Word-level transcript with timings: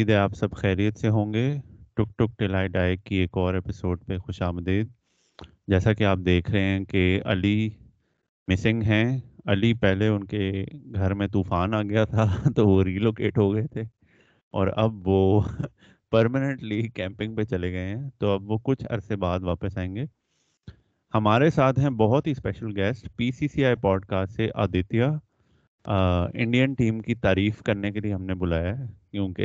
امید 0.00 0.10
ہے 0.10 0.16
آپ 0.16 0.34
سب 0.34 0.50
خیریت 0.50 0.98
سے 0.98 1.08
ہوں 1.08 1.32
گے۔ 1.32 1.56
ٹک 1.94 2.18
ٹک 2.18 2.38
ٹلائی 2.38 2.68
ڈائک 2.68 3.04
کی 3.04 3.16
ایک 3.16 3.30
اور 3.32 3.54
ایپیسوڈ 3.54 4.04
پہ 4.06 4.18
خوش 4.18 4.42
آمدید۔ 4.42 4.88
جیسا 5.68 5.92
کہ 5.92 6.04
آپ 6.04 6.18
دیکھ 6.24 6.50
رہے 6.50 6.60
ہیں 6.60 6.84
کہ 6.84 7.20
علی 7.24 7.70
مسنگ 8.48 8.82
ہیں۔ 8.82 9.20
علی 9.46 9.74
پہلے 9.74 10.08
ان 10.08 10.24
کے 10.24 10.64
گھر 10.94 11.14
میں 11.14 11.28
طوفان 11.28 11.74
آ 11.74 11.82
گیا 11.82 12.04
تھا 12.04 12.24
تو 12.56 12.68
وہ 12.68 12.84
ریلوکیٹ 12.84 13.38
ہو 13.38 13.54
گئے 13.54 13.66
تھے۔ 13.66 13.80
اور 14.52 14.68
اب 14.76 15.08
وہ 15.08 15.40
پرماننٹلی 16.10 16.82
کیمپنگ 16.88 17.36
پہ 17.36 17.42
چلے 17.42 17.72
گئے 17.72 17.86
ہیں۔ 17.86 18.10
تو 18.18 18.30
اب 18.30 18.50
وہ 18.50 18.58
کچھ 18.64 18.84
عرصے 18.90 19.16
بعد 19.16 19.40
واپس 19.40 19.78
آئیں 19.78 19.96
گے۔ 19.96 20.04
ہمارے 21.14 21.50
ساتھ 21.50 21.78
ہیں 21.78 21.90
بہت 21.90 22.26
ہی 22.26 22.32
special 22.32 22.76
guest 22.76 23.08
P 23.16 23.30
C 23.32 23.48
C 23.48 23.64
I 23.64 23.76
podcast 24.06 24.32
سے 24.32 24.48
آدتیہ۔ 24.54 25.04
انڈین 25.84 26.74
ٹیم 26.74 27.00
کی 27.00 27.14
تعریف 27.14 27.62
کرنے 27.62 27.90
کے 27.90 28.00
لیے 28.00 28.14
ہم 28.14 28.22
نے 28.22 28.34
بلایا 28.34 28.78
ہے 28.78 28.84
کیونکہ 29.10 29.42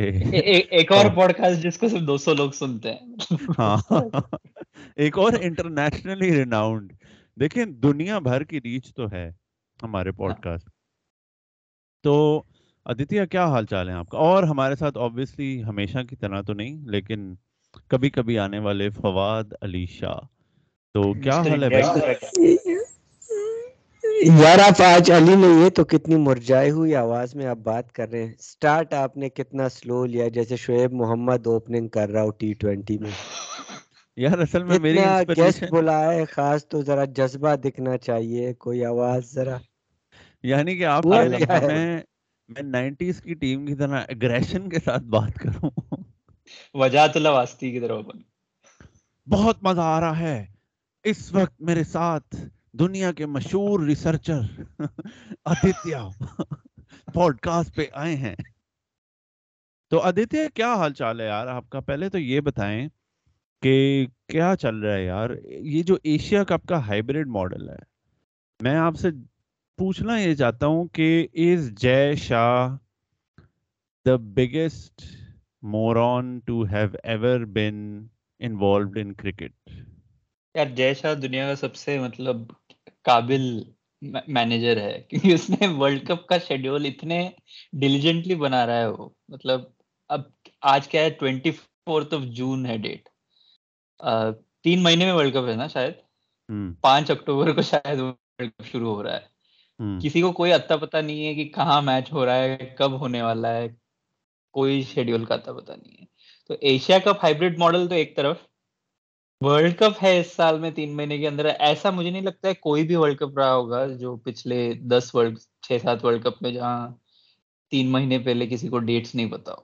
ایک 0.70 0.92
اور 0.92 1.06
پوڈ 1.16 1.34
کاسٹ 1.34 1.64
جس 1.64 1.78
کو 1.78 1.88
صرف 1.88 2.08
دو 2.08 2.18
سو 2.18 2.34
لوگ 2.34 2.52
سنتے 2.52 2.94
ہیں۔ 2.94 3.16
ہاں۔ 3.60 3.78
ایک 4.96 5.18
اور 5.18 5.32
انٹرنیشنلی 5.42 6.36
ریناؤنڈ 6.36 6.94
دیکھیں 7.40 7.66
دنیا 7.66 8.20
بھر 8.20 8.44
کی 8.44 8.62
ریچ 8.62 8.94
تو 8.94 9.12
ہے 9.12 9.32
ہمارے 9.84 10.12
پوڈ 10.12 10.34
کاسٹ 10.42 10.70
تو 12.04 12.44
ادتیہ 12.86 13.26
کیا 13.26 13.46
حال 13.46 13.66
چال 13.66 13.90
ہے 13.90 13.94
آپ 13.94 14.10
کا؟ 14.10 14.18
اور 14.18 14.44
ہمارے 14.44 14.76
ساتھ 14.76 14.98
آبویسلی 14.98 15.64
ہمیشہ 15.64 16.04
کی 16.10 16.16
طرح 16.16 16.42
تو 16.42 16.54
نہیں 16.54 16.78
لیکن 16.88 17.34
کبھی 17.88 18.10
کبھی 18.10 18.40
آنے 18.40 18.60
والے 18.60 18.90
فواد 18.90 19.44
علی 19.62 19.86
شاہ۔ 19.86 20.20
تو 20.96 21.14
کیا 21.14 21.42
حال 21.42 21.64
ہے 21.64 21.70
بھائی؟ 21.70 22.76
یار 24.22 24.60
آپ 24.60 24.82
آج 24.82 25.12
علی 25.12 25.36
نہیں 25.36 25.66
ہے 25.66 25.70
تو 25.70 25.86
کتنی 25.86 26.16
مرجائے 26.16 26.72
ہوئی 26.72 26.96
آواز 26.96 27.36
میں 27.36 27.46
آپ 27.46 27.58
بات 27.58 27.92
کر 27.92 28.10
رہے 28.10 28.24
ہیں۔ 28.24 28.34
سٹارٹ 28.40 28.94
آپ 28.94 29.18
نے 29.18 29.30
کتنا 29.30 29.70
سلو 29.70 30.06
لیا 30.06 30.28
جیسے 30.28 30.56
شعیب 30.56 30.94
محمد 30.94 31.48
اوپننگ 31.48 31.88
کر 31.88 32.10
رہا 32.10 32.24
ہو 32.24 32.30
ٹی 32.30 32.54
ٹوینٹی 32.54 32.98
میں۔ 32.98 33.12
یار 34.16 34.40
اصل 34.40 34.64
میں 34.64 34.80
میری 34.80 35.00
گیسٹ 35.38 35.64
بلایا 35.72 36.14
ہے 36.14 36.26
خاص 36.26 36.68
تو 36.68 36.82
ذرا 36.82 37.04
جذبہ 37.06 37.56
دکھنا 37.56 37.98
چاہیے 37.98 38.54
کوئی 38.54 38.86
آواز 38.86 39.34
ذرا۔ 39.34 39.58
یعنی 40.44 40.78
کہ 40.78 40.86
آپ 40.86 41.06
میں 41.06 41.30
میں 42.48 42.64
نائنٹیز 42.64 43.22
کی 43.22 43.34
ٹیم 43.34 43.66
کی 43.66 43.76
طرح 43.76 44.02
اگریشن 44.08 44.70
کے 44.70 44.78
ساتھ 44.86 45.04
بات 45.04 45.34
کروں۔ 45.36 45.70
وجات 46.74 47.16
اللہ 47.16 47.30
واسطی 47.30 47.72
کی 47.72 47.80
طرح 47.80 47.94
بہت 49.30 49.64
مزہ 49.64 49.82
آ 49.82 50.00
رہا 50.00 50.20
ہے۔ 50.20 50.46
اس 51.04 51.34
وقت 51.34 51.62
میرے 51.62 51.84
ساتھ 51.84 52.36
دنیا 52.80 53.12
کے 53.12 53.26
مشہور 53.26 53.80
ریسرچر 53.80 54.42
آدتیہ 55.46 55.98
پوڈ 57.14 57.40
کاسٹ 57.40 57.76
پہ 57.76 57.86
آئے 57.94 58.16
ہیں۔ 58.16 58.36
تو 59.90 60.00
آدتیہ، 60.00 60.42
کیا 60.54 60.74
حال 60.74 60.94
چال 60.94 61.22
ہے 61.22 61.26
یار؟ 61.26 61.48
آپ 61.48 61.70
کا 61.70 61.80
پہلے 61.80 62.10
تو 62.10 62.20
یہ 62.20 62.40
بتائیں 62.40 62.88
کہ 63.62 64.06
کیا 64.28 64.56
چل 64.60 64.76
رہا 64.76 64.94
ہے 64.94 65.04
یار؟ 65.04 65.30
یہ 65.46 65.84
جو 65.84 65.98
ایشیا 66.04 66.44
کپ 66.44 66.68
کا 66.68 66.88
ہائیبریڈ 66.88 67.28
ماڈل 67.28 67.70
ہے، 67.70 67.78
میں 68.60 68.76
آپ 68.76 68.96
سے 68.96 69.08
پوچھنا 69.78 70.18
یہ 70.20 70.36
چاہتا 70.36 70.66
ہوں 70.66 70.88
کہ 70.88 71.28
is 71.34 71.72
Jay 71.72 72.16
Shah 72.16 72.78
the 74.06 74.16
biggest 74.16 75.02
moron 75.62 76.40
to 76.40 76.64
have 76.64 76.88
ever 77.04 77.40
been 77.40 78.08
involved 78.40 78.98
in 78.98 79.14
cricket 79.14 79.70
یار 80.56 80.66
جے 80.66 80.94
شاہ 80.94 81.14
دنیا 81.14 81.48
کا 81.48 81.56
سب 81.56 81.76
سے 81.76 82.00
مطلب 82.00 82.38
قابل 83.06 83.42
مینیجر 84.28 84.82
ہے 84.82 85.02
کیونکہ 85.10 85.34
اس 85.34 85.50
نے 85.50 85.68
ورلڈ 85.68 86.08
کپ 86.08 86.26
کا 86.28 86.38
شیڈیول 86.38 86.86
اتنے 86.86 87.30
ڈیلیجنٹلی 87.82 88.36
بنا 88.36 88.66
رہا 88.66 88.78
ہے 88.78 88.88
وہ۔ 88.88 89.10
مطلب 89.28 89.62
اب 90.10 90.22
آج 90.62 90.88
کیا 90.88 91.02
ہے 91.02 91.10
ٹوینٹی 91.10 91.52
فورتھ 91.52 92.14
آف 92.14 92.22
جون 92.36 92.66
ہے 92.66 92.78
ڈیٹ 92.78 93.10
تین 94.64 94.84
مہینے 94.84 95.06
میں 95.06 95.14
ورلڈ 95.14 95.34
کپ 95.34 95.48
ہے 95.50 95.56
نا 95.56 95.68
شاید؟ 95.68 95.94
پانچ 96.82 97.12
اکتوبر 97.12 97.52
کو 97.52 97.62
شاید 97.62 98.00
ورلڈ 98.00 98.52
کپ 98.52 98.66
شروع 98.66 98.96
ہو 98.96 99.04
رہا 99.04 99.16
ہے۔ 99.16 99.34
کسی 100.04 100.22
کو 100.22 100.32
کوئی 100.32 100.54
اتا 100.54 100.78
پتا 100.78 101.02
نہیں 101.02 101.26
ہے 101.28 101.34
کہ 101.36 101.46
کہاں 101.46 101.82
میچ 101.82 102.12
ہو 102.12 102.26
رہا 102.26 102.36
ہے 102.36 102.58
کب 102.78 103.00
ہونے 103.00 103.22
والا 103.22 103.54
ہے 103.56 103.68
کوئی 104.54 104.82
شیڈیول 104.84 105.26
کا 105.26 105.36
اتا 105.36 105.54
پتا 105.54 105.76
نہیں 105.76 105.98
ہے۔ 106.00 106.06
تو 106.48 106.56
ایشیا 106.62 107.00
کپ 107.00 107.24
ہائیبریڈ 107.24 107.58
ماڈل 107.60 107.88
تو 107.88 107.96
ایک 107.96 108.16
طرف۔ 108.16 108.38
ورلڈ 109.42 109.78
کپ 109.78 110.04
ہے 110.04 110.20
اس 110.20 110.32
سال 110.36 110.60
میں 110.60 110.72
تین 110.72 110.96
مہینے 110.96 111.18
کے 111.18 111.28
اندر۔ 111.28 111.46
ایسا 111.60 111.90
مجھے 111.90 112.10
نہیں 112.10 112.22
لگتا 112.22 112.48
ہے 112.48 112.54
کوئی 112.54 112.84
بھی 112.88 112.96
ورلڈ 112.96 113.18
کپ 113.18 113.38
رہا 113.38 113.54
ہوگا 113.56 113.86
جو 113.88 114.16
پچھلے 114.16 114.74
دس 114.74 115.16
ورلڈ 115.16 115.38
چھ 115.62 115.78
سات 115.82 116.06
ورلڈ 116.06 116.24
کپ 116.24 116.42
میں 116.42 116.52
جہاں 116.52 116.90
تین 117.72 117.92
مہینے 117.92 118.20
پہلے 118.20 118.48
کسی 118.48 118.68
کو 118.68 118.80
ڈیٹس 118.80 119.16
نہیں 119.16 119.32
پتا 119.32 119.52
ہو۔ 119.52 119.64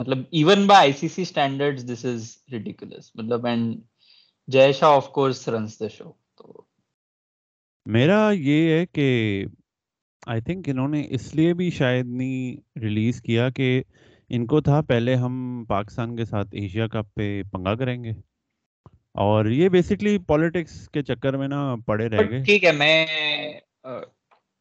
مطلب 0.00 0.18
even 0.30 0.66
by 0.66 0.80
I 0.80 0.92
C 0.92 1.08
C 1.08 1.22
standard 1.22 1.80
this 1.80 2.04
is 2.04 2.36
ridiculous 2.52 3.10
مطلب 3.14 3.46
and 3.46 3.80
Jay 4.48 4.72
Shah 4.72 4.88
of 4.88 5.08
course 5.08 5.48
runs 5.48 5.80
the 5.80 5.88
show 5.88 6.12
تو 6.36 6.62
میرا 7.86 8.30
یہ 8.30 8.70
ہے 8.70 8.86
کہ 8.86 9.44
آئی 10.26 10.40
تھنک 10.40 10.68
انہوں 10.68 10.88
نے 10.88 11.06
اس 11.10 11.34
لیے 11.34 11.54
بھی 11.54 11.70
شاید 11.70 12.06
نہیں 12.06 12.56
ریلیز 12.80 13.22
کیا 13.22 13.50
کہ 13.50 13.82
ان 14.28 14.46
کو 14.46 14.60
تھا 14.60 14.80
پہلے 14.80 15.14
ہم 15.14 15.64
پاکستان 15.68 16.16
کے 16.16 16.24
ساتھ 16.24 16.48
ایشیا 16.52 16.86
کپ 16.86 17.14
پہ 17.14 17.42
پنگا 17.52 17.74
کریں 17.74 18.04
گے۔ 18.04 18.12
اور 19.14 19.44
یہ 19.46 19.68
بیسکلی 19.68 20.18
پالیٹکس 20.18 20.88
کے 20.88 21.02
چکر 21.02 21.36
میں 21.36 21.48
نا 21.48 21.74
پڑے 21.86 22.08
رہ 22.08 22.28
گئے۔ 22.30 22.42
ٹھیک 22.44 22.64
ہے 22.64 22.72
میں 22.72 23.06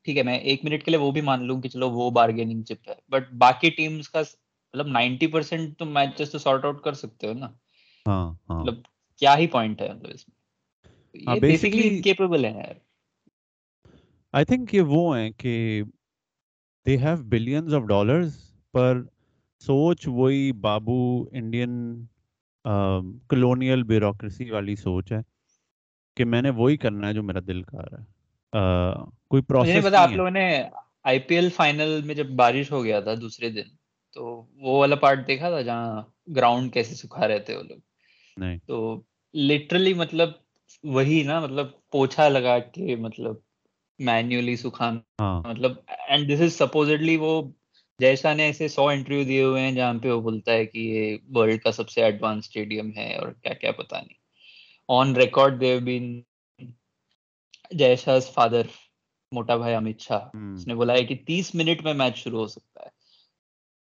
ٹھیک 0.06 0.18
ہے 0.18 0.24
میں 0.24 0.38
ایک 0.38 0.66
منٹ 0.66 0.84
کے 0.84 0.92
لیے 0.92 1.00
وہ 1.00 1.12
بھی 1.12 1.22
مان 1.22 1.44
لوں 1.44 1.62
کہ 1.62 1.70
چلو 1.70 1.90
وہ 1.90 2.10
بارگیننگ 2.12 2.62
چپ 2.62 2.90
ہے۔ 2.90 2.94
بٹ 3.10 3.32
باقی 3.34 3.70
ٹیمز 3.70 4.10
کا 4.10 4.20
مطلب 4.20 4.88
نائنٹی 4.88 5.28
پرسینٹ 5.28 5.78
تو 5.78 5.86
میچز 5.86 6.32
تو 6.32 6.38
سارٹ 6.38 6.66
آؤٹ 6.66 6.82
کر 6.82 6.94
سکتے 6.94 7.28
ہو 7.28 7.34
نا۔ 7.34 7.48
ہاں 8.06 8.34
ہاں۔ 8.50 8.60
مطلب 8.60 8.82
کیا 9.22 9.38
ہی 9.38 9.48
پوائنٹ 9.48 9.82
ہے 9.82 9.94
مطلب 9.94 10.12
اس 10.14 10.28
میں۔ 10.28 10.42
یہ 11.16 11.40
بیسیکلی 11.40 11.88
انکیپیبل 11.88 12.46
ہے 12.46 12.52
یار 12.52 12.76
آئی 14.34 14.46
تھنک 14.46 14.74
یہ 14.74 14.82
وہ 14.82 15.18
ہیں 15.18 15.30
کہ 15.32 15.84
they 16.86 16.98
have 16.98 17.18
billions 17.24 17.74
of 17.74 17.82
dollars 17.82 18.38
پر 18.74 19.02
سوچ 19.64 20.08
وہی 20.08 20.52
بابو 20.52 20.98
انڈین 21.32 21.74
کلونیل 23.28 23.84
بیوروکریسی 23.84 24.52
والی 24.52 24.76
سوچ 24.76 25.12
ہے 25.12 25.18
کہ 26.18 26.26
میں 26.26 26.42
نے 26.42 26.50
وہی 26.50 26.78
کرنا 26.78 27.08
ہے 27.08 27.14
جو 27.14 27.24
میرا 27.24 27.40
دل 27.48 27.62
کر 27.64 27.92
رہا 27.92 28.02
ہے۔ 28.02 28.06
کوئی 29.30 29.42
پروسیس 29.42 29.84
پتا 29.84 30.04
آپ 30.04 30.10
لوگوں 30.10 30.32
نے 30.32 30.64
آئی 31.04 31.20
پی 31.20 31.36
ایل 31.36 31.50
فائنل 31.50 32.02
میں 32.06 32.16
جب 32.16 32.30
بارش 32.30 32.72
ہو 32.72 32.84
گیا 32.84 33.00
تھا 33.00 33.16
دوسرے 33.22 33.50
دن 33.50 33.64
تو 34.14 34.46
وہ 34.56 34.80
والا 34.80 34.96
پارٹ 34.96 35.28
دیکھا 35.28 35.50
تھا 35.50 35.62
جہاں 35.62 36.02
گراؤنڈ 36.36 36.74
کیسے 36.74 36.96
سکھا 36.96 37.28
رہے 37.28 37.40
تھے 37.40 37.58
وہ 37.58 37.64
لوگ؟ 37.64 37.78
نہیں۔ 38.38 38.58
تو 38.68 39.02
لٹرلی 39.34 39.94
مطلب 39.94 40.30
وہی 40.84 41.24
نا 41.24 41.40
مطلب 41.40 41.68
پوچھا 41.92 42.30
لگا 42.30 42.60
کے 42.60 42.96
مطلب 42.96 43.36
مینولی 44.00 44.56
سکھانا۔ 44.56 45.42
مطلب 45.50 45.72
اینڈ 46.08 46.30
دس 46.30 46.42
از 46.42 46.54
سپوزڈلی 46.54 47.18
وہ 47.18 47.52
جیسا 48.04 48.34
نے 48.34 48.44
ایسے 48.44 48.68
سو 48.68 48.88
انٹرویو 48.88 49.24
دیے 49.24 49.44
ہوئے 49.44 49.62
ہیں 49.62 49.72
جہاں 49.72 49.94
پہ 50.04 50.12
وہ 50.12 50.22
بولتا 50.22 50.52
ہے 50.52 50.66
کہ 50.66 50.80
یہ 50.80 51.18
ورلڈ 51.38 51.62
کا 51.62 51.72
سب 51.72 51.90
سے 51.90 52.04
ایڈوانس 52.04 52.46
اسٹیڈیم 52.46 52.92
ہے 52.98 53.16
اور 53.16 53.28
کیا 53.28 53.54
کیا 53.54 53.72
پتا 53.72 53.98
نہیں۔ 53.98 54.18
آن 54.88 55.16
ریکارڈ 55.16 55.62
دیو 55.62 55.80
بین 55.80 56.22
جیسا 57.72 58.20
فادر 58.20 58.62
موٹا 59.32 59.56
بھائی 59.56 59.76
امت 59.76 60.00
شاہ۔ 60.00 60.38
اس 60.56 60.68
نے 60.68 60.76
بولا 60.76 60.94
ہے 60.94 61.04
کہ 61.04 61.16
تیس 61.28 61.56
منٹ 61.56 61.82
میں 61.82 61.94
میچ 61.94 62.18
شروع 62.18 62.40
ہو 62.40 62.48
سکتا 62.48 62.84
ہے۔ 62.84 62.90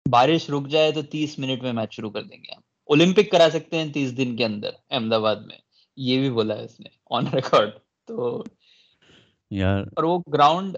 بارش 0.10 0.50
رک 0.50 0.68
جائے 0.68 0.92
تو 0.92 1.02
تیس 1.02 1.40
منٹ 1.40 1.62
میں 1.62 1.74
میچ 1.74 1.96
شروع 1.96 2.12
کر 2.12 2.24
دیں 2.24 2.38
گے 2.38 2.54
ہم۔ 2.56 2.62
اولمپک 2.86 3.32
کرا 3.32 3.50
سکتے 3.54 3.78
ہیں 3.78 3.94
تیس 3.94 4.18
دن 4.18 4.36
کے 4.36 4.46
اندر 4.46 4.70
احمد 4.90 5.14
آباد 5.14 5.36
میں۔ 5.36 5.58
یہ 5.98 6.20
بھی 6.20 6.32
بولا 6.32 6.58
ہے 6.58 6.66
اس 6.66 6.80
نے۔ 6.80 6.90
آن 7.10 7.26
ریکارڈ 7.34 7.70
تو 8.08 8.44
یار۔ 9.52 9.82
اور 9.82 10.04
وہ 10.04 10.20
گراؤنڈ 10.34 10.78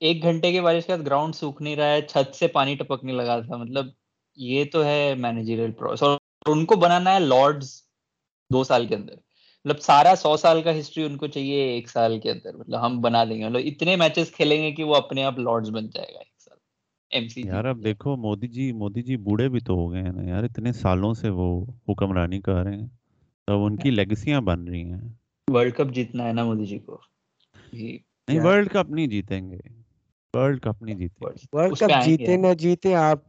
ایک 0.00 0.22
گھنٹے 0.22 0.52
کے 0.52 0.60
بارش 0.62 0.86
کے 0.86 0.96
بعد 0.96 1.06
گراؤنڈ 1.06 1.34
سوکھ 1.34 1.62
نہیں 1.62 1.76
رہا 1.76 1.92
ہے 1.92 2.02
چھت 2.02 2.34
سے 2.34 2.46
پانی 2.48 2.74
ٹپکنے 2.74 3.12
لگا 3.12 3.40
تھا۔ 3.40 3.56
مطلب 3.56 3.86
یہ 4.38 4.64
تو 4.72 4.84
ہے 4.84 5.14
مینیجریل 5.18 5.72
پروسیس 5.72 6.02
اور 6.02 6.18
ان 6.46 6.64
کو 6.64 6.76
بنانا 6.76 7.14
ہے 7.14 7.20
لارڈز 7.20 7.82
دو 8.50 8.64
سال 8.64 8.86
کے 8.86 8.94
اندر۔ 8.94 9.14
مطلب 9.64 9.80
سارا 9.80 10.14
سو 10.16 10.36
سال 10.36 10.62
کا 10.62 10.78
ہسٹری 10.78 11.04
ان 11.04 11.16
کو 11.16 11.26
چاہیے 11.26 11.62
ایک 11.62 11.88
سال 11.90 12.20
کے 12.20 12.30
اندر۔ 12.30 12.56
مطلب 12.56 12.86
ہم 12.86 13.00
بنا 13.00 13.24
دیں 13.24 13.38
گے۔ 13.38 13.44
مطلب 13.44 13.62
اتنے 13.64 13.96
میچز 13.96 14.30
کھیلیں 14.32 14.62
گے 14.62 14.72
کہ 14.72 14.84
وہ 14.84 14.94
اپنے 14.94 15.24
آپ 15.24 15.38
لارڈز 15.38 15.70
بن 15.70 15.86
جائے 15.86 16.12
گا 16.14 16.18
ایک 16.18 16.40
سال۔ 16.40 16.56
ایم 17.10 17.28
سی 17.28 17.42
یار 17.46 17.64
اب 17.64 17.84
دیکھو 17.84 18.16
مودی 18.16 18.48
جی 18.48 18.72
مودی 18.72 19.02
جی 19.02 19.16
بوڑھے 19.16 19.48
بھی 19.48 19.60
تو 19.60 19.74
ہو 19.74 19.92
گئے 19.92 20.02
ہیں 20.02 20.12
نا 20.12 20.22
یار۔ 20.22 20.44
اتنے 20.44 20.72
سالوں 20.72 21.14
سے 21.14 21.28
وہ 21.28 21.64
حکمرانی 21.88 22.40
کر 22.40 22.62
رہے 22.64 22.76
ہیں۔ 22.76 22.86
تو 23.46 23.64
ان 23.64 23.76
کی 23.76 23.90
لیگسیاں 23.90 24.40
بن 24.40 24.64
رہی 24.68 24.82
ہیں۔ 24.84 25.00
ورلڈ 25.48 25.74
کپ 25.74 25.94
جیتنا 25.94 26.24
ہے 26.24 26.32
نا 26.32 26.44
مودی 26.44 26.66
جی 26.66 26.78
کو۔ 26.78 27.00
نہیں 27.72 28.40
ورلڈ 28.40 28.70
کپ 28.70 28.90
نہیں 28.90 29.06
جیتیں 29.06 29.50
گے۔ 29.50 29.79
ورلڈ 30.34 30.60
کپ 30.62 30.82
نہیں 30.82 30.94
جیتے۔ 30.96 31.24
ورلڈ 31.52 31.76
کپ 31.78 31.92
جیتے 32.04 32.36
نہ 32.36 32.52
جیتے 32.58 32.94
آپ 32.96 33.20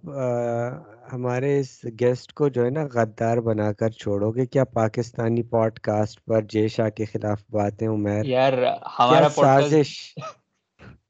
ہمارے 1.14 1.60
اس 1.60 1.70
گیسٹ 2.00 2.34
کو 2.34 2.48
جو 2.50 2.66
ہے 2.66 2.70
نا 2.70 2.84
غدار 2.94 3.38
بنا 3.48 3.72
کر 3.80 3.90
چھوڑو 4.02 4.32
گے۔ 4.32 4.46
کیا 4.48 4.64
پاکستانی 4.74 5.44
پوڈ 5.52 5.80
کاسٹ 5.88 6.24
پر 6.26 6.42
جے 6.52 6.68
شاہ 6.76 6.90
کے 6.98 7.06
خلاف 7.06 7.44
باتیں 7.52 7.88
عمیر 7.88 8.26
یار 8.26 8.54
ہمارا 9.00 9.30
سازش؟ 9.32 9.90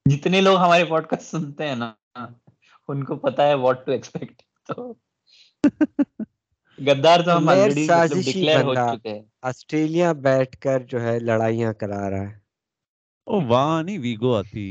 جتنے 0.05 0.41
لوگ 0.41 0.57
ہمارے 0.57 0.85
پوڈ 0.85 1.05
کاسٹ 1.07 1.29
سنتے 1.31 1.67
ہیں 1.67 1.75
نا 1.75 1.91
ان 2.89 3.03
کو 3.03 3.15
پتا 3.17 3.47
ہے 3.47 3.53
واٹ 3.55 3.85
ٹو 3.85 3.91
ایکسپیکٹ 3.91 4.41
تو 4.67 4.93
غدار 6.79 7.19
تو 7.25 7.39
مطلب 7.39 7.71
ہو 8.63 8.75
چکے 8.77 9.09
ہیں۔ 9.09 9.21
آسٹریلیا 9.49 10.11
بیٹھ 10.23 10.57
کر 10.59 10.79
جو 10.89 11.01
ہے 11.01 11.17
لڑائیاں 11.19 11.73
کرا 11.73 12.09
رہا 12.09 12.29
ہے۔ 12.29 12.39
وہاں 13.27 13.83
نہیں 13.83 13.97
ویگو 13.99 14.33
آتی 14.35 14.65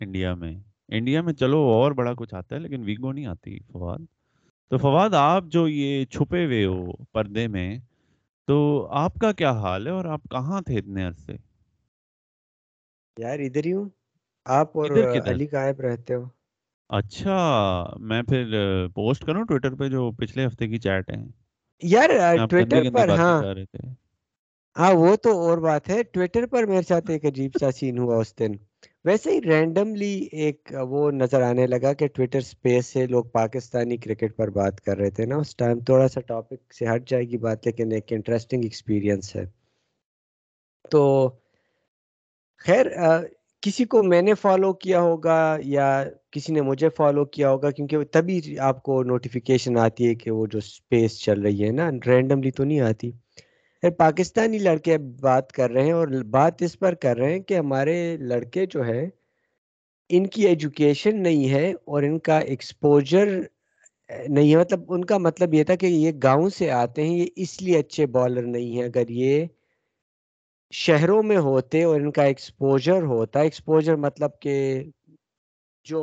انڈیا 0.00 0.34
میں۔ 0.34 0.52
انڈیا 0.88 1.22
میں 1.22 1.32
چلو 1.32 1.58
اور 1.72 1.92
بڑا 1.92 2.12
کچھ 2.14 2.34
آتا 2.34 2.54
ہے 2.54 2.60
لیکن 2.60 2.82
ویگو 2.84 3.12
نہیں 3.12 3.26
آتی 3.26 3.58
فواد۔ 3.72 3.98
تو 4.70 4.76
ہاں۔ 4.76 4.82
فواد 4.82 5.10
آپ 5.14 5.44
جو 5.46 5.68
یہ 5.68 6.04
چھپے 6.04 6.44
ہوئے 6.44 6.64
ہو 6.64 7.04
پردے 7.12 7.46
میں 7.46 7.68
تو 8.48 8.56
آپ 8.90 9.14
کا 9.14 9.32
کیا 9.32 9.50
حال 9.52 9.86
ہے 9.86 9.92
اور 9.92 10.04
آپ 10.04 10.20
کہاں 10.30 10.60
تھے 10.60 10.78
اتنے 10.78 11.04
عرصے؟ 11.04 11.32
یار 13.16 13.38
ادھر 13.38 13.64
ہی 13.66 13.72
ہوں۔ 13.72 13.88
آپ 14.46 14.78
اور 14.78 14.90
علی 15.26 15.46
غائب 15.52 15.80
رہتے 15.80 16.14
ہو۔ 16.14 16.24
اچھا 16.90 17.36
میں 18.00 18.22
پھر 18.22 18.54
پوسٹ 18.94 19.24
کروں 19.24 19.44
ٹویٹر 19.44 19.74
پہ 19.74 19.88
جو 19.88 20.10
پچھلے 20.10 20.46
ہفتے 20.46 20.68
کی 20.68 20.78
چیٹ 20.78 21.10
ہیں۔ 21.10 21.24
یار 21.82 22.10
ٹویٹر 22.50 22.90
پر 22.94 23.08
ہاں۔ 23.08 23.42
ہاں 24.76 24.92
وہ 24.94 25.16
تو 25.16 25.30
اور 25.40 25.58
بات 25.58 25.88
ہے۔ 25.88 26.02
ٹویٹر 26.02 26.46
پر 26.46 26.66
میرے 26.66 26.82
ساتھ 26.82 27.10
ایک 27.10 27.24
عجیب 27.24 27.50
سا 27.60 27.70
سین 27.76 27.98
ہوا 27.98 28.16
اس 28.16 28.38
دن۔ 28.38 28.52
ویسے 29.08 29.30
ہی 29.30 29.40
رینڈملی 29.42 30.14
ایک 30.32 30.72
وہ 30.88 31.10
نظر 31.10 31.42
آنے 31.42 31.66
لگا 31.66 31.92
کہ 31.92 32.06
ٹویٹر 32.06 32.40
سپیس 32.40 32.86
سے 32.86 33.06
لوگ 33.06 33.24
پاکستانی 33.32 33.96
کرکٹ 33.96 34.36
پر 34.36 34.50
بات 34.50 34.80
کر 34.80 34.96
رہے 34.98 35.10
تھے 35.10 35.24
نا، 35.26 35.36
اس 35.36 35.54
ٹائم 35.56 35.78
تھوڑا 35.80 36.08
سا 36.08 36.20
ٹاپک 36.26 36.74
سے 36.74 36.86
ہٹ 36.86 37.08
جائے 37.10 37.24
گی 37.24 37.38
بات، 37.38 37.66
لیکن 37.66 37.92
ایک 37.92 38.12
انٹرسٹنگ 38.12 38.62
ایکسپیرینس 38.64 39.34
ہے۔ 39.36 39.44
تو 40.90 41.02
خیر 42.64 42.86
کسی 43.62 43.84
کو 43.84 44.02
میں 44.02 44.20
نے 44.22 44.34
فالو 44.34 44.72
کیا 44.74 45.00
ہوگا 45.00 45.38
یا 45.66 45.86
کسی 46.30 46.52
نے 46.52 46.60
مجھے 46.62 46.88
فالو 46.96 47.24
کیا 47.26 47.50
ہوگا، 47.50 47.70
کیونکہ 47.70 48.04
تبھی 48.12 48.58
آپ 48.68 48.82
کو 48.82 49.02
نوٹیفیکیشن 49.04 49.78
آتی 49.78 50.08
ہے 50.08 50.14
کہ 50.14 50.30
وہ 50.30 50.46
جو 50.46 50.60
سپیس 50.60 51.18
چل 51.20 51.40
رہی 51.40 51.64
ہے 51.64 51.70
نا 51.72 51.90
رینڈملی 52.06 52.50
تو 52.50 52.64
نہیں 52.64 52.80
آتی۔ 52.80 53.10
پھر 53.82 53.90
پاکستانی 53.90 54.58
لڑکے 54.58 54.96
بات 55.20 55.52
کر 55.52 55.70
رہے 55.70 55.84
ہیں 55.84 55.92
اور 55.92 56.08
بات 56.30 56.62
اس 56.62 56.78
پر 56.78 56.94
کر 56.94 57.16
رہے 57.16 57.32
ہیں 57.32 57.40
کہ 57.40 57.58
ہمارے 57.58 57.96
لڑکے 58.20 58.66
جو 58.66 58.82
ہیں، 58.82 59.06
ان 60.10 60.26
کی 60.26 60.46
ایجوکیشن 60.46 61.22
نہیں 61.22 61.50
ہے 61.50 61.70
اور 61.84 62.02
ان 62.02 62.18
کا 62.18 62.38
ایکسپوجر 62.38 63.28
نہیں 64.28 64.50
ہے۔ 64.50 64.56
مطلب 64.56 64.92
ان 64.92 65.04
کا 65.04 65.18
مطلب 65.18 65.54
یہ 65.54 65.64
تھا 65.64 65.74
کہ 65.74 65.86
یہ 65.86 66.12
گاؤں 66.22 66.48
سے 66.48 66.70
آتے 66.70 67.04
ہیں، 67.06 67.16
یہ 67.18 67.26
اس 67.36 67.62
لیے 67.62 67.78
اچھے 67.78 68.06
بالر 68.06 68.42
نہیں 68.46 68.76
ہیں۔ 68.76 68.84
اگر 68.84 69.10
یہ 69.10 69.44
شہروں 70.72 71.22
میں 71.22 71.36
ہوتے 71.38 71.82
اور 71.82 72.00
ان 72.00 72.10
کا 72.12 72.24
ایکسپوجر 72.24 73.02
ہوتا 73.02 73.40
ایکسپوجر 73.40 73.96
مطلب 73.96 74.30
کہ 74.40 74.82
جو 75.86 76.00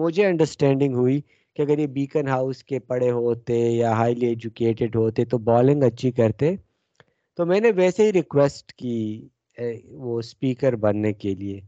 مجھے 0.00 0.26
انڈرسٹینڈنگ 0.26 0.94
ہوئی 0.94 1.20
کہ 1.56 1.62
اگر 1.62 1.78
یہ 1.78 1.86
بیکن 1.86 2.28
ہاؤس 2.28 2.62
کے 2.64 2.78
پڑے 2.78 3.10
ہوتے 3.10 3.54
یا 3.54 3.92
ہائیلی 3.92 4.26
ایجوکیٹڈ 4.26 4.96
ہوتے 4.96 5.24
تو 5.24 5.38
بالنگ 5.38 5.82
اچھی 5.82 6.10
کرتے۔ 6.10 6.54
تو 7.38 7.46
میں 7.46 7.60
نے 7.60 7.70
ویسے 7.76 8.02
ہی 8.02 8.12
ریکویسٹ 8.12 8.72
کی 8.72 8.96
وہ 10.02 10.18
اسپیکر 10.18 10.76
بننے 10.76 11.12
کے 11.14 11.34
لیے۔ 11.34 11.60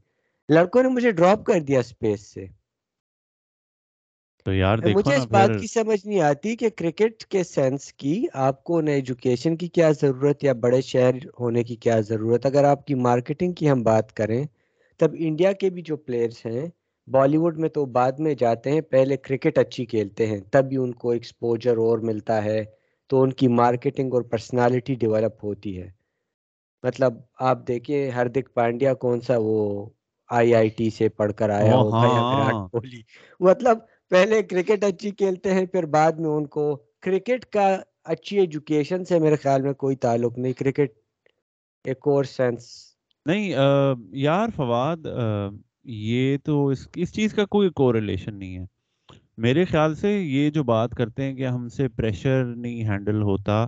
لڑکوں 0.49 0.83
نے 0.83 0.89
مجھے 0.89 1.11
ڈراپ 1.11 1.45
کر 1.45 1.61
دیا 1.61 1.81
اسپیس 1.81 2.21
سے۔ 2.27 2.45
تو 4.47 4.53
یار 4.55 4.79
مجھے 4.87 5.15
اس 5.15 5.27
بات 5.29 5.57
کی 5.57 5.67
سمجھ 5.67 6.07
نہیں 6.07 6.21
آتی 6.23 6.55
کہ 6.57 6.69
کرکٹ 6.77 7.25
کے 7.25 7.43
سینس 7.45 7.93
کی 7.95 8.15
آپ 8.43 8.63
کو 8.65 8.79
انہیں 8.79 8.95
ایجوکیشن 8.95 9.57
کی 9.57 9.69
کیا 9.69 9.91
ضرورت 9.93 10.45
یا 10.45 10.53
بڑے 10.61 10.81
شہر 10.83 11.15
ہونے 11.41 11.65
کی 11.65 11.77
کیا 11.77 12.01
ضرورت؟ 12.01 12.47
اگر 12.47 12.65
آپ 12.65 12.87
کی 12.87 12.95
مارکیٹنگ 13.01 13.53
کی 13.53 13.71
ہم 13.71 13.83
بات 13.83 14.13
کریں 14.13 14.43
تب 15.01 15.15
انڈیا 15.19 15.53
کے 15.53 15.71
بھی 15.71 15.83
جو 15.83 15.97
پلیئرس 15.99 16.45
ہیں 16.47 16.67
بالی 17.09 17.37
ووڈ 17.37 17.59
میں 17.59 17.69
تو 17.69 17.85
بعد 17.93 18.13
میں 18.19 18.35
جاتے 18.35 18.71
ہیں 18.71 18.81
پہلے 18.91 19.17
کرکٹ 19.19 19.59
اچھی 19.59 19.85
کھیلتے 19.87 20.27
ہیں 20.27 20.39
تب 20.53 20.69
بھی 20.69 20.77
ان 20.77 20.93
کو 20.95 21.11
ایکسپوجر 21.11 21.77
اور 21.79 21.99
ملتا 22.03 22.43
ہے۔ 22.45 22.63
تو 23.11 23.23
ان 23.23 23.33
کی 23.33 23.49
مارکیٹنگ 23.49 24.15
اور 24.15 24.23
پرسنالٹی 24.23 24.95
ڈیولپ 24.95 25.45
ہوتی 25.45 25.81
ہے۔ 25.81 25.91
مطلب 26.85 27.15
آپ 27.41 27.67
دیکھیے 27.69 28.09
ہردک 28.11 28.53
پانڈیا 28.55 28.95
کون 28.95 29.21
سا 29.21 29.35
وہ 29.39 29.59
آئی 30.31 30.55
آئی 30.55 30.69
ٹی 30.69 30.89
سے 30.91 31.09
پڑھ 31.09 31.33
کر 31.33 31.51
آیا 31.51 31.75
ہاں، 31.75 31.85
وراٹ 31.85 32.55
ہاں۔ 32.55 32.69
کوہلی۔ 32.69 33.01
مطلب 33.41 33.79
پہلے 34.11 34.43
کرکٹ 34.43 34.85
اچھی 34.85 35.11
کھیلتے 35.11 35.55
ہیں 35.55 35.67
پھر 35.67 35.87
بعد 35.87 36.13
میں 36.13 36.31
ان 36.31 36.47
کو 36.47 36.65
کرکٹ 37.01 37.45
کا 37.47 37.67
اچھی 38.05 38.39
ایجوکیشن 38.39 39.05
سے 39.05 39.19
میرے 39.19 39.37
خیال 39.37 39.63
میں 39.63 39.73
کوئی 39.75 39.97
تعلق 39.97 40.39
نہیں۔ 40.39 40.53
کرکٹ 40.53 40.93
ایک 41.85 42.09
اور 42.09 42.25
سینس 42.25 42.67
نہیں 43.27 43.53
یار 44.19 44.49
فواد 44.57 45.07
یہ 45.85 46.37
تو 46.45 46.67
اس 46.69 46.87
اس 46.95 47.13
چیز 47.13 47.35
کا 47.35 47.45
کوئی 47.47 47.71
کوریلیشن 47.71 48.39
نہیں 48.39 48.59
ہے۔ 48.59 48.65
میرے 49.39 49.65
خیال 49.65 49.95
سے 49.95 50.13
یہ 50.19 50.51
جو 50.51 50.65
بات 50.65 50.91
کرتے 50.91 51.23
ہیں 51.23 51.35
کہ 51.35 51.47
ہم 51.47 51.69
سے 51.69 51.89
پریشر 51.89 52.45
نہیں 52.45 52.85
ہینڈل 52.85 53.23
ہوتا، 53.23 53.67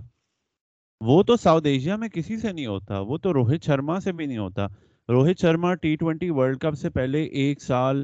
وہ 1.01 1.23
تو 1.23 1.35
ساؤتھ 1.35 1.67
ایشیا 1.67 1.95
میں 1.95 2.09
کسی 2.09 2.37
سے 2.37 2.51
نہیں 2.51 2.65
ہوتا، 2.65 2.99
وہ 2.99 3.17
تو 3.17 3.33
روہت 3.33 3.65
شرما 3.65 3.99
سے 3.99 4.11
بھی 4.11 4.25
نہیں 4.25 4.37
ہوتا۔ 4.37 4.67
Rohit 5.09 5.41
Sharma 5.41 5.73
T 5.73 5.95
twenty 5.95 6.29
world 6.29 6.57
cup 6.57 6.73
سے 6.73 6.89
پہلے 6.89 7.23
ایک 7.23 7.61
سال 7.61 8.03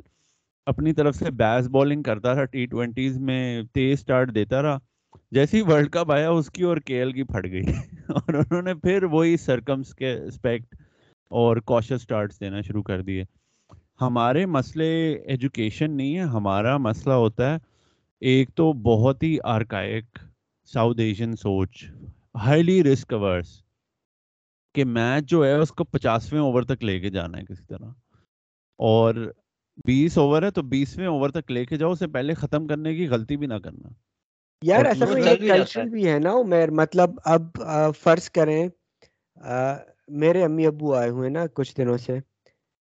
اپنی 0.66 0.94
طرف 0.94 1.16
سے 1.16 1.31
بیس 1.31 1.68
بالنگ 1.68 2.04
کرتا 2.04 2.36
رہا 2.36 2.46
ٹی 2.46 2.66
ٹوینٹیز 2.66 3.19
میں 3.19 3.64
تیز 3.74 4.00
سٹارٹ 4.00 4.36
دیتا 4.36 4.62
رہا۔ 4.62 4.78
جیسے 5.31 5.58
ہی 5.58 5.62
ورلڈ 5.62 5.90
کپ 5.90 6.12
آیا، 6.12 6.30
اس 6.30 6.50
کی 6.50 6.64
اور 6.64 6.78
کے 6.78 7.00
ایل 7.00 7.12
کی 7.12 7.24
پھٹ 7.24 7.46
گئی۔ 7.52 7.62
اور 8.10 8.34
انہوں 8.34 8.62
نے 8.62 8.74
پھر 8.74 9.04
وہی 9.04 9.38
سرکمس 9.38 9.96
کے 9.96 10.14
اسپیکٹ 10.14 10.75
اور 11.31 11.58
کوشش 11.58 12.02
سٹارٹس 12.02 12.40
دینا 12.40 12.62
شروع 12.62 12.84
کر 12.84 13.02
دیے۔ 13.02 13.24
ہمارے 14.02 14.46
مسئلے 14.46 14.88
ایجوکیشن 15.28 15.92
نہیں 15.92 16.16
ہے 16.16 16.22
ہمارا 16.22 16.78
مسئلہ 16.78 17.14
ہوتا 17.14 17.52
ہے 17.52 17.58
ایک 18.22 18.50
تو 18.56 18.74
بہت 18.74 19.24
ہی 19.24 19.38
آرکائک 19.44 20.20
ساؤتھ 20.74 21.00
ایشین 21.00 21.36
سوچ 21.36 21.84
ہائیلی 22.46 22.84
رسک 22.84 23.14
ورس 23.14 23.64
کہ 24.76 24.86
میچ 24.86 25.30
جو 25.30 25.46
ہے 25.46 25.54
اس 25.54 25.72
کو 25.72 25.84
پچاسویں 25.84 26.42
اوور 26.42 26.64
تک 26.64 26.84
لے 26.84 27.00
کے 27.00 27.10
جانا 27.10 27.38
ہے 27.38 27.46
کسی 27.46 27.64
طرح۔ 27.64 27.90
اور 28.80 29.16
بیس 29.86 30.18
اوور 30.18 30.44
ہے 30.44 30.52
تو 30.52 30.62
بیسویں 30.62 31.08
اوور 31.08 31.30
تک 31.30 31.52
لے 31.52 31.66
کے 31.66 31.78
جاؤ 31.78 31.92
اسے 31.92 32.08
پہلے 32.08 32.34
ختم 32.34 32.68
کرنے 32.68 32.96
کی 32.96 33.08
غلطی 33.08 33.38
بھی 33.38 33.48
نہ 33.48 33.54
کرنا۔ 33.54 33.90
یار 34.62 34.86
ایسا 34.86 35.06
کوئی 35.06 35.24
کلچر 35.48 35.84
بھی 35.84 36.08
ہے۔ 36.10 36.20
نا 36.20 36.32
عمر 36.32 36.70
مطلب 36.72 37.10
اب 37.26 37.42
فرض 38.00 38.30
کریں 38.30 38.68
میرے 40.08 40.44
امی 40.44 40.66
ابو 40.68 40.94
آئے 40.94 41.10
ہوئے 41.10 41.30
نا 41.30 41.46
کچھ 41.54 41.76
دنوں 41.78 41.98
سے۔ 41.98 42.20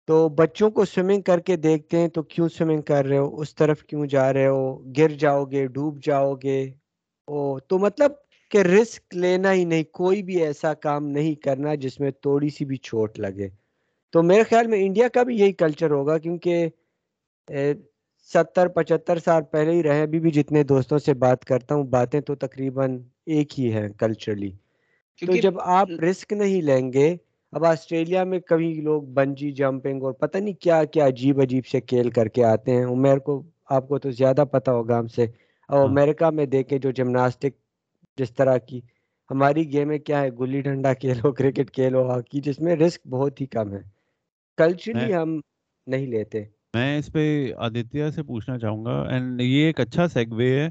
تو 0.08 0.30
بچوں 0.30 0.70
کو 0.72 0.86
سوئمنگ 0.86 1.22
کر 1.22 1.39
کے 1.39 1.56
دیکھتے 1.58 1.98
ہیں 1.98 2.08
تو 2.08 2.22
کیوں 2.24 2.48
سوئمنگ 2.50 2.82
کر 2.82 3.06
رہے 3.06 3.18
ہو؟ 3.18 3.39
اس 3.42 3.56
طرف 3.56 3.84
کیوں 3.84 4.06
جا 4.06 4.32
رہے 4.34 4.48
ہو؟ 4.48 4.63
گر 4.98 5.12
جاؤ 5.20 5.46
گے 5.46 5.66
ڈوب 5.68 6.01
جاؤ 6.04 6.34
گے؟ 6.36 6.62
او 7.27 7.60
تو 7.60 7.80
مطلب 7.80 8.12
کہ 8.51 8.58
رسک 8.58 9.16
لینا 9.16 9.54
ہی 9.54 9.63
نہیں 9.66 9.84
کوئی 9.92 10.24
بھی 10.24 10.42
ایسا 10.44 10.74
کام 10.74 11.08
نہیں 11.08 11.36
کرنا 11.36 11.75
جس 11.75 12.00
میں 12.00 12.12
تھوڑی 12.22 12.50
سی 12.50 12.66
بھی 12.66 12.77
چوٹ 12.82 13.20
لگے۔ 13.20 13.48
تو 14.13 14.24
میرے 14.24 14.44
خیال 14.44 14.68
میں 14.68 14.84
انڈیا 14.86 15.08
کا 15.08 15.24
بھی 15.24 15.38
یہی 15.39 15.51
کلچر 15.54 15.92
ہوگا 15.92 16.18
کیونکہ 16.18 16.68
ستر 18.30 18.68
پچہتر 18.68 19.20
سال 19.20 19.44
پہلے 19.51 19.72
ہی 19.72 19.84
رہے 19.84 20.01
ابھی 20.01 20.20
بھی 20.20 20.32
جتنے 20.32 20.63
دوستوں 20.63 21.00
سے 21.00 21.13
بات 21.13 21.46
کرتا 21.46 21.75
ہوں 21.75 21.84
باتیں 21.88 22.20
تو 22.22 22.36
تقریباً 22.36 22.98
ایک 23.25 23.60
ہی 23.60 23.72
ہیں 23.74 23.89
کلچرلی 23.98 24.51
تو 25.22 25.36
جب 25.36 25.60
آپ 25.60 25.89
رسک 26.01 26.34
نہیں 26.34 26.62
لیں 26.62 26.94
گے 26.94 27.16
اب 27.53 27.65
آسٹریلیا 27.65 28.24
میں 28.24 28.39
کبھی 28.39 28.81
لوگ 28.81 29.03
بنجی 29.13 29.51
جمپنگ 29.51 30.03
اور 30.03 30.13
پتہ 30.13 30.38
نہیں 30.38 30.53
کیا 30.53 30.83
کیا 30.83 31.07
عجیب 31.07 31.41
عجیب 31.41 31.65
سے 31.65 31.81
کھیل 31.81 32.10
کر 32.10 32.27
کے 32.27 32.43
آتے 32.43 32.72
ہیں۔ 32.72 32.86
عمیر 32.86 33.17
کو 33.17 33.41
آپ 33.69 33.88
کو 33.88 34.00
تو 34.00 34.12
زیادہ 34.12 34.43
پتہ 34.51 34.72
ہوگا 34.72 35.00
ہم 35.00 35.07
سے۔ 35.07 35.25
اور 35.69 35.77
ہاں۔ 35.77 35.88
امریکہ 35.88 36.29
میں 36.29 36.45
دیکھیں 36.45 36.77
جو 36.79 36.91
جمناسٹک 36.91 37.53
جس 38.17 38.33
طرح 38.33 38.57
کی 38.57 38.81
ہماری 39.29 39.72
گیم 39.74 39.88
میں 39.88 39.98
کیا 39.98 40.22
ہے؟ 40.22 40.29
گلی 40.39 40.62
ڈنڈا 40.62 40.93
کھیلو 40.93 41.31
کرکٹ 41.31 41.72
کھیلو 41.72 42.10
ہاکی 42.10 42.41
جس 42.41 42.60
میں 42.60 42.75
رسک 42.75 43.07
بہت 43.07 43.41
ہی 43.41 43.45
کم 43.45 43.74
ہے۔ 43.74 43.81
کلچرلی 44.57 45.13
ہم 45.13 45.39
نہیں 45.88 46.07
لیتے۔ 46.07 46.43
میں 46.74 46.98
اس 46.98 47.12
پہ 47.13 47.24
آدتیہ 47.57 48.10
سے 48.10 48.24
پوچھنا 48.24 48.57
چاہوں 48.60 48.86
گا۔ 48.86 49.01
اینڈ 49.10 49.41
یہ 49.41 49.65
ایک 49.65 49.79
اچھا 49.79 50.07
سیگوے 50.07 50.60
ہے 50.60 50.67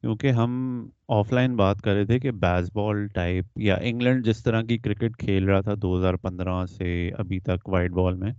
کیونکہ 0.00 0.30
ہم 0.30 0.84
آف 1.08 1.32
لائن 1.32 1.56
بات 1.56 1.82
کر 1.82 1.94
رہے 1.94 2.04
تھے 2.04 2.18
کہ 2.18 2.30
بیس 2.30 2.70
بال 2.74 3.06
ٹائپ 3.06 3.44
یا 3.56 3.74
انگلینڈ 3.74 4.24
جس 4.26 4.42
طرح 4.42 4.62
کی 4.62 4.78
کرکٹ 4.78 5.16
کھیل 5.16 5.44
رہا 5.44 5.60
تھا 5.60 5.74
دو 5.82 5.98
ہزار 5.98 6.14
پندرہ 6.14 6.66
سے 6.66 7.10
ابھی 7.18 7.40
تک 7.40 7.68
وائٹ 7.68 7.90
بال 7.90 8.14
میں، 8.14 8.32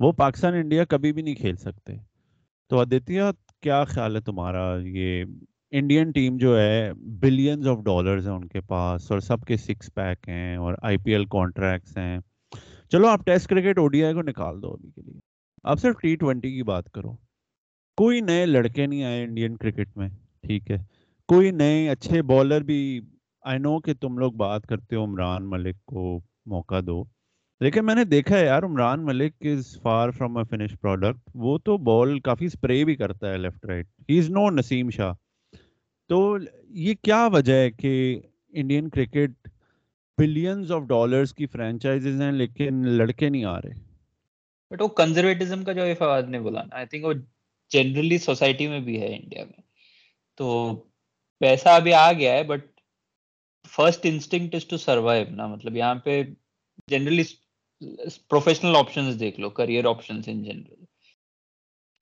وہ 0.00 0.12
پاکستان 0.12 0.54
انڈیا 0.54 0.84
کبھی 0.84 1.12
بھی 1.12 1.22
نہیں 1.22 1.34
کھیل 1.34 1.56
سکتے۔ 1.56 1.96
تو 2.68 2.78
آدتیہ، 2.78 3.22
کیا 3.62 3.84
خیال 3.84 4.16
ہے 4.16 4.20
تمہارا؟ 4.20 4.76
یہ 4.82 5.24
انڈین 5.70 6.10
ٹیم 6.10 6.36
جو 6.36 6.60
ہے 6.60 6.92
بلینز 6.94 7.68
آف 7.68 7.78
ڈالرز 7.84 8.28
ہیں 8.28 8.34
ان 8.34 8.48
کے 8.48 8.60
پاس 8.60 9.10
اور 9.10 9.20
سب 9.20 9.40
کے 9.40 9.56
سکس 9.56 9.94
پیک 9.94 10.28
ہیں 10.28 10.56
اور 10.56 10.74
آئی 10.82 10.96
پی 10.96 11.12
ایل 11.12 11.24
کانٹریکٹس 11.24 11.98
ہیں۔ 11.98 12.18
چلو 12.90 13.06
آپ 13.06 13.26
test 13.26 13.46
cricket 13.46 13.78
O 13.78 13.88
D 13.88 14.04
I 14.04 14.14
کو 14.14 14.22
نکال 14.22 14.62
دو 14.62 14.72
ابھی 14.72 14.90
کے 14.90 15.02
لیے۔ 15.02 15.20
آپ 15.64 15.80
صرف 15.80 15.94
ٹی 16.02 16.16
ٹوینٹی 16.16 16.52
کی 16.52 16.62
بات 16.62 16.90
کرو۔ 16.90 17.12
کوئی 17.96 18.20
نئے 18.20 18.46
لڑکے 18.46 18.86
نہیں 18.86 19.04
آئے 19.04 19.22
انڈین 19.22 19.56
کرکٹ 19.56 19.96
میں۔ 19.96 20.08
ٹھیک 20.44 20.70
ہے۔ 20.70 20.78
کوئی 21.28 21.50
نئے 21.50 21.88
اچھے 21.88 22.22
بالر 22.22 22.60
بھی 22.60 23.00
آئی 23.42 23.58
نو 23.58 23.78
کہ 23.80 23.94
تم 23.94 24.18
لوگ 24.18 24.32
بات 24.32 24.66
کرتے 24.66 24.96
ہو، 24.96 25.04
عمران 25.04 25.50
ملک 25.50 25.84
کو 25.84 26.20
موقع 26.46 26.80
دو۔ 26.86 27.04
لیکن 27.60 27.86
میں 27.86 27.94
نے 27.94 28.04
دیکھا 28.04 28.38
ہے 28.38 28.44
یار، 28.44 28.62
Imran 28.62 29.04
Malik 29.04 29.32
is 29.40 29.78
far 29.82 30.10
from 30.10 30.36
a 30.36 30.44
finish 30.44 30.74
product 30.80 31.30
وہ 31.34 31.58
تو 31.58 31.76
بال 31.78 32.18
کافی 32.20 32.44
اسپرے 32.44 32.84
بھی 32.84 32.96
کرتا 32.96 33.32
ہے 33.32 33.38
لیفٹ 33.38 33.64
رائٹ 33.64 33.86
ہی 34.10 34.18
از 34.18 34.30
نو 34.30 34.50
نسیم 34.50 34.90
شاہ 34.90 35.12
تو 36.08 36.36
یہ 36.68 36.94
کیا 37.02 37.26
وجہ 37.32 37.52
ہے 37.52 37.70
کہ 37.70 38.20
Indian 38.52 38.88
cricket 38.88 39.48
billions 40.18 40.72
of 40.72 40.82
dollars 40.82 41.34
کی 41.34 41.46
فرینچائزز 41.46 42.20
ہیں 42.20 42.32
لیکن 42.32 42.88
لڑکے 42.88 43.28
نہیں 43.28 43.44
آ 43.44 43.58
رہے؟ 43.58 43.74
بٹ 44.70 44.82
وہ 44.82 44.88
کنزرویٹزم 44.88 45.64
کا 45.64 45.72
جو 45.72 45.82
فواد 45.98 46.22
نے 46.22 46.40
بولا 46.40 46.62
نا 46.62 46.76
آئی 46.76 46.86
تھنک 46.86 47.04
وہ 47.04 47.12
جنرلی 47.70 48.18
سوسائٹی 48.18 48.68
میں 48.68 48.80
بھی 48.80 49.00
ہے 49.00 49.16
انڈیا 49.16 49.44
میں۔ 49.44 49.63
تو 50.38 50.46
پیسہ 51.40 51.68
ابھی 51.68 51.94
آ 51.94 52.12
گیا 52.12 52.32
ہے 52.32 52.42
but 52.42 52.66
first 53.68 54.00
instinct 54.04 54.54
is 54.54 54.64
to 54.66 54.76
survive 54.76 55.24
نا۔ 55.30 55.46
مطلب 55.46 55.76
یہاں 55.76 55.94
پہ 55.94 56.22
جنرلی 56.90 57.22
پروفیشنل 58.28 58.76
آپشنز 58.76 59.20
دیکھ 59.20 59.40
لو 59.40 59.50
career 59.50 59.84
options 59.84 60.28
in 60.28 60.42
general 60.42 60.84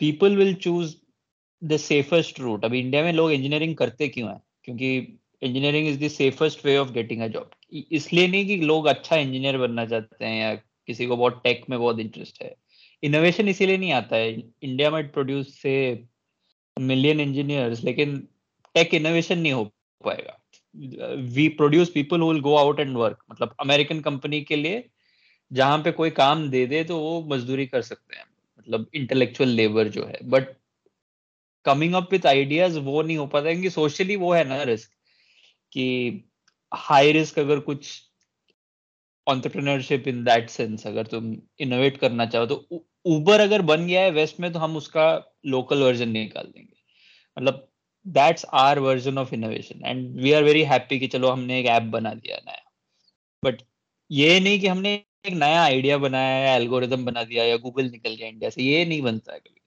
people 0.00 0.38
will 0.38 0.52
choose 0.54 0.96
the 1.62 1.78
safest 1.78 2.40
route 2.40 2.64
ابھی 2.64 2.80
انڈیا 2.80 3.02
میں 3.02 3.12
لوگ 3.12 3.30
انجینئرنگ 3.32 3.74
کرتے 3.74 4.08
کیوں 4.08 4.28
ہیں؟ 4.28 4.38
کیونکہ 4.62 5.06
engineering 5.40 5.88
is 5.88 6.00
the 6.00 6.08
safest 6.08 6.64
way 6.66 6.76
of 6.76 6.94
getting 6.94 7.22
a 7.22 7.28
job 7.28 7.44
اس 7.90 8.12
لیے 8.12 8.26
نہیں 8.26 8.44
کہ 8.44 8.56
لوگ 8.56 8.88
اچھا 8.88 9.16
انجینئر 9.16 9.58
بننا 9.58 9.86
چاہتے 9.86 10.26
ہیں 10.26 10.38
یا 10.40 10.54
کسی 10.86 11.06
کو 11.06 11.16
بہت 11.16 11.42
ٹیک 11.44 11.64
میں 11.68 11.78
بہت 11.78 11.96
انٹرسٹ 11.98 12.42
ہے۔ 12.42 12.52
انوویشن 13.02 13.48
اسی 13.48 13.66
لیے 13.66 13.76
نہیں 13.76 13.92
آتا 13.92 14.16
ہے۔ 14.16 14.34
انڈیا 14.60 14.90
میں 14.90 15.02
پروڈیوس 15.02 15.54
سے 15.62 15.74
ملین 16.76 17.20
انجینئرس 17.20 17.84
لیکن 17.84 18.20
ٹیک 18.74 18.94
انوویشن 18.94 19.38
نہیں 19.38 19.52
ہو 19.52 19.64
پائے 20.04 20.24
گا. 20.24 20.32
We 21.34 21.48
produce 21.48 21.92
people 21.92 22.22
will 22.22 22.40
go 22.44 22.56
out 22.58 22.78
and 22.78 22.96
work 22.96 23.22
مطلب 23.28 23.48
امیریکن 23.58 24.00
کمپنی 24.02 24.40
کے 24.44 24.56
لیے 24.56 24.80
جہاں 25.50 25.78
پہ 25.78 25.90
کوئی 25.92 26.10
کام 26.10 26.48
دے 26.50 26.64
دے 26.66 26.82
تو 26.84 26.98
وہ 26.98 27.20
مزدوری 27.26 27.66
کر 27.66 27.82
سکتے 27.82 28.16
ہیں. 28.16 28.24
مطلب 28.58 28.82
انٹلیکچوئل 28.92 29.48
لیبر 29.48 29.88
جو 29.88 30.08
ہے. 30.08 30.18
But 30.30 30.50
coming 31.66 31.94
up 31.94 32.12
with 32.12 32.26
ideas 32.26 32.78
وہ 32.84 33.02
نہیں 33.02 33.16
ہو 33.16 33.26
پاتا 33.26 33.50
کیونکہ 33.50 33.68
سوشلی 33.68 34.16
وہ 34.16 34.36
ہے 34.36 34.44
نا 34.44 34.64
رسک 34.64 34.90
کہ 35.72 36.10
ہائی 36.72 37.12
رسک 37.12 37.38
اگر 37.38 37.60
کچھ 37.60 37.88
آنٹرپرینرشپ 39.26 40.08
ان 40.08 40.24
دیٹ 40.26 40.50
سینس 40.50 40.86
اگر 40.86 41.04
تم 41.04 41.32
انوویٹ 41.58 41.98
کرنا 42.00 42.26
چاہو 42.26 42.46
تو 42.46 42.62
اوبر 43.04 43.40
اگر 43.40 43.60
بن 43.60 43.88
گیا 43.88 44.00
ہے 44.00 44.10
ویسٹ 44.10 44.40
میں 44.40 44.50
تو 44.50 44.64
ہم 44.64 44.76
اس 44.76 44.88
کا 44.88 45.20
لوکل 45.44 45.82
ورژن 45.82 46.08
نکال 46.08 46.54
دیں 46.54 46.62
گے۔ 46.62 46.74
مطلب 47.36 47.54
that's 48.04 48.46
our 48.52 48.76
version 48.76 49.18
of 49.18 49.28
innovation 49.32 49.84
and 49.84 50.20
we 50.22 50.34
are 50.34 50.42
very 50.42 50.66
happy 50.66 50.98
کہ 50.98 51.08
چلو 51.08 51.32
ہم 51.32 51.44
نے 51.44 51.54
ایک 51.54 51.66
ایپ 51.66 51.82
بنا 51.82 52.12
دیا 52.14 52.36
نیا۔ 52.44 52.70
بٹ 53.46 53.62
یہ 54.10 54.38
نہیں 54.38 54.58
کہ 54.58 54.66
ہم 54.66 54.82
نے 54.82 54.98
ایک 55.22 55.34
نیا 55.34 55.62
آئیڈیا 55.62 55.96
بنایا 55.96 56.46
یا 56.46 56.54
الگوریدم 56.54 57.04
بنا 57.04 57.22
دیا 57.22 57.44
یا 57.44 57.56
گوگل 57.56 57.84
نکل 57.84 58.14
گیا 58.18 58.26
انڈیا 58.26 58.50
سے، 58.50 58.62
یہ 58.62 58.84
نہیں 58.84 59.00
بنتا 59.00 59.34
ہے 59.34 59.40
کبھی۔ 59.40 59.60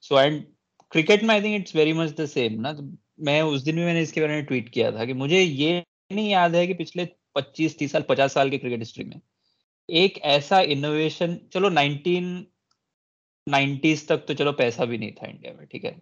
سو 0.00 0.16
اینڈ 0.16 0.42
کرکٹ 0.90 1.22
میں 1.22 1.34
I 1.34 1.40
think 1.40 1.60
it's 1.60 1.74
very 1.74 1.92
much 1.92 2.18
the 2.18 2.26
same 2.26 2.60
نا۔ 2.60 2.72
میں 3.18 3.40
اس 3.40 3.66
دن 3.66 3.74
بھی 3.74 3.84
میں 3.84 3.94
نے 3.94 4.02
اس 4.02 4.12
کے 4.12 4.20
بارے 4.20 4.32
میں 4.32 4.42
ٹویٹ 4.42 4.72
کیا 4.72 4.90
تھا 4.90 5.04
کہ 5.04 5.12
مجھے 5.12 5.42
یہ 5.42 5.80
نہیں 6.10 6.28
یاد 6.28 6.50
ہے 6.50 6.66
کہ 6.66 6.74
پچھلے 6.74 7.04
پچیس 7.32 7.76
تیس 7.76 7.90
سال، 7.90 8.02
پچاس 8.02 8.32
سال 8.32 8.50
کے 8.50 8.58
کرکٹ 8.58 8.82
ہسٹری 8.82 9.04
میں 9.04 9.16
ایک 9.88 10.18
ایسا 10.22 10.58
انوویشن 10.58 11.50
چلو 11.50 11.68
نائنٹین 11.68 12.44
نائنٹیز 13.46 14.02
تک 14.06 14.26
تو 14.26 14.34
چلو 14.34 14.52
پیسہ 14.52 14.82
بھی 14.82 14.96
نہیں 14.96 15.10
تھا 15.10 15.26
انڈیا 15.26 15.52
میں، 15.52 15.66
ٹھیک 15.66 15.84
ہے۔ 15.84 15.92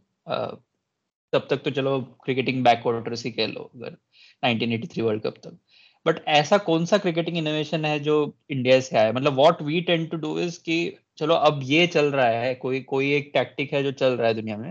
تب 1.32 1.46
تک 1.46 1.62
تو 1.64 1.70
چلو 1.70 2.00
کرکٹنگ 2.00 2.62
بیک 2.62 2.86
واٹر 2.86 3.12
ہی 3.24 3.30
کہہ 3.30 3.46
لو، 3.46 3.68
اگر 3.74 3.90
nineteen 4.42 4.70
eighty 4.70 4.86
three 4.86 5.02
world 5.02 5.22
cup 5.22 5.40
تک۔ 5.40 5.54
بٹ 6.06 6.20
ایسا 6.26 6.58
کون 6.58 6.86
سا 6.86 6.96
کرکٹنگ 6.96 7.36
انوویشن 7.36 7.84
ہے 7.84 7.98
جو 7.98 8.24
انڈیا 8.48 8.80
سے 8.80 8.96
آیا؟ 8.98 9.12
مطلب 9.12 9.38
what 9.38 9.62
we 9.62 9.80
tend 9.80 10.04
to 10.04 10.16
do 10.16 10.34
is 10.36 10.58
کہ 10.58 10.90
چلو 11.16 11.34
اب 11.34 11.62
یہ 11.62 11.86
چل 11.86 12.08
رہا 12.08 12.40
ہے، 12.40 12.54
کوئی 12.54 12.82
کوئی 12.82 13.08
ایک 13.08 13.32
ٹیکٹک 13.34 13.72
ہے 13.74 13.82
جو 13.82 13.90
چل 13.90 14.14
رہا 14.14 14.28
ہے 14.28 14.34
دنیا 14.34 14.56
میں۔ 14.56 14.70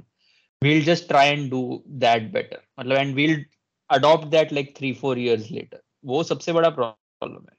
We'll 0.61 0.81
just 0.81 1.07
try 1.09 1.29
and 1.29 1.49
do 1.51 1.61
that 2.01 2.21
better 2.31 2.57
مطلب 2.77 2.97
and 2.97 3.15
we'll 3.15 3.43
adapt 3.89 4.31
that 4.31 4.53
like 4.53 4.75
three 4.75 4.91
four 4.93 5.17
years 5.17 5.51
later 5.51 5.77
وہ 6.03 6.23
سب 6.23 6.41
سے 6.41 6.53
بڑا 6.53 6.69
پرابلم 6.69 7.43
ہے۔ 7.43 7.57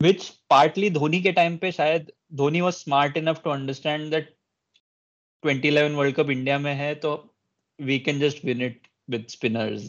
وچ 0.00 0.30
پارٹلی 0.48 0.88
دھونی 0.88 1.20
کے 1.22 1.32
ٹائم 1.32 1.56
پہ 1.56 1.70
شاید 1.70 2.10
Dhoni 2.32 2.60
was 2.60 2.74
smart 2.74 3.16
enough 3.16 3.42
to 3.42 3.50
understand 3.50 4.12
that 4.12 4.30
twenty 5.42 5.68
eleven 5.68 5.94
world 5.94 6.16
cup 6.16 6.30
India 6.30 6.58
میں 6.58 6.74
ہے 6.74 6.94
تو 6.94 7.16
we 7.78 7.98
can 7.98 8.20
just 8.20 8.44
win 8.44 8.62
it 8.62 8.86
with 9.08 9.24
spinners 9.26 9.88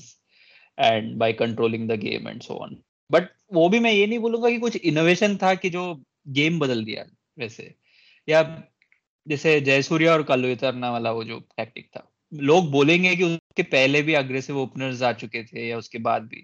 and 0.77 1.15
by 1.17 1.33
controlling 1.33 1.87
the 1.87 1.95
game 2.01 2.27
and 2.27 2.43
so 2.43 2.61
on 2.63 2.75
but 3.09 3.31
وہ 3.51 3.67
بھی 3.69 3.79
میں 3.79 3.91
یہ 3.91 4.05
نہیں 4.05 4.19
بولوں 4.19 4.41
گا 4.41 4.49
کہ 4.49 4.59
کچھ 4.59 4.77
انوویشن 4.83 5.37
تھا 5.37 5.53
کہ 5.53 5.69
جو 5.69 5.93
گیم 6.35 6.59
بدل 6.59 6.85
دیا 6.87 7.03
ویسے 7.37 7.69
یا 8.27 8.41
جیسے 9.27 9.59
جے 9.59 9.81
سوریا 9.81 10.11
اور 10.11 10.21
کلو 10.21 10.47
اترنا 10.47 10.89
والا 10.91 11.11
وہ 11.11 11.23
جو 11.23 11.39
ٹیکٹک 11.57 11.91
تھا 11.91 12.01
لوگ 12.31 12.63
بولیں 12.71 13.03
گے 13.03 13.15
کہ 13.15 13.23
اس 13.23 13.37
کے 13.55 13.63
پہلے 13.71 14.01
بھی 14.01 14.15
اگریسو 14.15 14.57
اوپنرز 14.59 15.03
آ 15.03 15.11
چکے 15.11 15.43
تھے 15.43 15.61
یا 15.61 15.77
اس 15.77 15.89
کے 15.89 15.99
بعد 15.99 16.19
بھی 16.29 16.41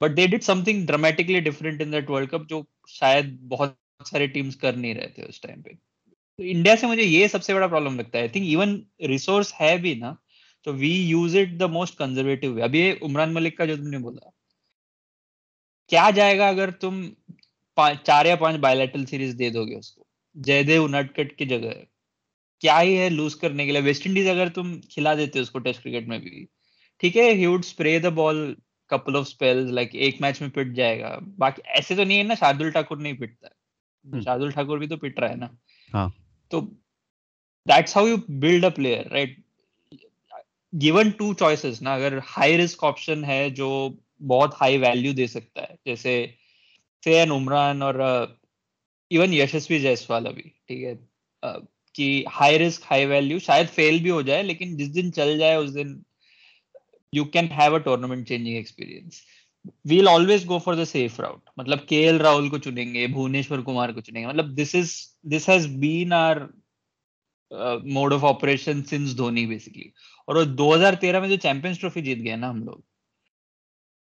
but 0.00 0.16
they 0.16 0.26
did 0.26 0.44
something 0.64 0.86
dramatically 0.86 1.40
different 1.40 1.82
in 1.82 1.92
that 1.92 2.10
world 2.10 2.30
cup 2.30 2.48
جو 2.48 2.62
شاید 2.90 3.38
بہت 3.48 3.74
سارے 4.06 4.26
ٹیمس 4.26 4.56
کر 4.56 4.72
نہیں 4.72 4.94
رہے 4.94 5.08
تھے 5.08 5.22
اس 5.24 5.40
ٹائم 5.40 5.62
پہ۔ 5.62 5.70
تو 6.38 6.42
انڈیا 6.46 6.74
سے 6.76 6.86
مجھے 6.86 7.02
یہ 7.02 7.26
سب 7.28 7.42
سے 7.42 7.54
بڑا 7.54 7.66
پرابلم 7.66 7.96
لگتا 7.96 8.18
ہے۔ 8.18 8.22
آئی 8.22 8.28
تھنک 8.30 8.46
ایون 8.48 8.80
ریسورس 9.08 9.52
ہے 9.60 9.76
بھی 9.82 9.94
نا، 9.94 10.12
تو 10.66 10.74
we 10.74 10.90
use 10.90 11.36
it 11.36 11.58
the 11.60 11.66
most 11.66 11.98
conservative 11.98 12.52
way 12.54 12.62
ابھی 12.62 12.90
عمران 13.02 13.34
ملک 13.34 13.56
کا 13.56 13.64
جو 13.64 13.76
تم 13.76 13.88
نے 13.88 13.98
بولا، 13.98 14.30
کیا 15.90 16.08
جائے 16.14 16.38
گا 16.38 16.48
اگر 16.48 16.70
تم 16.80 17.08
چار 18.04 18.26
یا 18.26 18.36
پانچ 18.36 18.56
بایولیٹرل 18.60 19.04
سیریز 19.06 19.38
دے 19.38 19.48
دو 19.50 19.64
گے 19.64 19.76
اس 19.78 19.90
کو؟ 19.92 20.04
جے 20.36 20.62
دیو 20.62 20.86
نٹ 20.88 21.18
کی 21.38 21.44
جگہ 21.46 21.72
کیا 22.62 22.80
ہی 22.80 22.96
ہے 22.98 23.08
لوز 23.10 23.36
کرنے 23.36 23.66
کے 23.66 23.72
لیے؟ 23.72 23.80
ویسٹ 23.82 24.06
انڈیز 24.06 24.28
اگر 24.28 24.48
تم 24.54 24.80
کھلا 24.90 25.14
دیتے 25.14 25.40
اس 25.40 25.50
کو 25.50 25.58
ٹیسٹ 25.58 25.82
کرکٹ 25.82 26.08
میں 26.08 26.18
بھی، 26.18 26.44
ٹھیک 27.02 27.16
ہے 27.16 27.30
he 27.34 27.46
would 27.46 27.64
spray 27.64 27.98
the 27.98 28.08
ball 28.14 28.38
couple 28.90 29.16
of 29.16 29.26
spell 29.26 29.58
like 29.74 29.94
ایک 29.94 30.20
میچ 30.20 30.40
میں 30.40 30.48
پٹ 30.50 30.74
جائے 30.76 30.98
گا۔ 31.00 31.18
باقی 31.38 31.62
ایسے 31.74 31.94
تو 31.96 32.04
نہیں 32.04 32.18
ہے 32.18 32.22
نا 32.22 32.34
شاردل 32.34 32.70
ٹھاکر 32.70 32.96
نہیں 32.96 33.12
پٹتا۔ 33.12 33.48
ہے 34.04 34.20
شاردل 34.20 34.50
ٹھاکر 34.50 34.78
بھی 34.78 34.86
تو 34.86 34.96
پٹ 34.96 35.18
رہا 35.18 35.30
ہے 35.30 35.36
نا۔ 35.36 36.06
تو 36.50 36.60
that's 37.66 37.96
how 37.96 38.06
you 38.06 38.16
build 38.40 38.64
a 38.64 38.70
player 38.70 39.10
right 39.12 39.38
given 40.72 41.10
two 41.10 41.32
choices 41.34 41.82
نا 41.82 41.94
اگر 41.94 42.18
ہائی 42.36 42.58
رسک 42.58 42.84
آپشن 42.84 43.24
ہے 43.24 43.48
جو 43.50 43.68
بہت 44.28 44.54
ہائی 44.60 44.78
ویلو 44.78 45.12
دے 45.12 45.26
سکتا 45.26 45.62
ہے 45.62 45.74
جیسے 45.84 46.26
سین 47.02 47.30
عمران 47.30 47.82
اور 47.82 47.94
ایون 49.10 49.34
یشسوی 49.34 49.78
جیسوال 49.78 50.26
ابھی 50.26 50.42
ٹھیک 50.66 50.82
ہے 50.84 50.94
کہ 51.94 52.24
ہائی 52.40 52.58
رسک 52.58 52.84
ہائی 52.90 53.06
ویلو 53.06 53.38
شاید 53.38 53.68
فیل 53.70 53.98
بھی 53.98 54.10
ہو 54.10 54.20
جائے 54.22 54.42
لیکن 54.42 54.76
جس 54.76 54.94
دن 54.94 55.12
چل 55.12 55.38
جائے 55.38 55.54
اس 55.54 55.74
دن 55.74 55.94
you 57.12 57.24
can 57.24 57.46
have 57.52 57.74
a 57.74 57.80
tournament 57.80 58.28
changing 58.28 58.56
experience 58.56 59.20
we'll 59.84 60.08
always 60.08 60.48
go 60.48 60.58
for 60.58 60.74
the 60.74 60.84
safe 60.84 61.20
route 61.20 61.50
مطلب 61.56 61.86
کے 61.86 61.96
ایل 61.96 62.16
راہل 62.16 62.48
کو 62.48 62.58
چنیں 62.58 62.94
گے 62.94 63.06
بھونیشور 63.06 63.58
کمار 63.58 63.88
کو 63.88 64.00
چنیں 64.00 64.22
گے 64.22 64.26
مطلب 64.26 64.58
this 64.58 64.74
is 64.74 64.90
this 65.22 65.48
has 65.48 65.66
been 65.66 66.12
our 66.12 66.36
mode 67.84 68.12
of 68.12 68.24
operation 68.24 68.84
since 68.84 69.16
Dhoni 69.16 69.46
basically 69.46 69.88
اور 70.26 70.44
دو 70.44 70.74
ہزار 70.74 70.92
تیرہ 70.92 71.20
میں 71.20 71.28
جو 71.28 71.36
چیمپئنس 71.36 71.78
ٹرافی 71.78 72.02
جیت 72.02 72.18
گئے 72.24 72.36
نا 72.36 72.50
ہم 72.50 72.62
لوگ 72.62 72.78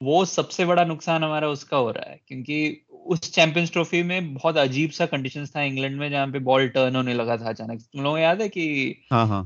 وہ 0.00 0.24
سب 0.24 0.50
سے 0.50 0.64
بڑا 0.64 0.84
نقصان 0.84 1.24
ہمارا 1.24 1.46
اس 1.46 1.64
کا 1.64 1.78
ہو 1.78 1.92
رہا 1.92 2.10
ہے 2.10 2.16
کیونکہ 2.26 2.76
اس 2.88 3.32
چیمپئنس 3.32 3.70
ٹرافی 3.70 4.02
میں 4.02 4.20
بہت 4.20 4.56
عجیب 4.56 4.94
سا 4.94 5.06
کنڈیشن 5.06 5.44
تھا 5.44 5.60
انگلینڈ 5.60 5.98
میں 5.98 6.08
جہاں 6.08 6.26
پہ 6.26 6.38
بال 6.38 6.68
ٹرن 6.68 6.96
ہونے 6.96 7.14
لگا 7.14 7.36
تھا 7.36 7.48
اچانک 7.48 7.80
تم 7.92 8.00
لوگوں 8.00 8.16
کو 8.16 8.18
یاد 8.18 8.36
ہے 8.36 8.48
کہ 8.48 8.94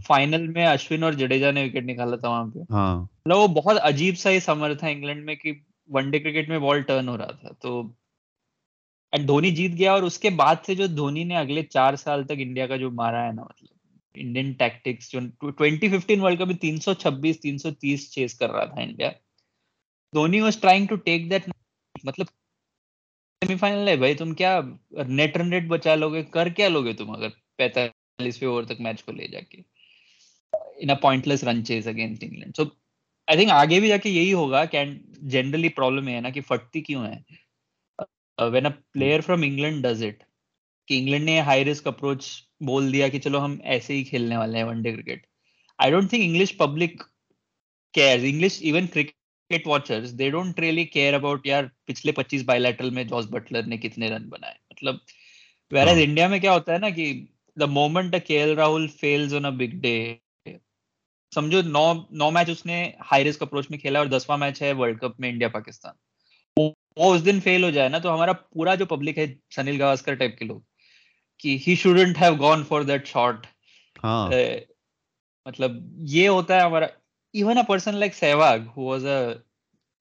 فائنل۔ 0.06 0.46
میں 0.48 0.66
اشون 0.66 1.02
اور 1.02 1.12
جڈیجا 1.12 1.50
نے 1.50 1.64
وکٹ 1.64 1.84
نکالا 1.84 2.16
تھا 2.16 2.28
وہاں 2.28 2.44
پہ۔ 2.44 2.58
مطلب 2.58 3.36
وہ 3.36 3.46
بہت 3.46 3.76
عجیب 3.82 4.18
سا 4.18 4.30
یہ 4.30 4.40
سمر 4.40 4.74
تھا 4.74 4.86
انگلینڈ 4.86 5.24
میں 5.24 5.34
کہ 5.34 5.52
ون 5.90 6.10
ڈے 6.10 6.18
کرکٹ 6.18 6.48
میں 6.48 6.58
بال 6.58 6.82
ٹرن 6.82 7.08
ہو 7.08 7.16
رہا 7.18 7.32
تھا، 7.32 7.52
تو 7.52 7.80
اینڈ 9.12 9.26
دھونی 9.28 9.50
جیت 9.56 9.72
گیا 9.78 9.92
اور 9.92 10.02
اس 10.02 10.18
کے 10.18 10.30
بعد 10.36 10.64
سے 10.66 10.74
جو 10.74 10.86
دھونی 10.86 11.24
نے 11.24 11.36
اگلے 11.36 11.62
چار 11.64 11.96
سال 11.96 12.24
تک 12.26 12.40
انڈیا 12.40 12.66
کا 12.66 12.76
جو 12.76 12.90
مارا 12.92 13.26
ہے 13.26 13.32
نا 13.32 13.42
مطلب 13.42 13.74
انڈین 14.14 14.52
ٹیکٹکس 14.58 15.10
جو 15.12 15.20
ٹوینٹی 15.50 15.88
ففٹین 15.88 16.20
ورلڈ 16.20 16.38
کپ 16.38 16.46
میں 16.46 16.56
تین 16.60 16.80
سو 16.80 16.94
چھبیس، 16.94 17.40
تین 17.40 17.58
سو 17.58 17.70
تیس 17.80 18.10
چیز 18.12 18.34
کر 18.38 18.50
رہا 18.50 18.64
تھا 18.64 18.80
India, 18.82 19.10
Dhoni 20.12 20.40
was 20.40 20.56
trying 20.60 20.86
to 20.86 20.96
take 21.06 21.30
that 21.30 21.48
مطلب 22.04 22.26
سیمی 23.42 23.56
فائنل 23.58 23.88
ہے 23.88 23.96
بھائی، 23.96 24.14
تم 24.14 24.32
کیا 24.34 24.60
نیٹ 25.08 25.36
رن 25.36 25.52
ریٹ 25.52 25.64
بچا 25.68 25.94
لو 25.94 26.12
گے 26.12 26.22
کر 26.32 26.48
کیا 26.56 26.68
لو 26.68 26.84
گے 26.84 26.92
تم 26.92 27.10
اگر 27.10 27.28
پینتالیسویں 27.58 28.48
اوور 28.50 28.64
تک 28.64 28.80
میچ 28.80 29.02
کو 29.04 29.12
لے 29.12 29.26
جا 29.28 29.40
کے؟ 29.50 29.62
ان 30.52 30.94
pointless 31.28 31.44
run 31.44 31.64
chase 31.64 31.88
against 31.88 32.24
England 32.24 32.56
so 32.56 32.64
I 33.28 33.38
think 33.38 33.50
آگے 33.52 33.80
بھی 33.80 33.88
جا 33.88 33.96
کے 33.96 34.10
یہی 34.10 34.32
ہوگا 34.32 34.64
کہ 34.66 34.84
جنرلی 35.30 35.68
پرابلم 35.70 36.08
ہے 36.08 36.20
نا 36.20 36.30
کہ 36.30 36.40
پھٹتی 36.48 36.80
کیوں 36.82 37.06
ہے؟ 37.06 37.16
When 38.38 38.66
a 38.66 38.72
player 38.92 39.20
from 39.20 39.42
England 39.42 39.82
does 39.84 40.02
it 40.02 40.22
کہ 40.88 40.98
انگلینڈ 40.98 41.24
نے 41.24 41.40
ہائی 41.40 41.64
رسک 41.64 41.86
اپروچ 41.86 42.24
بول 42.66 42.92
دیا 42.92 43.08
کہ 43.08 43.18
چلو 43.20 43.44
ہم 43.44 43.56
ایسے 43.64 43.94
ہی 43.94 44.04
کھیلنے 44.04 44.36
والے 44.36 44.58
ہیں 44.58 44.64
one 44.64 44.82
day 44.82 44.92
cricket 44.92 45.26
I 45.78 45.90
don't 45.90 46.10
think 46.10 46.22
English 46.24 46.56
public 46.56 47.02
care 47.94 48.18
English 48.22 48.58
even 48.60 48.86
cricket 48.88 49.66
watchers 49.66 50.14
they 50.18 50.30
don't 50.30 50.60
really 50.60 50.84
care 50.86 51.14
about 51.14 51.46
یار 51.46 51.64
پچھلے 51.84 52.12
پچیس 52.12 52.42
بائی 52.44 52.60
لیٹرل 52.60 52.90
میں 52.90 53.04
جارج 53.04 53.26
بٹلر 53.30 53.62
نے 53.64 53.76
کتنے 53.78 54.08
رن 54.08 54.28
بنائے 54.28 54.54
مطلب 54.70 54.96
ویئر 55.72 55.86
ایز 55.86 55.98
انڈیا 56.00 56.28
میں 56.28 56.38
کیا 56.38 56.52
ہوتا 56.52 56.72
ہے 56.72 56.78
نا 56.78 56.88
کہ 56.90 57.12
the 57.56 57.66
moment 57.70 58.14
K 58.26 58.38
L 58.38 58.54
Rahul 58.54 58.86
falls 58.96 59.34
on 59.34 59.44
a 59.44 59.50
big 59.58 59.80
day 59.80 59.96
سمجھو 61.36 61.60
نو 61.68 61.86
نو 62.12 62.30
میچ 62.30 62.50
اس 62.50 62.64
نے 62.66 62.78
ہائی 63.12 63.24
رسک 63.24 63.42
اپروچ 63.42 63.70
میں 63.70 63.78
کھیلا 63.78 63.98
اور 63.98 64.06
دسواں 64.08 64.38
میچ 64.38 64.62
ہے 64.62 64.72
ورلڈ 64.72 65.00
کپ 65.00 65.20
میں 65.20 65.28
انڈیا 65.28 65.48
پاکستان 65.48 65.94
وہ 66.56 67.14
اس 67.14 67.24
دن 67.24 67.40
فیل 67.40 67.64
ہو 67.64 67.70
جائے 67.70 67.88
نا 67.88 67.98
تو 67.98 68.14
ہمارا 68.14 68.32
پورا 68.32 68.74
جو 68.74 68.86
پبلک 68.86 69.18
ہے 69.18 69.26
سنیل 69.56 69.80
گواسکر 69.82 70.14
ٹائپ 70.14 70.38
کے 70.38 70.44
لوگ 70.44 70.60
کہ 71.40 71.56
he 71.66 71.74
shouldn't 71.74 72.20
have 72.20 72.34
gone 72.34 72.62
for 72.64 72.82
that 72.82 73.06
shot 73.06 73.46
مطلب 75.46 75.72
یہ 76.08 76.28
ہوتا 76.28 76.56
ہے 76.56 76.60
ہمارا 76.60 76.86
even 77.34 77.58
a 77.58 77.62
person 77.68 77.96
like 77.96 78.14
Sehwag 78.14 78.66
who 78.76 78.84
was 78.84 79.06
a 79.06 79.26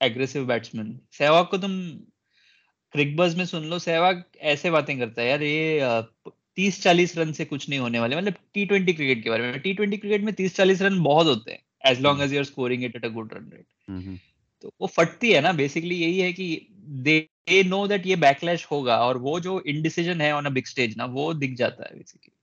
aggressive 0.01 0.43
batsman 0.45 0.97
Sehwag 1.17 1.43
کو 1.45 1.57
تم 1.57 1.79
کرک 2.93 3.15
بز 3.15 3.35
میں 3.35 3.45
سن 3.45 3.65
لو 3.67 3.79
سہواگ 3.79 4.21
ایسے 4.41 4.71
باتیں 4.71 4.97
کرتا 4.99 5.21
ہے 5.21 5.27
یار 5.27 5.39
یہ 5.41 5.83
تیس 6.57 6.81
چالیس 6.83 7.17
رن 7.17 7.33
سے 7.33 7.45
کچھ 7.45 7.69
نہیں 7.69 7.79
ہونے 7.79 7.99
والے 7.99 8.15
مطلب 8.15 8.33
ٹی 8.51 8.65
ٹوینٹی 8.65 8.93
کرکٹ 8.93 9.23
کے 9.23 9.29
بارے 9.29 9.41
میں۔ 9.41 9.57
ٹی 9.59 9.73
ٹوینٹی 9.73 9.97
کرکٹ 9.97 10.23
میں 10.23 10.33
تیس 10.33 10.55
چالیس 10.55 10.81
رن 10.81 10.99
بہت 11.03 11.25
ہوتے 11.25 11.51
ہیں 11.51 11.57
as 11.83 11.99
long 11.99 12.19
as 12.19 12.33
you 12.33 12.39
are 12.39 12.43
scoring 12.43 12.83
it 12.83 12.95
at 12.95 13.03
a 13.03 13.09
good 13.09 13.33
run 13.33 13.49
rate 13.51 13.65
تو 14.61 14.69
وہ 14.79 14.87
پھٹتی 14.95 15.35
ہے 15.35 15.41
نا 15.41 15.51
بیسکلی 15.51 16.01
یہی 16.01 16.21
ہے 16.21 16.31
کہ 16.33 16.59
دے 17.05 17.21
نو 17.65 17.85
دیٹ 17.87 18.05
یہ 18.05 18.15
بیک 18.15 18.43
لیش 18.43 18.65
ہوگا 18.71 18.95
اور 18.95 19.15
وہ 19.15 19.39
جو 19.39 19.59
انڈیسیجن 19.65 20.21
ہے 20.21 20.31
آن 20.31 20.45
اے 20.45 20.51
بگ 20.51 20.67
اسٹیج 20.67 20.97
نا 20.97 21.05
وہ 21.11 21.33
دکھ 21.33 21.55
جاتا 21.57 21.83
ہے 21.83 21.95
بیسکلی 21.95 22.33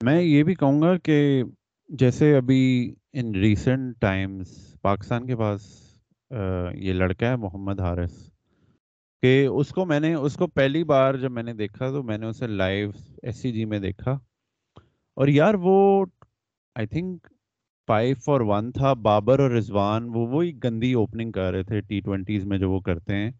میں 0.00 0.22
یہ 0.22 0.42
بھی 0.42 0.54
کہوں 0.54 0.82
گا 0.82 0.96
کہ 0.98 1.42
جیسے 1.88 2.36
ابھی 2.36 2.94
ان 3.12 3.34
ریسنٹ 3.34 3.96
ٹائمز 4.00 4.46
پاکستان 4.82 5.26
کے 5.26 5.36
پاس 5.36 5.62
یہ 6.74 6.92
لڑکا 6.92 7.28
ہے 7.28 7.36
محمد 7.36 7.80
حارث۔ 7.80 8.33
کہ 9.24 9.46
اس 9.46 9.68
کو 9.68 9.84
میں 9.84 10.00
نے، 10.00 10.14
اس 10.14 10.34
کو 10.34 10.46
پہلی 10.46 10.84
بار 10.84 11.14
جب 11.14 11.32
میں 11.32 11.42
نے 11.42 11.52
دیکھا 11.52 11.90
تو 11.90 12.02
میں 12.02 12.18
نے 12.18 12.26
اسے 12.26 12.46
لائیو 12.46 12.90
ایس 13.22 13.36
سی 13.36 13.52
جی 13.52 13.64
میں 13.64 13.78
دیکھا۔ 13.78 14.18
اور 15.16 15.28
یار 15.28 15.54
وہ 15.54 16.06
I 16.74 16.86
think 16.86 17.26
five 17.86 18.16
four 18.24 18.40
one 18.40 18.72
تھا، 18.72 18.92
بابر 18.92 19.38
اور 19.38 19.50
رضوان، 19.50 20.04
وہ 20.04 20.26
وہی 20.26 20.52
گندی 20.64 20.92
اوپننگ 20.92 21.32
کر 21.32 21.52
رہے 21.52 21.62
تھے 21.62 21.80
ٹی 21.80 22.00
ٹوینٹیز 22.00 22.46
میں 22.46 22.58
جو 22.58 22.70
وہ 22.70 22.80
کرتے 22.80 23.14
ہیں۔ 23.14 23.30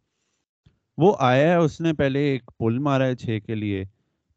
وہ 0.96 1.16
آیا 1.18 1.50
ہے، 1.50 1.56
اس 1.56 1.80
نے 1.80 1.92
پہلے 1.92 2.20
ایک 2.20 2.50
پل 2.58 2.78
مارا 2.78 3.06
ہے 3.06 3.16
چھ 3.16 3.38
کے 3.46 3.54
لیے، 3.54 3.84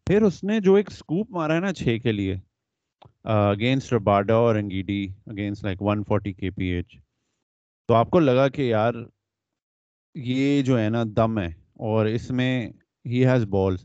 پھر 0.05 0.21
اس 0.21 0.43
نے 0.43 0.59
جو 0.59 0.75
ایک 0.75 0.87
اسکوپ 0.91 1.31
مارا 1.31 1.55
ہے 1.55 1.59
نا 1.59 1.73
چھ 1.73 1.97
کے 2.03 2.11
لیے 2.11 2.35
اگینسٹ 3.23 3.93
رباڈا 3.93 4.35
اور 4.35 4.55
Ngidi 4.55 5.07
against 5.25 5.63
like 5.63 5.81
one 5.81 6.03
forty 6.03 6.33
K 6.33 6.49
P 6.49 6.65
H 6.65 6.97
تو 7.87 7.93
آپ 7.93 8.09
کو 8.09 8.19
لگا 8.19 8.47
کہ 8.47 8.61
یار 8.61 8.93
یہ 10.17 10.61
جو 10.61 10.79
ہے 10.79 10.89
نا 10.89 11.03
دم 11.15 11.39
ہے 11.39 11.47
اور 11.73 12.05
اس 12.05 12.31
میں 12.31 12.69
ہی 13.05 13.25
ہیز 13.25 13.45
بالس 13.45 13.79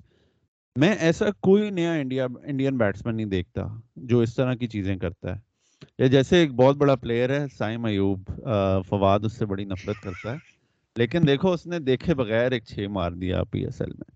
میں 0.76 0.94
ایسا 0.94 1.30
کوئی 1.30 1.70
نیا 1.70 1.92
انڈیا 1.92 2.26
انڈین 2.44 2.76
بیٹسمین 2.76 3.16
نہیں 3.16 3.26
دیکھتا 3.26 3.66
جو 3.96 4.20
اس 4.20 4.34
طرح 4.34 4.54
کی 4.54 4.66
چیزیں 4.66 4.96
کرتا 4.96 5.34
ہے۔ 5.36 5.40
یا 5.98 6.06
جیسے 6.06 6.36
ایک 6.36 6.52
بہت 6.52 6.76
بڑا 6.76 6.96
پلیئر 6.96 7.40
ہے 7.40 7.46
سائم 7.48 7.84
ایوب 7.84 8.30
فواد 8.88 9.20
اس 9.20 9.32
سے 9.32 9.46
بڑی 9.46 9.64
نفرت 9.64 10.00
کرتا 10.00 10.32
ہے۔ 10.32 10.38
لیکن 10.96 11.22
دیکھو 11.26 11.52
اس 11.52 11.66
نے 11.66 11.78
دیکھے 11.78 12.14
بغیر 12.14 12.52
ایک 12.52 12.64
چھ 12.64 12.78
مار 12.90 13.12
دیا 13.12 13.44
پی 13.44 13.64
ایس 13.64 13.80
ایل 13.80 13.90
میں۔ 13.90 14.12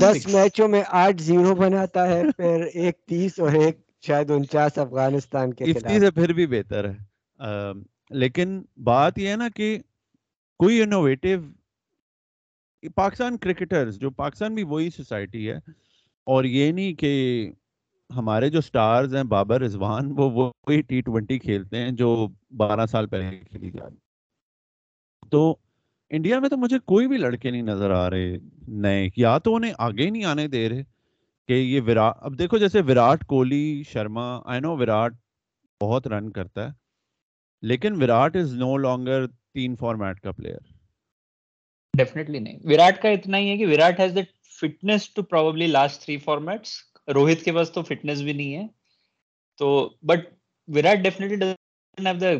دس 0.00 0.26
میچوں 0.26 0.68
میں 0.68 0.82
آٹھ 0.88 1.22
زیرو 1.22 1.54
بناتا 1.54 2.08
ہے 2.08 2.22
پھر 2.36 2.64
ایک 2.74 2.98
تیس 3.06 3.40
اور 3.40 3.52
ایک 3.52 3.78
شاید 4.06 4.30
انچاس 4.30 4.78
افغانستان 4.78 5.52
کے 5.54 5.64
سے 6.00 6.10
پھر 6.10 6.32
بھی 6.32 6.46
بہتر 6.46 6.90
ہے۔ 6.90 6.96
لیکن 8.10 8.62
بات 8.76 9.18
یہ 9.18 9.28
ہے 9.28 9.36
نا 9.36 9.48
کہ 9.54 9.78
کوئی 10.60 10.80
انوویٹو 10.82 11.28
پاکستان 12.96 13.36
کرکٹرز 13.38 13.98
جو 14.00 14.10
پاکستان 14.10 14.54
بھی 14.54 14.62
وہی 14.64 14.90
سوسائٹی 14.90 15.48
ہے، 15.50 15.56
اور 16.26 16.44
یہ 16.44 16.72
نہیں 16.72 16.92
کہ 16.94 17.12
ہمارے 18.10 18.48
جو 18.50 18.60
سٹارز 18.60 19.14
ہیں، 19.14 19.22
بابر 19.24 19.60
رضوان، 19.60 20.12
وہ 20.16 20.28
وہی 20.30 20.80
ٹی 20.82 21.00
ٹوینٹی 21.00 21.38
کھیلتے 21.38 21.78
ہیں 21.78 21.90
جو 21.92 22.26
بارہ 22.56 22.86
سال 22.86 23.06
پہلے 23.06 23.40
کھیلی 23.40 23.70
جا 23.70 23.88
رہی 23.88 25.28
تو 25.30 25.54
انڈیا 26.10 26.38
میں 26.40 26.48
تو 26.48 26.56
مجھے 26.56 26.78
کوئی 26.86 27.08
بھی 27.08 27.16
لڑکے 27.16 27.50
نہیں 27.50 27.62
نظر 27.62 27.90
آ 27.90 28.08
رہے 28.10 28.36
نئے۔ 28.68 29.08
یا 29.16 29.36
تو 29.38 29.54
انہیں 29.56 29.72
آگے 29.78 30.08
نہیں 30.10 30.24
آنے 30.24 30.46
دے 30.48 30.68
رہے 30.68 30.82
کہ 31.48 31.52
یہ 31.52 31.80
وراٹ 31.86 32.16
اب 32.20 32.38
دیکھو 32.38 32.58
جیسے 32.58 32.80
وراٹ 32.88 33.24
کوہلی، 33.26 33.82
شرما 33.88 34.26
آئی 34.44 34.60
نو 34.60 34.76
وراٹ 34.76 35.12
بہت 35.80 36.06
رن 36.08 36.30
کرتا 36.32 36.66
ہے، 36.66 36.72
لیکن 37.62 38.02
وراٹ 38.02 38.36
از 38.36 38.56
نو 38.56 38.76
لانگر 38.78 39.26
تین 39.54 39.74
فارمیٹ 39.76 40.20
کا 40.20 40.32
پلیئر 40.32 40.58
ڈیفینیٹلی 41.94 42.38
نہیں. 42.38 42.58
وراٹ 42.64 43.00
کا 43.02 43.08
اتنا 43.08 43.38
ہی 43.38 43.50
ہے 43.50 43.56
کہ 43.56 43.66
Virat 43.66 44.00
has 44.00 44.14
the 44.16 44.20
fitness 44.58 45.08
to 45.14 45.22
probably 45.22 45.66
last 45.66 46.02
three 46.02 46.16
formats 46.18 46.72
Rohit 47.08 47.44
کے 47.44 47.52
پاس 47.52 47.70
تو 47.72 47.82
فٹنس 47.82 48.20
بھی 48.22 48.32
نہیں 48.32 48.56
ہے. 48.56 48.66
تو 49.58 49.88
but 50.02 50.28
Virat 50.68 50.98
definitely 50.98 51.36
doesn't 51.36 52.06
have 52.06 52.18
the 52.18 52.32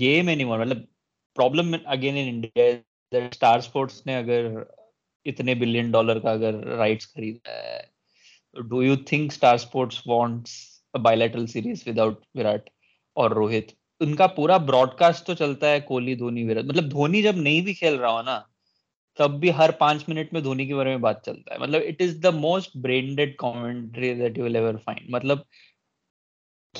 game 0.00 0.28
any 0.28 0.44
more 0.44 0.58
مطلب 0.58 0.78
problem 1.36 1.74
again 1.86 2.16
in 2.16 2.28
India 2.28 2.64
Star 3.12 3.58
Sports 3.58 4.06
نے 4.06 4.16
اگر 4.16 4.46
اتنے 5.26 5.54
بلین 5.54 5.90
ڈالر 5.90 6.18
کا 6.20 6.30
اگر 6.30 6.64
رائٹس 6.76 7.12
خریدا 7.14 7.52
ہے 7.52 8.62
do 8.62 8.82
you 8.82 8.96
think 9.06 9.32
Star 9.32 9.54
Sports 9.54 10.00
wants 10.06 10.52
bilateral 10.94 11.46
series 11.46 11.82
without 11.86 12.24
Virat 12.34 12.70
اور 13.16 13.30
روہت 13.30 13.72
ان 14.00 14.14
کا 14.14 14.26
پورا 14.26 14.56
براڈ 14.56 14.88
کاسٹ 14.98 15.26
تو 15.26 15.34
چلتا 15.34 15.70
ہے 15.70 15.80
کوہلی 15.80 16.14
دھونی 16.14 16.44
ویرت 16.44 16.64
مطلب 16.64 16.90
دھونی 16.90 17.22
جب 17.22 17.36
نہیں 17.36 17.60
بھی 17.60 17.74
کھیل 17.74 17.94
رہا 17.94 18.10
ہو 18.10 18.22
نا 18.22 18.40
تب 19.18 19.30
بھی 19.30 19.50
ہر 19.56 19.70
پانچ 19.70 20.08
منٹ 20.08 20.32
میں 20.32 20.40
دھونی 20.40 20.66
کے 20.66 20.74
بارے 20.74 20.88
میں 20.88 20.96
بات 20.96 21.24
چلتا 21.24 21.54
ہے۔ 21.54 21.58
مطلب 21.58 21.82
it 21.86 22.02
is 22.02 22.18
the 22.22 22.30
most 22.30 22.76
branded 22.76 23.36
commentary 23.36 24.14
that 24.14 24.38
you 24.38 24.44
will 24.44 24.56
ever 24.56 24.74
find 24.84 25.10
مطلب 25.10 25.38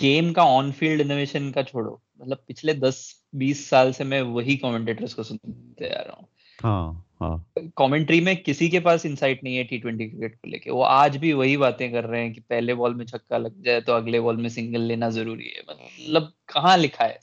گیم 0.02 0.32
کا 0.32 0.42
آن 0.42 0.72
فیلڈ 0.72 1.00
انوویشن 1.00 1.52
کا 1.52 1.62
چھوڑو۔ 1.62 1.96
مطلب 2.16 2.46
پچھلے 2.46 2.72
دس 2.72 3.02
بیس 3.32 3.66
سال 3.66 3.92
سے 3.92 4.04
میں 4.04 4.20
وہی 4.20 4.56
کامنٹیٹرس 4.56 5.14
کو 5.14 5.22
سنتے 5.22 5.94
آ 5.94 6.02
رہا 6.04 6.12
ہوں۔ 6.12 6.26
ہاں، 6.64 6.92
ہاں۔ 7.20 7.36
میں 8.20 8.34
کسی 8.34 8.68
کے 8.68 8.80
پاس 8.80 9.00
انسائٹ 9.04 9.44
نہیں 9.44 9.58
ہے 9.58 9.62
ٹی 9.62 9.78
ٹوینٹی 9.78 10.08
کرکٹ 10.08 10.40
کو 10.40 10.48
لے 10.48 10.58
کے۔ 10.58 10.70
وہ 10.70 10.84
آج 10.88 11.18
بھی 11.18 11.32
وہی 11.32 11.56
باتیں 11.56 11.92
کر 11.92 12.06
رہے 12.06 12.26
ہیں 12.26 12.34
کہ 12.34 12.40
پہلے 12.48 12.74
بال 12.74 12.94
میں 12.94 13.04
چھکا 13.06 13.38
لگ 13.38 13.60
جائے 13.64 13.80
تو 13.80 13.92
اگلے 13.92 14.20
بال 14.20 14.36
میں 14.36 14.48
سنگل 14.48 14.80
لینا 14.80 15.08
ضروری 15.08 15.46
ہے۔ 15.46 15.60
مطلب 15.68 16.22
کہاں 16.46 16.76
لکھا 16.76 17.08
ہے 17.08 17.16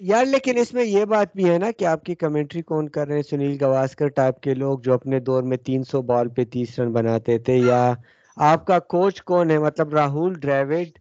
یار 0.00 0.24
لیکن 0.24 0.58
اس 0.58 0.74
میں 0.74 0.84
یہ 0.84 1.04
بات 1.04 1.36
بھی 1.36 1.50
ہے 1.50 1.58
نا 1.58 1.70
کہ 1.78 1.84
آپ 1.84 2.04
کی 2.04 2.14
کمنٹری 2.14 2.62
کون 2.62 2.88
کر 2.88 3.06
رہے 3.06 3.16
ہیں؟ 3.16 3.22
سنیل 3.22 3.56
گواسکر 3.60 4.08
ٹائپ 4.08 4.40
کے 4.40 4.54
لوگ 4.54 4.78
جو 4.78 4.94
اپنے 4.94 5.20
دور 5.20 5.42
میں 5.42 5.56
تین 5.56 5.84
سو 5.84 6.02
بال 6.02 6.28
پہ 6.28 6.44
تیس 6.44 6.78
رن 6.78 6.92
بناتے 6.92 7.38
تھے 7.38 7.56
یا 7.56 7.94
آپ 8.36 8.66
کا 8.66 8.78
کوچ 8.78 9.22
کون 9.22 9.50
ہے؟ 9.50 9.58
مطلب 9.58 9.94
راہل 9.94 10.32
ڈریوڈ۔ 10.32 10.98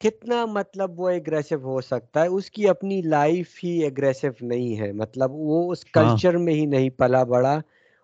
کتنا 0.00 0.46
مطلب 0.46 1.00
وہ 1.00 1.10
اگریسو 1.10 1.56
ہو 1.56 1.80
سکتا 1.80 2.22
ہے؟ 2.22 2.26
اس 2.26 2.50
کی 2.50 2.68
اپنی 2.68 3.02
لائف 3.02 3.46
ہی 3.64 3.86
اگریسو 3.86 4.26
نہیں 4.40 4.80
ہے۔ 4.80 4.92
مطلب 4.92 5.30
وہ 5.32 5.72
اس 5.72 5.84
کلچر 5.84 6.34
ہاں۔ 6.34 6.42
میں 6.42 6.54
ہی 6.54 6.66
نہیں 6.66 6.90
پلا 6.90 7.22
بڑا۔ 7.22 7.58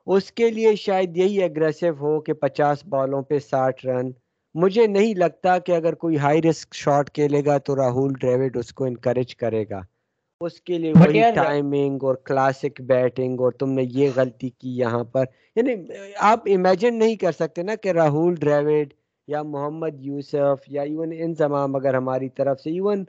اس 0.09 0.33
کے 0.33 0.51
لیے 0.51 0.75
شاید 0.75 1.17
یہی 1.17 1.43
اگریسو 1.43 1.87
ہو 2.01 2.21
کہ 2.21 2.33
پچاس 2.33 2.87
بالوں 2.87 3.23
پہ 3.23 3.39
ساٹھ 3.39 3.87
رن۔ 3.87 4.11
مجھے 4.55 4.87
نہیں 4.87 5.15
لگتا 5.15 5.59
کہ 5.59 5.73
اگر 5.73 5.95
کوئی 5.95 6.19
ہائی 6.19 6.43
رسک 6.43 6.75
شاٹ 6.75 7.11
کھیلے 7.11 7.45
گا 7.45 7.59
تو 7.59 7.77
راہل 7.77 8.13
ڈریوڈ 8.21 8.57
اس 8.57 8.73
کو 8.73 8.85
انکریج 8.85 9.37
کرے 9.37 9.65
گا۔ 9.71 9.81
اس 10.41 10.61
کے 10.61 10.79
لیے 10.79 10.93
وہی 10.93 11.21
ٹائمنگ 11.35 11.99
اور 12.03 12.15
کلاسک 12.15 12.81
بیٹنگ 12.81 13.41
اور 13.41 13.53
تم 13.53 13.71
نے 13.71 13.83
یہ 13.91 14.11
غلطی 14.17 14.51
کی 14.51 14.79
یہاں 14.79 15.05
پر۔ 15.05 15.25
یعنی 15.57 15.75
آپ 16.17 16.41
امیجن 16.47 16.99
نہیں 16.99 17.17
کر 17.17 17.33
سکتے 17.33 17.63
نا 17.63 17.75
کہ 17.75 17.89
راہل 17.89 18.35
ڈریوڈ 18.35 18.95
یا 19.29 19.43
محمد 19.43 20.01
یوسف 20.01 20.63
یا 20.67 20.83
ایون 20.83 21.13
انضمام 21.19 21.77
اگر 21.77 21.95
ہماری 21.95 22.29
طرف 22.29 22.61
سے 22.61 22.71
ایون 22.71 23.05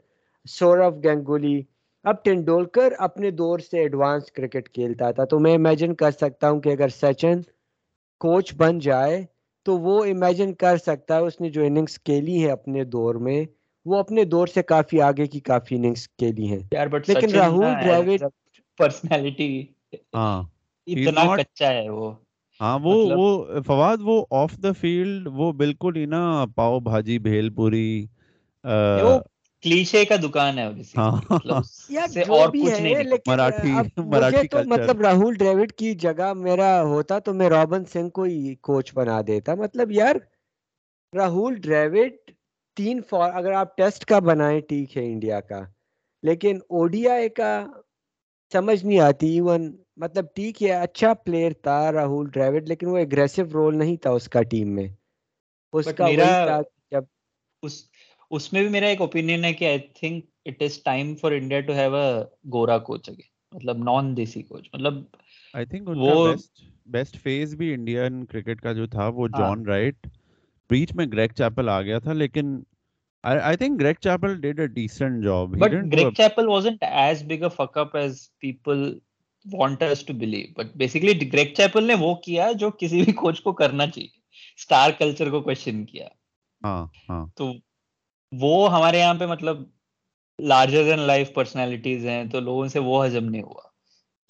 سورف 0.48 0.94
گنگولی 1.04 1.62
اب 2.04 2.22
ٹینڈولکر 2.24 2.92
اپنے 2.98 3.30
دور 3.30 3.58
سے 3.60 3.78
ایڈوانس 3.78 4.30
کرکٹ 4.32 4.68
کھیلتا 4.68 5.10
تھا 5.10 5.24
تو 5.24 5.38
میں 5.38 5.54
امیجن 5.54 5.94
کر 5.94 6.10
سکتا 6.12 6.50
ہوں 6.50 6.60
کہ 6.60 6.68
اگر 6.68 6.88
سچن 6.94 7.40
کوچ 8.20 8.54
بن 8.54 8.78
جائے 8.78 9.24
تو 9.66 9.78
وہ 9.78 10.04
امیجن 10.04 10.54
کر 10.54 10.76
سکتا 10.76 11.16
ہے 11.16 11.20
اس 11.20 11.40
نے 11.40 11.50
جو 11.50 11.62
اننگز 11.62 11.98
کھیلی 12.00 12.42
ہے 12.44 12.50
اپنے 12.50 12.84
دور 12.86 13.14
میں 13.26 13.44
وہ 13.86 13.98
اپنے 13.98 14.24
دور 14.26 14.46
سے 14.46 14.62
کافی 14.64 15.00
آگے 15.00 15.26
کی 15.26 15.40
کافی 15.42 15.76
اننگز 15.76 16.08
کھیلی 16.08 16.48
ہیں۔ 16.48 16.58
لیکن 17.06 17.34
راہل 17.34 17.74
ڈراوڈ 17.76 18.22
پرسنالٹی 18.78 19.50
ہاں 20.14 20.42
اتنا 20.86 21.26
کچا 21.36 21.72
ہے 21.72 21.88
وہ۔ 21.90 22.10
ہاں 22.60 22.78
وہ 22.78 22.94
مطلب 22.94 23.18
وہ 23.18 23.28
فواد 23.66 23.96
وہ 24.00 24.16
آف 24.32 24.56
دا 24.62 24.72
فیلڈ 24.72 25.28
وہ 25.32 25.50
بالکل 25.52 25.96
ہی 25.96 26.04
نا 26.06 26.22
پاؤ 26.54 26.78
بھاجی 26.80 27.18
بھیل 27.20 27.50
پوری 27.54 27.88
کلیشے 29.64 30.04
کا 30.04 30.16
دکان 30.16 30.58
ہے 30.58 30.66
ہاں۔ 30.96 31.10
مطلب 31.30 32.54
مطلب 34.66 35.00
راہل 35.00 35.34
ڈریوڈ 35.34 35.72
کی 35.72 35.94
جگہ 35.94 36.32
میرا 36.32 36.82
ہوتا 36.82 37.18
تو 37.18 37.34
میں 37.34 37.48
رابن 37.48 37.84
سنگھ 37.84 38.10
کو 38.10 38.22
ہی 38.22 38.54
کوچ 38.60 38.94
بنا 38.94 39.20
دیتا۔ 39.26 39.54
مطلب 39.54 39.90
یار 39.90 40.16
راہل 41.12 41.54
ڈریوڈ 41.54 42.30
تین 42.76 43.00
فار 43.08 43.32
اگر 43.32 43.52
آپ 43.52 43.76
ٹیسٹ 43.76 44.04
کا 44.04 44.18
بنائیں 44.18 44.60
ٹھیک 44.60 44.96
ہے 44.96 45.04
انڈیا 45.12 45.40
کا 45.40 45.60
لیکن 46.22 46.58
اوڈیا 46.68 47.14
کا 47.36 47.66
سمجھ 48.52 48.84
نہیں 48.84 49.00
آتی 49.00 49.26
ایون 49.26 49.76
مطلب 49.96 50.24
ٹھیک 50.34 50.62
ہے 50.62 50.70
اچھا 50.72 51.14
پلیئر 51.14 51.52
تھا 51.62 51.92
راہل 51.92 52.30
ڈراوڈ 52.30 52.68
لیکن 52.68 52.86
وہ 52.86 52.98
اگریسو 52.98 53.42
رول 53.52 53.78
نہیں 53.78 53.96
تھا 53.96 54.10
اس 54.10 54.28
کا 54.28 54.42
ٹیم 54.42 54.74
میں۔ 54.74 54.88
اس 55.72 55.88
کا 55.96 56.08
جب 56.90 57.02
اس 57.62 57.82
اس 58.30 58.52
میں 58.52 58.62
بھی 58.62 58.70
میرا 58.70 58.86
ایک 58.86 59.00
اوپینین 59.00 59.44
ہے 59.44 59.52
کہ 59.52 59.64
I 59.64 59.78
think 59.78 60.24
it 60.46 60.62
is 60.62 60.82
time 60.82 61.16
for 61.16 61.32
India 61.32 61.60
to 61.60 61.72
have 61.72 61.96
a 61.96 62.22
gora 62.52 62.78
coach 62.78 63.08
again 63.08 63.56
مطلب 63.56 63.78
نان 63.78 64.16
دیسی 64.16 64.42
کوچ 64.42 64.68
مطلب 64.72 64.94
آئی 65.54 65.66
تھنک 65.66 65.88
وہ 65.96 66.34
بیسٹ 66.86 67.16
فیز 67.16 67.54
بھی 67.54 67.74
انڈین 67.74 68.24
کرکٹ 68.24 68.60
کا 68.60 68.72
جو 68.72 68.86
تھا 68.86 69.08
وہ 69.08 69.28
جان 69.28 69.66
رائٹ 69.66 70.06
بیچ 70.70 70.94
میں 70.94 71.06
گریگ 71.12 71.28
چیپل 71.28 71.68
آ 71.68 71.82
گیا 71.82 71.98
تھا 71.98 72.12
لیکن 72.12 72.60
Greg 73.80 73.94
Chappell 74.00 74.40
did 74.40 74.60
a 74.60 74.66
decent 74.66 75.24
job 75.24 75.54
he 75.54 75.60
but 75.60 75.70
ڈidn't 75.70 75.86
do 75.86 75.92
Greg 75.92 76.06
a- 76.06 76.14
Chappell 76.16 76.48
wasn't 76.48 76.84
as 77.06 77.22
big 77.32 77.42
a 77.42 77.48
fuck 77.60 77.78
up 77.82 77.96
as 78.02 78.12
people 78.44 78.92
want 79.46 79.82
us 79.82 80.02
to 80.02 80.14
believe. 80.14 80.48
But 80.60 80.68
basically 80.80 81.30
Greg 81.32 81.54
Chappell 81.54 81.84
نے 81.84 81.94
وہ 81.94 82.14
کیا 82.14 82.52
جو 82.52 82.70
کسی 82.70 83.02
بھی 83.02 83.12
کوچ 83.12 83.42
کو 83.42 83.52
کرنا 83.52 83.86
چاہیے. 83.86 84.08
اسٹار 84.58 84.90
کلچر 84.98 85.30
کو 85.30 85.40
کوشچن 85.40 85.84
کیا. 85.84 86.08
ہاں 86.64 86.86
ہاں. 87.08 87.26
تو 87.36 87.52
وہ 88.32 88.52
ہمارے 88.72 88.98
یہاں 88.98 89.14
پہ 89.14 89.26
مطلب 89.28 89.62
لارجر 90.38 90.84
دین 90.84 91.00
لائف 91.02 91.32
پرسنالٹیز 91.34 92.06
ہیں 92.06 92.22
تو 92.30 92.40
لوگوں 92.40 92.66
سے 92.68 92.78
وہ 92.82 93.04
ہضم 93.06 93.24
نہیں 93.26 93.42
ہوا 93.42 93.68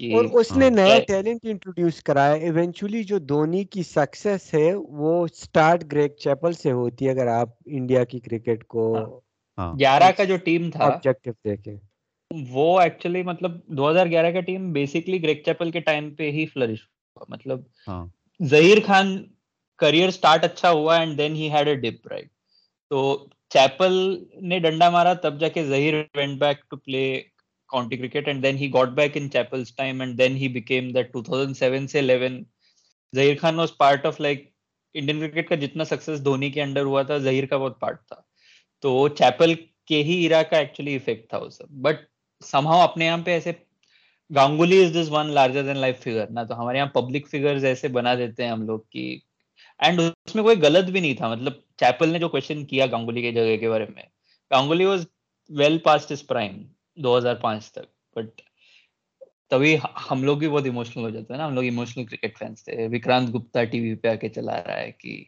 اور 0.01 0.25
اس 0.33 0.55
نے 0.55 0.69
ہاں 0.71 0.71
نیا 0.71 0.99
ٹیلنٹ 1.07 1.45
انٹروڈیوس 1.45 2.03
کرایا۔ 2.03 2.33
ایونچولی 2.41 3.03
جو 3.05 3.19
دھونی 3.25 3.63
کی 3.67 3.83
سکسیس 3.87 4.53
ہے 4.55 4.67
وہ 4.99 5.13
سٹارٹ 5.35 5.85
گریگ 5.93 6.17
چیپل 6.19 6.53
سے 6.55 6.73
ہوتی 6.73 7.07
ہے 7.07 7.11
اگر 7.11 7.27
آپ 7.31 7.49
انڈیا 7.69 8.05
کی 8.05 8.21
کرکٹ 8.21 8.65
کو 8.69 8.85
ہاں 9.59 9.73
گیارہ 9.75 10.11
کا 10.13 10.25
جو 10.25 10.37
ٹیم 10.45 10.71
تھا 10.73 10.87
آبجیکٹو 10.87 11.31
دیکھیں۔ 11.45 11.77
وہ 12.51 12.65
ایکچولی 12.81 13.23
مطلب 13.25 13.51
دو 13.71 13.91
ہزار 13.91 14.07
گیارہ 14.07 14.31
کا 14.31 14.41
ٹیم 14.43 14.73
بیسکلی 14.73 15.23
گریگ 15.23 15.43
چیپل 15.45 15.71
کے 15.71 15.81
ٹائم 15.83 16.15
پہ 16.15 16.31
ہی 16.33 16.47
فلرش 16.47 16.81
ہوا۔ 17.17 17.25
مطلب 17.29 17.61
ہاں۔ 17.89 18.05
ظہیر 18.41 18.79
خان 18.85 19.07
کریئر 19.81 20.11
سٹارٹ 20.11 20.45
اچھا 20.45 20.71
ہوا 20.71 20.97
and 20.97 21.19
then 21.19 21.35
he 21.37 21.51
had 21.53 21.69
a 21.69 21.75
dip 21.77 22.07
right 22.09 22.29
تو 22.91 22.99
چیپل 23.51 23.93
نے 24.49 24.59
ڈنڈا 24.59 24.91
مارا، 24.91 25.13
تب 25.23 25.41
جا 25.41 25.49
کے 25.49 25.65
Zaheer 25.67 25.95
went 26.17 26.39
back 26.41 26.61
to 26.71 26.77
play 26.77 27.23
county 27.71 27.97
cricket 27.97 28.29
and 28.29 28.43
then 28.43 28.57
he 28.57 28.73
got 28.75 28.89
back 28.89 29.17
in 29.17 29.31
Chappell's 29.31 29.75
time 29.77 30.01
and 30.01 30.19
then 30.19 30.37
he 30.37 30.49
became 30.49 30.89
that 30.89 31.17
2007 31.17 31.87
سے 31.87 32.01
11 32.01 32.41
Zaheer 33.13 33.37
Khan 33.41 33.59
was 33.59 33.77
part 33.77 34.07
of 34.07 34.21
like 34.21 34.49
Indian 34.95 35.21
cricket 35.21 35.49
کا 35.49 35.55
جتنا 35.55 35.85
سکسیس 35.85 36.25
دھونی 36.25 36.51
کے 36.51 36.63
انڈر 36.63 36.85
ہوا 36.85 37.03
تھا 37.03 37.19
ظہیر 37.19 37.47
کا 37.47 37.57
بہت 37.57 37.81
پارٹ 37.81 38.07
تھا۔ 38.09 38.21
تو 38.83 38.93
وہ 38.93 39.09
چیپل 39.09 39.55
کے 39.87 40.03
ہی 40.03 40.17
ایرا 40.23 40.43
کا 40.43 40.59
ایکچولی 40.59 40.95
افیکٹ 40.97 41.29
تھا 41.29 41.39
وہ 41.39 41.49
سب۔ 41.49 41.69
بٹ 41.83 41.97
سم 42.43 42.67
ہاؤ 42.67 42.81
اپنے 42.81 43.05
یہاں 43.05 43.19
پہ 43.19 43.31
ایسے 43.31 43.53
Ganguly 44.31 44.85
is 44.85 44.95
this 44.95 45.11
one 45.11 45.27
larger 45.27 45.63
than 45.63 45.79
life 45.79 46.01
figure 46.01 46.31
نا 46.31 46.43
تو 46.43 46.61
ہمارے 46.61 46.79
یہاں 46.79 46.87
پبلک 46.87 47.29
فگرز 47.29 47.65
ایسے 47.65 47.89
بنا 47.89 48.15
دیتے 48.15 48.45
ہیں 48.45 48.51
ہم 48.51 48.63
لوگ 48.63 48.81
کی 48.81 49.19
اینڈ 49.81 50.01
اس 50.01 50.35
میں 50.35 50.43
کوئی 50.45 50.57
غلط 50.63 50.85
بھی 50.85 51.01
نہیں 51.01 51.15
تھا۔ 51.15 51.29
مطلب 51.29 51.53
چیپل 51.77 52.09
نے 52.09 52.19
جو 52.19 52.29
کوشچن 52.29 52.65
کیا 52.65 52.87
گانگولی 52.87 53.23
کے 53.23 53.33
جگہ 53.33 53.57
کے 53.61 53.71
بارے 53.71 53.87
میں، 53.95 54.03
Ganguly 54.51 54.85
was 54.85 55.07
well 55.49 55.79
past 55.79 56.13
his 56.13 56.27
prime 56.27 56.63
دو 56.97 57.19
ہزار 57.19 57.35
پانچ 57.35 57.73
تک۔ 57.73 58.17
بٹ 58.17 58.43
تبھی 59.51 59.77
ہم 60.11 60.25
لوگ 60.25 60.37
بھی 60.37 60.49
بہت 60.49 60.65
ایموشنل 60.65 61.05
ہو 61.05 61.11
جاتے 61.11 61.33
ہیں 61.33 61.39
نا۔ 61.39 61.47
ہم 61.47 61.55
لوگ 61.55 61.65
ایموشنل 61.65 62.05
کرکٹ 62.05 62.39
فینس 62.39 62.65
تھے۔ 62.65 62.89
وکرانت 62.93 63.35
گپتا 63.35 63.65
ٹی 63.65 63.81
وی 63.81 63.95
پہ 63.95 64.09
آ 64.09 64.15
کے 64.15 64.29
چلا 64.29 64.65
رہا 64.65 64.81
ہے 64.81 64.93
کہ 64.93 65.25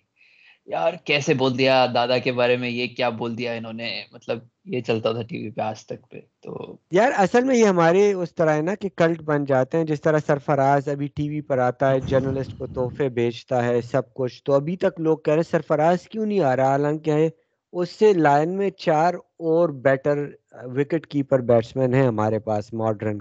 یار 0.67 0.93
کیسے 1.05 1.35
بول 1.35 1.59
دیا 1.59 1.87
دادا 1.95 2.19
کے 2.19 2.33
بارے 2.33 2.57
میں 2.57 2.69
یہ 2.71 2.87
کیا 2.87 3.09
بول 3.09 3.39
دیا 3.39 3.53
انہوں 3.53 3.73
نے؟ 3.73 4.03
مطلب 4.13 4.39
یہ 4.65 4.81
چلتا 4.81 5.13
تھا 5.13 5.23
ٹی 5.23 5.45
وی 5.45 5.51
پہ 5.51 5.61
آج 5.61 5.87
تک 5.87 6.11
پہ 6.11 6.21
تو 6.41 6.77
یار 6.91 7.13
اصل 7.17 7.45
میں 7.45 7.57
یہ 7.57 7.65
ہمارے 7.65 8.13
اس 8.13 8.35
طرح 8.35 8.57
ہے 8.57 8.63
نا 8.63 8.75
کہ 8.75 8.89
کلٹ 8.97 9.23
بن 9.23 9.45
جاتے 9.45 9.79
ہیں 9.79 9.85
جس 9.85 10.01
طرح 10.01 10.19
سرفراز 10.27 10.89
ابھی 10.89 11.07
ٹی 11.07 11.29
وی 11.29 11.41
پر 11.41 11.59
آتا 11.59 11.91
ہے 11.91 12.01
جرنلسٹ 12.01 12.59
کو 12.59 12.67
تحفے 12.67 13.09
بیچتا 13.09 13.65
ہے 13.65 13.81
سب 13.81 14.15
کچھ۔ 14.15 14.45
تو 14.45 14.55
ابھی 14.55 14.77
تک 14.77 15.01
لوگ 15.01 15.19
کہہ 15.19 15.35
رہے 15.35 15.41
ہیں 15.41 15.51
سرفراز 15.51 16.09
کیوں 16.09 16.27
نہیں 16.27 16.41
آ 16.41 16.57
رہا؟ 16.57 16.67
حالانکہ 16.67 17.29
اس 17.73 17.91
سے 17.91 18.13
لائن 18.13 18.57
میں 18.57 18.71
چار 18.71 19.15
اور 19.15 19.69
بیٹر 19.69 20.27
وکٹ 20.53 21.07
کیپر 21.07 21.41
بیٹسمین 21.41 21.95
ہیں 21.95 22.07
ہمارے 22.07 22.39
پاس 22.39 22.73
ماڈرن۔ 22.73 23.19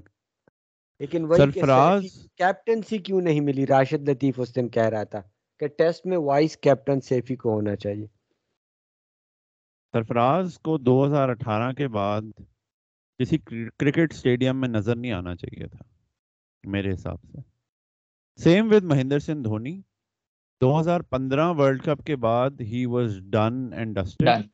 لیکن 0.99 1.25
وہی 1.25 1.37
سرفراز؟ 1.37 2.01
کیپٹنسی 2.37 2.97
کیوں 2.97 3.21
نہیں 3.21 3.39
ملی؟ 3.39 3.67
راشد 3.67 4.09
لطیف 4.09 4.39
اس 4.39 4.55
دن 4.55 4.69
کہہ 4.69 4.89
رہا 4.89 5.03
تھا۔ 5.03 5.21
کہ 5.61 5.67
ٹیسٹ 5.67 6.05
میں 6.05 6.17
وائس 6.17 6.57
کیپٹن 6.57 7.01
سیفی 7.01 7.35
کو 7.35 7.49
ہونا 7.49 7.75
چاہیے۔ 7.75 8.05
سرفراز 9.93 10.59
کو 10.59 10.77
دو 10.77 11.05
ہزار 11.05 11.29
اٹھارہ 11.29 11.71
کے 11.73 11.87
بعد 11.87 12.21
کسی 13.19 13.37
کرکٹ 13.77 14.13
اسٹیڈیم 14.13 14.61
میں 14.61 14.69
نظر 14.69 14.95
نہیں 14.95 15.11
آنا 15.11 15.35
چاہیے 15.35 15.67
تھا 15.67 15.83
میرے 16.63 16.93
حساب 16.93 17.17
سے۔ 17.23 17.37
Same 18.43 18.71
with 18.71 18.83
Mahendra 18.83 19.19
Singh 19.19 19.43
Dhoni. 19.43 19.81
دو 20.61 20.79
ہزار 20.79 21.01
پندرہ 21.01 21.53
ورلڈ 21.53 21.83
کپ 21.83 22.05
کے 22.05 22.15
بعد 22.15 22.61
ہی 22.61 22.85
واز 22.85 23.19
ڈن 23.23 23.73
اینڈ 23.73 23.95
ڈسٹڈ 23.95 24.47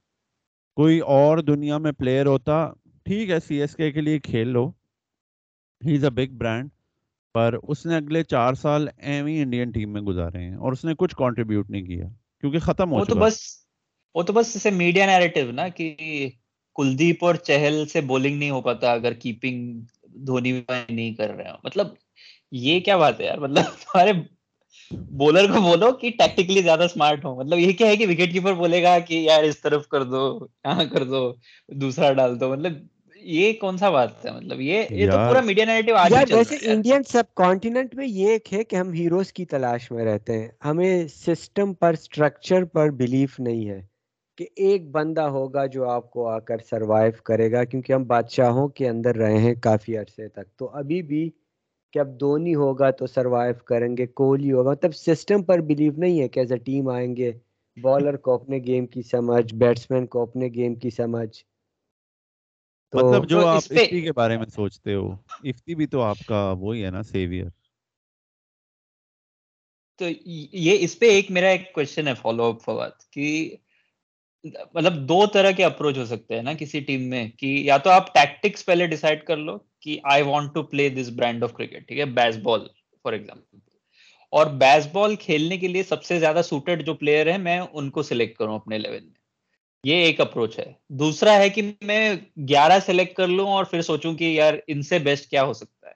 کوئی 0.78 1.00
اور 1.00 1.38
دنیا 1.38 1.78
میں 1.78 1.92
پلیئر 1.92 2.26
ہوتا 2.26 2.72
ٹھیک 3.06 3.30
ہے 3.30 3.40
سی 3.40 3.62
ایس 3.62 3.76
کے 3.76 3.92
کے 3.92 4.02
لیے 4.02 4.20
کھیل 4.20 4.48
لو۔ 4.48 4.70
ہی 5.82 5.96
از 5.96 6.04
اے 6.04 6.10
بگ 6.10 6.38
برانڈ 6.38 6.70
پر 7.38 7.58
اس 7.64 7.86
نے 7.86 7.96
اگلے 7.96 8.24
چار 8.24 8.54
سال 8.54 8.88
ایم 8.98 9.26
ہی 9.26 9.42
انڈین 9.42 9.72
ٹیم 9.72 9.94
میں 9.94 10.02
گزارے 10.02 10.44
ہیں 10.44 10.56
اور 10.56 10.72
اس 10.72 10.84
نے 10.86 10.94
کچھ 10.98 11.16
کنٹریبیوٹ 11.16 11.70
نہیں 11.70 11.82
کیا 11.82 12.08
کیونکہ 12.42 12.60
ختم 12.60 12.92
ہو 12.92 13.00
وہ 13.00 13.06
تو 13.06 13.16
چکا۔ 13.16 13.26
بس 13.26 13.40
وہ 14.16 14.24
تو 14.24 14.34
بس 14.34 14.56
اسے 14.56 14.70
میڈیا 14.72 15.06
نیریٹو 15.06 15.52
نا 15.52 15.68
کہ 15.68 15.96
کلدیپ 16.76 17.24
اور 17.26 17.36
چہل 17.44 17.86
سے 17.88 18.02
بولنگ 18.02 18.38
نہیں 18.40 18.50
ہو 18.50 18.62
پاتا 18.62 18.92
اگر 18.92 19.14
کیپنگ 19.14 19.80
دھونی 20.26 20.52
نہیں 20.90 21.14
کر 21.14 21.30
رہے 21.30 21.50
ہو 21.50 21.56
مطلب 21.64 21.88
یہ 22.52 22.80
کیا 22.80 22.98
بات 22.98 23.20
ہے 23.20 23.26
یار؟ 23.26 23.38
مطلب 23.38 23.64
تمہارے 23.82 24.12
بولر 25.18 25.48
کو 25.48 25.62
بولو 25.62 25.92
کہ 25.92 26.10
ٹیکٹیکلی 26.18 26.62
زیادہ 26.62 26.84
اسمارٹ 26.84 27.26
ہو 27.26 27.36
مطلب 27.36 27.60
یہ 27.60 27.72
کیا 27.74 27.88
ہے 27.88 27.96
کہ 27.98 28.08
وکٹ 28.08 28.34
کیپر 28.34 28.54
بولے 28.54 28.82
گا 28.84 28.98
کہ 29.00 29.14
یار 29.14 29.44
اس 29.44 29.60
طرف 29.62 29.88
کر 29.88 30.04
دو 30.04 30.22
یہاں 30.66 30.86
کر 30.86 31.04
دو 31.04 31.22
دوسرا 31.82 32.12
ڈال 32.14 32.40
دو۔ 32.40 32.50
مطلب 32.50 32.74
یہ 33.30 33.54
کون 33.54 33.78
سا 33.78 33.90
بات 33.90 34.26
ہے؟ 34.26 34.32
مطلب 34.32 34.62
یہ 34.62 34.84
یہ 34.90 35.12
تو 35.12 35.18
یار- 35.18 35.30
پورا 35.30 35.42
میڈیا 35.42 35.66
نیریٹو 35.66 35.96
آج 35.96 36.14
ویسے 36.14 36.34
رہا 36.34 36.42
ہے 36.42 36.58
یار۔ 36.62 36.76
انڈین 36.76 37.04
سب 37.04 37.24
کانٹیننٹ 37.36 37.96
میں 37.96 38.08
یہ 38.08 38.30
ایک 38.30 38.54
ہے 38.54 38.64
کہ 38.64 38.76
ہم 38.76 38.94
ہیروز 38.94 39.34
کی 39.34 39.46
تلاش 39.46 39.92
میں 39.92 40.06
رہتے 40.06 40.38
ہیں۔ 40.38 40.48
ہمیں 40.66 41.08
سسٹم 41.08 41.74
پر 41.74 41.96
سٹرکچر 41.96 42.66
پر 42.66 42.90
بلیف 42.90 43.40
نہیں 43.40 43.70
ہے 43.70 43.82
کہ 44.38 44.46
ایک 44.56 44.92
بندہ 44.92 45.22
ہوگا 45.22 45.66
جو 45.66 45.90
آپ 45.90 46.12
کو 46.12 46.28
آ 46.28 46.40
کر 46.40 46.58
سروائیو 46.58 47.12
کرے 47.24 47.52
گا 47.52 47.64
کیونکہ 47.64 47.94
ہم 47.94 48.04
بادشاہوں 48.04 48.68
کے 48.68 48.90
اندر 48.90 49.16
رہے 49.16 49.38
ہیں 49.38 49.56
کافی 49.56 49.98
عرصے 49.98 50.28
تک۔ 50.28 50.58
تو 50.58 50.70
ابھی 50.74 51.02
بھی 51.02 51.30
کہ 51.94 52.00
اب 52.00 52.20
دھونی 52.20 52.56
ہوگا 52.56 52.92
تو 52.92 53.08
سروائیو 53.08 53.54
کریں 53.66 53.98
گے 53.98 54.06
کوہلی 54.06 54.52
ہوگا۔ 54.52 54.72
مطلب 54.72 54.96
سسٹم 54.96 55.44
پر 55.44 55.60
بلیو 55.60 55.92
نہیں 55.98 56.22
ہے 56.22 56.28
کہ 56.28 56.40
ایز 56.40 56.52
اے 56.52 56.58
ٹیم 56.58 56.90
آئیں 56.90 57.16
گے۔ 57.16 57.32
بالر 57.82 58.16
کو 58.16 58.34
اپنے 58.34 58.58
گیم 58.58 58.86
کی 58.86 59.02
سمجھ 59.02 59.56
بیٹسمین 59.56 60.06
کو 60.06 60.22
اپنے 60.22 60.48
گیم 60.48 60.76
کی 60.76 60.90
سمجھ۔ 60.90 61.47
مطلب 62.94 63.30
جو 63.30 63.46
آپ 63.46 63.56
افتی 63.56 64.02
کے 64.02 64.12
بارے 64.12 64.38
میں 64.38 64.46
سوچتے 64.46 64.94
ہو 64.94 65.12
افتی 65.44 65.76
بھی 65.76 65.88
تو 65.88 66.02
آپ 66.02 66.18
کا 66.26 66.52
وہی 66.60 66.86
ہے 66.86 66.90
نا 66.90 67.04
سیویئر۔ 67.04 67.46
تو 70.00 70.06
یہ 70.54 70.78
اس 70.80 71.00
پہ 71.00 71.06
ایک 71.06 71.32
میرا 71.32 71.48
ایک 71.48 71.74
کوشچن 71.74 72.08
ہے 72.08 72.14
فالو 72.14 72.44
اپ 72.44 72.62
فواد 72.62 73.12
کہ 73.12 73.56
مطلب 74.74 74.94
دو 75.10 75.26
طرح 75.26 75.52
کے 75.52 75.64
اپروچ 75.66 75.98
ہو 75.98 76.06
سکتے 76.06 76.36
ہیں 76.36 76.42
نا 76.42 76.54
کسی 76.54 76.80
ٹیم 76.80 77.02
میں 77.02 77.30
کہ 77.30 77.46
یا 77.46 77.78
تو 77.78 77.90
آپ 77.90 78.14
ٹیکٹکس 78.14 78.66
پہلے 78.66 78.88
ڈیسائیڈ 78.88 79.24
کر 79.24 79.38
لو 79.38 79.58
کہ 79.80 80.00
I 80.04 80.24
want 80.24 80.54
to 80.54 80.64
play 80.64 80.90
this 80.90 81.10
brand 81.10 81.44
of 81.44 81.54
cricket 81.54 81.88
ٹھیک 81.88 82.00
ہے 82.00 82.06
بیس 82.06 82.38
بال 82.38 82.68
فار 83.04 83.14
ایگزامپل 83.14 83.58
اور 84.34 84.48
بیس 84.48 84.88
بال 84.92 85.16
کھیلنے 85.16 85.58
کے 85.58 85.68
لیے 85.68 85.84
سب 85.84 86.04
سے 86.04 86.20
زیادہ 86.20 86.42
سوٹیڈ 86.44 86.86
جو 86.86 86.94
پلیئر 86.94 87.32
ہیں 87.32 87.38
میں 87.38 87.60
ان 87.60 87.90
کو 87.90 88.04
سلیکٹ 88.04 88.38
کروں 88.38 88.56
اپنے 88.56 88.78
لیول 88.78 89.02
میں۔ 89.02 89.16
یہ 89.84 89.96
ایک 89.96 90.20
اپروچ 90.22 90.60
ہے۔ 90.60 90.74
دوسرا 90.90 91.38
ہے 91.38 91.50
کہ 91.50 91.62
میں 91.82 92.14
گیارہ 92.50 92.80
سلیکٹ 92.86 93.16
کر 93.18 93.28
لوں 93.28 93.48
اور 93.48 93.64
پھر 93.64 93.82
سوچوں 93.82 94.14
کہ 94.14 94.24
یار 94.24 94.54
ان 94.68 94.82
سے 94.82 95.00
بیسٹ 95.00 95.30
کیا 95.30 95.44
ہو 95.44 95.54
سکتا 95.54 95.88
ہے۔ 95.88 95.94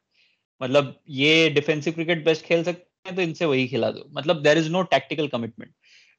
مطلب 0.60 0.86
یہ 1.06 1.50
ڈیفینسو 1.50 1.92
کرکٹ 1.92 2.24
بیسٹ 2.26 2.46
کھیل 2.46 2.64
سکتے 2.64 3.10
ہیں 3.10 3.16
تو 3.16 3.22
ان 3.22 3.34
سے 3.34 3.46
وہی 3.46 3.68
کھلا 3.68 3.92
دو۔ 3.92 4.08
مطلب 4.10 4.44
there 4.46 4.58
is 4.58 4.70
no 4.70 4.82
tactical 4.82 5.28
commitment 5.28 5.72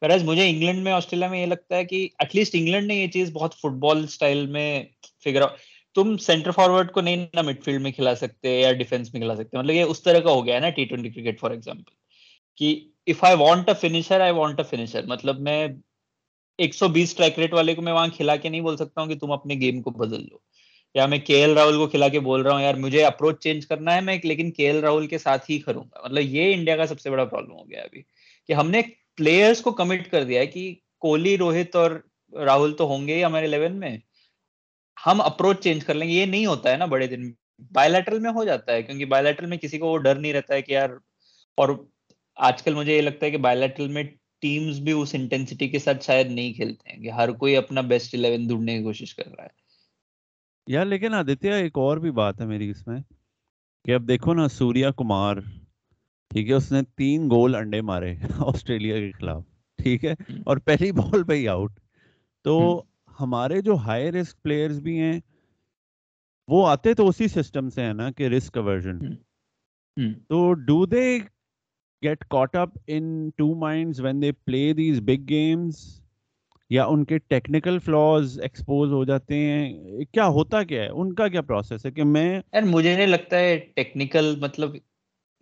ویرز 0.03 0.23
مجھے 0.25 0.49
انگلینڈ 0.51 0.83
میں 0.85 0.93
آسٹریلیا 0.93 1.29
میں 1.29 1.41
یہ 1.41 1.47
لگتا 1.47 1.77
ہے 1.77 1.85
کہ 1.85 2.09
ایٹ 2.19 2.35
لیسٹ 2.37 2.55
انگلینڈ 2.55 2.87
نے 2.87 2.95
یہ 2.95 3.07
چیز 3.07 3.31
بہت 3.33 3.55
فٹ 3.55 3.79
بال 3.79 4.05
اسٹائل 4.05 4.47
میں 4.47 4.83
فگر 5.25 5.43
آؤٹ 5.43 5.51
تم 5.95 6.17
سینٹر 6.17 6.51
فارورڈ 6.51 6.91
کو 6.93 7.01
نہیں 7.01 7.27
نہ 7.35 7.43
مڈ 7.43 7.63
فیلڈ 7.65 7.83
میں 7.83 7.93
کھلا 7.93 8.15
سکتے 8.15 8.61
یا 8.61 8.73
ڈیفینس 8.73 9.13
میں 9.13 9.21
کھلا 9.21 9.37
سکتے۔ 9.37 9.59
مطلب 9.59 9.75
یہ 9.75 9.83
اس 9.83 10.03
طرح 10.03 10.19
کا 10.19 10.31
ہو 10.31 10.47
گیا 10.47 10.55
ہے 10.55 10.61
نا 10.61 10.71
T 10.71 10.85
twenty 10.85 11.11
cricket 11.11 11.41
for 11.41 11.51
example 11.51 11.95
کہ 12.57 12.89
if 13.07 13.25
I 13.25 13.37
want 13.37 13.69
a 13.69 13.75
finisher 13.75 14.21
I 14.21 14.33
want 14.33 14.61
a 14.61 14.77
finisher 14.77 15.07
مطلب 15.07 15.41
میں 15.41 15.69
ایک 16.59 16.75
سو 16.75 16.89
بیس 16.89 17.09
اسٹرائک 17.09 17.39
ریٹ 17.39 17.53
والے 17.53 17.75
کو 17.75 17.83
میں 17.83 17.93
وہاں 17.93 18.09
کھلا 18.09 18.37
کے 18.37 18.49
نہیں 18.49 18.61
بول 18.61 18.77
سکتا 18.77 19.01
ہوں 19.01 19.09
کہ 19.09 19.19
تم 19.19 19.33
اپنے 19.33 19.55
گیم 19.55 19.83
کو 19.83 19.91
بدل 19.91 20.31
دو 20.31 20.37
یا 20.95 21.07
میں 21.07 21.19
کے 21.19 21.35
ایل 21.35 21.53
راہل 21.53 21.77
کو 21.77 21.87
کھلا 21.87 22.09
کے 22.09 22.21
بول 22.21 22.43
رہا 22.43 22.53
ہوں، 22.53 22.63
یار 22.63 22.75
مجھے 22.75 23.05
اپروچ 23.05 23.43
چینج 23.43 23.67
کرنا 23.67 23.95
ہے 23.95 24.01
میں، 24.01 24.19
لیکن 24.25 24.51
کے 24.51 24.67
ایل 24.67 24.81
راہل 24.81 25.07
کے 25.07 25.19
ساتھ 25.19 25.51
ہی 25.51 25.59
کروں 25.59 25.85
گا۔ 25.85 26.01
مطلب 26.05 26.25
یہ 26.27 26.55
انڈیا 26.55 26.77
کا 26.77 26.87
سب 26.87 27.01
سے 27.01 27.11
بڑا 27.11 27.25
پرابلم 27.25 27.53
ہو 27.53 27.71
گیا 27.71 27.83
ابھی۔ 27.83 28.03
کہ 28.47 28.53
ہم 28.53 28.71
نے 28.71 28.83
پلیئرس 29.17 29.61
کو 29.61 29.71
کمٹ 29.71 30.11
کر 30.11 30.25
دیا 30.25 30.41
ہے 30.41 30.47
کہ 30.47 30.75
کوہلی 30.99 31.39
روہت 31.39 31.77
اور 31.77 31.91
راہل 32.33 32.73
تو 32.73 32.87
ہوں 32.87 33.07
گے 33.07 33.15
ہی 33.15 33.25
ہمارے 33.25 33.47
الیون 33.47 33.73
میں۔ 33.73 33.99
ہم 35.07 35.21
اپروچ 35.21 35.61
چینج 35.61 35.85
کر 35.85 35.95
لیں 35.95 36.09
گے۔ 36.09 36.15
یہ 36.15 36.27
نہیں 36.27 36.47
ہوتا 36.47 36.73
ہے 36.73 36.77
نا 36.77 36.85
بڑے 36.85 37.07
دن۔ 37.07 37.33
بایولیٹرل 37.59 38.19
میں 38.19 38.31
ہو 38.31 38.45
جاتا 38.45 38.73
ہے، 38.73 38.83
کیونکہ 38.83 39.05
بایولیٹرل 39.05 39.47
میں 39.47 39.57
کسی 39.57 39.79
کو 39.79 39.87
وہ 39.87 39.99
ڈر 39.99 40.15
نہیں 40.15 40.33
رہتا 40.33 40.55
ہے 40.55 40.63
کہ 40.63 40.73
یار، 40.73 40.91
اور 41.57 41.69
آج 42.37 42.63
کل 42.63 42.75
مجھے 42.75 42.97
یہ 42.97 43.03
لگتا 43.03 43.27
ہے 43.27 43.31
کہ 43.31 43.37
بایولیٹرل 43.37 43.89
میں 43.89 44.03
ٹیمز 44.43 44.81
بھی 44.81 44.93
اس 44.93 45.15
انٹینسٹی 45.15 45.69
کے 45.69 45.79
ساتھ 45.79 46.05
شاید 46.05 46.31
نہیں 46.31 46.53
کھیلتے 46.53 46.91
ہیں 46.91 47.03
کہ 47.03 47.11
ہر 47.11 47.33
کوئی 47.33 47.57
اپنا 47.57 47.81
بیسٹ 47.87 48.15
الیون 48.15 48.47
ڈھونڈنے 48.49 48.77
کی 48.79 48.85
کوشش 48.85 49.15
کر 49.15 49.27
رہا 49.27 49.45
ہے۔ 49.45 49.61
یار 50.67 50.87
لیکن 50.87 51.15
آدتیہ 51.15 51.53
ایک 51.53 51.79
اور 51.79 51.97
بھی 51.97 52.11
بات 52.11 52.41
ہے 52.41 52.47
میری 52.47 52.71
اس 52.71 52.87
میں 52.87 52.99
کہ 53.85 53.95
اب 53.95 54.09
دیکھو 54.09 54.35
نا 54.35 54.49
سوریا 54.49 54.91
کمار 54.91 55.37
ٹھیک 56.31 56.49
ہے 56.49 56.55
اس 56.55 56.71
نے 56.73 56.83
تین 56.97 57.29
گول 57.31 57.55
انڈے 57.55 57.81
مارے 57.81 58.15
آسٹریلیا 58.47 58.97
کے 58.97 59.11
خلاف 59.13 59.43
ٹھیک 59.79 60.05
ہے 60.05 60.13
اور 60.47 60.57
پہلی 60.57 60.93
بال 60.93 61.25
پہ 61.25 61.35
ہی 61.35 61.49
آؤٹ 61.49 61.81
تو 62.45 62.55
ہمارے 63.21 63.61
جو 63.61 63.75
ہائی 63.77 64.13
رسک 64.13 64.43
پلیئرز 64.43 64.81
بھی 64.81 64.99
ہیں 65.01 65.19
وہ 66.49 66.67
آتے 66.69 66.95
تو 66.95 67.09
اسی 67.09 67.29
سسٹم 67.29 67.69
سے 67.71 67.83
ہیں 67.83 67.93
نا 67.93 68.11
کہ 68.11 68.29
رسک 68.29 68.57
اورژن 68.59 68.99
تو 70.29 70.53
do 70.63 70.85
they 70.87 71.05
get 72.03 72.25
caught 72.31 72.57
up 72.57 72.71
in 72.87 73.29
two 73.37 73.55
minds 73.59 74.01
when 74.01 74.23
they 74.23 74.33
play 74.45 74.73
these 74.73 75.01
big 75.01 75.29
games 75.29 75.81
یا 76.71 76.85
ان 76.87 77.05
کے 77.05 77.19
ٹیکنیکل 77.19 77.79
فلاز 77.85 78.39
ایکسپوز 78.43 78.93
ہو 78.93 79.05
جاتے 79.05 79.39
ہیں. 79.39 80.05
کیا 80.13 80.27
ہوتا 80.37 80.63
کیا 80.65 80.83
ہے؟ 80.83 80.89
ان 80.89 81.13
کا 81.15 81.29
کیا 81.29 81.41
پروسیس 81.43 81.85
ہے 81.87 81.91
کہ 81.91 82.05
میں 82.05 82.31
یار 82.35 82.63
مجھے 82.67 82.95
نہیں 82.97 83.07
لگتا 83.07 83.39
ہے 83.39 83.57
ٹیکنیکل 83.75 84.35
مطلب 84.43 84.77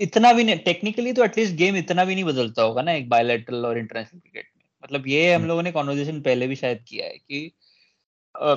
اتنا 0.00 0.32
بھی 0.32 0.42
نہیں 0.44 0.64
ٹیکنیکلی 0.64 1.12
تو 1.12 1.22
ایٹ 1.22 1.38
لیسٹ 1.38 1.58
گیم 1.58 1.74
اتنا 1.74 2.04
بھی 2.04 2.14
نہیں 2.14 2.24
بدلتا 2.24 2.64
ہوگا 2.64 2.82
نا 2.82 2.90
ایک 2.90 3.08
بایولیٹرل 3.08 3.64
اور 3.64 3.76
انٹرنیشنل 3.76 4.20
کرکٹ 4.20 4.56
میں. 4.56 4.64
مطلب 4.82 5.06
یہ 5.06 5.34
ہم 5.34 5.44
لوگوں 5.46 5.62
نے 5.62 5.72
کانورزیشن 5.72 6.20
پہلے 6.22 6.46
بھی 6.46 6.54
شاید 6.54 6.84
کیا 6.86 7.06
ہے 7.06 7.18
کہ 7.18 7.48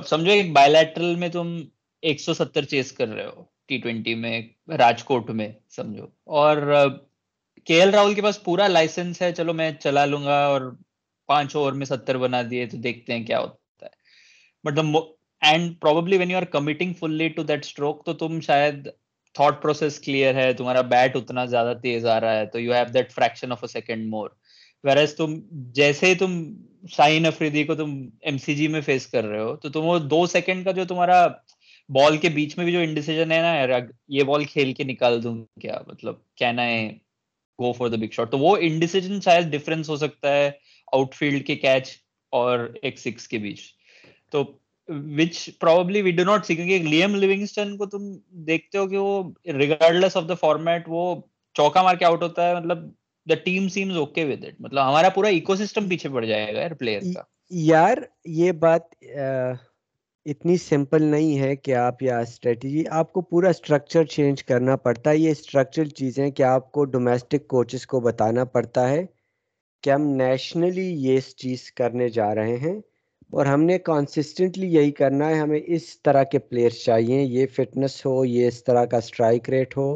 سمجھو 0.05 0.31
ایک 0.31 0.51
بایولیٹرل 0.53 1.15
میں 1.15 1.29
تم 1.29 1.55
ایک 2.03 2.21
سو 2.21 2.33
ستر 2.33 2.65
چیز 2.65 2.91
کر 2.91 3.07
رہے 3.07 3.25
ہو 3.25 3.43
ٹی 3.67 3.77
ٹوینٹی 3.77 4.13
میں 4.15 4.41
راجکوٹ 4.79 5.29
میں 5.31 5.51
سمجھو. 5.75 6.05
اور 6.25 6.57
کے 7.65 7.79
ایل 7.79 7.89
راہل 7.89 8.13
کے 8.13 8.21
پاس 8.21 8.43
پورا 8.43 8.67
لائسنس 8.67 9.21
ہے، 9.21 9.31
چلو 9.31 9.53
میں 9.53 9.71
چلا 9.79 10.05
لوں 10.05 10.23
گا 10.25 10.45
اور 10.45 10.61
پانچ 11.29 11.55
اوور 11.55 11.73
میں 11.73 11.85
ستر 11.85 12.17
بنا 12.17 12.41
دیے 12.51 12.65
تو 12.65 12.77
دیکھتے 12.77 13.13
ہیں 13.13 13.23
کیا 13.25 13.39
ہوتا 13.39 13.85
ہے۔ 13.85 13.91
But 14.63 14.79
and 15.41 15.79
probably 15.81 16.17
when 16.17 16.31
you 16.31 16.37
are 16.37 16.43
committing 16.43 16.93
fully 16.93 17.27
to 17.27 17.43
that 17.43 17.65
stroke 17.65 18.05
تو 18.05 18.13
تم 18.13 18.39
شاید 18.41 18.87
تھاٹ 19.35 19.61
پروسیس 19.61 19.99
کلیئر 19.99 20.35
ہے، 20.35 20.51
تمہارا 20.53 20.81
بیٹ 20.81 21.15
اتنا 21.15 21.45
زیادہ 21.45 21.73
تیز 21.81 22.05
آ 22.05 22.19
رہا 22.21 22.35
ہے 22.35 22.45
تو 22.45 22.59
you 22.59 22.73
have 22.73 22.91
that 22.93 23.11
fraction 23.11 23.51
of 23.51 23.63
a 23.63 23.67
second 23.67 24.07
more 24.09 24.29
whereas 24.83 25.15
تم 25.15 25.39
جیسے 25.51 26.07
ہی 26.07 26.15
تم 26.15 26.53
شاہین 26.89 27.25
افریدی 27.25 27.63
کو 27.63 27.75
تم 27.75 28.09
ایم 28.21 28.37
سی 28.37 28.55
جی 28.55 28.67
میں 28.67 28.81
فیس 28.81 29.07
کر 29.07 29.23
رہے 29.23 29.39
ہو 29.39 29.55
تو 29.55 29.69
تم 29.69 29.85
وہ 29.85 29.97
دو 29.99 30.25
سیکنڈ 30.25 30.65
کا 30.65 30.71
جو 30.71 30.85
تمہارا 30.85 31.27
بال 31.89 32.17
کے 32.17 32.29
بیچ 32.29 32.57
میں 32.57 32.65
بھی 32.65 32.73
جو 32.73 32.79
انڈیسیجن 32.79 33.31
ہے 33.31 33.41
نا، 33.41 33.77
یہ 34.07 34.23
بال 34.23 34.43
کھیل 34.43 34.73
کے 34.73 34.83
نکال 34.83 35.23
دوں 35.23 35.35
کیا؟ 35.61 35.77
مطلب 35.87 36.15
کہنا 36.35 36.65
ہے۔ 36.65 36.97
Go 37.59 37.71
for 37.73 37.89
the 37.89 37.97
big 37.97 38.11
shot 38.11 38.31
تو 38.31 38.37
وہ 38.39 38.55
انڈیسیجن 38.61 39.21
شاید 39.21 39.51
ڈفرینس 39.51 39.89
ہو 39.89 39.95
سکتا 39.97 40.33
ہے 40.35 40.49
آؤٹ 40.93 41.13
فیلڈ 41.15 41.45
کے 41.47 41.55
کیچ 41.55 41.89
اور 42.33 42.59
ایک 42.81 42.99
سکس 42.99 43.27
کے 43.27 43.37
بیچ. 43.37 43.61
تو 44.31 44.43
which 45.17 45.49
probably 45.59 46.01
we 46.01 46.11
do 46.11 46.23
not 46.23 46.45
see 46.45 46.55
کیونکہ 46.55 46.83
لیم 46.83 47.15
لیونگسٹن 47.15 47.75
کو 47.77 47.85
تم 47.85 48.11
دیکھتے 48.45 48.77
ہو 48.77 48.87
کہ 48.87 48.97
وہ 48.97 49.21
ریگارڈلیس 49.57 50.17
آف 50.17 50.27
دا 50.29 50.35
فارمیٹ 50.35 50.83
وہ 50.87 51.15
چوکا 51.55 51.81
مار 51.83 51.95
کے 51.95 52.05
آؤٹ 52.05 52.23
ہوتا 52.23 52.47
ہے. 52.47 52.55
مطلب 52.55 52.77
the 53.27 53.35
team 53.43 53.67
seems 53.69 53.97
okay 53.97 54.23
with 54.25 54.43
it 54.45 54.59
مطلب 54.59 54.87
ہمارا 54.87 55.09
پورا 55.09 55.27
ایکو 55.27 55.55
سسٹم 55.55 55.87
پیچھے 55.89 56.09
پڑ 56.09 56.25
جائے 56.25 56.53
گا 56.53 56.59
یار 56.59 56.71
پلیئر 56.79 57.01
کا. 57.13 57.21
یار 57.49 57.97
یہ 58.25 58.51
بات 58.51 58.93
اتنی 60.25 60.55
سمپل 60.57 61.03
نہیں 61.03 61.39
ہے 61.39 61.55
کہ 61.55 61.73
آپ 61.75 62.03
یا 62.03 62.17
اسٹریٹجی 62.19 62.83
آپ 62.91 63.11
کو 63.13 63.21
پورا 63.21 63.49
اسٹرکچر 63.49 64.03
چینج 64.05 64.43
کرنا 64.43 64.75
پڑتا 64.75 65.09
ہے۔ 65.09 65.17
یہ 65.17 65.31
اسٹرکچرل 65.31 65.89
چیزیں 65.89 66.29
کہ 66.29 66.43
آپ 66.43 66.71
کو 66.71 66.85
ڈومیسٹک 66.85 67.47
کوچز 67.47 67.85
کو 67.87 67.99
بتانا 67.99 68.43
پڑتا 68.45 68.89
ہے 68.89 69.03
کہ 69.83 69.89
ہم 69.89 70.07
نیشنلی 70.15 70.87
یہ 71.05 71.19
چیز 71.37 71.71
کرنے 71.71 72.09
جا 72.09 72.33
رہے 72.35 72.57
ہیں 72.57 72.79
اور 73.29 73.45
ہم 73.45 73.63
نے 73.63 73.77
کانسسٹنٹلی 73.79 74.67
یہی 74.73 74.91
کرنا 74.91 75.29
ہے، 75.29 75.39
ہمیں 75.39 75.59
اس 75.65 76.01
طرح 76.01 76.23
کے 76.23 76.39
پلیئرس 76.39 76.83
چاہیے، 76.83 77.21
یہ 77.21 77.45
فٹنس 77.55 78.05
ہو، 78.05 78.25
یہ 78.25 78.47
اس 78.47 78.63
طرح 78.63 78.85
کا 78.85 78.97
اسٹرائک 78.97 79.49
ریٹ 79.49 79.77
ہو۔ 79.77 79.89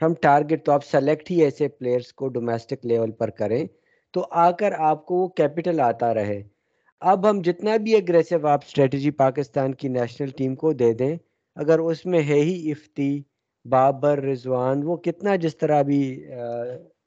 ہم 0.00 0.14
ٹارگٹ 0.20 0.64
تو 0.66 0.72
آپ 0.72 0.84
سلیکٹ 0.84 1.30
ہی 1.30 1.42
ایسے 1.42 1.68
پلیئرس 1.68 2.12
کو 2.12 2.28
ڈومیسٹک 2.28 2.86
لیول 2.86 3.10
پر 3.10 3.30
کریں 3.30 3.64
تو 4.14 4.26
آ 4.30 4.50
کر 4.50 4.72
آپ 4.80 5.06
کو 5.06 5.14
وہ 5.14 5.28
کیپٹل 5.28 5.80
آتا 5.80 6.14
رہے۔ 6.14 6.42
اب 7.02 7.28
ہم 7.30 7.40
جتنا 7.42 7.76
بھی 7.76 7.94
اگریسو 7.96 8.46
آپ 8.46 8.60
اسٹریٹجی 8.66 9.10
پاکستان 9.10 9.74
کی 9.74 9.88
نیشنل 9.88 10.30
ٹیم 10.30 10.54
کو 10.54 10.72
دے 10.72 10.92
دیں، 10.92 11.16
اگر 11.56 11.78
اس 11.78 12.04
میں 12.06 12.20
ہے 12.22 12.40
ہی 12.40 12.70
افتی، 12.70 13.22
بابر، 13.64 14.18
رضوان، 14.22 14.82
وہ 14.84 14.96
کتنا 14.96 15.36
جس 15.36 15.56
طرح 15.56 15.82
بھی 15.82 16.02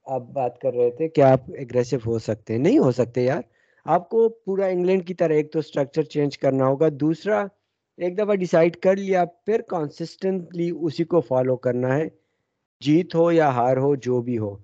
آپ 0.06 0.22
بات 0.32 0.58
کر 0.58 0.74
رہے 0.74 0.90
تھے 0.90 1.08
کہ 1.08 1.20
آپ 1.20 1.50
اگریسو 1.58 1.96
ہو 2.06 2.18
سکتے 2.18 2.52
ہیں۔ 2.52 2.60
نہیں 2.60 2.78
ہو 2.78 2.92
سکتے 2.92 3.24
یار۔ 3.24 3.42
آپ 3.86 4.08
کو 4.10 4.28
پورا 4.28 4.66
انگلینڈ 4.66 5.06
کی 5.06 5.14
طرح 5.14 5.34
ایک 5.34 5.52
تو 5.52 5.58
اسٹرکچر 5.58 6.02
چینج 6.02 6.38
کرنا 6.38 6.66
ہوگا، 6.66 6.88
دوسرا 7.00 7.40
ایک 7.98 8.18
دفعہ 8.18 8.34
ڈیسائیڈ 8.34 8.76
کر 8.76 8.96
لیا، 8.96 9.24
پھر 9.46 9.60
کانسسٹنٹلی 9.68 10.70
اسی 10.80 11.04
کو 11.04 11.20
فالو 11.20 11.56
کرنا 11.56 11.96
ہے۔ 11.96 12.08
جیت 12.80 13.14
ہو 13.14 13.32
یا 13.32 13.48
ہار 13.48 13.76
ہو، 13.76 13.94
جو 13.94 14.22
بھی 14.22 14.38
ہو۔ 14.38 14.56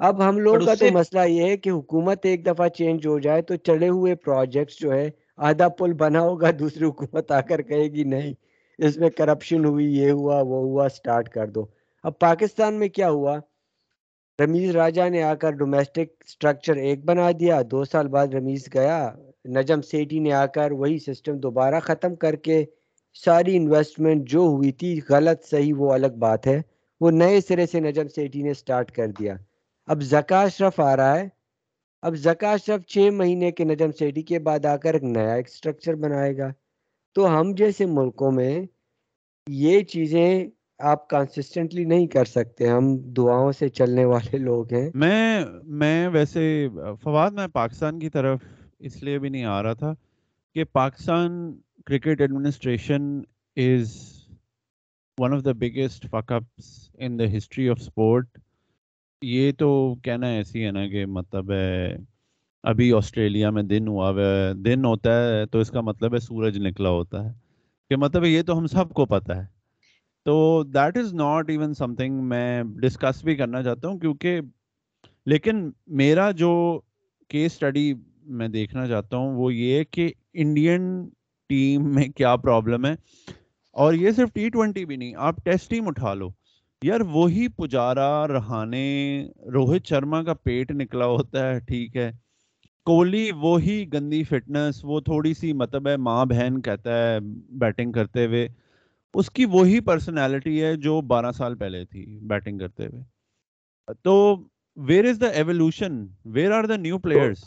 اب 0.00 0.28
ہم 0.28 0.38
لوگ 0.38 0.60
کا 0.66 0.74
تو 0.74 0.86
مسئلہ 0.92 1.20
یہ 1.28 1.42
ہے 1.42 1.56
کہ 1.56 1.70
حکومت 1.70 2.26
ایک 2.26 2.44
دفعہ 2.46 2.68
چینج 2.68 3.06
ہو 3.06 3.18
جائے 3.18 3.42
تو 3.42 3.56
چلے 3.56 3.88
ہوئے 3.88 4.14
پروجیکٹس 4.14 4.78
جو 4.80 4.92
ہے 4.92 5.08
آدھا 5.36 5.68
پل 5.68 5.92
بنا 5.92 6.20
ہوگا 6.20 6.50
دوسری 6.58 6.84
حکومت 6.84 7.32
آ 7.32 7.40
کر 7.40 7.62
کہے 7.62 7.88
گی 7.88 8.04
نہیں 8.04 8.32
اس 8.78 8.96
میں 8.96 9.10
کرپشن 9.10 9.64
ہوئی 9.64 9.86
یہ 9.98 10.10
ہوا 10.10 10.40
وہ 10.40 10.60
ہوا 10.62 10.88
سٹارٹ 10.88 11.28
کر 11.28 11.46
دو۔ 11.46 11.64
اب 12.04 12.18
پاکستان 12.18 12.74
میں 12.74 12.88
کیا 12.88 13.10
ہوا؟ 13.10 13.36
رمیز 14.38 14.70
راجا 14.76 15.08
نے 15.08 15.22
آ 15.22 15.34
کر 15.34 15.50
ڈومیسٹک 15.52 16.08
سٹرکچر 16.28 16.76
ایک 16.76 17.04
بنا 17.04 17.30
دیا 17.40 17.60
دو 17.70 17.84
سال 17.84 18.08
بعد 18.08 18.34
رمیز 18.34 18.68
گیا 18.74 18.98
نجم 19.56 19.80
سیٹی 19.82 20.18
نے 20.18 20.32
آ 20.32 20.44
کر 20.46 20.72
وہی 20.72 20.98
سسٹم 20.98 21.38
دوبارہ 21.38 21.80
ختم 21.80 22.14
کر 22.14 22.36
کے 22.36 22.64
ساری 23.16 23.56
انویسٹمنٹ 23.56 24.28
جو 24.28 24.40
ہوئی 24.40 24.72
تھی 24.72 24.98
غلط 25.10 25.44
صحیح 25.44 25.72
وہ 25.76 25.92
الگ 25.92 26.14
بات 26.18 26.46
ہے۔ 26.46 26.60
وہ 27.00 27.10
نئے 27.10 27.40
سرے 27.40 27.66
سے 27.66 27.80
نجم 27.80 28.08
سیٹی 28.08 28.42
نے 28.42 28.54
سٹارٹ 28.54 28.90
کر 28.90 29.06
دیا۔ 29.18 29.34
اب 29.88 30.02
زکا 30.02 30.42
اشرف 30.42 30.80
آ 30.80 30.96
رہا 30.96 31.20
ہے۔ 31.20 31.28
اب 32.02 32.14
زکا 32.14 32.52
اشرف 32.52 32.86
چھ 32.86 33.08
مہینے 33.12 33.52
کے 33.52 33.64
نجم 33.64 33.92
سیٹی 33.98 34.22
کے 34.22 34.38
بعد 34.38 34.64
آ 34.64 34.76
کر 34.76 34.94
ایک 34.94 35.02
نیا 35.02 35.34
ایک 35.34 35.48
سٹرکچر 35.48 35.94
بنائے 35.94 36.36
گا۔ 36.38 36.52
تو 37.14 37.40
ہم 37.40 37.52
جیسے 37.52 37.86
ملکوں 37.86 38.32
میں 38.32 38.60
یہ 39.46 39.80
چیزیں 39.80 40.46
آپ 40.78 41.08
کنسسٹنٹلی 41.10 41.84
نہیں 41.84 42.06
کر 42.06 42.24
سکتے۔ 42.24 42.68
ہم 42.68 42.96
دعاؤں 42.98 43.52
سے 43.52 43.68
چلنے 43.68 44.04
والے 44.04 44.38
لوگ 44.38 44.74
ہیں۔ 44.74 44.90
میں 44.94 45.44
میں 45.62 46.08
ویسے، 46.08 46.68
فواد، 47.02 47.30
میں 47.30 47.46
پاکستان 47.46 47.98
کی 47.98 48.10
طرف 48.10 48.40
اس 48.78 49.02
لیے 49.02 49.18
بھی 49.18 49.28
نہیں 49.28 49.44
آ 49.44 49.62
رہا 49.62 49.72
تھا 49.72 49.94
کہ 50.54 50.64
Pakistan 50.64 51.58
cricket 51.86 52.20
administration 52.20 53.20
is 53.56 53.96
one 55.18 55.34
of 55.34 55.44
the 55.44 55.52
biggest 55.52 56.06
fuck 56.10 56.32
ups 56.32 56.90
in 56.98 57.18
the 57.18 57.36
history 57.36 57.68
of 57.68 57.78
sport 57.80 58.38
یہ 59.22 59.52
تو 59.52 59.94
کہنا 60.02 60.26
ایسی 60.26 60.64
ہے 60.66 60.70
نا 60.70 60.86
کہ 60.88 61.06
مطلب 61.06 61.50
ہے، 61.52 61.96
ابھی 62.62 62.92
آسٹریلیا 62.92 63.50
میں 63.50 63.62
دن 63.62 63.88
ہوا 63.88 64.10
ہوا 64.10 64.52
دن 64.64 64.84
ہوتا 64.84 65.10
ہے 65.24 65.46
تو 65.46 65.58
اس 65.58 65.70
کا 65.70 65.80
مطلب 65.80 66.14
ہے 66.14 66.18
سورج 66.18 66.58
نکلا 66.58 66.88
ہوتا 66.88 67.24
ہے، 67.24 67.32
کہ 67.90 67.96
مطلب 67.96 68.24
یہ 68.24 68.42
تو 68.42 68.58
ہم 68.58 68.66
سب 68.66 68.90
کو 68.90 69.06
پتہ 69.06 69.32
ہے۔ 69.32 69.46
تو 70.24 70.62
that 70.64 70.96
is 70.96 71.14
not 71.14 71.50
even 71.50 71.74
something 71.94 72.22
میں 72.24 72.62
ڈسکس 72.62 73.24
بھی 73.24 73.36
کرنا 73.36 73.62
چاہتا 73.62 73.88
ہوں، 73.88 73.98
کیونکہ 73.98 74.40
لیکن 75.26 75.70
میرا 75.86 76.30
جو 76.30 76.80
کیس 77.28 77.52
اسٹڈی 77.52 77.94
میں 78.22 78.48
دیکھنا 78.48 78.86
چاہتا 78.86 79.16
ہوں 79.16 79.34
وہ 79.34 79.54
یہ 79.54 79.84
کہ 79.90 80.12
انڈین 80.34 81.08
ٹیم 81.48 81.94
میں 81.94 82.08
کیا 82.08 82.36
پرابلم 82.36 82.86
ہے۔ 82.86 82.94
اور 83.72 83.94
یہ 83.94 84.10
صرف 84.10 84.32
ٹی 84.32 84.48
ٹوینٹی 84.48 84.84
بھی 84.84 84.96
نہیں، 84.96 85.14
آپ 85.16 85.36
ٹیسٹ 85.44 85.70
ٹیم 85.70 85.88
اٹھا 85.88 86.14
لو۔ 86.14 86.28
یار 86.82 87.00
وہی 87.00 87.48
پجارا 87.48 88.28
رہانے 88.28 88.82
روہت 89.54 89.86
شرما 89.86 90.22
کا 90.22 90.34
پیٹ 90.34 90.70
نکلا 90.70 91.06
ہوتا 91.06 91.48
ہے 91.48 91.58
ٹھیک 91.60 91.96
ہے۔ 91.96 92.10
کوہلی 92.86 93.30
وہی 93.32 93.84
گندی 93.92 94.22
فٹنس 94.24 94.80
وہ 94.82 95.00
تھوڑی 95.00 95.32
سی 95.34 95.52
مطلب 95.52 95.88
ہے 95.88 95.96
ماں 95.96 96.24
بہن 96.24 96.60
کہتا 96.62 96.98
ہے 96.98 97.18
بیٹنگ 97.60 97.92
کرتے 97.92 98.26
ہوئے۔ 98.26 98.46
اس 99.14 99.30
کی 99.30 99.44
وہی 99.44 99.80
پرسنالٹی 99.80 100.62
ہے 100.62 100.74
جو 100.76 101.00
بارہ 101.00 101.32
سال 101.32 101.54
پہلے 101.54 101.84
تھی 101.84 102.04
بیٹنگ 102.28 102.58
کرتے 102.58 102.86
ہوئے۔ 102.86 103.02
تو 104.04 104.14
where 104.76 105.04
is 105.04 105.20
the 105.20 105.28
evolution 105.28 106.04
where 106.24 106.50
are 106.50 106.64
the 106.64 106.76
new 106.76 106.98
players 106.98 107.44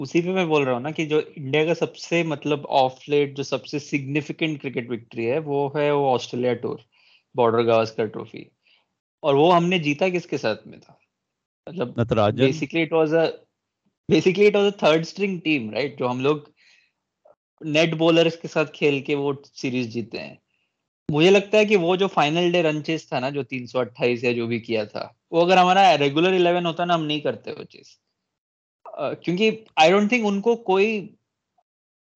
اسی 0.00 0.20
پہ 0.22 0.32
میں 0.32 0.44
بول 0.46 0.62
رہا 0.62 0.72
ہوں 0.72 0.80
نا 0.80 0.90
کہ 0.90 1.04
جو 1.06 1.20
انڈیا 1.36 1.64
کا 1.64 1.74
سب 1.74 1.96
سے 1.96 2.22
مطلب 2.22 2.66
آف 2.70 3.08
لیٹ 3.08 3.36
جو 3.36 3.42
سب 3.42 3.66
سے 3.66 3.78
سگنیفیکینٹ 3.78 4.62
کرکٹ 4.62 4.90
وکٹری 4.90 5.30
ہے 5.30 5.38
وہ 5.38 5.68
ہے 5.76 5.90
وہ 5.90 6.12
Australia 6.14 6.54
tour 6.54 6.78
Border 7.38 7.64
Gavaskar 7.66 8.06
trophy 8.06 8.42
اور 9.22 9.34
وہ 9.34 9.54
ہم 9.56 9.68
نے 9.68 9.78
جیتا 9.78 10.08
کس 10.08 10.26
کے 10.26 10.38
ساتھ 10.38 10.66
میں 10.66 10.78
تھا؟ 10.78 10.94
مطلب 11.66 11.88
basically 12.36 12.82
it 12.82 12.92
was 12.92 13.14
a 13.14 13.26
basically 14.08 14.46
it 14.46 14.56
was 14.56 14.64
a 14.64 14.70
third 14.78 15.00
string 15.00 15.38
team 15.40 15.70
right 15.70 15.98
جو 15.98 16.10
ہم 16.10 16.20
لوگ 16.20 16.36
نیٹ 17.60 17.94
بولرس 17.94 18.36
کے 18.38 18.48
ساتھ 18.48 18.72
کھیل 18.72 19.00
کے 19.00 19.14
وہ 19.14 19.32
سیریز 19.54 19.92
جیتے 19.92 20.18
ہیں۔ 20.18 20.34
مجھے 21.08 21.30
لگتا 21.30 21.58
ہے 21.58 21.64
کہ 21.64 21.76
وہ 21.76 21.94
جو 21.96 22.08
فائنل 22.08 22.50
ڈے 22.52 22.62
رن 22.62 22.82
چیز 22.84 23.08
تھا 23.08 23.18
نا 23.20 23.30
جو 23.30 23.42
تین 23.42 23.66
سو 23.66 23.78
اٹھائیس 23.78 24.24
یا 24.24 24.32
جو 24.32 24.46
بھی 24.46 24.58
کیا 24.60 24.84
تھا 24.84 25.06
وہ 25.30 25.44
اگر 25.44 25.56
ہمارا 25.56 25.96
ریگولر 25.98 26.32
الیون 26.32 26.66
ہوتا 26.66 26.84
نا 26.84 26.94
ہم 26.94 27.04
نہیں 27.04 27.20
کرتے 27.20 27.52
وہ 27.52 27.64
چیز۔ 27.64 27.96
کیونکہ 29.22 29.64
آئی 29.76 29.90
ڈونٹ 29.90 30.08
تھنک 30.08 30.24
ان 30.26 30.40
کو 30.40 30.56
کوئی 30.64 30.88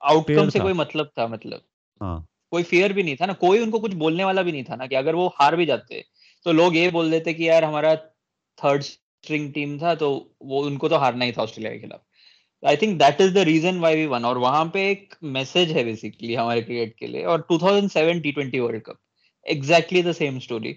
آؤٹ 0.00 0.30
کم 0.37 0.48
سے۔ 0.48 0.58
کوئی 0.58 0.74
مطلب 0.74 1.06
تھا 1.14 1.26
مطلب۔ 1.26 1.61
ہاں۔ 2.00 2.18
کوئی 2.52 2.64
فیئر 2.64 2.90
بھی 2.92 3.02
نہیں 3.02 3.16
تھا 3.16 3.26
نا، 3.26 3.32
کوئی 3.34 3.60
ان 3.62 3.70
کو 3.70 3.78
کچھ 3.80 3.94
بولنے 3.96 4.24
والا 4.24 4.42
بھی 4.42 4.52
نہیں 4.52 4.62
تھا 4.62 4.76
نا 4.76 4.86
کہ 4.86 4.96
اگر 4.96 5.14
وہ 5.14 5.28
ہار 5.40 5.52
بھی 5.52 5.66
جاتے۔ 5.66 6.00
تو 6.46 6.52
لوگ 6.52 6.74
یہ 6.74 6.90
بول 6.90 7.10
دیتے 7.12 7.32
کہ 7.34 7.42
یار 7.42 7.62
ہمارا 7.62 7.94
تھرڈ 8.58 8.80
اسٹرنگ 8.80 9.52
ٹیم 9.52 9.76
تھا 9.78 9.94
تو 9.94 10.08
وہ 10.50 10.64
ان 10.66 10.76
کو 10.78 10.88
تو 10.88 10.96
ہارنا 10.98 11.24
ہی 11.24 11.32
تھا 11.32 11.42
آسٹریلیا 11.42 11.72
کے 11.72 11.86
خلاف۔ 11.86 12.00
I 12.62 12.76
think 12.76 12.98
that 13.00 13.20
is 13.20 13.34
the 13.34 13.44
reason 13.44 13.78
why 13.78 13.96
we 13.96 14.06
won 14.06 14.24
اور 14.24 14.36
وہاں 14.36 14.64
پہ 14.64 14.86
ایک 14.88 15.14
میسج 15.36 15.72
ہے 15.76 15.84
بیسکلی 15.84 16.36
ہمارے 16.36 16.62
کریٹ 16.62 16.94
کے 16.96 17.06
لیے 17.06 17.24
اور 17.24 17.38
two 17.48 17.58
thousand 17.58 17.92
seven 17.92 18.20
T 18.22 18.30
twenty 18.30 18.60
world 18.60 18.82
cup 18.82 18.96
exactly 19.46 20.02
the 20.02 20.12
same 20.12 20.36
story 20.36 20.72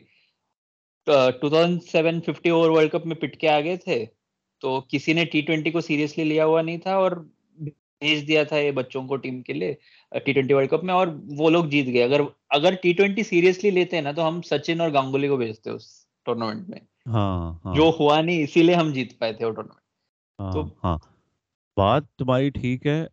two 1.08 1.50
thousand 1.50 1.84
seven 1.84 2.22
fifty 2.22 2.50
over 2.50 2.70
world 2.70 2.92
cup 2.92 3.06
میں 3.06 3.16
پٹ 3.16 3.36
کے 3.38 3.50
آگے 3.50 3.76
تھے، 3.78 4.04
تو 4.62 4.80
کسی 4.90 5.14
نے 5.14 5.26
ٹی 5.26 5.42
ٹوینٹی 5.42 5.72
کو 5.72 5.82
سیریسلی 5.82 6.24
لیا 6.24 6.46
ہوا 6.46 6.62
نہیں 6.62 6.78
تھا 6.78 6.96
اور 6.96 7.12
بھیج 8.06 8.28
دیا 8.28 8.44
تھا 8.44 8.58
یہ 8.58 8.72
بچوں 8.72 9.08
کو 9.08 9.16
ٹیم 9.18 9.42
کے 9.42 9.54
لیے 9.54 9.74
ٹی 10.20 10.34
ٹوینٹی 10.34 10.54
ورلڈ 10.54 10.70
کپ 10.70 10.84
میں 10.84 10.94
اور 10.94 11.08
وہ 11.38 11.50
لوگ 11.50 11.66
جیت 11.66 11.86
گئے۔ 11.88 12.04
اگر 12.04 12.22
اگر 12.50 12.74
ٹی 12.82 12.94
ٹوینٹی 12.94 13.24
سیریسلی 13.24 13.70
لیتے 13.70 13.96
ہیں 13.96 14.04
نا 14.04 14.12
تو 14.12 14.28
ہم 14.28 14.42
سچن 14.42 14.82
اور 14.82 14.90
گانگولی 14.94 15.28
کو 15.28 15.38
بھیجتے 15.38 15.70
اس 15.70 15.88
ٹورنامنٹ 16.26 16.70
میں۔ 16.70 16.80
ہاں 17.08 17.54
ہاں۔ 17.66 17.76
جو 17.76 17.92
ہوا 18.00 18.22
نہیں 18.22 18.44
اسی 18.44 18.64
لیے 18.64 18.76
ہم 18.76 18.92
جیت 18.94 19.18
پائے 19.20 19.34
تھے 19.34 19.46
وہ 19.46 19.52
ٹورنامنٹ 19.52 19.84
ہاں 20.40 20.52
تو- 20.52 20.68
ہاں۔ 20.84 20.98
بات 21.78 22.04
تمہاری 22.18 22.50
ٹھیک 22.50 22.88
ہے 22.88 23.06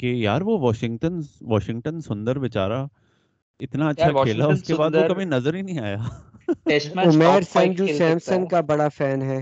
کہ 0.00 0.06
یار 0.06 0.40
وہ 0.40 0.58
واشنگٹن 0.58 1.20
واشنگٹن 1.40 2.00
سندر 2.00 2.38
بیچارہ 2.38 2.84
اتنا 3.60 3.88
اچھا 3.88 4.22
کھیلا 4.22 4.46
اس 4.46 4.62
کے 4.62 4.74
بعد 4.74 4.94
وہ 4.94 5.08
کبھی 5.08 5.24
نظر 5.24 5.54
ہی 5.54 5.62
نہیں 5.62 5.78
آیا۔ 5.78 5.96
فائیو 6.66 7.40
سنجو 7.52 7.86
سیمسن 7.98 8.46
کا 8.48 8.60
بڑا 8.60 8.88
فین 8.88 9.22
ہے۔ 9.22 9.40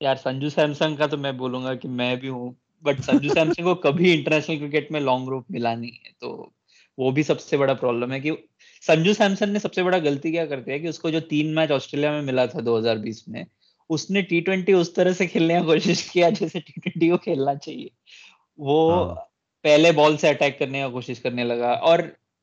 یار 0.00 0.16
سنجو 0.16 0.48
سیمسنگ 0.50 0.96
کا 0.96 1.06
تو 1.06 1.16
میں 1.16 1.32
بولوں 1.34 1.62
گا 1.62 1.74
کہ 1.74 1.88
میں 1.90 2.14
بھی 2.16 2.28
ہوں 2.28 2.50
بٹ 2.84 3.00
سنجو 3.04 3.34
سیمسنگ 3.34 3.64
کو 3.64 3.74
کبھی 3.76 4.12
انٹرنیشنل 4.12 4.58
کرکٹ 4.60 4.90
میں 4.90 5.00
لانگ 5.00 5.28
روپ 5.28 5.50
ملا 5.50 5.74
نہیں 5.74 6.04
ہے 6.04 6.12
تو 6.20 6.30
وہ 6.98 7.10
بھی 7.10 7.22
سب 7.22 7.40
سے 7.40 7.56
بڑا 7.56 7.74
پرابلم 7.74 8.12
ہے 8.12 8.20
کہ 8.20 8.32
سنجو 8.82 9.12
سیمسن 9.12 9.50
نے 9.50 9.58
سب 9.58 9.74
سے 9.74 9.82
بڑا 9.82 9.98
غلطی 9.98 10.32
کیا 10.32 10.46
کرتے 10.46 10.72
ہیں 10.72 10.78
کہ 10.78 10.86
اس 10.86 10.98
کو 10.98 11.10
جو 11.10 11.20
تین 11.28 11.54
میچ 11.54 11.70
آسٹریلیا 11.70 12.10
میں 12.10 12.22
ملا 12.22 12.44
تھا 12.46 12.60
دو 12.66 12.78
ہزار 12.78 12.96
بیس 12.96 13.26
میں 13.28 13.44
اس 13.90 14.10
نے 14.10 14.22
ٹی 14.22 14.40
ٹوینٹی 14.40 14.72
اس 14.72 14.92
طرح 14.92 15.12
سے 15.12 15.26
کھیلنے 15.26 15.54
کی 15.54 15.64
کوشش 15.66 16.02
کیا 16.04 16.28
جیسے 16.30 16.60
ٹی 16.60 16.80
ٹوینٹی 16.80 17.08
کو 17.10 17.16
کھیلنا 17.18 17.54
چاہیے 17.56 17.88
وہ 18.58 18.92
ہاں۔ 18.92 19.14
پہلے 19.64 19.92
بال 19.92 20.16
سے 20.16 20.28
اٹیک 20.28 20.58
کرنے 20.58 20.80
کا 20.80 20.88
کوشش 20.88 21.20
کرنے 21.20 21.44
لگا 21.44 21.70
اور 21.82 21.98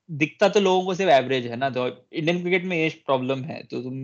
دکھتا 0.10 0.48
تو 0.48 0.60
لوگوں 0.60 0.82
کو 0.84 0.94
صرف 0.94 1.10
ایوریج 1.10 1.48
ہے 1.48 1.56
نا 1.56 1.70
تو 1.70 1.86
انڈین 2.12 2.42
کرکٹ 2.44 2.66
میں 2.66 2.78
یہ 2.78 2.90
پرابلم 3.06 3.44
ہے 3.44 3.62
تو 3.64 3.82
تم 3.82 4.04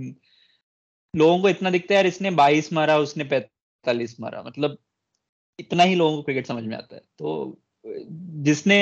لوگوں 1.14 1.38
کو 1.40 1.48
اتنا 1.48 1.70
دکھتا 1.70 1.94
ہے 1.94 1.98
یار 1.98 2.06
اس 2.06 2.22
نے 2.22 2.30
بائیس 2.32 2.72
مارا 2.72 2.96
اس 2.96 3.18
نے 3.18 3.24
پینتالیس 3.24 4.20
مارا۔ 4.20 4.42
مطلب 4.42 4.72
اتنا 5.60 5.86
ہی 5.86 5.96
لوگوں 5.96 6.16
کو 6.16 6.22
کرکٹ 6.22 6.48
سمجھ 6.48 6.64
میں 6.64 6.78
آتا 6.78 6.96
ہے۔ 6.96 7.02
تو 7.18 7.56
جس 8.44 8.68
نے 8.68 8.82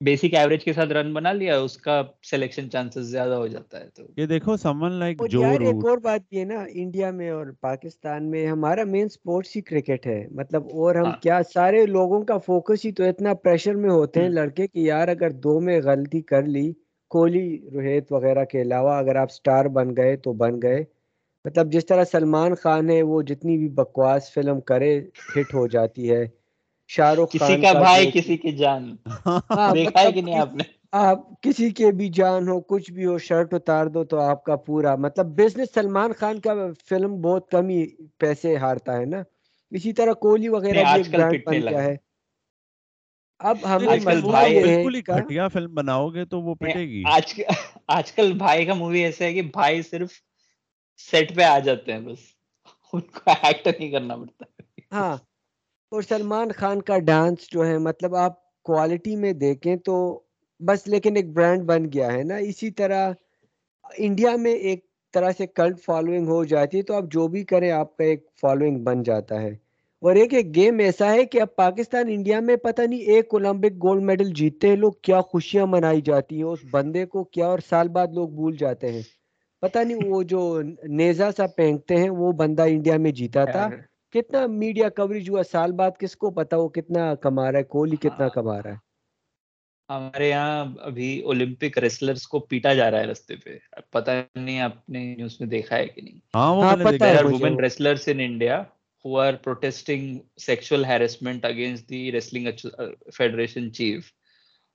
بیسک 0.00 0.34
ایوریج 0.34 0.64
کے 0.64 0.72
ساتھ 0.72 0.88
رن 0.88 1.12
بنا 1.14 1.32
لیا 1.32 1.58
اس 1.58 1.76
کا 1.76 2.00
سلیکشن 2.22 2.70
چانسز 2.70 3.10
زیادہ 3.10 3.34
ہو 3.34 3.46
جاتا 3.46 3.80
ہے 3.80 3.88
تو۔ 3.94 4.02
یہ 4.16 4.26
دیکھو 4.26 4.56
سمن 4.56 4.92
لائک 4.92 5.22
جو 5.30 5.40
یار 5.40 5.60
ایک 5.60 5.84
اور 5.84 5.98
بات 5.98 6.20
یہ 6.30 6.44
نا 6.44 6.64
انڈیا 6.72 7.10
میں 7.10 7.30
اور 7.30 7.46
پاکستان 7.60 8.30
میں 8.30 8.46
ہمارا 8.46 8.84
مین 8.84 9.08
سپورٹس 9.08 9.56
ہی 9.56 9.60
کرکٹ 9.62 10.06
ہے۔ 10.06 10.26
مطلب 10.30 10.64
اور 10.74 10.94
ہم 10.94 11.04
ہاں۔ 11.04 11.16
کیا 11.22 11.40
سارے 11.54 11.86
لوگوں 11.86 12.22
کا 12.24 12.38
فوکس 12.38 12.84
ہی 12.84 12.92
تو 12.92 13.04
اتنا 13.04 13.34
پریشر 13.34 13.74
میں 13.74 13.90
ہوتے 13.90 14.22
ہیں۔ 14.22 14.28
لڑکے 14.28 14.66
کہ 14.66 14.78
یار 14.78 15.08
اگر 15.08 15.30
دو 15.30 15.60
میں 15.60 15.80
غلطی 15.84 16.22
کر 16.22 16.42
لی 16.46 16.72
کوہلی 17.14 17.46
روہت 17.74 18.12
وغیرہ 18.12 18.44
کے 18.44 18.62
علاوہ 18.62 18.94
اگر 18.94 19.16
آپ 19.16 19.30
سٹار 19.30 19.64
بن 19.70 19.96
گئے 19.96 20.16
تو 20.16 20.32
بن 20.32 20.62
گئے۔ 20.62 20.84
مطلب 21.44 21.72
جس 21.72 21.86
طرح 21.86 22.04
سلمان 22.04 22.54
خان 22.54 22.90
ہے 22.90 23.02
وہ 23.02 23.22
جتنی 23.22 23.56
بھی 23.58 23.68
بکواس 23.74 24.32
فلم 24.34 24.60
کرے 24.60 24.92
ہٹ 25.34 25.54
ہو 25.54 25.66
جاتی 25.66 26.10
ہے۔ 26.10 26.24
شاہ 26.90 27.12
رخ 27.12 27.30
کسی 27.30 27.38
خان 27.38 27.60
کا 27.62 27.72
بھائی 27.78 28.10
کسی 28.10 28.36
کی 28.36 28.52
جان۔ 28.52 28.94
دیکھا 29.74 30.00
ہے 30.00 30.12
کہ 30.12 30.22
نہیں 30.22 30.38
آپ 30.38 30.54
نے؟ 30.54 30.64
آپ 30.92 31.42
کسی 31.42 31.70
کے 31.70 31.90
بھی 31.92 32.08
جان 32.08 32.48
ہو 32.48 32.60
کچھ 32.60 32.92
بھی 32.92 33.06
ہو 33.06 33.18
شرٹ 33.18 33.54
اتار 33.54 33.86
دو 33.86 34.04
تو 34.04 34.20
آپ 34.20 34.44
کا 34.44 34.56
پورا 34.56 34.94
مطلب 34.96 35.26
بزنس 35.36 35.74
سلمان 35.74 36.12
خان 36.12 36.40
کا 36.40 36.54
فلم 36.88 37.20
بہت 37.20 37.50
کم 37.50 37.68
ہی 37.68 37.84
پیسے 38.18 38.56
ہارتا 38.56 38.96
ہے 38.96 39.04
نا۔ 39.04 39.22
اسی 39.72 39.92
طرح 39.92 40.12
کوہلی 40.12 40.48
وغیرہ 40.48 40.84
بھی 40.84 40.98
ایک 40.98 41.10
برانڈ 41.10 41.38
بن 41.46 41.60
گیا۔ 41.68 41.82
ہے۔ 41.82 41.96
اب 43.44 43.58
بالکل 44.58 44.94
ہی 44.94 45.02
کا 45.02 45.18
گھٹیا 45.18 45.48
فلم 45.48 45.74
بناؤ 45.74 46.08
گے 46.10 46.24
تو 46.24 46.40
وہ 46.42 46.54
پٹے 46.54 46.82
گی۔ 46.84 47.06
آج 47.12 47.40
آج 47.88 48.12
کل 48.12 48.32
بھائی 48.38 48.64
کا 48.66 48.74
مووی 48.74 49.04
ایسا 49.04 49.24
ہے 49.24 49.32
کہ 49.34 49.42
بھائی 49.52 49.82
صرف 49.82 50.12
سیٹ 51.00 51.34
پہ 51.36 51.42
آ 51.44 51.58
جاتے 51.58 51.92
ہیں 51.92 52.00
بس۔ 52.00 52.20
ان 52.92 53.00
کو 53.14 53.30
ایکٹ 53.42 53.66
نہیں 53.68 53.90
کرنا 53.90 54.16
پڑتا۔ 54.16 54.44
ہاں 54.92 55.16
اور 55.92 56.02
سلمان 56.02 56.52
خان 56.52 56.80
کا 56.82 56.98
ڈانس 57.00 57.50
جو 57.50 57.66
ہے 57.66 57.76
مطلب 57.78 58.14
آپ 58.16 58.32
کوالٹی 58.64 59.16
میں 59.16 59.32
دیکھیں 59.34 59.76
تو 59.84 59.96
بس 60.60 60.86
لیکن 60.86 61.16
ایک 61.16 61.32
برانڈ 61.32 61.62
بن 61.64 61.90
گیا 61.92 62.12
ہے 62.12 62.22
نا۔ 62.22 62.36
اسی 62.48 62.70
طرح 62.70 63.12
انڈیا 63.98 64.34
میں 64.36 64.54
ایک 64.62 64.84
طرح 65.14 65.30
سے 65.38 65.46
کلٹ 65.48 65.80
فالوئنگ 65.84 66.28
ہو 66.28 66.44
جاتی 66.44 66.78
ہے 66.78 66.82
تو 66.82 66.94
آپ 66.94 67.04
جو 67.10 67.26
بھی 67.28 67.44
کریں 67.44 67.70
آپ 67.72 67.96
کا 67.96 68.04
ایک 68.04 68.26
فالوئنگ 68.40 68.84
بن 68.84 69.02
جاتا 69.02 69.40
ہے۔ 69.42 69.54
اور 70.04 70.14
ایک 70.14 70.34
ایک 70.34 70.54
گیم 70.54 70.78
ایسا 70.78 71.12
ہے 71.12 71.24
کہ 71.24 71.40
اب 71.40 71.56
پاکستان 71.56 72.08
انڈیا 72.08 72.40
میں 72.40 72.56
پتہ 72.56 72.82
نہیں 72.82 73.00
ایک 73.00 73.26
اولمپک 73.30 73.72
گولڈ 73.82 74.02
میڈل 74.02 74.32
جیتتے 74.32 74.68
ہیں 74.68 74.76
لوگ 74.76 74.92
کیا 75.02 75.20
خوشیاں 75.20 75.66
منائی 75.66 76.00
جاتی 76.00 76.36
ہیں 76.36 76.42
اس 76.42 76.58
بندے 76.70 77.06
کو 77.06 77.24
کیا 77.24 77.46
اور 77.46 77.58
سال 77.58 77.88
بعد 77.88 78.06
لوگ 78.12 78.28
بھول 78.28 78.56
جاتے 78.56 78.92
ہیں۔ 78.92 79.02
پتہ 79.62 79.78
نہیں 79.78 80.08
وہ 80.08 80.22
جو 80.22 80.60
نیزا 80.88 81.32
سا 81.32 81.46
پھینکتے 81.46 81.96
ہیں 81.96 82.10
وہ 82.10 82.32
بندہ 82.32 82.62
انڈیا 82.62 82.96
میں 82.96 83.10
جیتا 83.10 83.44
تھا۔ 83.44 83.60
یار، 83.60 83.76
کتنا 84.14 84.46
میڈیا 84.46 84.88
کوریج 84.88 85.30
ہوا 85.30 85.42
سال 85.52 85.72
بعد 85.72 85.90
کس 85.98 86.16
کو 86.16 86.30
پتا 86.30 86.56
وہ 86.56 86.68
کتنا 86.68 87.14
کما 87.14 87.52
رہا 87.52 87.58
ہے 87.58 87.64
کوہلی 87.64 87.96
کتنا 87.96 88.24
ہاں۔ 88.24 88.28
کما 88.28 88.62
رہا 88.62 88.70
ہے۔ 88.70 88.76
ہمارے 89.88 90.28
یہاں 90.28 90.64
ابھی 90.80 91.20
اولمپک 91.20 91.78
ریسلرز 91.78 92.26
کو 92.26 92.38
پیٹا 92.40 92.74
جا 92.74 92.90
رہا 92.90 93.00
ہے 93.00 93.06
رستے 93.06 93.36
پہ۔ 93.36 93.58
پتہ 93.90 94.10
نہیں 94.34 94.60
آپ 94.60 94.88
نے 94.88 95.14
نیوز 95.16 95.36
میں 95.40 95.48
دیکھا 95.48 95.76
ہے 95.76 95.86
کہ 95.86 96.02
نہیں۔ 96.02 96.18
ہاں 96.34 96.54
وہ 96.54 96.62
ہاں، 96.62 96.76
پتہ 96.76 97.04
ہے 97.04 97.14
there 97.14 97.18
are 97.18 97.24
مجھے 97.24 97.44
women 97.44 97.56
who 99.04 99.16
are 99.18 99.32
protesting 99.32 100.22
sexual 100.36 100.84
harassment 100.84 101.44
against 101.44 101.88
the 101.88 102.10
wrestling 102.12 102.46
uh, 102.46 102.86
federation 103.20 103.70
chief 103.80 104.00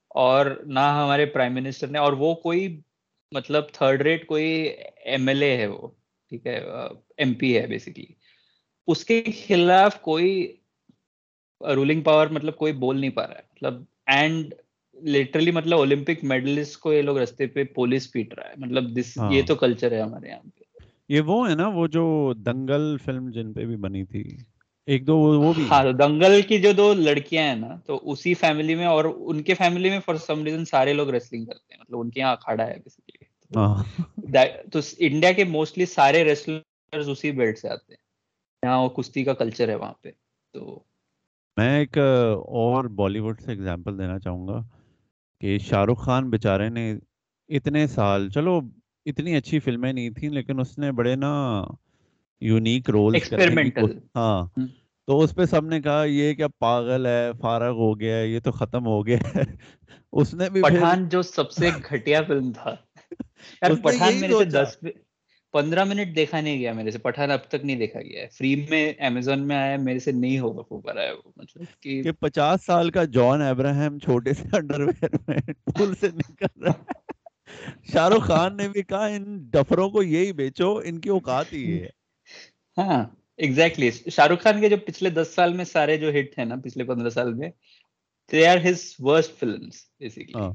اور 0.09 0.45
نہ 0.65 0.79
ہمارے 0.79 1.25
پرائم 1.25 1.53
منسٹر 1.53 1.87
نے 1.87 1.99
اور 1.99 2.13
وہ 2.13 2.35
کوئی 2.35 2.81
مطلب 3.31 3.69
تھرڈ 3.69 4.01
ریٹ 4.01 4.27
کوئی 4.27 4.73
ایم 5.05 5.27
ایل 5.27 5.41
اے 5.41 5.57
ہے 5.57 5.67
وہ 5.67 5.87
ٹھیک 6.29 6.47
ہے 6.47 6.59
ایم 7.17 7.33
پی 7.33 7.57
ہے 7.57 7.67
بیسکلی 7.67 8.05
اس 8.87 9.05
کے 9.05 9.23
خلاف 9.47 10.01
کوئی 10.01 10.55
رولنگ 11.61 12.01
پاور 12.01 12.27
مطلب 12.27 12.55
کوئی 12.55 12.73
بول 12.73 12.99
نہیں 12.99 13.09
پا 13.09 13.27
رہا 13.27 13.35
ہے۔ 13.35 13.41
مطلب 13.53 13.83
اینڈ 14.05 14.53
لٹرلی 15.03 15.51
مطلب 15.51 15.77
اولمپک 15.77 16.23
میڈلسٹ 16.23 16.77
کو 16.77 16.93
یہ 16.93 17.01
لوگ 17.01 17.17
رستے 17.17 17.47
پہ 17.47 17.63
پولیس 17.63 18.11
پیٹ 18.11 18.33
رہا 18.33 18.49
ہے۔ 18.49 18.53
مطلب 18.57 18.83
this 18.83 19.11
ہاں۔ 19.17 19.33
یہ 19.33 19.41
تو 19.47 19.55
کلچر 19.55 19.91
ہے 19.91 20.01
ہمارے 20.01 20.27
یہاں 20.27 20.39
پہ۔ 20.39 20.58
یہ 21.09 21.21
وہ 21.21 21.49
ہے 21.49 21.55
نا 21.55 21.67
وہ 21.67 21.87
جو 21.87 22.03
دنگل 22.45 22.97
فلم 23.05 23.29
جن 23.29 23.53
پہ 23.53 23.65
بھی 23.65 23.75
بنی 23.75 24.05
تھی۔ 24.05 24.23
ایک 24.87 25.07
دو 25.07 25.17
وہ 25.41 25.53
بھی۔ 25.53 25.63
ہاں 25.71 25.83
دنگل 25.99 26.41
کی 26.41 26.61
جو 26.61 26.71
دو 26.71 26.93
لڑکیاں 26.93 27.43
ہیں 27.43 27.55
نا 27.55 27.75
تو 27.85 27.99
اسی 28.03 28.33
فیملی 28.33 28.75
میں 28.75 28.85
اور 28.85 29.05
ان 29.17 29.43
کے 29.43 29.53
فیملی 29.53 29.89
میں 29.89 29.99
فار 30.05 30.15
سم 30.15 30.43
ریزن 30.43 30.65
سارے 30.65 30.93
لوگ 30.93 31.09
ریسلنگ 31.09 31.45
کرتے 31.45 31.73
ہیں۔ 31.73 31.81
مطلب 31.81 31.99
ان 31.99 32.09
کے 32.09 32.19
یہاں 32.19 32.31
اکھاڑا 32.31 32.67
ہے 32.67 32.75
بیسکلی 32.83 33.25
ہاں۔ 33.55 33.83
تو 34.71 34.79
انڈیا 34.97 35.31
کے 35.31 35.43
موسٹلی 35.43 35.85
سارے 35.85 36.23
ریسلرز 36.23 37.09
اسی 37.09 37.31
بیلٹ 37.31 37.57
سے 37.57 37.69
آتے 37.69 37.93
ہیں۔ 37.93 37.99
یہاں 38.63 38.79
وہ 38.79 38.89
کشتی 38.89 39.23
کا 39.23 39.33
کلچر 39.33 39.69
ہے 39.69 39.75
وہاں 39.75 39.93
پہ۔ 40.01 40.11
تو 40.53 40.79
میں 41.57 41.79
ایک 41.79 41.97
اور 41.97 42.85
بالی 42.85 43.19
ووڈ 43.19 43.41
سے 43.41 43.51
اگزامپل 43.51 43.97
دینا 43.97 44.19
چاہوں 44.19 44.47
گا 44.47 44.59
کہ 45.41 45.57
شاہ 45.57 45.85
رخ 45.85 46.05
خان 46.05 46.29
بیچارے 46.29 46.69
نے 46.69 46.93
اتنے 47.49 47.87
سال 47.87 48.29
چلو 48.29 48.59
اتنی 49.09 49.35
اچھی 49.35 49.59
فلمیں 49.59 49.93
نہیں 49.93 50.09
تھیں 50.09 50.29
لیکن 50.29 50.59
اس 50.59 50.77
نے 50.77 50.91
بڑے 50.91 51.15
نا 51.15 51.31
یونیک 52.41 52.89
ایکسپیریمنٹل 53.13 53.97
ہاں۔ 54.15 54.47
تو 55.07 55.19
اس 55.19 55.35
پہ 55.35 55.45
سب 55.45 55.65
نے 55.65 55.81
کہا 55.81 56.03
یہ 56.03 56.33
کیا 56.33 56.47
پاگل 56.59 57.05
ہے 57.05 57.31
فارغ 57.41 57.75
ہو 57.75 57.99
گیا 57.99 58.17
ہے 58.17 58.27
یہ 58.27 58.39
تو 58.39 58.51
ختم 58.51 58.85
ہو 58.85 59.05
گیا 59.07 59.17
ہے۔ 59.35 59.43
اس 60.13 60.33
نے 60.33 60.49
بھی 60.49 60.61
پٹھان 60.61 61.07
جو 61.09 61.21
سب 61.21 61.51
سے 61.51 61.69
گھٹیا 61.89 62.21
فلم 62.21 62.51
تھا۔ 62.51 62.75
یار 63.61 63.71
پٹھان 63.83 64.19
میرے 64.21 64.33
سے 64.33 64.45
دس 64.45 64.77
پندرہ 65.53 65.83
منٹ 65.83 66.15
دیکھا 66.15 66.41
نہیں 66.41 66.59
گیا 66.59 66.73
میرے 66.73 66.91
سے 66.91 66.97
پٹھان 66.97 67.31
اب 67.31 67.47
تک 67.47 67.65
نہیں 67.65 67.77
دیکھا 67.77 68.01
گیا 68.01 68.21
ہے۔ 68.21 68.27
فری 68.27 68.55
میں 68.69 68.93
امیزون 68.99 69.47
میں 69.47 69.55
آیا 69.55 69.77
میرے 69.77 69.99
سے 69.99 70.11
نہیں 70.11 70.39
ہوگا 70.39 70.93
رہا 70.93 71.01
ہے 71.01 71.11
وہ 71.13 71.31
مطلب 71.37 71.81
کہ 71.81 72.11
پچاس 72.11 72.65
سال 72.65 72.89
کا 72.89 73.03
جان 73.03 73.41
ابراہم 73.41 73.99
چھوٹے 73.99 74.33
سے 74.33 74.43
انڈر 74.57 74.81
ویئر 74.81 75.15
میں 75.27 75.39
پل 75.77 75.93
سے 75.99 76.07
نکل 76.07 76.63
رہا 76.63 76.71
ہے۔ 76.71 77.08
شاہ 77.93 78.07
رخ 78.09 78.27
خان 78.27 78.57
نے 78.57 78.67
بھی 78.69 78.83
کہا 78.83 79.05
ان 79.07 79.23
ڈفروں 79.51 79.89
کو 79.89 80.03
یہی 80.03 80.33
بیچو 80.33 80.75
ان 80.85 80.99
کی 80.99 81.09
اوقات 81.09 81.53
ہی 81.53 81.61
یہ 81.63 81.81
ہے۔ 81.81 81.89
ہاں 82.77 83.03
ایگزیکٹلی 83.39 83.89
شاہ 84.11 84.27
رخ 84.27 84.43
خان 84.43 84.61
کے 84.61 84.69
جو 84.69 84.77
پچھلے 84.85 85.09
دس 85.11 85.33
سال 85.35 85.53
میں 85.53 85.65
سارے 85.65 85.97
جو 85.97 86.09
ہٹ 86.09 86.37
ہیں 86.39 86.45
نا 86.45 86.55
پچھلے 86.63 86.83
پندرہ 86.83 87.09
سال 87.11 87.33
میں 87.33 87.49
they 88.31 88.47
are 88.47 88.57
his 88.65 88.83
worst 88.99 89.39
films 89.39 89.83
basically 89.99 90.39
ہاں۔ 90.39 90.51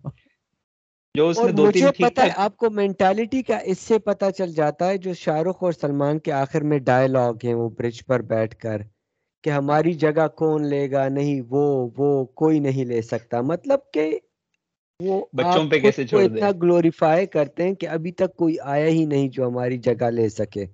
جو 1.14 1.28
اس 1.28 1.38
نے 1.38 1.52
دو 1.52 1.70
تین 1.70 1.84
مجھے 1.84 1.90
ٹھیک 1.96 2.18
ہے 2.18 2.28
آپ 2.36 2.56
کو 2.56 2.70
مینٹالٹی 2.72 3.42
کا 3.42 3.56
اس 3.64 3.78
سے 3.78 3.98
پتا 3.98 4.30
چل 4.32 4.52
جاتا 4.52 4.88
ہے 4.88 4.96
جو 4.98 5.14
شاہ 5.14 5.40
رخ 5.42 5.62
اور 5.62 5.72
سلمان 5.72 6.18
کے 6.18 6.32
آخر 6.34 6.62
میں 6.62 6.78
ڈائلاگ 6.84 7.44
ہیں 7.44 7.54
وہ 7.54 7.68
برج 7.68 8.04
پر 8.06 8.22
بیٹھ 8.28 8.56
کر 8.56 8.82
کہ 9.44 9.50
ہماری 9.50 9.92
جگہ 9.94 10.26
کون 10.36 10.66
لے 10.66 10.90
گا؟ 10.90 11.08
نہیں 11.08 11.40
وہ 11.48 11.64
وہ 11.96 12.24
کوئی 12.34 12.58
نہیں 12.58 12.84
لے 12.84 13.00
سکتا۔ 13.02 13.40
مطلب 13.42 13.80
کہ 13.92 14.06
وہ 15.00 15.24
بچوں 15.32 15.64
پہ 15.70 15.78
کیسے 15.80 16.06
چھوڑ 16.06 16.22
اتنا 16.22 16.50
دیں؟ 16.50 16.58
گلوریفائی 16.62 17.26
کرتے 17.26 17.62
ہیں 17.62 17.74
کہ 17.74 17.88
ابھی 17.88 18.12
تک 18.12 18.36
کوئی 18.36 18.56
آیا 18.64 18.86
ہی 18.86 19.04
نہیں 19.04 19.28
جو 19.28 19.46
ہماری 19.48 19.78
جگہ 19.78 20.10
لے 20.10 20.28
سکے۔ 20.28 20.64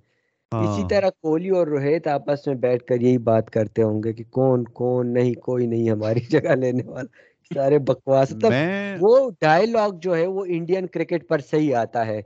اسی 0.51 0.81
ہاں۔ 0.81 0.89
طرح 0.89 1.09
کوہلی 1.21 1.49
اور 1.49 1.67
روہت 1.67 2.07
آپس 2.07 2.47
میں 2.47 2.55
بیٹھ 2.55 2.83
کر 2.83 3.01
یہی 3.01 3.17
بات 3.23 3.49
کرتے 3.49 3.83
ہوں 3.83 4.03
گے 4.03 4.13
کہ 4.13 4.23
کون 4.29 4.63
کون 4.73 5.13
نہیں 5.13 5.33
کوئی 5.41 5.67
نہیں 5.67 5.89
ہماری 5.89 6.19
جگہ 6.29 6.55
لینے 6.55 6.83
والا۔ 6.83 7.09
سارے 7.51 7.79
بکواس۔ 7.79 8.31
مطلب 8.31 8.53
وہ 8.99 9.13
ڈائلاگ 9.41 9.91
جو 10.01 10.15
ہے 10.15 10.27
وہ 10.27 10.45
انڈین 10.47 10.87
کرکٹ 10.87 11.27
پر 11.29 11.39
صحیح 11.41 11.75
آتا 11.75 12.05
ہے۔ 12.07 12.21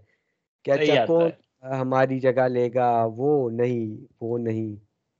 کہ 0.65 0.71
اچھا 0.71 1.05
کون 1.05 1.29
ہماری 1.71 2.19
جگہ 2.19 2.47
لے 2.47 2.69
گا 2.73 2.89
وہ 3.17 3.29
نہیں 3.51 3.85
وہ 4.21 4.37
نہیں۔ 4.37 4.75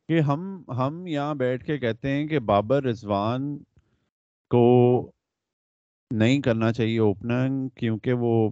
کہ 0.10 0.20
ہم 0.20 0.42
ہم 0.78 1.08
یہاں 1.08 1.36
بیٹھ 1.36 1.66
کے 1.66 1.78
کہتے 1.78 2.10
ہیں 2.10 2.28
کہ 2.28 2.40
بابر 2.40 2.84
رضوان 2.84 3.58
کو 4.52 4.64
نہیں 6.16 6.42
کرنا 6.42 6.72
چاہیے 6.74 7.00
اوپننگ 7.00 7.68
کیونکہ 7.70 8.14
وہ 8.14 8.50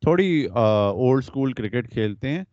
تھوڑی 0.00 0.46
اولڈ 0.54 1.24
سکول 1.24 1.52
کرکٹ 1.52 1.92
کھیلتے 1.92 2.28
ہیں۔ 2.28 2.44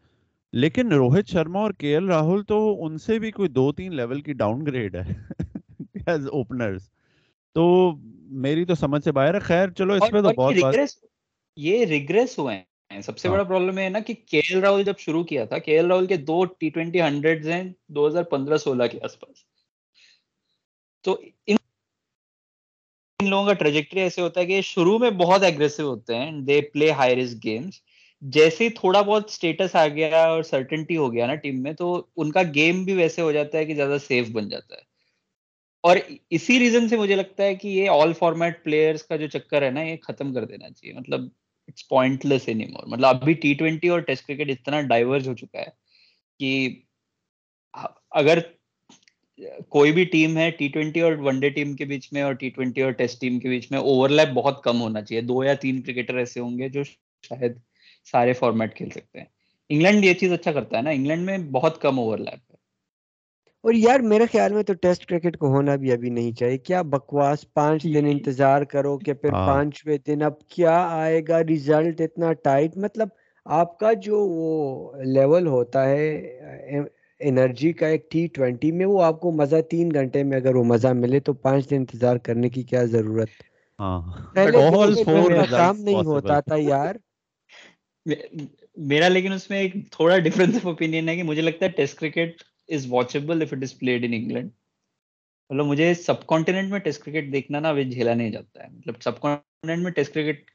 لیکن 0.53 0.91
روہت 0.91 1.27
شرما 1.27 1.59
اور 1.59 1.71
کے 1.71 1.93
ایل 1.93 2.05
راہل 2.05 2.43
تو 2.43 2.85
ان 2.85 2.97
سے 2.97 3.19
بھی 3.19 3.31
کوئی 3.31 3.49
دو 3.49 3.71
تین 3.73 3.95
لیول 3.95 4.21
کی 4.21 4.33
ڈاؤن 4.33 4.65
گریڈ 4.65 4.95
ہے 4.95 5.13
ایز 6.07 6.27
اوپنرز 6.27 6.89
تو 7.55 7.91
میری 8.43 8.65
تو 8.65 8.75
سمجھ 8.75 9.03
سے 9.03 9.11
باہر 9.11 9.33
ہے۔ 9.33 9.39
خیر 9.39 9.69
چلو 9.69 9.93
اس 9.93 10.11
پہ 10.11 10.21
تو 10.21 10.33
بہت 10.33 10.53
بات۔ 10.61 10.75
یہ 11.57 11.85
ریگریس 11.85 12.39
ہوئے 12.39 12.55
ہیں۔ 12.55 13.01
سب 13.01 13.17
سے 13.17 13.27
ہاں۔ 13.27 13.35
بڑا 13.35 13.43
پرابلم 13.43 13.77
ہے 13.77 13.89
نا 13.89 13.99
کہ 13.99 14.13
کے 14.13 14.39
ایل 14.39 14.59
راہل 14.59 14.83
جب 14.83 14.93
شروع 14.97 15.23
کیا 15.23 15.45
تھا 15.45 15.57
کے 15.57 15.71
ایل 15.71 15.85
راہل 15.85 16.05
کے 16.05 16.17
دو 16.17 16.45
ٹی 16.45 16.69
ٹوینٹی 16.69 17.01
ہنڈریڈ 17.01 17.45
ہیں 17.45 17.63
دو 17.87 18.07
ہزار 18.07 18.23
پندرہ 18.23 18.57
سولہ 18.57 18.83
کے 18.91 18.99
آس 19.03 19.19
پاس۔ 19.19 19.37
تو 21.03 21.21
ان 21.47 21.55
ان 23.25 23.29
لوگوں 23.29 23.45
کا 23.45 23.53
ٹریجیکٹری 23.53 23.99
ایسے 23.99 24.21
ہوتا 24.21 24.39
ہے 24.41 24.45
کہ 24.45 24.61
شروع 24.61 24.97
میں 24.99 25.09
بہت 25.17 25.43
ایگریسو 25.43 25.83
ہوتے 25.83 26.15
ہیں 26.15 26.31
they 26.47 26.59
play 26.73 26.91
high 26.91 27.15
risk 27.15 27.43
games 27.43 27.81
جیسے 28.21 28.63
ہی 28.63 28.69
تھوڑا 28.69 29.01
بہت 29.01 29.29
اسٹیٹس 29.29 29.75
آ 29.75 29.87
گیا 29.87 30.23
اور 30.25 30.43
سرٹنٹی 30.43 30.97
ہو 30.97 31.11
گیا 31.13 31.27
نا 31.27 31.35
ٹیم 31.35 31.61
میں، 31.63 31.73
تو 31.73 31.87
ان 32.17 32.31
کا 32.31 32.41
گیم 32.55 32.83
بھی 32.85 32.93
ویسے 32.93 33.21
ہو 33.21 33.31
جاتا 33.31 33.57
ہے 33.57 33.65
کہ 33.65 33.75
زیادہ 33.75 33.97
سیف 34.07 34.29
بن 34.31 34.49
جاتا 34.49 34.75
ہے۔ 34.75 34.81
اور 35.83 35.97
اسی 36.29 36.59
ریزن 36.59 36.87
سے 36.89 36.97
مجھے 36.97 37.15
لگتا 37.15 37.43
ہے 37.43 37.55
کہ 37.55 37.67
یہ 37.67 37.89
آل 37.89 38.13
فارمیٹ 38.13 38.63
پلیئرس 38.63 39.03
کا 39.03 39.15
جو 39.15 39.27
چکر 39.27 39.61
ہے 39.61 39.69
نا، 39.69 39.81
یہ 39.81 39.95
ختم 40.03 40.33
کر 40.33 40.45
دینا 40.45 40.69
چاہیے۔ 40.69 40.93
مطلب 40.93 41.21
it's 41.67 41.87
point 41.89 42.25
less 42.25 42.47
any 42.47 42.65
more 42.65 42.83
مطلب 42.87 43.05
ابھی 43.05 43.33
ٹی 43.33 43.53
ٹوینٹی 43.53 43.89
اور 43.89 43.99
ٹیسٹ 43.99 44.27
کرکٹ 44.27 44.49
اتنا 44.49 44.81
ڈائیورج 44.89 45.27
ہو 45.27 45.33
چکا 45.35 45.59
ہے 45.59 45.69
کہ 46.39 46.69
اگر 48.11 48.39
کوئی 49.69 49.91
بھی 49.91 50.03
ٹیم 50.05 50.37
ہے 50.37 50.49
ٹی 50.51 50.67
ٹوینٹی 50.67 51.01
اور 51.01 51.13
ون 51.19 51.39
ڈے 51.39 51.49
ٹیم 51.49 51.73
کے 51.73 51.85
بیچ 51.85 52.13
میں 52.13 52.21
اور 52.21 52.33
ٹی 52.33 52.49
ٹوینٹی 52.49 52.81
اور 52.81 52.91
ٹیسٹ 52.91 53.21
ٹیم 53.21 53.39
کے 53.39 53.49
بیچ 53.49 53.71
میں 53.71 53.79
اوور 53.79 54.09
لیپ 54.09 54.29
بہت 54.33 54.63
کم 54.63 54.81
ہونا 54.81 55.01
چاہیے۔ 55.01 55.21
دو 55.21 55.43
یا 55.43 55.53
تین 55.53 55.81
کرکٹر 55.81 56.17
ایسے 56.17 56.39
ہوں 56.39 56.57
گے 56.57 56.69
جو 56.69 56.83
شاید 57.23 57.57
سارے 58.11 58.33
فارمیٹ 58.33 58.75
کھیل 58.75 58.89
سکتے 58.89 59.19
ہیں۔ 59.19 59.25
انگلینڈ 59.69 60.05
یہ 60.05 60.13
چیز 60.13 60.33
اچھا 60.33 60.51
کرتا 60.51 60.77
ہے 60.77 60.81
نا 60.81 60.89
انگلینڈ 60.89 61.25
میں 61.25 61.37
بہت 61.51 61.81
کم 61.81 61.99
اوور 61.99 62.17
لیپ 62.17 62.51
ہے۔ 62.51 62.53
اور 63.63 63.73
یار 63.73 63.99
میرے 63.99 64.25
خیال 64.31 64.53
میں 64.53 64.63
تو 64.63 64.73
ٹیسٹ 64.73 65.05
کرکٹ 65.05 65.37
کو 65.37 65.47
ہونا 65.47 65.75
بھی 65.75 65.91
ابھی 65.91 66.09
نہیں 66.09 66.31
چاہیے۔ 66.31 66.57
کیا 66.57 66.81
بکواس 66.81 67.53
پانچ 67.53 67.83
دن 67.83 68.05
انتظار 68.05 68.61
کرو 68.63 68.97
کہ 68.97 69.13
پھر 69.13 69.33
ہاں۔ 69.33 69.47
پانچویں 69.47 69.97
دن 70.07 70.21
اب 70.21 70.47
کیا 70.47 70.77
آئے 70.91 71.21
گا؟ 71.27 71.43
ریزلٹ 71.43 72.01
اتنا 72.01 72.33
ٹائٹ 72.33 72.77
مطلب 72.77 73.07
آپ 73.45 73.77
کا 73.79 73.93
جو 73.93 74.19
وہ 74.19 74.51
لیول 75.03 75.47
ہوتا 75.47 75.89
ہے 75.89 76.81
انرجی 77.21 77.73
کا 77.73 77.87
ایک 77.87 78.11
ٹی 78.11 78.27
ٹوینٹی 78.27 78.71
میں 78.71 78.85
وہ 78.85 79.03
آپ 79.03 79.19
کو 79.19 79.31
مزہ 79.31 79.61
تین 79.61 79.93
گھنٹے 79.93 80.23
میں 80.23 80.37
اگر 80.37 80.55
وہ 80.55 80.63
مزہ 80.63 80.87
ملے 80.87 81.19
تو 81.19 81.33
پانچ 81.33 81.69
دن 81.69 81.75
انتظار 81.75 82.17
کرنے 82.17 82.49
کی 82.49 82.63
کیا 82.63 82.83
ضرورت؟ 82.85 83.29
ہاں۔ 83.79 84.01
کام 85.49 85.77
نہیں 85.77 86.05
ہوتا 86.05 86.39
تھا 86.39 86.55
یار۔ 86.59 86.95
میرا 88.77 89.07
لیکن 89.07 89.33
اس 89.33 89.49
میں 89.49 89.59
ایک 89.59 89.73
تھوڑا 89.91 90.17
ڈفرنس 90.17 90.55
آف 90.55 90.65
اوپینین 90.65 91.09
ہے 91.09 91.15
کہ 91.15 91.23
مجھے 91.23 91.41
لگتا 91.41 91.65
ہے 91.65 91.69
test 91.71 91.99
cricket 91.99 92.43
is 92.69 92.85
watchable 92.89 93.41
if 93.41 93.53
it 93.53 93.63
is 93.63 93.77
played 93.79 94.03
in 94.03 94.13
England 94.13 94.49
مطلب 95.49 95.65
مجھے 95.65 95.93
سب 95.93 96.25
کانٹیننٹ 96.25 96.71
میں 96.71 96.79
ٹیسٹ 96.79 97.03
کرکٹ 97.03 97.31
دیکھنا 97.33 97.59
نا 97.59 97.69
ابھی 97.69 97.83
جھیلا 97.85 98.13
نہیں 98.13 98.29
جاتا 98.29 98.63
ہے۔ 98.63 98.69
مطلب 98.69 99.01
سب 99.01 99.19
کانٹیننٹ 99.19 99.83
میں 99.83 99.91
ٹیسٹ 99.91 100.13
کرکٹ 100.13 100.51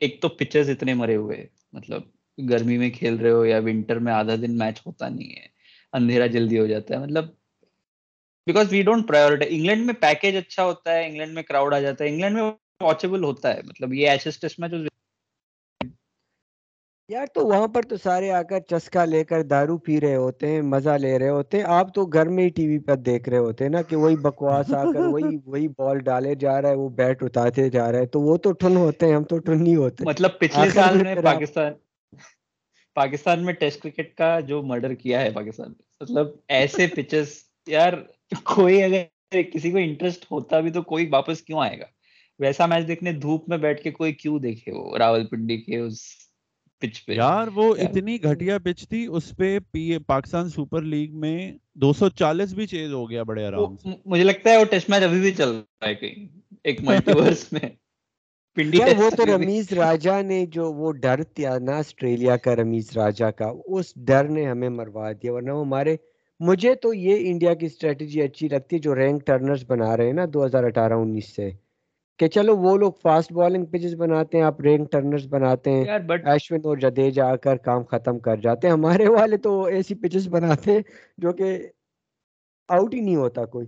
ایک 0.00 0.20
تو 0.22 0.28
پچرز 0.28 0.70
اتنے 0.70 0.94
مرے 0.94 1.16
ہوئے 1.16 1.46
مطلب 1.72 2.02
گرمی 2.38 2.78
میں 2.78 2.90
کھیل 2.90 3.14
رہے 3.16 3.30
ہو 3.30 3.44
یا 3.44 3.58
ونٹر 3.58 3.98
میں 3.98 4.12
آدھا 4.12 4.36
دن 4.36 4.58
میچ 4.58 4.80
ہوتا 4.86 5.08
نہیں 5.08 5.30
ہے۔ 5.30 5.46
اندھیرا 5.92 6.26
جلدی 6.28 6.58
ہو 6.58 6.66
جاتا 6.66 6.94
ہے۔ 6.94 6.98
مطلب 7.00 7.24
because 8.46 8.72
we 8.72 8.82
don't 8.82 9.06
priority 9.08 9.46
England 9.48 9.86
میں 9.86 9.94
پیکیج 10.00 10.36
اچھا 10.36 10.64
ہوتا 10.64 10.94
ہے 10.94 11.06
انگلینڈ 11.06 11.34
میں 11.34 11.42
کراؤڈ 11.44 11.74
آ 11.74 11.80
جاتا 11.80 12.04
ہے 12.04 12.08
انگلینڈ 12.08 12.36
میں 12.36 12.50
واچبل 12.82 13.24
ہوتا 13.24 13.54
ہے۔ 13.54 13.60
مطلب 13.64 13.92
یہ 13.94 14.10
ایشز 14.10 14.38
ٹیسٹ 14.40 14.58
میچ 14.58 14.72
یار 17.10 17.26
تو 17.34 17.44
وہاں 17.46 17.68
پر 17.68 17.82
تو 17.82 17.96
سارے 17.98 18.30
آ 18.32 18.42
کر 18.42 18.60
چسکا 18.70 19.04
لے 19.04 19.22
کر 19.24 19.42
دارو 19.44 19.76
پی 19.78 20.00
رہے 20.00 20.16
ہوتے 20.16 20.48
ہیں 20.48 20.60
مزہ 20.64 20.96
لے 20.98 21.18
رہے 21.18 21.28
ہوتے 21.28 21.56
ہیں۔ 21.56 21.64
آپ 21.76 21.94
تو 21.94 22.04
گھر 22.06 22.28
میں 22.28 22.44
ہی 22.44 22.50
ٹی 22.50 22.66
وی 22.68 22.78
پر 22.86 22.96
دیکھ 23.06 23.28
رہے 23.28 23.38
ہوتے 23.38 23.64
ہیں 23.64 23.70
نا 23.70 23.82
کہ 23.82 23.96
وہی 23.96 24.16
بکواس 24.22 24.72
آ 24.74 24.84
کر 24.86 25.02
وہی 25.04 25.36
وہی 25.46 25.68
بال 25.78 25.98
ڈالے 26.02 26.34
جا 26.36 26.60
رہا 26.62 26.68
ہے 26.68 26.76
وہ 26.76 26.88
بیٹ 26.98 27.22
اتارتے 27.22 27.68
جا 27.70 27.90
رہے 27.92 27.98
ہیں 27.98 28.06
تو 28.08 28.20
وہ 28.20 28.36
تو 28.38 28.52
ٹھن 28.60 28.76
ہوتے 28.76 29.06
ہیں 29.06 29.14
ہم 29.14 29.24
تو 29.24 29.38
ٹھن 29.40 29.62
نہیں 29.62 29.76
ہوتے 29.76 30.04
مطلب 30.04 30.38
پچھلے 30.40 30.70
سال 30.70 30.96
میں 30.96 31.14
میں 31.14 31.22
پاکستان 31.24 31.72
پاکستان 32.98 33.44
میں 33.44 33.52
ٹیسٹ 33.52 33.82
کرکٹ 33.82 34.14
کا 34.14 34.40
جو 34.40 34.62
مرڈر 34.62 34.94
کیا 34.94 35.20
ہے 35.20 35.30
پاکستان 35.30 35.68
میں 35.68 35.86
مطلب 36.00 36.26
ایسے 36.48 36.86
پچز 36.86 37.28
یار 37.66 37.92
کوئی 38.44 38.82
اگر 38.82 39.02
کسی 39.52 39.70
کو 39.70 39.78
انٹرسٹ 39.78 40.24
ہوتا 40.30 40.60
بھی 40.60 40.70
تو 40.70 40.82
کوئی 40.82 41.06
واپس 41.10 41.42
کیوں 41.42 41.60
آئے 41.60 41.78
گا؟ 41.78 41.84
ویسا 42.40 42.66
میچ 42.66 42.88
دیکھنے 42.88 43.12
دھوپ 43.12 43.48
میں 43.48 43.58
بیٹھ 43.58 43.82
کے 43.82 43.90
کوئی 43.90 44.12
کیوں 44.12 44.38
دیکھے 44.38 44.72
وہ 44.72 44.98
راول 44.98 45.26
پنڈی 45.26 45.56
کے 45.56 45.78
اس 45.78 45.98
پچ 46.82 47.04
پہ؟ 47.06 47.12
یار 47.12 47.48
وہ 47.54 47.74
اتنی 47.76 48.22
گھٹیا 48.22 48.58
پچ 48.58 48.88
تھی 48.88 49.06
اس 49.06 49.32
پہ 49.36 49.58
پاکستان 50.06 50.48
سپر 50.48 50.82
لیگ 50.82 51.18
میں 51.20 51.52
دو 51.74 51.92
سو 51.92 52.08
چالیس 52.08 52.52
بھی 52.52 52.66
چیز 52.66 52.92
ہو 52.92 53.10
گیا 53.10 53.22
بڑے 53.22 53.46
آرام 53.46 53.76
سے۔ 53.76 53.88
مجھے 54.06 54.24
لگتا 54.24 54.50
ہے 54.50 54.56
وہ 54.56 54.64
ٹیسٹ 54.64 54.90
میچ 54.90 55.02
ابھی 55.02 55.20
بھی 55.20 55.32
چل 55.32 55.48
رہا 55.48 55.88
ہے 55.88 55.94
کہیں 55.94 56.26
ایک 56.64 56.80
ملٹی 56.84 57.12
ورس 57.12 57.52
میں۔ 57.52 57.68
وہ 58.58 59.10
تو 59.10 59.26
رمیز 59.26 59.72
راجا 59.72 60.22
نے 60.22 60.46
جو 60.46 60.72
وہ 60.72 60.92
ڈر 60.92 61.22
تھا 61.22 61.58
نا 61.58 61.76
آسٹریلیا 61.76 62.36
کا 62.36 62.56
رمیز 62.56 62.96
راجا 62.96 63.30
کا 63.30 63.52
اس 63.66 63.92
ڈر 63.96 64.28
نے 64.28 64.44
ہمیں 64.46 64.68
مروا 64.68 65.12
دیا 65.12 65.32
ورنہ 65.32 65.52
وہ 65.52 65.64
ہمارے 65.64 65.96
مجھے 66.40 66.74
تو 66.74 66.94
یہ 66.94 67.30
انڈیا 67.30 67.54
کی 67.54 67.66
اسٹریٹجی 67.66 68.22
اچھی 68.22 68.48
لگتی 68.48 68.76
ہے 68.76 68.80
جو 68.80 68.94
رینک 68.94 69.26
ٹرنرز 69.26 69.64
بنا 69.68 69.96
رہے 69.96 70.06
ہیں 70.06 70.12
نا 70.12 70.24
دو 70.34 70.44
ہزار 70.46 70.64
اٹھارہ 70.64 70.92
انیس 70.92 71.36
سے۔ 71.36 71.50
کہ 72.18 72.26
چلو 72.26 72.56
وہ 72.56 72.76
لوگ 72.76 72.92
فاسٹ 73.02 73.32
بالنگ 73.32 73.64
پچز 73.64 73.94
بناتے 73.94 74.38
ہیں 74.38 74.44
آپ 74.44 74.60
رینک 74.60 74.92
ٹرنرز 74.92 75.26
بناتے 75.28 75.70
ہیں 75.70 75.84
ایشون 76.24 76.60
اور 76.64 76.76
جدیجا 76.76 77.26
آ 77.26 77.36
کر 77.36 77.56
کام 77.56 77.82
ختم 77.84 78.18
کر 78.18 78.36
جاتے 78.36 78.66
ہیں۔ 78.66 78.74
ہمارے 78.74 79.08
والے 79.08 79.36
تو 79.36 79.64
ایسی 79.64 79.94
پچز 79.94 80.28
بناتے 80.28 80.72
ہیں 80.72 80.80
جو 81.18 81.32
کہ 81.32 81.58
آؤٹ 82.68 82.94
ہی 82.94 83.00
نہیں 83.00 83.16
ہوتا 83.16 83.44
کوئی۔ 83.44 83.66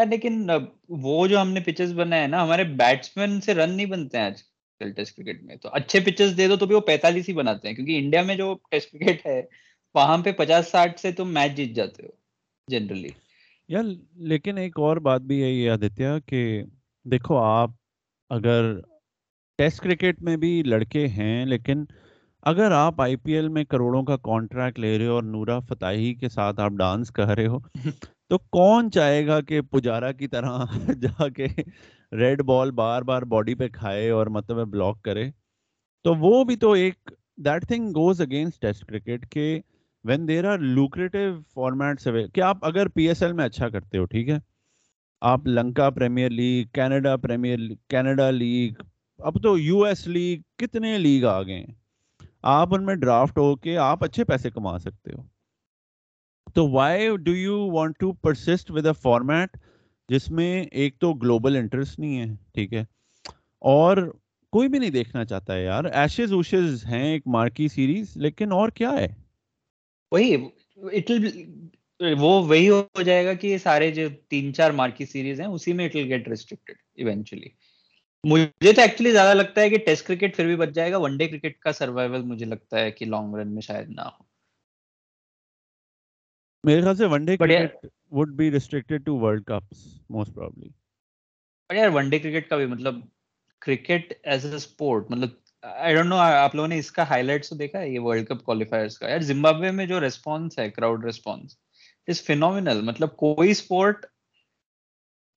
یار 0.00 0.06
لیکن 0.06 0.50
وہ 0.88 1.26
جو 1.26 1.40
ہم 1.40 1.50
نے 1.52 1.60
پچز 1.60 1.92
بنائے 1.92 2.20
ہیں 2.20 2.28
نا 2.28 2.42
ہمارے 2.42 2.64
بیٹسمین 2.64 3.40
سے 3.40 3.54
رن 3.54 3.70
نہیں 3.70 3.86
بنتے 3.86 4.18
ہیں 4.18 4.24
آج 4.24 4.42
کل 4.80 4.92
ٹیسٹ 4.92 5.16
کرکٹ 5.16 5.42
میں۔ 5.42 5.56
تو 5.56 5.68
اچھے 5.72 6.00
پچز 6.00 6.36
دے 6.36 6.48
دو 6.48 6.56
تو 6.56 6.66
بھی 6.66 6.74
وہ 6.74 6.80
پینتالیس 6.80 7.28
ہی 7.28 7.34
بناتے 7.34 7.68
ہیں 7.68 7.74
کیونکہ 7.74 7.98
انڈیا 7.98 8.22
میں 8.22 8.34
جو 8.34 8.54
ٹیسٹ 8.70 8.92
کرکٹ 8.92 9.26
ہے 9.26 9.42
وہاں 9.94 10.18
پہ 10.18 10.32
پچاس 10.32 10.68
ساٹھ 10.68 11.00
سے 11.00 11.12
تم 11.12 11.34
میچ 11.34 11.56
جیت 11.56 11.74
جاتے 11.74 12.02
ہو 12.02 12.10
جنرلی 12.68 13.08
یار 13.68 13.84
لیکن 14.16 14.58
ایک 14.58 14.78
اور 14.78 14.96
بات 14.96 15.20
بھی 15.20 15.42
ہے 15.42 15.48
یہ 15.48 15.70
آدتیہ 15.70 16.18
کہ 16.26 16.62
دیکھو 17.04 17.36
آپ 17.36 17.70
اگر 18.30 18.80
ٹیسٹ 19.58 19.80
کرکٹ 19.80 20.22
میں 20.22 20.36
بھی 20.36 20.62
لڑکے 20.62 21.06
ہیں 21.06 21.46
لیکن 21.46 21.84
اگر 22.42 22.70
آپ 22.70 23.00
آئی 23.00 23.16
پی 23.16 23.32
ایل 23.32 23.48
میں 23.48 23.64
کروڑوں 23.64 24.02
کا 24.02 24.16
کانٹریکٹ 24.16 24.78
لے 24.78 24.98
رہے 24.98 25.06
ہو 25.06 25.12
اور 25.12 25.22
نورا 25.22 25.58
فتحی 25.58 26.14
کے 26.14 26.28
ساتھ 26.28 26.60
آپ 26.60 26.72
ڈانس 26.72 27.10
کر 27.10 27.26
رہے 27.26 27.46
ہو 27.46 27.58
تو 28.30 28.38
کون 28.38 28.90
چاہے 28.90 29.26
گا 29.26 29.40
کہ 29.40 29.60
پجارا 29.60 30.12
کی 30.12 30.28
طرح 30.28 30.58
جا 31.00 31.28
کے 31.28 31.46
ریڈ 32.12 32.42
بال 32.42 32.70
بار 32.70 33.02
بار 33.02 33.22
باڈی 33.22 33.54
پہ 33.54 33.68
کھائے 33.68 34.10
اور 34.10 34.26
مطلب 34.26 34.56
بلاک 34.56 35.02
کرے؟ 35.02 35.30
تو 36.04 36.14
وہ 36.14 36.44
بھی 36.44 36.56
تو 36.56 36.72
ایک 36.72 37.10
that 37.36 37.66
thing 37.68 37.90
goes 37.90 38.20
against 38.20 38.60
test 38.60 38.84
cricket 38.84 39.30
کہ 39.30 39.60
when 40.04 40.28
there 40.28 40.44
are 40.44 40.58
lucrative 40.58 41.18
formats 41.54 42.08
کہ 42.34 42.40
آپ 42.40 42.56
اگر 42.62 42.88
پی 42.88 43.08
ایس 43.08 43.22
ایل 43.22 43.32
میں 43.32 43.44
اچھا 43.44 43.68
کرتے 43.68 43.98
ہو، 43.98 44.04
ٹھیک 44.04 44.28
ہے؟ 44.28 44.38
آپ 45.20 45.46
Lanka 45.46 45.90
premier 45.90 46.30
league, 46.30 46.66
Canada 46.72 47.16
premier 47.16 47.58
Canada 47.88 48.30
league, 48.30 48.72
اب 49.18 49.42
تو 49.42 49.58
یو 49.58 49.82
ایس 49.84 50.06
لیگ، 50.06 50.40
کتنے 50.56 50.98
لیگ 50.98 51.24
آ 51.24 51.42
گئے 51.42 51.58
ہیں؟ 51.58 51.74
آپ 52.42 52.74
ان 52.74 52.86
میں 52.86 52.94
ڈرافٹ 52.94 53.38
ہو 53.38 53.56
کے 53.56 53.76
آپ 53.78 54.04
اچھے 54.04 54.24
پیسے 54.24 54.50
کما 54.50 54.78
سکتے 54.78 55.10
ہو۔ 55.12 55.39
تو 56.54 56.68
why 56.70 57.08
do 57.16 57.34
you 57.34 57.58
want 57.70 57.98
to 57.98 58.12
persist 58.12 58.70
with 58.70 58.86
a 58.86 58.92
format 58.92 59.56
جس 60.08 60.30
میں 60.30 60.62
ایک 60.72 60.98
تو 60.98 61.12
گلوبل 61.14 61.56
انٹرسٹ 61.56 61.98
نہیں 61.98 62.18
ہے، 62.18 62.34
ٹھیک 62.54 62.72
ہے؟ 62.72 62.84
اور 63.62 63.96
کوئی 64.52 64.68
بھی 64.68 64.78
نہیں 64.78 64.90
دیکھنا 64.90 65.24
چاہتا 65.24 65.54
ہے 65.54 65.64
یار۔ 65.64 65.84
ایشز 65.84 66.32
اوشز 66.32 66.84
ہیں 66.86 67.12
ایک 67.12 67.26
مارکی 67.26 67.68
سیریز 67.68 68.16
لیکن 68.16 68.52
اور 68.52 68.68
کیا 68.68 68.90
ہے؟ 68.92 69.08
وہی 70.12 70.34
اٹ 70.92 71.10
وہ 72.18 72.30
وہی 72.46 72.68
ہو 72.68 73.02
جائے 73.02 73.24
گا 73.24 73.32
کہ 73.32 73.46
یہ 73.46 73.58
سارے 73.58 73.90
جو 73.90 74.08
تین 74.28 74.54
چار 74.54 74.70
مارکی 74.70 75.06
سیریز 75.06 75.40
ہیں، 75.40 75.46
اسی 75.46 75.72
میں 75.72 75.86
it 75.86 75.96
will 75.96 76.08
get 76.08 76.28
restricted 76.28 76.76
eventually 76.94 77.48
مجھے 78.24 78.72
تو 78.72 78.80
ایکچولی 78.80 79.12
زیادہ 79.12 79.36
لگتا 79.36 79.60
ہے 79.60 79.70
کہ 79.70 79.78
ٹیسٹ 79.78 80.06
کرکٹ 80.06 80.36
پھر 80.36 80.46
بھی 80.46 80.56
بچ 80.56 80.68
جائے 80.68 80.92
گا۔ 80.92 80.98
ون 80.98 81.16
ڈے 81.16 81.28
کرکٹ 81.28 81.58
کا 81.58 81.72
سروائول 81.72 82.22
مجھے 82.22 82.46
لگتا 82.46 82.80
ہے 82.80 82.90
کہ 82.90 83.06
لانگ 83.06 83.34
رن 83.34 83.54
میں 83.54 83.62
شاید 83.62 83.88
نہ 83.88 84.00
ہو۔ 84.00 84.29
میرے 86.64 86.80
خیال 86.80 86.96
سے 86.96 87.06
one 87.06 87.24
day 87.24 87.36
cricket 87.36 87.86
would 88.10 88.34
be 88.34 88.50
restricted 88.50 89.06
to 89.06 89.16
world 89.16 89.44
cups 89.44 90.02
most 90.10 90.34
probably 90.34 90.68
پر 91.68 91.74
یار 91.74 91.88
ون 91.88 92.08
ڈے 92.08 92.18
کرکٹ 92.18 92.48
کا 92.48 92.56
بھی 92.56 92.66
مطلب 92.66 92.94
کرکٹ 93.58 94.12
ایز 94.22 94.46
اے 94.46 94.54
اسپورٹ 94.54 95.10
مطلب 95.10 95.28
آئی 95.62 95.94
ڈونٹ 95.94 96.08
نو 96.08 96.16
آپ 96.16 96.54
لوگوں 96.54 96.68
نے 96.68 96.78
اس 96.78 96.92
کا 96.92 97.08
ہائی 97.10 97.22
لائٹس 97.22 97.58
دیکھا 97.58 97.80
ہے 97.80 97.90
یہ 97.90 98.00
ورلڈ 98.00 98.28
کپ 98.28 98.44
کوالیفائرس 98.44 98.98
کا۔ 98.98 99.08
یار 99.08 99.18
زمبابوے 99.18 99.70
میں 99.70 99.86
جو 99.86 100.00
ریسپانس 100.00 100.58
ہے 100.58 100.70
کراؤڈ 100.70 101.04
ریسپانس 101.04 101.56
از 102.08 102.22
فینومینل 102.22 102.80
مطلب 102.80 103.16
کوئی 103.16 103.50
اسپورٹ 103.50 104.06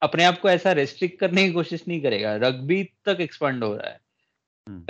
اپنے 0.02 0.26
آپ 0.26 0.42
کو 0.42 0.48
ایسا 0.48 0.76
ریسٹرکٹ 0.76 1.20
کرنے 1.20 1.48
کی 1.48 1.52
کوشش 1.52 1.88
نہیں 1.88 2.00
کرے 2.00 2.22
گا۔ 2.22 2.38
رگبی 2.38 2.84
تک 2.84 3.20
ایکسپینڈ 3.20 3.64
ہو 3.64 3.78
رہا 3.78 3.92
ہے۔ 3.92 3.98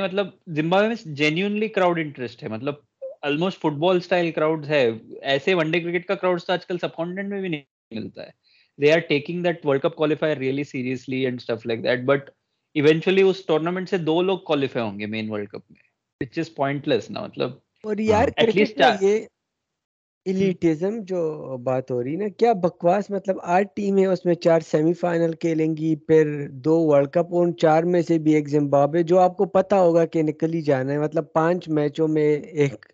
مطلب 0.04 0.28
زمبابوے 0.48 0.88
میں 0.88 0.96
جینیونلی 1.06 1.68
کراؤڈ 1.68 2.00
انٹرسٹ 2.00 2.44
ہے۔ 2.44 2.48
مطلب 2.48 2.74
آلموسٹ 3.24 3.60
فٹ 3.62 3.78
بال 3.80 3.98
اسٹائل 3.98 4.32
کراؤڈ 4.32 4.66
ہے 4.66 4.90
ایسے 5.24 5.54
ون 5.54 5.72
ڈے 5.72 5.80
کرکٹ 5.80 6.06
کا 6.06 6.16
کراؤڈ 6.16 6.40
آج 6.50 6.66
کل 6.66 6.78
سب 6.78 6.96
کانٹینٹ 6.96 7.30
میں 7.30 7.42
بھی 7.42 7.50
نہیں 7.50 7.64
ملتا 7.92 8.24
ہے 8.24 8.30
they 8.80 8.92
are 8.92 9.00
taking 9.10 9.44
that 9.44 9.66
world 9.66 9.82
cup 9.82 9.96
qualifier 9.96 10.38
really 10.38 10.64
seriously 10.64 11.26
and 11.26 11.42
stuff 11.42 11.66
like 11.66 11.84
that 11.84 12.04
but 12.06 12.30
eventually 12.76 13.22
us 13.22 13.46
tournament 13.46 13.90
سے 13.90 13.98
دو 14.04 14.22
لوگ 14.22 14.38
کوالیفائی 14.46 14.86
ہوں 14.86 15.00
گے 15.00 15.06
مین 15.08 15.30
ورلڈ 15.30 15.50
کپ 15.50 15.72
میں 15.72 15.82
وچ 16.22 16.40
از 16.40 16.56
پوائنٹ 16.56 16.88
لیس 16.88 17.10
نا 17.12 17.22
مطلب 17.22 17.52
اور 17.84 17.98
یار 18.00 18.28
کرکٹ 18.38 18.82
یہ 19.02 19.26
ایلیٹزم 20.26 21.00
جو 21.04 21.58
بات 21.64 21.90
ہو 21.92 22.04
رہی 22.04 22.16
نا 22.16 22.28
کیا 22.38 22.52
بکواس 22.54 23.10
مطلب 23.10 23.38
آٹھ 23.56 23.68
ٹیمیں 23.76 24.06
اس 24.06 24.24
میں 24.26 24.36
چار 24.36 24.60
سیمی 24.60 24.94
فائنل 24.94 25.34
کھیلیں 25.34 25.76
گی 25.78 25.96
پھر 26.08 26.48
دو 26.66 26.80
ورلڈ 26.82 27.10
کپ 27.10 27.36
ان 27.40 27.56
چار 27.58 27.84
میں 27.84 28.02
سے 28.02 28.18
بھی 28.18 28.34
ایک 28.34 28.50
زمبابے 28.50 29.04
جو 29.04 29.20
آپ 29.20 29.36
کو 29.38 29.46
پتا 29.56 29.80
ہوگا 29.80 30.06
کہ 30.06 30.22
نکل 30.24 30.54
ہی 30.54 30.62
جانا 30.62 30.94
ہے 30.94 31.00
مطلب 31.00 31.32
پانچ 31.34 31.68
میچوں 31.70 32.08
میں 32.08 32.30
ایک 32.54 32.86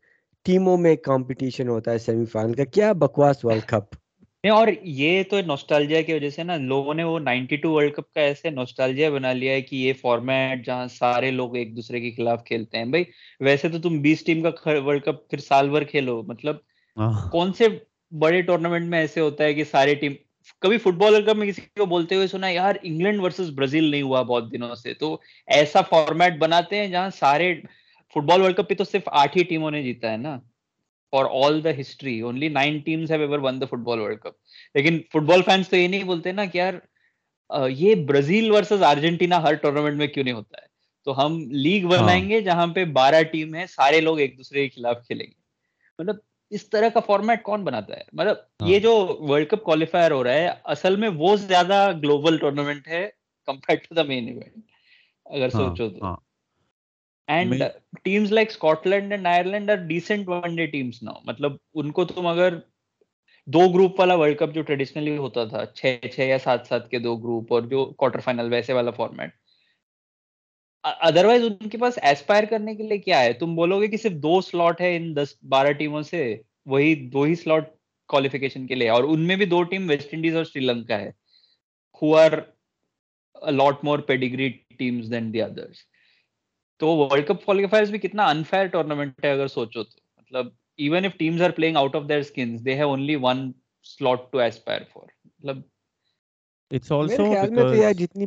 ٹیموں 0.45 0.77
میں 0.77 0.95
کمپٹیشن 0.95 1.67
ہوتا 1.67 1.91
ہے 1.91 1.97
سیمی 1.97 2.25
فائنل 2.25 2.53
کا 2.53 2.63
کیا 2.63 2.91
بکواس 2.91 3.45
ورلڈ 3.45 3.65
کپ؟ 3.65 3.95
اور 4.43 4.67
یہ 4.83 5.23
تو 5.23 5.41
نوسٹالجیا 5.41 6.01
کی 6.01 6.13
وجہ 6.13 6.29
سے 6.29 6.43
نا 6.43 6.55
لوگوں 6.57 6.93
نے 6.93 7.03
وہ 7.03 7.19
نائنٹی 7.19 7.55
ٹو 7.55 7.71
ورلڈ 7.71 7.93
کپ 7.95 8.13
کا 8.13 8.21
ایسے 8.21 8.49
نوسٹالجیا 8.49 9.09
بنا 9.09 9.33
لیا 9.33 9.53
ہے 9.53 9.61
کہ 9.61 9.75
یہ 9.75 9.93
فارمیٹ 9.93 10.65
جہاں 10.65 10.87
سارے 10.87 11.31
لوگ 11.31 11.55
ایک 11.55 11.75
دوسرے 11.75 11.99
کے 12.01 12.11
خلاف 12.11 12.43
کھیلتے 12.43 12.77
ہیں۔ 12.77 12.85
بھائی 12.85 13.03
ویسے 13.39 13.69
تو 13.69 13.79
تم 13.79 13.97
بیس 14.01 14.23
ٹیم 14.23 14.41
کا 14.41 14.49
ورلڈ 14.65 15.03
کپ 15.03 15.29
پھر 15.29 15.37
سال 15.37 15.69
بھر 15.69 15.83
کھیلو۔ 15.83 16.21
مطلب 16.27 16.55
کون 17.31 17.53
سے 17.53 17.67
بڑے 18.11 18.41
ٹورنامنٹ 18.41 18.89
میں 18.89 18.99
ایسے 18.99 19.19
ہوتا 19.19 19.43
ہے 19.43 19.53
کہ 19.53 19.63
سارے 19.63 19.95
ٹیم 19.95 20.13
کبھی 20.61 20.77
فٹ 20.77 20.93
بال 20.93 21.13
ورلڈ 21.13 21.25
کپ 21.27 21.35
میں 21.35 21.47
کسی 21.47 21.61
کو 21.77 21.85
بولتے 21.85 22.15
ہوئے 22.15 22.27
سنا 22.27 22.49
یار 22.49 22.75
انگلینڈ 22.83 23.21
ورسز 23.21 23.49
برازیل 23.49 23.83
نہیں 23.83 24.01
ہوا 24.01 24.21
بہت 24.21 24.51
دنوں 24.51 24.75
سے۔ 24.75 24.93
تو 24.93 25.17
ایسا 25.47 25.81
فارمیٹ 25.81 26.37
بناتے 26.39 26.75
ہیں 26.75 26.87
جہاں 26.87 27.09
سارے 27.09 27.53
فٹ 28.13 28.23
بال 28.23 28.41
ورلڈ 28.41 28.57
کپ 28.57 28.69
پہ 28.69 28.73
تو 28.73 28.83
صرف 28.83 29.01
آٹھ 29.05 29.37
ہی 29.37 29.43
ٹیموں 29.43 29.71
نے 29.71 29.83
جیتا 29.83 30.11
ہے 30.11 30.17
نا۔ 30.17 30.39
For 31.11 31.25
all 31.31 31.63
the 31.63 31.69
history 31.81 32.21
only 32.21 32.47
nine 32.47 32.79
teams 32.79 33.11
have 33.11 33.21
ever 33.21 33.39
won 33.39 33.61
the 33.61 33.65
football 33.77 33.99
world 33.99 34.19
cup 34.19 34.33
لیکن 34.75 34.99
فٹ 34.99 35.21
بال 35.21 35.41
فینس 35.41 35.69
تو 35.69 35.75
یہ 35.75 35.87
نہیں 35.87 36.03
بولتے 36.03 36.31
نا 36.31 36.45
کہ 36.45 36.57
یار 36.57 36.73
یہ 37.69 37.95
برازیل 37.95 38.51
ورسز 38.51 38.83
ارجنٹینا 38.83 39.43
ہر 39.43 39.53
ٹورنامنٹ 39.53 39.97
میں 39.97 40.07
کیوں 40.07 40.23
نہیں 40.23 40.33
ہوتا 40.33 40.57
ہے؟ 40.61 40.67
تو 41.03 41.25
ہم 41.25 41.39
لیگ 41.51 41.85
بنائیں 41.85 42.29
گے 42.29 42.41
جہاں 42.41 42.67
پہ 42.67 42.85
بارہ 42.85 43.23
ٹیم 43.23 43.55
ہے 43.55 43.65
سارے 43.67 44.01
لوگ 44.01 44.19
ایک 44.19 44.37
دوسرے 44.37 44.67
کے 44.67 44.75
خلاف 44.75 45.07
کھیلیں 45.07 45.27
گے۔ 45.27 45.33
مطلب 45.99 46.15
اس 46.49 46.69
طرح 46.69 46.89
کا 46.89 46.99
فارمیٹ 46.99 47.43
کون 47.43 47.63
بناتا 47.63 47.97
ہے؟ 47.97 48.03
مطلب 48.13 48.35
یہ 48.65 48.79
جو 48.79 49.17
ورلڈ 49.19 49.49
کپ 49.49 49.63
کوالیفائر 49.63 50.11
ہو 50.11 50.23
رہا 50.23 50.33
ہے 50.33 50.49
اصل 50.63 50.95
میں 50.95 51.09
وہ 51.09 51.35
زیادہ 51.35 51.91
گلوبل 52.03 52.37
ٹورنامنٹ 52.37 52.87
ہے 52.87 53.09
compare 53.47 53.77
to 53.77 53.95
the 53.95 54.03
main 54.03 54.27
event 54.27 54.57
اگر 55.25 55.49
سوچو 55.49 55.89
تو۔ 55.89 56.28
And 57.29 57.63
teams 58.03 58.31
like 58.31 58.49
Scotland 58.87 59.11
and 59.11 59.27
Ireland 59.27 59.71
are 59.71 59.75
decent 59.87 60.27
one 60.27 60.55
day 60.55 60.65
teams 60.65 61.03
now 61.03 61.19
مطلب 61.25 61.55
ان 61.73 61.91
کو 61.91 62.05
تم 62.05 62.27
اگر 62.27 62.57
دو 63.47 63.67
گروپ 63.69 63.99
والا 63.99 64.15
ورلڈ 64.15 64.37
کپ 64.39 64.53
جو 64.53 64.61
ٹریڈیشنلی 64.61 65.17
ہوتا 65.17 65.45
تھا 65.45 65.65
چھ 65.65 66.07
چھ 66.13 66.19
یا 66.19 66.37
سات 66.39 66.67
سات 66.67 66.89
کے 66.91 66.99
دو 66.99 67.15
گروپ 67.15 67.53
اور 67.53 67.61
جو 67.61 67.85
کوارٹر 67.85 68.19
فائنل 68.19 68.51
ویسے 68.51 68.73
والا 68.73 68.91
فارمیٹ 68.91 69.31
ادروائز 70.83 71.43
ان 71.43 71.69
کے 71.69 71.77
پاس 71.77 71.97
ایسپائر 72.01 72.43
کرنے 72.43 72.75
کے 72.75 72.83
لیے 72.83 72.97
کیا 72.97 73.19
ہے؟ 73.19 73.33
تم 73.33 73.55
بولو 73.55 73.79
گے 73.81 73.87
کہ 73.87 73.97
صرف 73.97 74.11
دو 74.11 74.39
سلاٹ 74.41 74.81
ہے 74.81 74.95
ان 74.97 75.15
دس 75.15 75.35
بارہ 75.49 75.71
ٹیموں 75.71 76.01
سے 76.01 76.21
وہی 76.65 76.93
دو 77.09 77.23
ہی 77.23 77.35
سلاٹ 77.35 77.69
کوالیفیکیشن 78.09 78.67
کے 78.67 78.75
لیے 78.75 78.89
اور 78.89 79.03
ان 79.03 79.27
میں 79.27 79.35
بھی 79.35 79.45
دو 79.45 79.61
ٹیم 79.63 79.89
ویسٹ 79.89 80.13
انڈیز 80.13 80.35
اور 80.35 80.43
سری 80.43 80.61
لنکا 80.61 80.99
ہے 80.99 81.09
who 82.01 82.15
are 82.15 82.31
lot 83.51 83.83
more 83.83 83.99
pedigree 83.99 84.49
teams 84.77 85.11
than 85.11 85.33
the 85.33 85.41
others 85.41 85.83
تو 86.81 86.87
ورلڈ 86.97 87.27
کپ 87.27 87.43
کوالیفائرز 87.45 87.89
بھی 87.91 87.99
کتنا 87.99 88.25
انفیئر 88.25 88.65
ٹورنامنٹ 88.65 89.25
ہے 89.25 89.31
اگر 89.31 89.47
سوچو 89.47 89.83
تو۔ 89.83 89.97
مطلب 90.17 90.47
even 90.77 91.05
if 91.05 91.17
teams 91.17 91.41
are 91.41 91.49
playing 91.49 91.77
out 91.77 91.95
of 91.95 92.07
their 92.09 92.21
skins 92.21 92.65
they 92.65 92.75
have 92.75 92.89
only 92.89 93.15
one 93.21 93.51
slot 93.85 94.31
to 94.31 94.37
aspire 94.37 94.81
for 94.93 95.05
مطلب 95.25 95.61
it's 96.71 96.91
also 96.91 97.25
یار 97.75 97.93
جتنی 97.93 98.25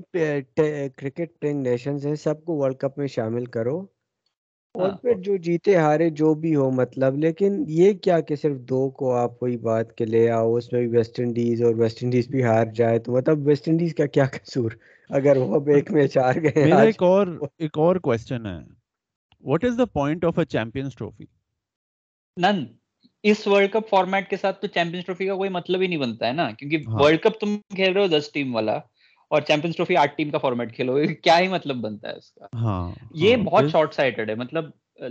کرکٹ 0.97 1.39
پلینگ 1.41 1.63
نیشنز 1.63 2.07
ہیں 2.07 2.15
سب 2.15 2.45
کو 2.45 2.57
ورلڈ 2.57 2.77
کپ 2.77 2.99
میں 2.99 3.07
شامل 3.07 3.45
کرو۔ 3.47 3.79
اور 4.75 4.89
ہاں۔ 4.89 4.97
پھر 4.97 5.15
جو 5.19 5.37
جیتے 5.37 5.77
ہارے 5.77 6.09
جو 6.11 6.33
بھی 6.35 6.55
ہو 6.57 6.71
مطلب 6.71 7.17
لیکن 7.19 7.65
یہ 7.69 7.93
کیا 8.03 8.21
کہ 8.21 8.37
صرف 8.37 8.57
دو 8.69 8.89
کو 8.91 9.13
آپ 9.15 9.39
کوئی 9.39 9.57
بات 9.57 9.93
کے 9.97 10.05
لے 10.05 10.29
آؤ 10.31 10.55
اس 10.55 10.73
میں 10.73 10.81
بھی 10.81 10.97
ویسٹ 10.97 11.21
انڈیز 11.21 11.63
اور 11.63 11.75
ویسٹ 11.75 12.03
انڈیز 12.05 12.29
بھی 12.29 12.43
ہار 12.45 12.67
جائے 12.75 12.99
تو 12.99 13.13
مطلب 13.13 13.47
ویسٹ 13.47 13.69
انڈیز 13.69 13.95
کا 13.95 14.07
کیا 14.07 14.25
قصور؟ 14.33 14.71
اگر 15.11 15.37
وہ 15.37 15.55
اب 15.55 15.69
ایک 15.69 15.91
میچ 15.93 16.17
ہار 16.17 16.35
گئے 16.43 16.65
میرا 16.65 16.81
ایک 16.83 17.03
اور 17.03 17.27
ایک 17.59 17.79
اور 17.79 17.97
کوسچن 18.05 18.47
ہے۔ 18.47 18.59
What 19.45 19.65
is 19.65 19.79
the 19.79 19.85
point 19.93 20.25
of 20.25 20.39
a 20.39 20.45
champions 20.47 20.95
trophy 20.95 21.25
none 22.37 22.65
us 23.25 23.47
world 23.47 23.73
cup 23.73 23.89
format 23.89 24.29
کے 24.31 24.37
ساتھ 24.37 24.61
تو 24.61 24.67
چیمپئنز 24.69 25.05
ٹرافی 25.05 25.27
کا 25.27 25.35
کوئی 25.35 25.51
مطلب 25.51 25.81
ہی 25.81 25.87
نہیں 25.87 25.99
بنتا 25.99 26.27
ہے 26.27 26.33
نا 26.33 26.51
کیونکہ 26.53 26.89
ورلڈ 26.95 27.21
کپ 27.23 27.41
تم 27.41 27.57
کھیل 27.75 27.93
رہے 27.93 28.03
ہو 28.03 28.07
دس 28.09 28.31
ٹیم 28.33 28.55
والا 28.55 28.77
اور 29.31 29.43
چیمپئنز 29.43 29.77
ٹرافی 29.77 29.97
آٹھ 29.97 30.17
ٹیم 30.17 30.31
کا 30.31 30.39
فارمیٹ 30.39 30.75
کھیلو 30.77 30.97
کیا 31.23 31.39
ہی 31.39 31.49
مطلب 31.49 31.77
بنتا 31.79 32.09
ہے 32.09 32.15
اس 32.15 32.31
کا؟ 32.33 32.47
ہاں۔ 32.55 32.91
یہ 33.15 33.37
بہت 33.45 33.71
شارٹ 33.73 33.95
سائٹڈ 33.95 34.31
ہے 34.31 34.35
مطلب 34.35 34.65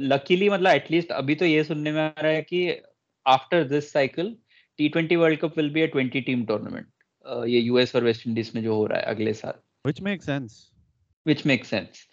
لکیلی 0.03 0.49
مطلب 0.49 0.67
ایٹ 0.67 0.91
لیسٹ 0.91 1.11
ابھی 1.11 1.35
تو 1.35 1.45
یہ 1.45 1.63
سننے 1.63 1.91
میں 1.91 2.01
آ 2.01 2.21
رہا 2.21 2.29
ہے 2.29 2.41
کہ 2.43 2.75
after 3.25 3.63
this 3.67 3.91
cycle 3.91 4.33
T 4.79 4.87
twenty 4.87 5.15
world 5.15 5.39
cup 5.41 5.57
will 5.57 5.69
be 5.69 5.81
a 5.81 5.87
twenty 5.87 6.19
team 6.21 6.45
tournament 6.45 6.87
یہ 7.47 7.59
یو 7.59 7.75
ایس 7.75 7.95
اور 7.95 8.03
ویسٹ 8.03 8.27
انڈیز 8.27 8.53
میں 8.53 8.61
جو 8.61 8.71
ہو 8.71 8.87
رہا 8.87 8.97
ہے 8.97 9.03
اگلے 9.05 9.33
سال۔ 9.33 9.53
Which 9.85 10.01
makes 10.01 10.25
sense 10.25 10.71
which 11.25 11.43
makes 11.45 11.67
sense 11.67 12.05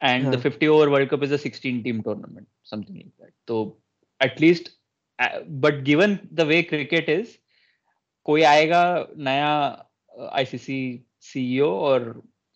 and 0.00 0.24
yeah. 0.24 0.30
the 0.30 0.38
50 0.38 0.68
over 0.68 0.90
world 0.90 1.08
cup 1.08 1.22
is 1.22 1.30
a 1.30 1.38
16 1.38 1.82
team 1.84 2.02
tournament 2.02 2.48
something 2.62 2.96
like 2.96 3.12
that 3.18 3.32
so 3.48 3.76
at 4.20 4.40
least 4.40 4.70
uh, 5.18 5.40
but 5.48 5.84
given 5.84 6.18
the 6.32 6.46
way 6.46 6.62
cricket 6.62 7.08
is 7.08 7.38
کوئی 8.26 8.44
آئے 8.44 8.68
گا 8.68 8.82
نیا 9.16 9.52
آئی 10.30 10.44
C 10.44 10.58
سی 10.58 10.76
سی 11.32 11.58
او 11.58 11.70
اور 11.86 12.00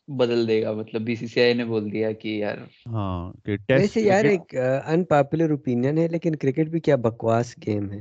بدل 0.08 0.46
دے 0.48 0.62
گا 0.62 0.72
مطلب 0.72 1.02
بی 1.02 1.16
سی 1.16 1.26
سی 1.26 1.40
آئی 1.40 1.54
نے 1.54 1.64
بول 1.64 1.92
دیا 1.92 2.12
کہ 2.12 2.28
یار 2.28 2.58
ہاں 2.86 3.32
ویسے 3.68 4.00
یار 4.00 4.24
ایک 4.24 4.54
ان 4.86 5.04
پاپولر 5.04 5.50
اوپینین 5.50 5.98
ہے 5.98 6.06
لیکن 6.08 6.36
کرکٹ 6.36 6.68
بھی 6.70 6.80
کیا 6.80 6.96
بکواس 7.06 7.54
گیم 7.66 7.90
ہے 7.92 8.00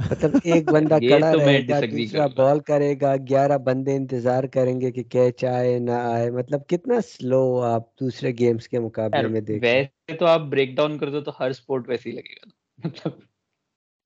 مطلب 0.00 0.36
ایک 0.44 0.68
بندہ 0.68 0.98
کڑا 1.10 1.32
رہے 1.34 1.60
گا 1.68 1.80
دوسرا 1.80 2.26
بال 2.26 2.60
کرے 2.60 2.94
گا 3.00 3.14
گیارہ 3.30 3.58
بندے 3.58 3.96
انتظار 3.96 4.44
کریں 4.44 4.80
گے 4.80 4.90
کہ 4.90 5.02
کیچ 5.02 5.44
آئے 5.44 5.78
نہ 5.78 5.90
آئے۔ 5.90 6.30
مطلب 6.30 6.66
کتنا 6.68 7.00
سلو 7.00 7.60
آپ 7.62 7.98
دوسرے 8.00 8.32
گیمز 8.38 8.68
کے 8.68 8.78
مقابلے 8.80 9.28
میں 9.28 9.40
دیکھیں 9.40 9.70
ویسے 9.72 10.16
تو 10.16 10.26
آپ 10.26 10.40
بریک 10.40 10.76
ڈاؤن 10.76 10.98
کر 10.98 11.10
دو 11.10 11.20
تو 11.20 11.32
ہر 11.40 11.52
سپورٹ 11.52 11.88
ویسے 11.88 12.10
ہی 12.10 12.14
لگے 12.14 12.34
گا۔ 12.34 12.48
مطلب 12.84 13.18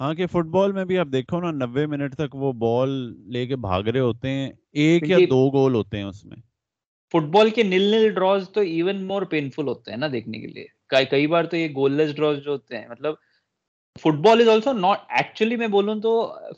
ہاں 0.01 0.15
کہ 0.15 0.27
فٹ 0.27 0.47
بال 0.47 0.73
میں 0.73 0.85
بھی 0.85 0.99
آپ 0.99 1.07
دیکھو 1.13 1.41
نا 1.41 1.51
نوے 1.51 1.87
منٹ 1.87 2.15
تک 2.17 2.35
وہ 2.35 2.53
بال 2.53 2.91
لے 3.33 3.47
کے 3.47 3.57
بھاگ 3.57 3.83
رہے 3.83 4.01
ہوتے 4.01 4.29
ہیں 4.29 4.51
ایک 4.73 5.11
یا 5.11 5.19
دو 5.31 5.51
گول 5.51 5.75
ہوتے 5.75 5.97
ہیں 5.97 6.05
اس 6.05 6.25
میں۔ 6.25 6.37
فٹ 7.15 7.29
بال 7.29 7.51
کے 7.51 7.63
نیل 7.63 7.83
نیل 7.83 8.09
ڈراز 8.15 8.49
تو 8.51 8.61
ایون 8.61 9.03
مور 9.05 9.23
پینفل 9.23 9.69
ہوتے 9.69 9.91
ہیں 9.91 9.99
نا 9.99 10.07
دیکھنے 10.13 10.39
کے 10.39 10.47
لیے۔ 10.47 10.67
کئی 11.11 11.27
بار 11.27 11.45
تو 11.45 11.57
یہ 11.57 11.69
گول 11.69 11.93
لیس 11.93 12.15
ڈراز 12.17 12.39
جو 12.45 12.51
ہوتے 12.51 12.79
ہیں 12.79 12.89
مطلب 12.89 13.15
football 14.25 14.41
is 14.41 14.49
also 14.49 14.73
not 14.73 14.99
actually 15.09 15.57
میں 15.57 15.67
بولوں 15.69 15.95
تو 16.01 16.13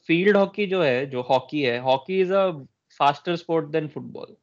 فیلڈ 0.07 0.37
ہاکی 0.37 0.67
جو 0.67 0.85
ہے 0.85 1.05
جو 1.07 1.21
ہاکی 1.21 1.67
ہے 1.67 1.79
hockey 1.79 2.21
is 2.23 2.33
a 2.33 2.51
faster 3.01 3.33
sport 3.33 3.73
than 3.73 3.89
football 4.13 4.35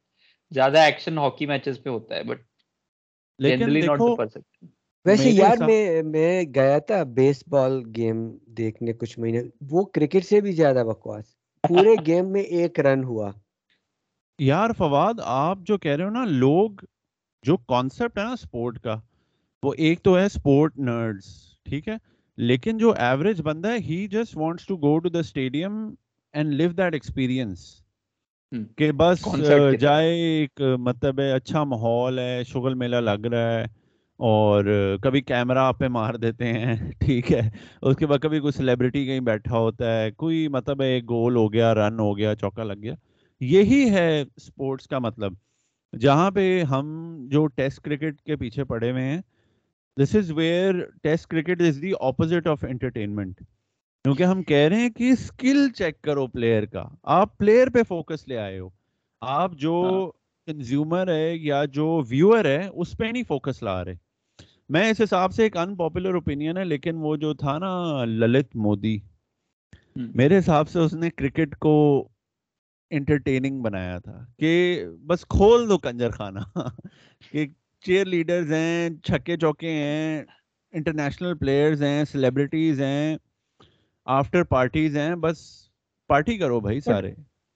زیادہ 0.52 0.80
ایکشن 0.80 1.18
ہاکی 1.18 1.46
میچز 1.46 1.82
پہ 1.84 1.90
ہوتا 1.90 2.16
ہے 2.16 2.24
بٹ 2.24 2.42
ویسے 5.06 5.30
یار 5.30 5.58
میں 5.58 6.04
میں 6.04 6.44
گیا 6.56 6.78
تھا 6.80 7.02
بیس 7.14 7.44
بال 7.48 7.82
گیم 7.96 8.28
دیکھنے 8.58 8.94
کچھ 8.94 9.20
مہینے 9.20 9.42
وہ 9.72 9.84
کرکٹ 9.86 10.26
سے 10.26 10.42
بھی 10.42 10.52
زیادہ 10.52 10.84
بکواس۔ 10.88 11.26
پورے 11.64 11.96
گیم 12.08 12.32
میں 12.32 12.42
ایک 12.58 12.80
رن 12.80 13.04
ہوا۔ 13.04 13.32
یار 14.40 14.70
فواد 14.78 15.20
آپ 15.24 15.58
جو 15.64 15.78
کہہ 15.78 15.92
رہے 15.92 16.04
ہو 16.04 16.10
نا 16.10 16.26
لوگ 16.26 16.86
جو 17.44 17.58
کانسیپٹ 17.68 18.18
ہے 18.18 18.24
نا 18.24 18.32
اسپورٹ 18.32 18.80
کا 18.80 19.00
وہ 19.64 19.74
ایک 19.78 20.04
تو 20.04 20.18
ہے 20.18 20.26
اسپورٹ 20.26 20.78
نرڈس 20.78 21.26
ٹھیک 21.66 21.88
ہے؟ 21.88 21.96
لیکن 22.38 22.78
جو 22.78 22.94
ایوریج 22.98 23.42
بندہ 23.42 23.72
ہے 23.72 23.78
he 23.78 24.08
just 24.08 24.38
wants 24.38 24.66
to 24.68 24.78
go 24.78 24.98
to 25.00 25.10
the 25.10 25.20
stadium 25.20 25.74
and 26.34 26.54
live 26.54 26.72
that 26.72 26.94
experience 26.94 27.66
کہ 28.78 28.92
بس 28.92 29.26
جائے 29.80 30.10
ایک 30.14 30.62
مطلب 30.80 31.20
ہے 31.20 31.32
اچھا 31.32 31.64
ماحول 31.64 32.20
ہے 32.20 32.44
شغل 32.48 32.74
میلہ 32.74 32.96
لگ 32.96 33.26
رہا 33.26 33.60
ہے 33.60 33.66
اور 34.20 34.66
کبھی 35.04 35.22
کیمرہ 35.22 35.72
پہ 35.72 35.88
مار 35.88 36.14
دیتے 36.14 36.52
ہیں 36.54 36.76
ٹھیک 37.00 37.32
ہے۔ 37.32 37.50
اس 37.82 37.96
کے 37.98 38.08
بعد 38.08 38.18
کبھی 38.22 38.40
کوئی 38.40 38.52
سیلیبریٹی 38.52 39.06
کہیں 39.06 39.20
بیٹھا 39.20 39.58
ہوتا 39.58 40.02
ہے 40.02 40.12
کوئی 40.12 40.48
مطلب 40.48 40.82
ہے 40.82 41.00
گول 41.10 41.36
ہو 41.36 41.54
گیا 41.54 41.74
رن 41.76 42.00
ہو 42.00 42.18
گیا 42.18 42.36
چوکا 42.36 42.64
لگ 42.64 42.82
گیا۔ 42.84 42.94
یہی 43.42 43.90
ہے 43.90 44.22
اسپورٹس 44.22 44.88
کا 44.88 45.00
مطلب۔ 45.00 45.34
جہاں 45.94 46.32
پہ 46.32 46.64
ہم 46.64 46.88
جو 47.32 47.46
ٹیسٹ 47.48 47.82
کرکٹ 47.82 48.22
کے 48.22 48.36
پیچھے 48.36 48.64
پڑے 48.64 48.92
ہوئے 48.92 49.04
ہیں 49.04 49.22
this 50.02 50.16
is 50.16 50.32
where 50.32 50.74
test 51.04 51.28
cricket 51.28 51.62
is 51.62 51.82
the 51.82 51.92
opposite 52.00 52.48
of 52.48 52.64
entertainment 52.64 53.38
کیونکہ 54.04 54.24
ہم 54.24 54.44
کہہ 54.44 54.58
رہے 54.58 54.76
ہیں 54.76 54.90
کہ 54.90 55.10
اسکل 55.10 55.72
چیک 55.72 56.02
کرو 56.02 56.28
پلیئر 56.28 56.66
کا۔ 56.66 56.84
آپ 57.04 57.38
پلیئر 57.38 57.68
پہ 57.70 57.84
فوکس 57.84 58.28
لے 58.28 58.38
آئے 58.38 58.60
ہو۔ 58.60 58.70
آپ 59.22 59.52
جو 59.54 60.12
کنزیومر 60.46 61.08
ہاں۔ 61.08 61.16
ہے 61.16 61.36
یا 61.36 61.66
جو 61.66 62.02
ویور 62.10 62.46
ہے 62.46 62.68
اس 62.74 62.98
پہ 62.98 63.06
نہیں 63.06 63.24
فوکس 63.28 63.64
لا 63.64 63.86
رہے۔ 63.86 63.96
میں 64.70 64.90
اس 64.90 65.02
حساب 65.02 65.34
سے 65.34 65.44
ایک 65.44 65.58
ان 65.58 65.76
پاپولر 65.76 66.14
اوپینین 66.14 66.58
ہے 66.58 66.66
لیکن 66.66 66.96
وہ 66.96 67.16
جو 67.16 67.34
تھا 67.34 67.58
نا 67.58 68.06
للت 68.06 68.56
مودی۔ 68.56 69.00
میرے 69.96 70.38
حساب 70.38 70.70
سے 70.70 70.80
اس 70.80 70.94
نے 70.94 71.10
کرکٹ 71.10 71.56
کو 71.56 72.08
انٹرٹیننگ 72.90 73.62
بنایا 73.62 74.00
تھا۔ 74.00 74.26
کہ 74.40 74.84
بس 75.06 75.26
کھول 75.26 75.70
دو 75.70 75.78
کنجر 75.78 76.10
خانہ۔ 76.10 76.40
کہ 77.32 77.48
چیئر 77.86 78.06
لیڈرز 78.06 78.52
ہیں 78.52 78.90
چھکے 79.04 79.38
چوکے 79.38 79.72
ہیں 79.72 80.24
انٹرنیشنل 80.74 81.38
پلیئرز 81.38 81.84
ہیں 81.84 82.04
سیلیبریٹیز 82.06 82.82
ہیں 82.82 83.18
آفٹر 84.08 84.44
پارٹیز 84.44 84.98
ہیں 84.98 85.16
بس 85.16 85.38
پارٹی 86.10 86.38
کرو 86.38 86.60
بھائی 86.60 86.80
سارے۔ 86.80 87.12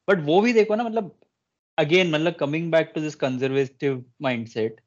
بٹ 0.08 0.18
وہ 0.26 0.42
بھی 0.42 0.54
دیکھو 0.54 0.76
نا 0.76 0.84
مطلب 0.84 1.08
اگین 1.78 2.12
مطلب 2.12 2.38
coming 2.38 2.72
back 2.72 2.94
to 2.96 3.08
this 3.08 3.16
conservative 3.16 3.94
mindset 4.50 4.82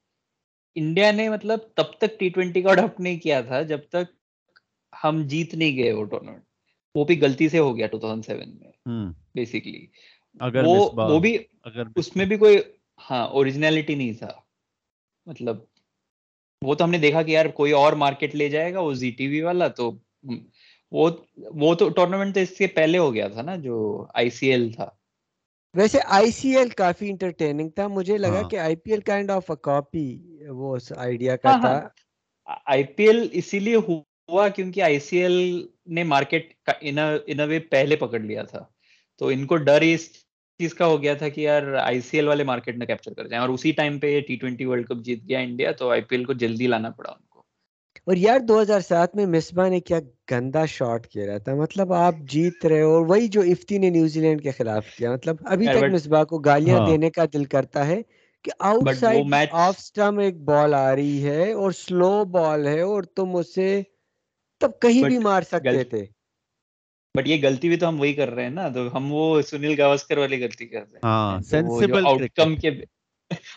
India 0.77 1.11
نے 1.11 1.29
مطلب 1.29 1.59
تب 1.75 1.93
تک 1.99 2.19
ٹی 2.19 2.29
ٹوینٹی 2.29 2.63
کا 2.63 2.71
اڈاپٹ 2.71 3.01
نہیں 3.01 3.19
کیا 3.19 3.41
تھا 3.41 3.63
جب 3.63 3.79
تک 3.89 4.13
ہم 5.05 5.23
جیت 5.27 5.55
نہیں 5.55 5.77
گئے 5.77 5.93
وہ 5.93 6.05
ٹورنامنٹ 6.05 6.43
وہ 6.95 7.05
بھی 7.05 7.21
غلطی 7.21 7.49
سے 7.49 7.59
ہو 7.59 7.77
گیا 7.77 7.87
2007 7.95 8.47
میں۔ 8.55 9.13
بیسیکلی 9.35 9.87
وہ 11.07 11.19
بھی 11.19 11.37
اس 11.97 12.17
میں 12.17 12.27
بھی 12.27 12.37
کوئی 12.37 12.59
ہاں 13.11 13.27
اوریجنلٹی 13.29 13.95
نہیں 13.95 14.13
تھا۔ 14.13 14.31
مطلب 15.27 15.57
وہ 16.63 16.75
تو 16.75 16.85
ہم 16.85 16.91
نے 16.91 16.99
دیکھا 16.99 17.23
کہ 17.23 17.31
یار 17.31 17.47
کوئی 17.55 17.73
اور 17.73 17.93
مارکیٹ 18.03 18.35
لے 18.35 18.49
جائے 18.49 18.73
گا 18.75 18.81
وہ 18.81 18.93
زی 18.95 19.11
ٹی 19.11 19.27
وی 19.27 19.41
والا 19.43 19.69
تو 19.69 19.91
وہ 20.93 21.09
وہ 21.63 21.75
تو 21.75 21.89
ٹورنامنٹ 21.89 22.35
تو 22.35 22.41
اس 22.41 22.57
سے 22.59 22.67
پہلے 22.75 22.99
ہو 22.99 23.13
گیا 23.15 23.29
تھا 23.29 23.43
نا 23.43 23.57
جو 23.57 23.77
آئی 24.15 24.31
سی 24.31 24.51
ایل 24.51 24.73
تھا۔ 24.73 24.89
ویسے 25.75 25.99
آئی 26.09 26.31
سی 26.31 26.57
ایل 26.57 26.69
کافی 26.77 27.09
انٹرٹیننگ 27.11 27.69
تھا۔ 27.71 27.87
مجھے 27.89 28.17
لگا 28.19 28.43
کہ 28.43 28.57
I 28.59 28.77
P 28.77 28.91
L 28.91 29.01
kind 29.01 29.31
of 29.31 29.51
copy 29.63 30.07
وہ 30.61 30.77
آئیڈیا 30.97 31.37
کا 31.37 31.53
تھا۔ 31.61 31.75
آئی 32.67 32.85
پی 32.97 33.07
ایل 33.07 33.27
اسی 33.33 33.59
لیے 33.59 33.77
ہوا 33.77 34.49
کیونکہ 34.49 34.83
آئی 34.83 34.99
سی 35.01 35.19
ایل 35.19 35.37
نے 35.95 36.03
مارکیٹ 36.05 36.53
ان 36.81 37.41
وے 37.49 37.59
پہلے 37.71 37.97
پکڑ 37.97 38.21
لیا 38.21 38.43
تھا۔ 38.43 38.65
تو 39.21 39.29
ان 39.29 39.47
کو 39.47 39.57
ڈر 39.67 39.81
اس 39.85 40.09
چیز 40.61 40.75
کا 40.75 40.87
ہو 40.87 41.03
گیا 41.03 41.15
تھا 41.15 41.29
کہ 41.29 41.41
یار 41.41 41.63
آئی 41.83 42.01
سی 42.01 42.17
ایل 42.17 42.29
والے 42.29 42.45
مارکیٹ 42.45 42.77
میں 42.77 42.87
کیپچر 42.87 43.15
کر 43.15 43.27
جائیں 43.27 43.41
اور 43.41 43.49
اسی 43.49 43.73
ٹائم 43.73 43.99
پہ 43.99 44.19
ٹی 44.21 44.37
ٹوینٹی 44.37 44.65
ورلڈ 44.65 44.87
کپ 44.89 45.05
جیت 45.05 45.29
گیا 45.29 45.39
انڈیا 45.39 45.73
تو 45.73 45.91
آئی 45.91 46.01
پی 46.01 46.17
ایل 46.17 46.25
کو 46.25 46.33
جلدی 46.43 46.67
لانا 46.67 46.91
پڑا 46.91 47.11
ان 47.11 47.23
کو۔ 47.29 47.43
اور 48.07 48.17
یار 48.17 48.41
دو 48.41 48.61
ہزار 48.63 48.81
سات 48.81 49.17
میں 49.17 49.27
مصباح 49.27 49.69
نے 49.69 49.81
کیا 49.81 49.99
گندا 50.31 50.65
شاٹ 50.67 51.07
کیا 51.07 51.27
رہا 51.27 51.39
تھا۔ 51.39 51.55
مطلب 51.55 51.93
آپ 51.93 52.15
جیت 52.31 52.67
رہے 52.67 52.81
اور 52.83 53.07
وہی 53.07 53.29
جو 53.29 53.41
افتی 53.47 53.79
نے 53.79 53.91
نیوزی 53.91 54.21
لینڈ 54.21 54.43
کے 54.43 54.51
خلاف 54.51 54.87
کیا۔ 54.97 55.13
مطلب 55.13 55.37
ابھی 55.47 55.67
تک 55.69 55.85
مصباح 55.93 56.25
کو 56.25 56.39
گالیاں 56.41 56.79
ہاں۔ 56.79 56.87
دینے 56.87 57.11
کا 57.11 57.25
دل 57.33 57.45
کرتا 57.45 57.87
ہے 57.87 58.01
کہ 58.45 58.51
آؤٹ 58.59 58.91
سائڈ 59.01 59.27
آف 59.59 59.79
سٹم 59.79 60.19
ایک 60.19 60.41
بال 60.45 60.75
آ 60.75 60.95
رہی 60.97 61.23
ہے 61.25 61.53
اور 61.53 61.73
سلو 61.79 62.25
بال 62.31 62.67
ہے 62.67 62.81
اور 62.83 63.03
تم 63.17 63.37
اسے 63.37 63.71
تب 64.61 64.71
کہیں 64.81 65.03
بھی 65.05 65.19
مار 65.19 65.43
سکتے 65.43 65.85
تھے۔ 65.85 66.05
بٹ 67.17 67.29
یہ 67.29 67.37
غلطی 67.43 67.69
بھی 67.69 67.77
تو 67.77 67.89
ہم 67.89 68.01
وہی 68.01 68.13
کر 68.13 68.31
رہے 68.31 68.43
ہیں 68.43 68.51
نا 68.51 68.69
تو 68.69 68.97
ہم 68.97 69.13
وہ 69.13 69.43
سنیل 69.43 69.81
گواسکر 69.81 70.19
والی 70.19 70.45
غلطی 70.45 70.67
کر 70.67 70.79
رہے 70.79 70.99
ہیں۔ 70.99 71.03
آؤٹ 72.07 72.23
کم 72.37 72.57
کے 72.57 72.71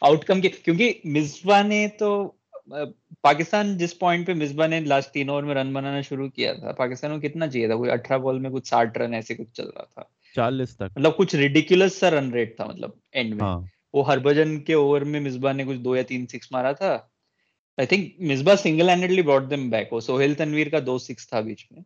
آؤٹ 0.01 0.25
کم 0.25 0.41
کے 0.41 0.49
کیونکہ 0.49 0.93
مصباح 1.03 1.63
نے 1.63 1.87
تو 1.99 2.31
پاکستان 3.21 3.77
جس 3.77 3.99
پوائنٹ 3.99 4.27
پہ 4.27 4.33
مصباح 4.33 4.67
نے 4.67 4.79
لاسٹ 4.79 5.11
تین 5.11 5.29
اوور 5.29 5.43
میں 5.43 5.55
رن 5.55 5.73
بنانا 5.73 6.01
شروع 6.01 6.29
کیا 6.29 6.53
تھا 6.53 6.71
پاکستان 6.71 7.21
کو 7.21 7.27
کتنا 7.27 7.47
چاہیے 7.47 7.67
تھا؟ 7.67 7.75
کوئی 7.75 7.91
اٹھارہ 7.91 8.19
بال 8.19 8.39
میں 8.39 8.49
کچھ 8.49 8.67
ساٹھ 8.67 8.97
رن 8.97 9.13
ایسے 9.13 9.35
کچھ 9.35 9.53
چل 9.53 9.67
رہا 9.67 9.83
تھا۔ 9.83 10.03
چالیس 10.35 10.75
تک۔ 10.75 10.83
مطلب 10.95 11.17
کچھ 11.17 11.35
ریڈیکولس 11.35 11.99
سا 11.99 12.11
رن 12.11 12.33
ریٹ 12.33 12.55
تھا 12.55 12.65
مطلب 12.65 12.89
اینڈ 13.11 13.29
میں۔ 13.29 13.41
ہاں۔ 13.41 13.61
وہ 13.93 14.07
ہربجن 14.07 14.59
کے 14.59 14.73
اوور 14.73 15.01
میں 15.01 15.19
مصباح 15.19 15.53
نے 15.53 15.63
کچھ 15.63 15.77
دو 15.77 15.95
یا 15.95 16.01
تین 16.01 16.27
سکس 16.27 16.51
مارا 16.51 16.71
تھا۔ 16.71 16.93
I 17.77 17.85
think 17.85 18.09
Misbah 18.19 18.55
single 18.55 18.89
handedly 18.89 19.21
brought 19.21 19.49
them 19.49 19.69
back 19.69 19.93
وہ 19.93 19.99
سہیل 19.99 20.33
تنویر 20.33 20.69
کا 20.69 20.77
دو 20.85 20.97
سکس 20.97 21.29
تھا 21.29 21.39
بیچ 21.39 21.67
میں۔ 21.71 21.81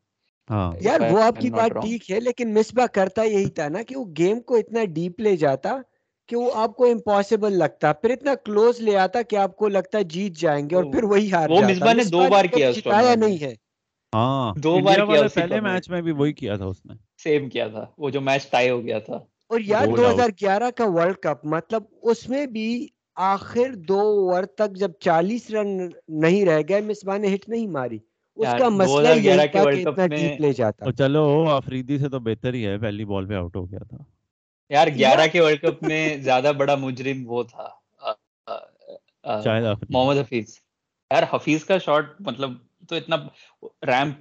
یار 0.82 1.00
وہ 1.02 1.22
آپ 1.24 1.40
کی 1.40 1.50
بات 1.50 1.72
ٹھیک 1.82 2.12
ہے 2.12 2.20
لیکن 2.20 2.54
مصباح 2.54 2.86
کرتا 2.88 3.24
یہی 3.24 3.50
تھا 3.50 3.68
نا 3.68 3.82
کہ 3.84 3.96
وہ 3.96 4.06
گیم 4.18 4.40
کو 4.42 4.56
اتنا 4.56 4.84
ڈیپ 4.94 5.20
لے 5.20 5.36
جاتا 5.38 5.76
کہ 6.30 6.36
وہ 6.36 6.52
آپ 6.56 6.76
کو 6.76 6.86
امپاسبل 6.86 7.58
لگتا۔ 7.58 7.94
پھر 7.94 8.10
اتنا 8.10 8.36
کلوز 8.36 8.80
لے 8.80 8.98
آتا 8.98 9.22
کہ 9.22 9.36
آپ 9.36 9.56
کو 9.56 9.68
لگتا 9.68 10.02
جیت 10.10 10.38
جائیں 10.38 10.70
گے 10.70 10.76
اور 10.76 10.84
پھر 10.84 11.04
وہی 11.04 11.32
ہار 11.32 11.50
وہ 11.50 11.62
مصباح 11.62 11.94
نے 11.94 12.04
دو 12.06 12.28
بار 12.30 12.46
کیا 12.46 12.72
جتایا 12.72 13.16
نہیں 13.16 13.38
ہے۔ 13.42 13.54
ہاں۔ 14.14 14.54
دو 14.64 14.80
بار 14.80 15.00
کیا 15.06 15.22
پہلے 15.36 15.60
میچ 15.62 15.90
میں۔ 15.90 16.02
بھی 16.02 16.12
وہی 16.12 16.34
کیا 16.34 16.56
تھا 16.56 16.66
اس 16.66 16.86
نے۔ 16.86 16.94
سیم 17.18 17.50
کیا 17.50 17.68
تھا۔ 17.68 17.86
وہ 17.98 18.10
جو 18.10 18.22
میچ 18.22 18.50
ٹائی 18.50 18.70
ہو 18.70 18.84
گیا 18.84 19.00
تھا۔ 19.00 19.18
اور 19.50 19.60
یار 19.64 19.88
دو 19.88 20.10
ہزار 20.10 20.30
گیارہ 20.42 20.70
کا 20.76 20.86
ورلڈ 20.88 21.16
کپ 21.16 21.46
مطلب 21.46 21.84
اس 22.02 22.30
میں 22.30 22.46
بھی 22.46 22.88
آخر 23.16 23.76
دو 23.88 24.00
اوور 24.00 24.44
تک 24.56 24.76
جب 24.76 24.92
چالیس 25.00 25.50
رن 25.50 25.78
نہیں 26.22 26.46
رہ 26.46 26.62
گئے 26.70 26.82
مصباح 26.82 27.18
نے 27.18 27.34
ہٹ 27.34 27.50
نہیں 27.50 27.68
ماری۔ 27.68 28.00
اس 28.38 28.56
کا 28.60 28.70
مسئلہ 28.70 29.08
یہ 29.20 29.34
تھا 29.52 29.64
کہ 29.72 29.88
اتنا 29.88 30.08
ڈیپ 30.08 30.42
لے 30.42 30.54
جاتا۔ 30.54 30.92
چلو 30.92 31.50
آفریدی 31.50 31.98
سے 31.98 32.10
تو 32.10 32.20
بحتر 32.20 32.54
ہی 32.54 32.66
ہے 32.68 32.78
پہلی 32.78 33.06
بال 33.06 33.28
پہ 33.28 33.34
آؤٹ 33.34 33.56
ہو 33.56 33.72
گیا 33.72 33.80
تھا۔ 33.80 33.98
یار 34.70 34.88
گیارہ 34.88 35.28
کے 35.32 35.42
ورلڈ 35.42 35.62
کپ 35.62 35.84
میں 35.84 36.18
زیادہ 36.18 36.52
بڑا 36.58 36.76
مجرم 36.76 37.24
وہ 37.28 37.44
تھا۔ 37.44 37.68
محمد 39.90 40.18
حفیظ۔ 40.18 40.60
یار 41.12 41.24
حفیظ 41.34 41.64
کا 41.66 41.78
شاٹ 41.78 42.06
مطلب 42.20 42.52
تو 42.90 42.96
اتنا 42.96 43.16
ریمپ 43.88 44.18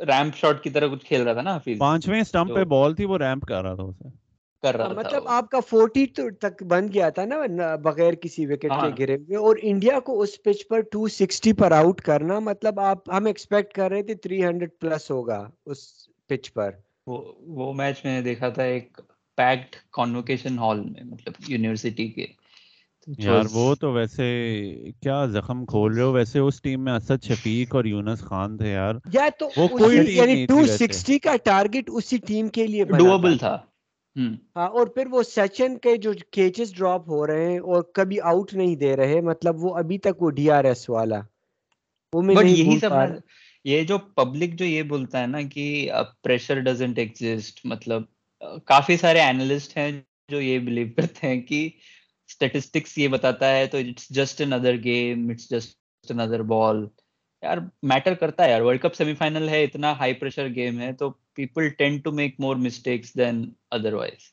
ریمپ 0.00 0.36
شاٹ 0.36 0.62
کی 0.62 0.70
طرح 0.70 0.86
کچھ 0.86 1.04
کھیل 1.06 1.22
رہا 1.22 1.32
تھا 1.32 1.42
نا 1.42 1.56
حفیظ۔ 1.56 1.78
پانچویں 1.78 2.20
اسٹمپ 2.20 2.54
پہ 2.54 2.64
بال 2.64 2.94
تھی 2.94 3.04
وہ 3.04 3.18
ریمپ 3.18 3.46
کر 3.46 3.62
رہا 3.62 3.74
تھا 3.74 3.82
اسے۔ 3.82 4.23
کر 4.64 4.76
رہا 4.76 4.92
مطلب 4.92 5.28
آپ 5.28 5.50
کا 5.50 5.60
فورٹی 5.60 6.06
تک 6.40 6.62
بن 6.62 6.86
گیا 6.94 7.08
تھا 7.08 7.24
نا 7.24 7.74
بغیر 7.82 8.14
کسی 8.14 8.46
وکٹ 8.46 8.62
کے 8.62 8.68
ہاں۔ 8.68 8.88
گرے 8.98 9.14
ہوئے۔ 9.14 9.36
اور 9.36 9.56
انڈیا 9.62 10.00
کو 10.00 10.20
اس 10.20 10.42
پچ 10.42 10.66
پر 10.68 10.80
ٹو 10.92 11.08
سکسٹی 11.08 11.52
پر 11.52 11.72
آؤٹ 11.72 12.00
کرنا 12.00 12.38
مطلب 12.38 12.80
آپ 12.80 13.10
ہم 13.10 13.24
ایکسپیکٹ 13.24 13.74
کر 13.74 13.90
رہے 13.90 14.02
تھے 14.02 14.14
تھری 14.14 14.44
ہنڈریڈ 14.44 14.70
پلس 14.80 15.10
ہوگا 15.10 15.48
اس 15.66 15.78
پچ 16.28 16.52
پر۔ 16.52 16.70
وہ 17.06 17.72
میچ 17.72 18.04
میں 18.04 18.14
نے 18.14 18.22
دیکھا 18.22 18.48
تھا 18.48 18.62
ایک 18.62 19.00
پیکڈ 19.38 19.76
کانوکیشن 19.92 20.58
ہال 20.58 20.80
میں 20.80 21.04
مطلب 21.04 21.32
یونیورسٹی 21.48 22.08
کے۔ 22.08 22.26
یار 23.18 23.44
وہ 23.52 23.74
تو 23.74 23.92
ویسے 23.92 24.26
کیا 25.02 25.24
زخم 25.26 25.64
کھول 25.66 25.94
رہے 25.94 26.02
ہو؟ 26.02 26.12
ویسے 26.12 26.38
اس 26.38 26.62
ٹیم 26.62 26.84
میں 26.84 26.92
اسد 26.92 27.24
شفیق 27.24 27.74
اور 27.74 27.84
یونس 27.84 28.20
خان 28.20 28.56
تھے 28.56 28.72
یار۔ 28.72 28.94
یا 29.12 29.28
تو 29.38 29.48
وہ 29.56 29.68
کوئی 29.68 29.96
یعنی 30.16 30.46
260 30.46 31.18
کا 31.22 31.36
ٹارگٹ 31.44 31.90
اسی 31.92 32.18
ٹیم 32.18 32.48
کے 32.48 32.66
لیے 32.66 32.84
ڈوبل 32.84 33.38
تھا۔ 33.38 33.58
ہاں 34.16 34.68
اور 34.68 34.86
پھر 34.86 35.06
وہ 35.06 35.22
سچن 35.22 35.76
کے 35.78 35.96
جو 35.96 36.12
کیچز 36.30 36.74
ڈراپ 36.74 37.08
ہو 37.08 37.26
رہے 37.26 37.50
ہیں 37.50 37.58
اور 37.58 37.82
کبھی 37.94 38.20
آؤٹ 38.22 38.54
نہیں 38.54 38.76
دے 38.76 38.96
رہے 38.96 39.20
مطلب 39.20 39.64
وہ 39.64 39.74
ابھی 39.76 39.98
تک 39.98 40.22
وہ 40.22 40.30
ڈی 40.30 40.50
آر 40.50 40.64
ایس 40.64 40.88
والا 40.90 41.20
وہ 42.12 42.22
میں 42.22 42.34
نہیں 42.34 42.56
یہی 42.56 42.78
سب 42.78 42.92
یہ 43.64 43.82
جو 43.82 43.98
پبلک 44.14 44.54
جو 44.54 44.64
یہ 44.64 44.82
بولتا 44.82 45.20
ہے 45.20 45.26
نا 45.26 45.40
کہ 45.50 45.90
پریشر 46.22 46.60
ڈزنٹ 46.60 46.98
ایگزسٹ 46.98 47.60
مطلب 47.64 48.02
کافی 48.66 48.96
سارے 48.96 49.20
اینالسٹ 49.20 49.76
ہیں 49.76 49.90
جو 50.28 50.40
یہ 50.40 50.58
بلیو 50.58 50.86
کرتے 50.96 51.26
ہیں 51.26 51.40
کہ 51.40 51.68
اسٹیٹسٹکس 52.28 52.98
یہ 52.98 53.08
بتاتا 53.08 53.50
ہے 53.56 53.66
تو 53.66 53.78
it's 53.78 54.08
just 54.10 54.40
another 54.40 54.76
game 54.84 55.28
it's 55.30 55.50
just 55.50 56.10
another 56.10 56.42
ball 56.42 56.86
یار 57.44 57.58
میٹر 57.82 58.14
کرتا 58.14 58.44
ہے 58.44 58.50
یار. 58.50 58.60
ورلڈ 58.60 58.80
کپ 58.82 58.94
سیمی 58.94 59.14
فائنل 59.14 59.48
ہے 59.48 59.62
اتنا 59.64 59.92
ہائی 60.00 60.12
پریشر 60.14 60.48
گیم 60.54 60.80
ہے 60.80 60.92
تو 60.92 61.10
people 61.34 61.68
tend 61.78 62.04
to 62.04 62.12
make 62.12 62.34
more 62.38 62.56
mistakes 62.56 63.14
than 63.16 63.44
otherwise 63.94 64.32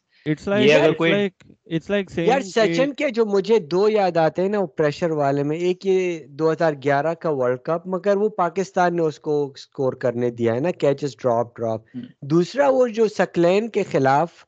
Sachin 2.48 2.94
کے 2.94 3.10
جو 3.10 3.26
مجھے 3.26 3.58
دو 3.72 3.88
یاد 3.90 4.18
آتے 4.18 4.42
ہیں 4.42 4.50
نا 4.50 4.60
وہ 4.60 4.68
پریشر 4.78 5.12
والے 5.12 5.44
میں 5.44 5.58
ایک 5.58 5.86
یہ 5.86 6.26
دو 6.30 6.52
ہزار 6.52 6.74
گیارہ 6.84 7.14
کا 7.14 7.30
ورلڈ 7.30 7.60
کپ 7.60 7.88
مگر 7.88 8.18
وہ 8.18 8.30
پاکستان 8.30 8.96
نے 8.96 9.02
اس 9.02 9.20
کو 9.20 9.54
سکور 9.58 9.94
کرنے 9.94 10.30
دیا 10.32 10.54
ہے 10.56 10.60
نا 10.60 10.72
کیچز 10.80 11.16
ڈراپ 11.18 11.56
ڈراپ 11.56 11.98
دوسرا 12.32 12.70
وہ 12.70 12.88
جو 12.88 13.08
سکلین 13.08 13.70
کے 13.70 13.84
خلاف 13.84 14.46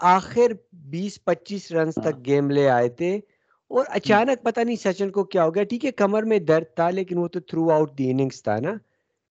آخر 0.00 0.52
بیس 0.90 1.18
پچیس 1.24 1.70
رنز 1.72 1.94
تک 1.94 2.24
گیم 2.26 2.50
لے 2.50 2.68
آئے 2.70 2.88
تھے 2.88 3.18
اور 3.70 3.84
اچانک 3.88 4.42
پتہ 4.42 4.60
نہیں 4.60 4.76
سچن 4.76 5.10
کو 5.10 5.24
کیا 5.24 5.44
ہو 5.44 5.54
گیا۔ 5.54 5.64
ٹھیک 5.64 5.84
ہے 5.84 5.90
کمر 5.92 6.22
میں 6.22 6.38
درد 6.38 6.74
تھا 6.76 6.90
لیکن 6.90 7.18
وہ 7.18 7.28
تو 7.28 7.40
تھرو 7.40 7.70
آؤٹ 7.70 7.98
دی 7.98 8.10
اننگس 8.10 8.42
تھا 8.42 8.58
نا 8.60 8.74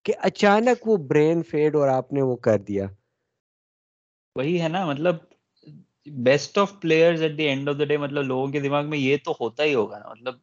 کہ 0.04 0.12
اچانک 0.18 0.88
وہ 0.88 0.96
برین 1.08 1.42
فیڈ 1.42 1.76
اور 1.76 1.88
آپ 1.88 2.12
نے 2.12 2.22
وہ 2.22 2.36
کر 2.36 2.58
دیا۔ 2.58 2.86
وہی 4.36 4.60
ہے 4.62 4.68
نا 4.68 4.84
مطلب 4.86 5.16
best 6.24 6.58
of 6.58 6.72
players 6.80 7.22
at 7.22 7.36
the 7.38 7.44
end 7.44 7.68
of 7.68 7.78
the 7.78 7.84
day 7.84 7.96
مطلب 7.96 8.24
لوگوں 8.24 8.46
کے 8.52 8.60
دماغ 8.60 8.88
میں 8.90 8.98
یہ 8.98 9.16
تو 9.24 9.32
ہوتا 9.40 9.64
ہی 9.64 9.74
ہوگا 9.74 9.98
نا۔ 9.98 10.08
مطلب 10.08 10.34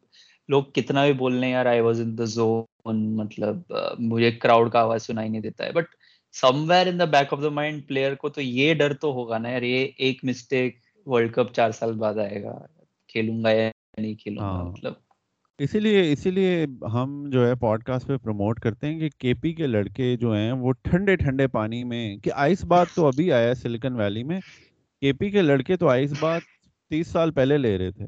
لوگ 0.48 0.64
کتنا 0.74 1.04
بھی 1.04 1.12
بول 1.12 1.34
لیں 1.34 1.50
یار 1.50 1.66
I 1.66 1.80
was 1.80 2.00
in 2.00 2.18
the 2.18 2.24
zone 2.24 3.16
مطلب 3.16 3.72
مجھے 3.98 4.30
کراؤڈ 4.32 4.72
کا 4.72 4.80
آواز 4.80 5.06
سنائی 5.06 5.28
نہیں 5.28 5.42
دیتا 5.42 5.64
ہے۔ 5.66 5.72
But 5.72 5.94
somewhere 6.70 6.86
in 6.86 6.98
the 6.98 7.04
back 7.04 7.32
of 7.32 7.42
the 7.42 7.48
mind 7.48 7.86
player 7.88 8.14
کو 8.14 8.28
تو 8.28 8.40
یہ 8.40 8.74
ڈر 8.74 8.92
تو 8.92 9.12
ہوگا 9.12 9.38
نا 9.38 9.48
یار 9.48 9.62
یہ 9.62 9.88
ایک 9.96 10.24
مسٹیک 10.24 10.78
ورلڈ 11.06 11.34
کپ 11.34 11.54
چار 11.54 11.70
سال 11.70 11.92
بعد 11.98 12.14
آئے 12.18 12.42
گا 12.42 12.58
کھیلوں 13.08 13.42
گا 13.44 13.50
یا 13.50 13.70
نہیں 13.98 14.14
کھیلوں 14.14 14.44
گا۔ 14.44 14.62
مطلب۔ 14.62 14.92
اسی 15.58 15.80
لیے 15.80 16.12
اسی 16.12 16.30
لیے 16.30 16.66
ہم 16.94 17.30
جو 17.32 17.46
ہے 17.46 17.54
پوڈ 17.54 17.84
کاسٹ 17.84 18.06
پہ 18.06 18.16
پروموٹ 18.16 18.60
کرتے 18.60 18.86
ہیں 18.86 19.00
کہ 19.00 19.08
کے 19.18 19.34
پی 19.34 19.52
کے 19.52 19.66
لڑکے 19.66 20.16
جو 20.16 20.34
ہیں 20.34 20.52
وہ 20.52 20.72
ٹھنڈے 20.72 21.16
ٹھنڈے 21.16 21.46
پانی 21.46 21.84
میں 21.84 22.16
کہ 22.16 22.30
آئس 22.34 22.64
بات 22.64 22.86
تو 22.94 23.06
ابھی 23.06 23.32
آیا 23.32 23.54
سلیکن 23.54 23.94
ویلی 23.96 24.22
میں۔ 24.22 24.40
کے 25.00 25.12
پی 25.12 25.30
کے 25.30 25.42
لڑکے 25.42 25.76
تو 25.76 25.88
آئس 25.88 26.14
بات 26.20 26.42
تیس 26.90 27.06
سال 27.06 27.30
پہلے 27.30 27.58
لے 27.58 27.78
رہے 27.78 27.90
تھے۔ 27.90 28.06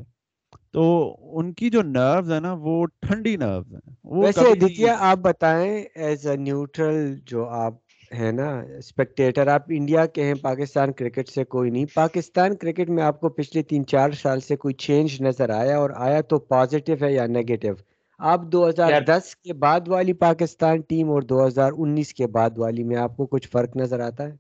تو 0.73 1.17
ان 1.33 1.53
کی 1.53 1.71
جو 1.71 1.83
نروز 1.83 2.33
ہے 2.33 2.41
نا 2.41 2.53
وہ 2.53 2.87
ٹھنڈی 2.87 3.37
نروز 3.37 3.75
ہیں۔ 3.75 3.95
ویسے 4.05 4.47
ادتیہ 4.47 4.91
آپ 4.99 5.17
بتائیں 5.17 5.85
ایز 5.95 6.27
اے 6.27 6.37
نیوٹرل 6.37 7.19
جو 7.25 7.49
آپ 7.49 7.75
ہیں 8.17 8.33
نا 8.33 8.49
اسپیکٹیٹر 8.79 9.47
آپ 9.47 9.63
انڈیا 9.69 10.07
کے 10.07 10.25
ہیں 10.25 10.35
پاکستان 10.35 10.93
کرکٹ 10.93 11.29
سے 11.29 11.45
کوئی 11.45 11.71
نہیں۔ 11.71 11.85
پاکستان 11.95 12.57
کرکٹ 12.57 12.91
میں 12.91 13.03
آپ 13.05 13.21
کو 13.21 13.29
پچھلے 13.29 13.63
تین 13.63 13.87
چار 13.87 14.11
سال 14.11 14.41
سے 14.41 14.57
کوئی 14.57 14.75
چینج 14.75 15.23
نظر 15.23 15.51
آیا 15.51 15.79
اور 15.79 15.91
آیا 15.97 16.21
تو 16.21 16.39
پازیٹیو 16.39 16.97
ہے 17.03 17.13
یا 17.13 17.27
نیگیٹو 17.27 17.75
آپ 18.21 18.41
دو 18.43 18.69
ہزار 18.69 19.01
دس 19.07 19.37
کے 19.37 19.53
بعد 19.53 19.89
والی 19.89 20.13
پاکستان 20.13 20.81
ٹیم 20.81 21.11
اور 21.11 21.23
دو 21.23 21.47
ہزار 21.47 21.73
انیس 21.79 22.15
کے 22.15 22.27
بعد 22.27 22.59
والی 22.59 22.85
میں 22.85 22.97
آپ 22.97 23.17
کو 23.17 23.27
کچھ 23.27 23.49
فرق 23.49 23.77
نظر 23.77 24.01
آتا 24.01 24.25
ہے؟ 24.25 24.35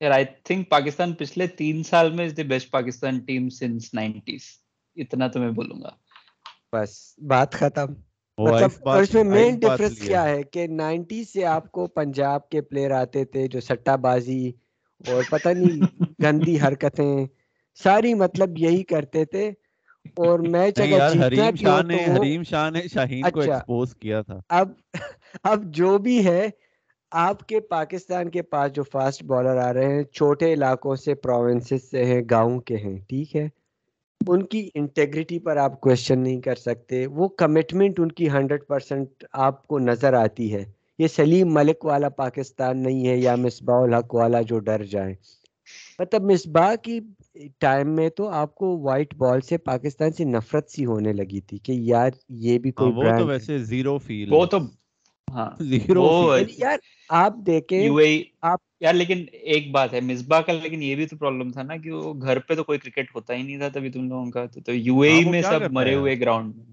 یار 0.00 0.10
آئی 0.10 0.24
تھنک 0.44 0.68
پاکستان 0.70 1.12
پچھلے 1.12 1.46
تین 1.46 1.82
سال 1.82 2.12
میں 2.12 2.24
is 2.24 2.36
the 2.36 2.42
best 2.42 2.70
Pakistan 2.70 3.18
team 3.18 3.48
since 3.48 3.94
nineties 3.94 4.42
اتنا 4.96 5.28
تو 5.28 5.40
میں 5.40 5.50
بولوں 5.50 5.82
گا۔ 5.82 5.90
بس 6.72 7.14
بات 7.18 7.52
ختم۔ 7.52 7.92
اور 8.40 9.00
اس 9.00 9.14
میں 9.14 9.24
مین 9.24 9.58
ڈفرنس 9.58 10.00
کیا 10.00 10.24
ہے۔ 10.28 10.42
کہ 10.42 10.66
نائنٹی 10.66 11.24
سے 11.24 11.44
آپ 11.44 11.72
کو 11.72 11.86
پنجاب 11.86 12.48
کے 12.48 12.60
پلیئر 12.60 12.90
آتے 12.90 13.24
تھے 13.24 13.46
جو 13.48 13.60
سٹا 13.60 13.96
بازی 13.96 14.52
اور 15.06 15.22
پتہ 15.30 15.48
نہیں 15.48 15.80
گندی 16.22 16.60
حرکتیں 16.60 17.26
ساری 17.82 18.14
مطلب 18.14 18.58
یہی 18.58 18.82
کرتے 18.82 19.24
تھے۔ 19.24 19.50
اور 20.16 20.38
میچ 20.38 20.78
نہیں 20.78 20.94
اگر 20.94 21.00
یار 21.00 21.10
جیتنا 21.10 21.26
حریم 21.26 21.54
بھی 21.54 21.66
ہو 21.66 21.70
شاہ 21.70 21.80
تو 21.80 21.86
نے 21.86 21.96
وہ 22.08 22.16
حریم 22.16 22.42
شاہ 22.42 22.70
نے 22.70 22.80
شاہین 22.92 23.30
کو 23.30 23.40
اچھا۔ 23.40 23.52
ایکسپوز 23.52 23.94
کیا 23.94 24.22
تھا۔ 24.22 24.40
اب 24.48 24.68
اب 25.42 25.64
جو 25.64 25.98
بھی 25.98 26.24
ہے 26.26 26.48
آپ 27.12 27.46
کے 27.48 27.60
پاکستان 27.60 28.28
کے 28.30 28.42
پاس 28.42 28.72
جو 28.72 28.82
فاسٹ 28.82 29.22
بالر 29.22 29.56
آ 29.56 29.72
رہے 29.72 29.94
ہیں 29.94 30.02
چھوٹے 30.02 30.52
علاقوں 30.52 30.96
سے 30.96 31.14
پروونسز 31.14 31.90
سے 31.90 32.04
ہیں 32.04 32.22
گاؤں 32.30 32.60
کے 32.60 32.76
ہیں 32.76 32.98
ٹھیک 33.08 33.36
ہے؟ 33.36 33.48
ان 34.20 34.42
کی 34.44 34.68
انٹیگریٹی 34.74 35.38
پر 35.38 35.56
آپ 35.56 35.80
کوشچن 35.80 36.22
نہیں 36.22 36.40
کر 36.40 36.54
سکتے 36.56 37.06
وہ 37.08 37.28
کمٹمنٹ 37.36 38.00
ان 38.00 38.12
کی 38.12 38.28
ہنڈریڈ 38.30 38.66
پرسینٹ 38.66 39.24
آپ 39.40 39.66
کو 39.66 39.78
نظر 39.80 40.12
آتی 40.14 40.52
ہے۔ 40.54 40.64
یہ 40.98 41.06
سلیم 41.08 41.52
ملک 41.54 41.84
والا 41.84 42.08
پاکستان 42.16 42.82
نہیں 42.82 43.06
ہے 43.06 43.16
یا 43.18 43.34
مصباح 43.36 43.82
الحق 43.82 44.14
والا 44.14 44.40
جو 44.42 44.58
ڈر 44.60 44.84
جائے 44.86 45.14
مطلب 45.98 46.22
مصباح 46.24 46.74
کی 46.82 46.98
ٹائم 47.60 47.94
میں 47.94 48.08
تو 48.16 48.28
آپ 48.34 48.54
کو 48.54 48.76
وائٹ 48.80 49.14
بال 49.16 49.40
سے 49.40 49.58
پاکستان 49.64 50.12
سے 50.12 50.24
نفرت 50.26 50.70
سی 50.70 50.84
ہونے 50.86 51.12
لگی 51.12 51.40
تھی 51.42 51.58
کہ 51.60 51.72
یار 51.84 52.10
یہ 52.38 52.58
بھی 52.58 52.70
ہاں 52.70 52.74
کوئی 52.76 52.92
وہ 52.96 53.18
تو 53.18 53.26
ویسے 53.26 53.58
زیرو 53.64 53.96
فیل 54.00 54.32
وہ 54.32 54.44
تو 54.46 54.58
زیرو 55.60 56.08
یار 56.58 56.78
آپ 57.10 57.34
دیکھیں 57.46 57.78
یو 57.80 57.96
اے 57.96 58.10
آپ 58.42 58.58
یار 58.80 58.94
لیکن 58.94 59.24
ایک 59.32 59.70
بات 59.72 59.92
ہے 59.92 60.00
مصباح 60.00 60.40
کا 60.40 60.52
لیکن 60.52 60.82
یہ 60.82 60.94
بھی 60.94 61.06
تو 61.06 61.16
پرابلم 61.16 61.50
تھا 61.50 61.62
نا 61.62 61.76
کہ 61.76 61.90
وہ 61.90 62.14
گھر 62.22 62.38
پہ 62.38 62.54
تو 62.54 62.64
کوئی 62.64 62.78
کرکٹ 62.78 63.14
ہوتا 63.14 63.34
ہی 63.34 63.42
نہیں 63.42 63.58
تھا 63.58 63.68
تبھی 63.68 63.90
تم 63.90 64.08
لوگوں 64.08 64.30
کا۔ 64.30 64.44
تو 64.64 64.72
یو 64.74 65.00
اے 65.00 65.10
ہاں 65.12 65.30
میں 65.30 65.42
سب 65.42 65.70
مرے 65.70 65.94
ہوئے 65.94 66.20
گراؤنڈ 66.20 66.56
میں۔ 66.56 66.64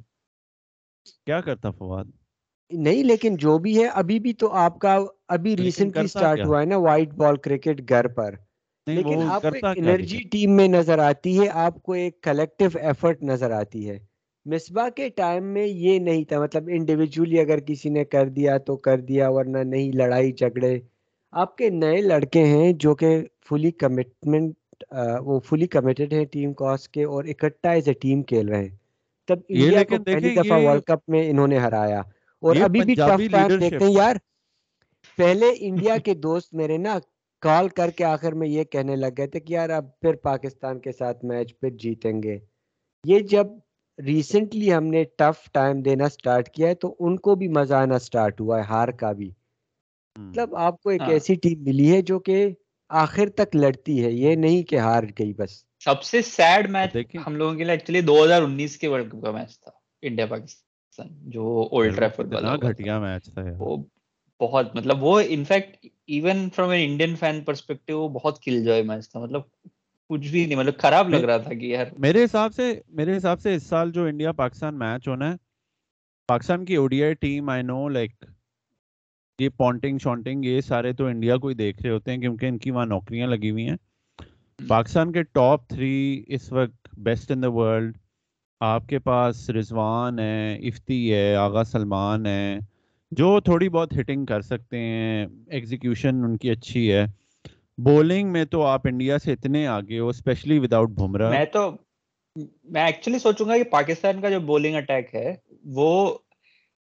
کیا 1.26 1.42
کرتا 1.42 1.72
فواد؟ 1.72 2.06
نہیں 2.72 3.04
لیکن 3.04 3.36
جو 3.36 3.58
بھی 3.58 3.82
ہے 3.82 3.88
ابھی 3.94 4.20
بھی 4.20 4.34
تو 4.34 4.52
آپ 4.56 4.80
کا 4.80 4.98
ابھی 5.28 5.56
ریسنٹلی 5.58 6.08
سٹارٹ 6.08 6.46
ہوا 6.46 6.60
ہے 6.62 6.66
نا 6.66 6.78
وائٹ 6.78 7.14
بال 7.14 7.38
کرکٹ 7.38 7.90
گھر 7.90 8.08
پر۔ 8.08 8.36
لیکن 8.88 9.22
آپ 9.26 9.42
کو 9.42 9.68
انرجی 9.78 10.20
ٹیم 10.32 10.56
میں 10.56 10.68
نظر 10.68 11.00
آتی 11.00 11.40
ہے 11.40 11.50
آپ 11.60 11.82
کو 11.84 11.94
ایک 11.94 12.22
کلیکٹیو 12.22 12.70
ایفرٹ 12.82 13.24
نظر 13.24 13.52
آتی 13.52 13.90
ہے۔ 13.90 13.98
مصباح 14.48 14.90
کے 14.90 15.08
ٹائم 15.10 15.46
میں 15.54 15.66
یہ 15.66 16.00
نہیں 16.00 16.24
تھا۔ 16.24 16.40
مطلب 16.42 16.70
انڈیویجولی 16.74 17.40
اگر 17.40 17.60
کسی 17.60 17.90
نے 17.90 18.04
کر 18.06 18.28
دیا 18.28 18.58
تو 18.58 18.76
کر 18.86 19.00
دیا 19.00 19.30
ورنہ 19.30 19.58
نہیں 19.58 19.92
لڑائی 19.92 20.32
جھگڑے۔ 20.32 20.78
آپ 21.34 21.58
کے 21.58 21.70
نئے 21.70 22.02
لڑکے 22.02 22.44
ہیں 22.46 22.72
جو 22.74 22.96
کہ 22.96 23.10
فلی 23.50 23.72
کمٹمنٹ 23.72 24.84
وہ 25.26 25.40
فلی 25.40 25.68
کمیٹڈ 25.68 26.14
ہیں 26.14 26.26
ٹیم 26.26 26.54
کاس 26.54 26.88
کے 26.90 27.04
اور 27.04 27.24
اکٹھا 27.24 27.72
ایز 27.72 27.88
اے 27.88 27.94
ٹیم 27.94 28.24
کھیل 28.24 28.50
رہے 28.50 28.62
ہیں۔ 28.62 28.76
تب 29.28 29.40
انڈیا 29.50 29.84
کو 29.84 30.04
پہلی 30.04 30.36
دفعہ 30.36 30.60
ورلڈ 30.64 30.84
کپ 30.84 31.10
میں 31.10 31.30
انہوں 31.30 31.48
نے 31.48 31.58
ہرایا۔ 31.58 32.00
اور 32.44 32.56
ابھی 32.64 32.82
بھی 32.82 32.96
ٹف 32.96 33.22
ٹائم 33.32 33.58
دیکھتے 33.60 33.86
ہیں 33.86 33.94
یار 33.94 34.16
پہلے 35.18 35.46
انڈیا 35.60 35.98
کے 35.98 36.14
دوست 36.14 36.54
میرے 36.54 36.78
نا 36.78 36.98
کال 37.44 37.68
کر 37.70 37.90
کے 37.90 38.04
آخر 38.04 38.34
میں 38.34 38.48
یہ 38.48 38.64
کہنے 38.64 38.96
لگ 38.96 39.14
گئے 39.18 39.28
تھے 39.28 39.40
کہ 39.40 39.54
یار 39.54 39.70
اب 39.70 40.00
پھر 40.00 40.14
پاکستان 40.24 40.80
کے 40.80 40.92
ساتھ 40.92 41.26
میچ 41.26 41.60
پھر 41.60 41.70
جیتیں 41.70 42.24
گے۔ 42.24 42.38
یہ 43.04 43.20
جب 43.20 43.48
ریسنٹلی 44.00 44.74
ہم 44.74 44.86
نے 44.86 45.04
ٹف 45.16 45.50
ٹائم 45.52 45.82
دینا 45.82 46.10
سٹارٹ 46.10 46.50
کیا 46.50 46.68
ہے 46.68 46.76
تو 46.76 46.96
ان 47.00 47.16
کو 47.20 47.36
بھی 47.36 47.48
مزہ 47.52 47.76
آنا 47.76 48.00
سٹارٹ 48.00 48.42
ہوا 48.42 48.58
ہے 48.58 48.64
ہار 48.66 48.88
کا 49.00 49.12
بھی۔ 49.12 49.30
مطلب 50.16 50.56
آپ 50.58 50.82
کو 50.82 50.90
ایک 50.90 51.02
ہاں۔ 51.02 51.10
ایسی 51.10 51.36
ٹیم 51.38 51.64
ملی 51.64 51.92
ہے 51.92 52.02
جو 52.02 52.20
کہ 52.20 52.48
آخر 52.90 53.30
تک 53.36 53.56
لڑتی 53.56 54.04
ہے 54.04 54.12
یہ 54.14 54.36
نہیں 54.38 54.64
کہ 54.64 54.80
ہار 54.80 55.04
گئی 55.20 55.34
بس۔ 55.34 55.64
سب 55.82 56.04
سے 56.04 56.22
سیڈ 56.24 56.70
میچ 56.70 56.96
ہم 57.26 57.36
لوگوں 57.36 57.56
کے 57.56 57.64
لیے 57.64 57.74
ایکچولی 57.74 58.02
دو 58.04 58.24
ہزار 58.24 58.42
انیس 58.42 58.78
کے 58.78 58.88
ورلڈ 58.88 59.12
کپ 59.12 59.22
کا 59.22 59.32
میچ 59.32 59.60
تھا 59.60 59.72
انڈیا 60.04 60.26
پاکستان 60.26 61.08
جو 61.30 61.44
اولڈ 61.72 61.96
ٹریفرڈ 61.96 62.34
والا 62.34 62.56
گھٹیا 62.62 63.00
میچ 63.00 63.30
تھا 63.34 63.42
وہ 63.60 63.76
بہت 64.40 64.76
مطلب 64.76 65.04
وہ 65.04 65.20
in fact 65.30 65.86
even 66.08 66.50
from 66.56 66.70
an 66.70 66.90
Indian 66.90 67.16
fan 67.16 67.44
perspective 67.44 68.00
وہ 68.00 68.08
بہت 68.10 68.42
کل 68.42 68.64
جوائے 68.66 68.84
میچ 68.84 69.10
تھا۔ 69.10 69.20
مطلب 69.20 69.42
کچھ 70.10 70.32
بھی 70.32 70.46
نہیں 70.46 70.56
مطلب 70.56 70.78
خراب 70.78 71.10
لگ 71.10 71.16
رہا 71.16 71.38
تھا 71.38 71.54
کہ 71.54 71.66
یار۔ 71.66 71.86
میرے 71.98 72.24
حساب 72.24 72.54
سے 72.54 72.82
میرے 72.88 73.18
حساب 73.18 73.42
سے 73.42 73.56
اس 73.56 73.64
سال 73.64 73.92
جو 73.92 74.04
انڈیا 74.04 74.32
پاکستان 74.32 74.80
میچ 74.80 75.08
ہونا 75.08 75.32
ہے 75.32 75.36
پاکستان 76.28 76.66
کی 76.66 76.76
O D 76.76 77.04
I 77.04 77.14
team 77.14 77.50
I 77.50 77.64
know 77.64 77.90
like 77.90 78.26
یہ 79.40 79.50
پونٹنگ 79.50 79.98
شونٹنگ 79.98 80.46
یہ 80.46 80.62
سارے 80.62 80.94
تو 80.94 81.06
انڈیا 81.06 81.38
کو 81.38 81.48
ہی 81.48 81.54
دیکھ 81.54 81.82
رہے 81.82 81.92
ہوتے 81.92 82.12
ہیں 82.12 82.18
کیونکہ 82.18 82.46
ان 82.46 82.58
کی 82.58 82.72
وہاں 82.72 82.86
نوکریاں 82.86 83.28
لگی 83.28 83.52
ہوئی 83.52 83.70
ہیں۔ 83.70 83.78
پاکستان 84.68 85.12
کے 85.12 85.24
ٹاپ 85.24 85.68
تھری 85.70 86.24
اس 86.28 86.52
وقت 86.52 86.88
بیسٹ 86.98 87.32
ان 87.32 87.42
دا 87.44 87.52
ورلڈ۔ 87.52 87.98
آپ 88.60 88.88
کے 88.88 89.00
پاس 89.00 89.50
رضوان 89.50 90.20
ہے 90.20 90.56
افتی 90.56 91.14
ہے 91.14 91.36
آغا 91.36 91.64
سلمان 91.64 92.26
ہے 92.26 92.60
جو 93.12 93.40
تھوڑی 93.40 93.70
بہت 93.70 93.94
ہٹنگ 94.00 94.26
کر 94.26 94.42
سکتے 94.42 94.80
ہیں 94.80 95.28
ایگزیکیوشن 95.48 96.24
ان 96.24 96.38
کی 96.38 96.50
اچھی 96.50 96.92
ہے۔ 96.92 97.06
بولنگ 97.78 98.32
میں 98.32 98.46
تو 98.46 98.62
آپ 98.64 98.88
انڈیا 98.88 99.18
سے 99.18 99.34
اتنے 99.34 99.66
آگے 99.68 100.00
ہو 100.00 100.08
اسپیشلی 100.08 100.60
وداؤٹ 100.60 100.90
بمراہ 100.90 101.30
میں 101.30 101.46
تو 101.46 101.70
میں 102.66 102.86
ایکچولی 102.86 103.20
سوچوں 103.20 103.48
گا 103.48 103.58
کہ 103.58 103.64
پاکستان 103.64 104.22
کا 104.22 104.30
جو 104.30 104.40
بولنگ 104.40 104.76
اٹیک 104.76 105.14
ہے 105.16 105.36
وہ 105.74 106.18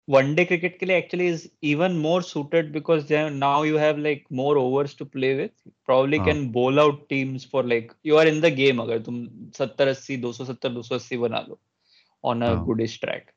ون 0.07 0.33
ڈے 0.33 0.45
کرکٹ 0.45 0.79
کے 0.79 0.85
لیے 0.85 0.95
actually 0.95 1.27
is 1.29 1.45
even 1.61 1.95
more 1.97 2.21
suited 2.21 2.71
because 2.71 3.11
now 3.31 3.63
you 3.65 3.79
have 3.79 3.97
like 3.97 4.23
more 4.31 4.55
overs 4.55 4.95
to 4.95 5.05
play 5.05 5.33
with 5.35 5.67
probably 5.85 6.17
ہاں۔ 6.17 6.25
Can 6.25 6.47
bowl 6.51 6.79
out 6.79 7.07
teams 7.09 7.49
for 7.51 7.63
like 7.63 7.91
you 8.03 8.17
are 8.17 8.25
in 8.25 8.41
the 8.43 8.47
game 8.57 8.81
اگر 8.81 8.99
تم 8.99 9.23
ستر 9.57 9.87
اسی 9.87 10.15
دو 10.15 10.31
سو 10.31 10.45
ستر 10.45 10.69
دو 10.69 10.81
سو 10.81 10.95
اسی 10.95 11.17
بنا 11.17 11.41
لو 11.47 11.55
آن 12.23 12.43
اے 12.43 12.49
ہاں۔ 12.49 12.65
گڈ 12.65 12.81
ٹریک 13.01 13.29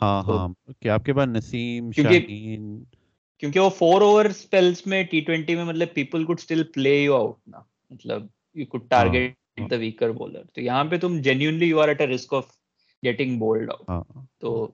ہاں 0.00 0.22
تو- 0.22 0.38
ہاں 0.38 0.48
کہ 0.82 0.88
آپ 0.88 1.04
کے 1.04 1.12
پاس 1.12 1.28
نسیم 1.28 1.90
شاہین 1.92 2.84
کیونکہ 3.38 3.60
وہ 3.60 3.68
فور 3.68 4.00
اوور 4.00 4.24
اسپیلس 4.24 4.86
میں 4.86 5.02
ٹی 5.02 5.20
ٹوینٹی 5.20 5.54
میں 5.54 5.64
مطلب 5.64 5.88
people 5.94 6.24
could 6.24 6.38
still 6.38 6.62
play 6.74 6.94
you 7.02 7.14
out 7.14 7.36
نا۔ 7.46 7.58
مطلب 7.90 8.26
you 8.54 8.66
could 8.66 8.88
target 8.90 9.70
the 9.70 9.76
weaker 9.76 10.10
bowler 10.10 10.42
تو 10.54 10.60
یہاں 10.60 10.84
پہ 10.84 10.98
تم 10.98 11.20
genuinely 11.20 11.66
you 11.66 11.80
are 11.80 11.88
at 11.88 12.00
a 12.00 12.06
risk 12.06 12.34
of 12.34 12.46
getting 13.02 13.38
bowled 13.38 13.70
out 13.70 14.06
تو 14.40 14.66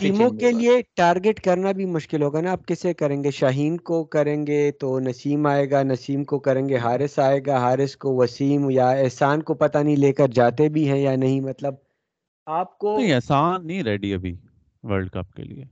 ٹیموں 0.00 0.30
کے 0.30 0.50
لیے 0.52 0.70
ٹارگٹ 0.96 1.40
کرنا 1.40 1.72
بھی 1.72 1.84
مشکل 1.86 2.22
ہوگا 2.22 2.40
نا۔ 2.40 2.52
آپ 2.52 2.66
کسے 2.66 2.94
کریں 2.94 3.24
گے؟ 3.24 3.30
شاہین 3.30 3.76
کو 3.80 4.04
کریں 4.04 4.46
گے 4.46 4.70
تو 4.70 4.98
نسیم 5.00 5.46
آئے 5.46 5.70
گا 5.70 5.82
نسیم 5.82 6.24
کو 6.24 6.38
کریں 6.38 6.68
گے 6.68 6.76
حارث 6.76 7.18
آئے 7.18 7.40
گا 7.46 7.58
حارث 7.58 7.96
کو 7.96 8.16
وسیم 8.16 8.70
یا 8.70 8.88
احسان 9.04 9.42
کو 9.42 9.54
پتہ 9.54 9.78
نہیں 9.78 9.96
لے 9.96 10.12
کر 10.12 10.28
جاتے 10.28 10.68
بھی 10.68 10.88
ہیں 10.88 10.98
یا 10.98 11.14
نہیں۔ 11.16 11.40
مطلب 11.40 11.74
آپ 12.46 12.78
کو 12.78 12.96
نہیں 12.98 13.12
آسان 13.12 13.66
نہیں 13.66 13.82
ریڈی 13.82 14.12
ابھی 14.14 14.34
ورلڈ 14.82 15.10
کپ 15.10 15.32
کے 15.32 15.42
لیے۔ 15.42 15.64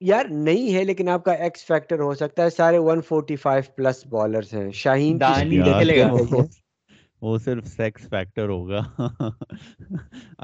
یار 0.00 0.24
نہیں 0.24 0.74
ہے 0.74 0.84
لیکن 0.84 1.08
آپ 1.08 1.24
کا 1.24 1.32
ایکس 1.32 1.64
فیکٹر 1.64 2.00
ہو 2.00 2.14
سکتا 2.14 2.44
ہے 2.44 2.50
سارے 2.50 2.78
145 2.78 3.74
پلس 3.74 4.06
بالرز 4.06 4.54
ہیں۔ 4.54 4.70
شاہین 4.70 5.18
وہ 7.22 7.38
صرف 7.38 7.66
سیکس 7.66 8.08
فیکٹر 8.08 8.48
ہوگا۔ 8.48 8.80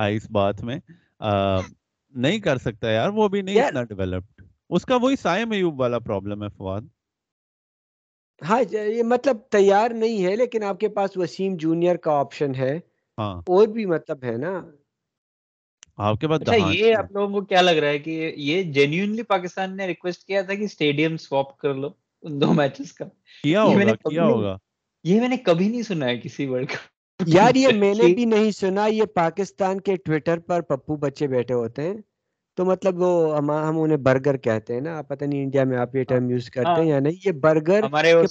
اس 0.09 0.31
بات 0.31 0.65
میں۔ 0.65 0.79
نہیں 2.15 2.39
کر 2.39 2.57
سکتا 2.57 2.91
یار 2.91 3.09
وہ 3.09 3.29
بھی 3.29 3.43
نہیں 3.43 3.61
اتنا 3.61 3.83
ڈیولپڈ 3.83 4.43
اس 4.71 4.85
کا 4.85 4.97
وہی 4.97 5.17
سائے 5.17 5.45
میوب 5.45 5.81
والا 5.81 5.99
پرابلم 5.99 6.43
ہے 6.43 6.49
فواد۔ 6.49 6.83
ہاں 8.49 8.63
یہ 8.73 9.03
مطلب 9.03 9.37
تیار 9.51 9.91
نہیں 9.91 10.25
ہے 10.25 10.37
لیکن 10.37 10.65
آپ 10.65 10.81
کے 10.81 10.89
پاس 10.89 11.17
وسیم 11.17 11.57
جونیئر 11.57 11.97
کا 11.97 12.13
آپشن 12.13 12.55
ہے۔ 12.55 12.81
ہاں۔ 13.19 13.35
اور 13.37 13.69
بھی 13.69 13.87
مطلب 13.87 14.25
ہے 14.25 14.37
نا۔ 14.37 14.61
آپ 15.99 16.21
کے 16.21 16.29
پاس 16.29 16.41
اچھا 16.41 16.55
یہ 16.73 16.95
آپ 16.95 17.13
لوگوں 17.13 17.29
کو 17.33 17.47
کیا 17.47 17.61
لگ 17.61 17.79
رہا 17.81 17.89
ہے 17.89 17.99
کہ 17.99 18.33
یہ 18.37 18.63
جینیونلی 18.73 19.23
پاکستان 19.23 19.77
نے 19.77 19.87
ریکویسٹ 19.87 20.25
کیا 20.25 20.43
تھا 20.43 20.55
کہ 20.55 20.65
اسٹیڈیم 20.65 21.17
سواپ 21.17 21.57
کر 21.59 21.75
لو 21.75 21.89
ان 22.23 22.41
دو 22.41 22.53
میچز 22.55 22.93
کا؟ 22.93 23.05
کیا 23.45 23.63
ہوگا 23.63 23.95
کیا 24.09 24.25
ہوگا؟ 24.25 24.57
یہ 25.05 25.21
میں 25.21 25.29
نے 25.29 25.37
کبھی 25.37 25.69
نہیں 25.69 25.83
سنا 25.83 26.07
ہے 26.07 26.19
کسی 26.19 26.47
ورلڈ 26.47 26.71
کپ 26.71 27.23
یار 27.27 27.55
یہ 27.55 27.69
میں 27.73 27.95
نے 27.95 28.07
بھی 28.15 28.25
نہیں 28.25 28.51
سنا 28.51 28.87
یہ 28.87 29.05
پاکستان 29.15 29.81
کے 29.81 29.97
ٹویٹر 29.97 30.39
پر 30.39 30.61
پپو 30.61 30.97
بچے 30.97 31.27
بیٹھے 31.27 31.55
ہوتے 31.55 31.83
ہیں۔ 31.83 31.95
تو 32.59 32.65
مطلب 32.65 33.01
وہ 33.01 33.11
ہم 33.37 33.51
ہم 33.51 33.79
انہیں 33.81 33.97
برگر 33.99 34.37
کہتے 34.37 34.75
ہیں 34.75 34.81
نا 34.81 35.01
پتہ 35.03 35.25
نہیں 35.25 35.43
انڈیا 35.43 35.65
میں 35.65 35.79
آپ 35.79 35.95
یہ 35.97 36.05
ٹرم 36.05 36.31
یوز 36.31 36.51
کرتے 36.51 36.81
ہیں 36.81 36.89
یا 36.89 37.01
نہیں 37.01 37.17
یہ 37.27 37.33
برگر 37.41 37.81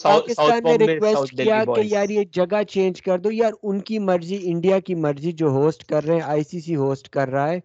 پاکستان 0.04 0.64
نے 0.64 0.76
ریکویسٹ 0.78 1.32
کیا 1.34 1.64
کہ 1.66 1.82
یار 1.84 2.10
یہ 2.10 2.24
جگہ 2.32 2.64
چینج 2.70 3.02
کر 3.02 3.20
دو 3.20 3.32
یار 3.32 3.52
ان 3.64 3.80
کی 3.82 4.00
مرضی 4.00 4.40
انڈیا 4.44 4.80
کی 4.80 4.96
مرضی 4.96 5.32
جو 5.32 5.48
ہوسٹ 5.50 5.84
کر 5.84 6.04
رہے 6.04 6.16
ہیں 6.16 6.22
آئی 6.26 6.44
سی 6.44 6.60
سی 6.60 6.76
ہوسٹ 6.76 7.10
کر 7.10 7.30
رہا 7.30 7.50
ہے 7.50 7.60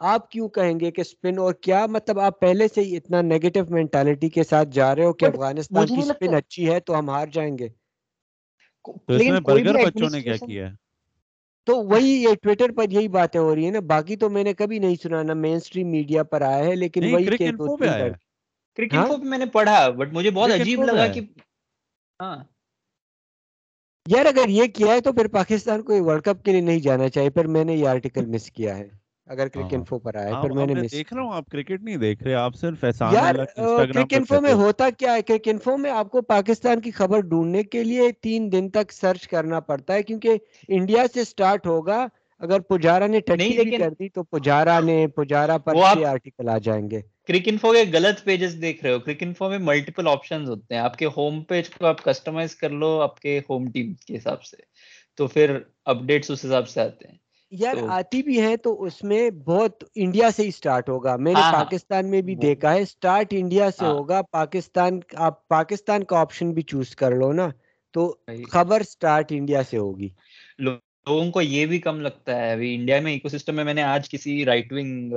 آپ 0.00 0.30
کیوں 0.30 0.48
کہیں 0.48 0.80
گے 0.80 0.90
کہ 0.90 1.02
سپن 1.02 1.38
اور 1.38 1.54
کیا؟ 1.60 1.84
مطلب 1.86 2.20
آپ 2.20 2.40
پہلے 2.40 2.68
سے 2.68 2.80
ہی 2.80 2.96
اتنا 2.96 3.20
نیگیٹو 3.22 3.60
مینٹالٹی 3.68 4.28
کے 4.28 4.42
ساتھ 4.42 4.68
جا 4.72 4.94
رہے 4.96 5.04
ہو 5.04 5.12
کہ 5.12 5.24
افغانستان 5.24 5.86
کی 5.86 6.02
سپن 6.02 6.34
اچھی 6.34 6.68
ہے 6.70 6.80
تو 6.80 6.98
ہم 6.98 7.10
ہار 7.10 7.26
جائیں 7.32 7.58
گے۔ 7.58 7.68
تو 9.08 9.14
اس 9.14 9.22
میں 9.22 9.40
برگر 9.40 9.76
بچوں 9.76 10.10
نے 10.10 10.20
کیا 10.22 10.36
کیا 10.36 10.68
ہے؟ 10.68 10.74
تو 11.66 11.76
وہی 11.84 12.10
یہ 12.22 12.34
ٹویٹر 12.42 12.72
پر 12.72 12.90
یہی 12.90 13.08
باتیں 13.08 13.40
ہو 13.40 13.54
رہی 13.54 13.64
ہیں 13.64 13.70
نا۔ 13.70 13.80
باقی 13.80 14.16
تو 14.16 14.30
میں 14.30 14.44
نے 14.44 14.54
کبھی 14.54 14.78
نہیں 14.78 14.94
سنا 15.02 15.22
نا 15.22 15.34
مین 15.34 15.60
سٹریم 15.60 15.90
میڈیا 15.90 16.22
پر 16.22 16.42
آیا 16.42 16.64
ہے 16.64 16.74
لیکن 16.74 17.14
وہی 17.14 17.26
کرکٹ 17.26 18.94
ہاں؟ 18.94 19.06
میں 19.24 19.38
نے 19.38 19.46
پڑھا 19.46 19.88
بٹ 19.88 20.12
مجھے 20.12 20.30
بہت 20.30 20.50
عجیب 20.50 20.82
لگا 20.82 21.06
کہ 21.06 21.20
ہاں۔ 22.20 22.36
یار 24.06 24.26
اگر 24.26 24.48
یہ 24.48 24.66
کیا 24.66 24.92
ہے 24.92 25.00
تو 25.00 25.12
پھر 25.12 25.28
پاکستان 25.28 25.82
کو 25.82 26.04
ورلڈ 26.04 26.22
کپ 26.22 26.44
کے 26.44 26.52
لیے 26.52 26.60
نہیں 26.60 26.80
جانا 26.80 27.08
چاہیے۔ 27.08 27.30
پھر 27.30 27.46
میں 27.46 27.64
نے 27.64 27.74
یہ 27.74 27.88
آرٹیکل 27.88 28.26
مس 28.26 28.50
کیا 28.50 28.76
ہے۔ 28.78 28.88
اگر 29.26 29.48
کرک 29.48 29.74
انفو 29.74 29.98
پر 29.98 30.14
آئے 30.14 30.34
پھر 30.40 30.50
میں 30.50 30.66
نے 30.66 30.74
دیکھ 30.88 31.12
رہا 31.12 31.22
ہوں 31.22 31.32
آپ 31.32 31.46
کرکٹ 31.46 31.82
نہیں 31.82 31.96
دیکھ 31.96 32.22
رہے 32.22 32.34
آپ 32.34 32.54
صرف 32.54 32.84
یار 33.10 33.34
کرک 33.86 34.14
انفو 34.14 34.40
میں 34.40 34.52
ہوتا 34.54 34.88
کیا 34.90 35.14
ہے؟ 35.14 35.22
کرک 35.22 35.48
انفو 35.48 35.76
میں 35.76 35.90
آپ 35.90 36.10
کو 36.10 36.22
پاکستان 36.28 36.80
کی 36.80 36.90
خبر 36.90 37.20
ڈھونڈنے 37.22 37.62
کے 37.64 37.84
لیے 37.84 38.10
تین 38.20 38.50
دن 38.52 38.68
تک 38.70 38.92
سرچ 38.92 39.26
کرنا 39.28 39.60
پڑتا 39.62 39.94
ہے 39.94 40.02
کیونکہ 40.02 40.36
انڈیا 40.68 41.04
سے 41.14 41.24
سٹارٹ 41.24 41.66
ہوگا 41.66 42.06
اگر 42.40 42.60
پجارا 42.68 43.06
نے 43.06 43.18
بھی 43.28 43.70
کر 43.72 43.90
دی 43.90 44.08
تو 44.08 44.22
پجارا 44.24 44.78
نے 44.80 45.06
پجارا 45.16 45.58
پر 45.58 45.74
یہ 45.92 46.06
آرٹیکل 46.06 46.48
آ 46.48 46.58
جائیں 46.58 46.90
گے۔ 46.90 47.00
کرک 47.28 47.42
انفو 47.46 47.72
کے 47.72 47.84
غلط 47.92 48.24
پیجز 48.24 48.60
دیکھ 48.62 48.84
رہے 48.84 48.92
ہو۔ 48.92 48.98
کرک 48.98 49.22
انفو 49.22 49.48
میں 49.48 49.58
ملٹیپل 49.60 50.08
آپشنز 50.08 50.48
ہوتے 50.50 50.74
ہیں۔ 50.74 50.80
آپ 50.82 50.96
کے 50.98 51.06
ہوم 51.16 51.42
پیج 51.42 51.70
کو 51.70 51.86
آپ 51.86 52.02
کسٹمائز 52.04 52.54
کر 52.56 52.70
لو 52.72 53.00
آپ 53.00 53.20
کے 53.20 53.40
ہوم 53.50 53.70
ٹیم 53.70 53.92
کے 54.06 54.16
حساب 54.16 54.42
سے۔ 54.42 54.56
تو 55.18 55.26
پھر 55.26 55.58
اپڈیٹس 55.84 56.30
اس 56.30 56.44
حساب 56.44 56.68
سے 56.68 56.80
آتے 56.80 57.08
ہیں۔ 57.08 57.16
یار 57.52 57.76
آتی 57.88 58.22
بھی 58.22 58.40
ہے 58.42 58.56
تو 58.56 58.82
اس 58.82 59.02
میں 59.04 59.20
بہت 59.44 59.84
انڈیا 59.94 60.30
سے 60.30 60.42
ہی 60.42 60.50
سٹارٹ 60.50 60.88
ہوگا۔ 60.88 61.16
میں 61.16 61.34
نے 61.34 61.40
ہاں، 61.40 61.52
ہاں۔ 61.52 61.64
پاکستان 61.64 62.10
میں 62.10 62.20
بھی 62.22 62.34
دیکھا 62.36 62.74
ہے۔ 62.74 62.84
سٹارٹ 62.84 63.26
انڈیا 63.30 63.70
سے 63.70 63.84
ہاں۔ 63.84 63.92
ہوگا۔ 63.92 64.20
پاکستان 64.32 64.98
آپ 65.20 65.48
پاکستان 65.48 66.04
کا 66.04 66.18
آپشن 66.18 66.52
بھی 66.52 66.62
چوز 66.62 66.96
کر 66.96 67.10
لو 67.14 67.32
نا۔ 67.32 67.48
تو 67.94 68.02
خبر 68.50 68.82
سٹارٹ 68.82 69.32
انڈیا 69.32 69.62
سے 69.62 69.78
ہوگی۔ 69.78 70.08
لوگوں 70.58 71.30
کو 71.30 71.42
یہ 71.42 71.66
بھی 71.66 71.78
کم 71.80 72.00
لگتا 72.00 72.36
ہے۔ 72.36 72.52
ابھی 72.52 72.74
انڈیا 72.74 73.00
میں 73.00 73.12
ایکو 73.12 73.28
سسٹم 73.28 73.56
میں 73.56 73.64
میں 73.64 73.74
نے 73.74 73.82
آج 73.82 74.10
کسی 74.10 74.44
رائٹ 74.44 74.72
ونگ 74.72 75.14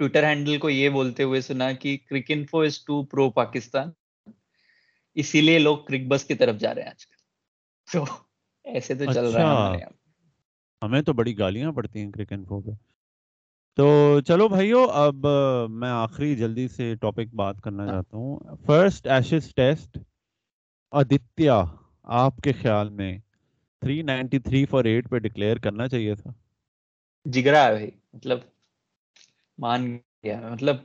ٹویٹر 0.00 0.24
ہینڈل 0.24 0.58
کو 0.58 0.70
یہ 0.70 0.88
بولتے 0.88 1.22
ہوئے 1.22 1.40
سنا 1.40 1.72
کہ 1.72 1.96
Cricinfo 2.28 2.60
is 2.60 2.84
too 2.84 3.02
pro 3.04 3.30
Pakistan 3.30 3.90
اسی 5.16 5.40
لیے 5.40 5.58
لوگ 5.58 5.78
کرک 5.78 6.06
بس 6.08 6.24
کی 6.24 6.34
طرف 6.34 6.56
جا 6.56 6.74
رہے 6.74 6.82
ہیں 6.82 6.88
آج 6.88 7.06
کل۔ 7.06 7.16
تو 7.88 8.04
ایسے 8.64 8.94
تو 8.94 9.04
چل 9.06 9.26
رہا 9.26 9.40
ہے 9.40 9.46
اچھا۔ 9.46 9.52
ہمارے 9.52 9.78
یہاں۔ 9.78 9.97
ہمیں 10.82 11.00
تو 11.02 11.12
بڑی 11.12 11.38
گالیاں 11.38 11.72
پڑتی 11.72 12.00
ہیں 12.00 12.10
کرک 12.12 12.32
انفو 12.32 12.60
پہ 12.60 12.70
تو 13.78 13.88
چلو 14.20 14.48
بھائیو 14.48 14.84
اب 14.90 15.26
میں 15.70 15.88
آخری 15.88 16.34
جلدی 16.36 16.68
سے 16.68 16.94
ٹاپک 16.94 17.34
بات 17.34 17.60
کرنا 17.60 17.82
ہاں۔ 17.82 17.92
چاہتا 17.92 18.16
ہوں۔ 18.16 18.56
فرسٹ 18.66 19.06
ایشز 19.06 19.54
ٹیسٹ 19.54 19.98
آدتیہ 20.92 21.50
آپ 22.18 22.36
کے 22.36 22.52
خیال 22.52 22.88
میں 22.90 23.18
393 23.82 24.64
فار 24.70 24.84
8 24.84 25.08
پہ 25.10 25.18
ڈکلیئر 25.18 25.56
کرنا 25.56 25.88
چاہیے 25.88 26.14
تھا؟ 26.14 26.30
جگرا 27.26 27.64
ہے 27.66 27.72
بھائی 27.72 27.90
مطلب 28.12 28.38
مان 29.58 29.96
گیا۔ 30.24 30.40
مطلب 30.50 30.76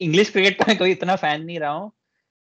انگلش 0.00 0.30
کرکٹ 0.30 0.58
کا 0.58 0.64
میں 0.66 0.74
کبھی 0.74 0.92
اتنا 0.92 1.16
فین 1.16 1.46
نہیں 1.46 1.58
رہا 1.58 1.72
ہوں۔ 1.72 1.90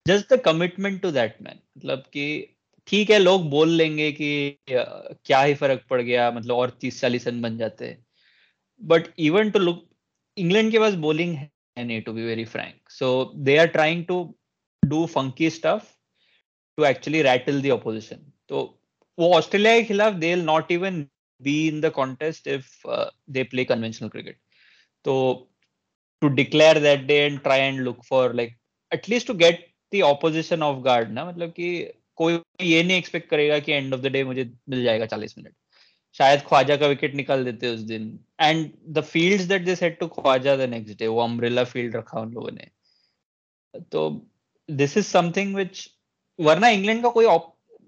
Just 0.05 0.29
the 0.29 0.35
commitment 0.35 1.01
to 1.01 1.11
that 1.11 1.41
man 1.41 1.57
مطلب 1.75 1.99
کہ 2.11 2.45
ٹھیک 2.87 3.11
ہے، 3.11 3.19
لوگ 3.19 3.39
بول 3.49 3.69
لیں 3.77 3.97
گے 3.97 4.11
کہ 4.11 4.29
کیا 5.23 5.45
ہی 5.45 5.53
فرق 5.53 5.87
پڑ 5.87 6.01
گیا 6.01 6.29
مطلب 6.29 6.55
اور 6.55 6.69
تیس 6.81 6.99
چالیس 7.01 7.27
رن 7.27 7.41
بن 7.41 7.57
جاتے۔ 7.57 7.93
But 8.81 9.07
even 9.15 9.49
to 9.49 9.59
look 9.59 9.83
England 10.37 10.71
کے 10.71 10.79
پاس 10.79 10.93
بولنگ 10.99 11.35
ہے 11.35 11.47
نہیں 11.83 11.99
to 12.01 12.13
be 12.13 12.23
very 12.25 12.43
frank 12.45 12.89
so 12.91 13.11
they 13.45 13.57
are 13.59 13.65
trying 13.73 14.03
to 14.03 14.23
do 14.83 15.05
funky 15.05 15.45
stuff 15.47 15.91
to 16.77 16.83
actually 16.83 17.23
rattle 17.23 17.63
the 17.63 17.71
opposition 17.71 18.23
تو 18.47 18.65
وہ 19.17 19.33
آسٹریلیا 19.35 19.75
کے 19.77 19.83
خلاف 19.87 20.13
they 20.21 20.33
will 20.33 20.45
not 20.45 20.71
even 20.71 21.03
be 21.41 21.55
in 21.69 21.81
the 21.83 21.89
contest 21.89 22.47
if 22.47 22.85
they 23.35 23.43
play 23.43 23.65
conventional 23.65 24.09
cricket 24.09 24.37
so 25.05 25.13
to 26.21 26.27
declare 26.27 26.79
that 26.79 26.99
day 26.99 27.21
and 27.21 27.43
try 27.43 27.61
and 27.61 27.79
look 27.87 28.03
for 28.07 28.29
like 28.29 28.53
at 28.91 29.09
least 29.09 29.27
to 29.27 29.33
get 29.33 29.65
the 29.93 30.01
opposition 30.03 30.63
off 30.63 30.75
guard 30.85 31.11
نا 31.11 31.23
مطلب 31.23 31.55
کہ 31.55 31.91
کوئی 32.21 32.37
یہ 32.59 32.83
نہیں 32.83 32.95
expect 32.95 33.29
کرے 33.29 33.49
گا 33.49 33.59
کہ 33.59 33.71
and 33.71 33.93
of 33.93 34.03
the 34.03 34.09
day 34.09 34.23
مجھے 34.23 34.43
مل 34.67 34.83
جائے 34.83 34.99
گا 34.99 35.07
چالیس 35.07 35.37
منٹ۔ 35.37 35.53
شاید 36.15 36.43
خواجہ 36.43 36.73
کا 36.73 36.87
وکٹ 36.87 37.15
نکال 37.15 37.45
دیتے 37.45 37.67
اس 37.67 37.87
دن۔ 37.89 38.09
And 38.37 38.71
the 38.95 39.01
field 39.01 39.49
that 39.49 39.65
they 39.65 39.75
set 39.75 39.99
to 39.99 40.07
Khawaja 40.07 40.55
the 40.55 40.65
next 40.65 40.99
day 40.99 41.07
وہ 41.07 41.21
امبریلا 41.21 41.63
فیلڈ 41.63 41.95
رکھا 41.95 42.19
ان 42.19 42.33
لوگوں 42.33 42.51
نے۔ 42.51 42.65
تو 43.91 44.09
دس 44.69 44.97
از 44.97 45.05
سم 45.07 45.31
تھنگ 45.31 45.55
وچ 45.55 45.87
ورنہ 46.39 46.65
انگلینڈ 46.65 47.03
کا 47.03 47.09
کوئی 47.09 47.27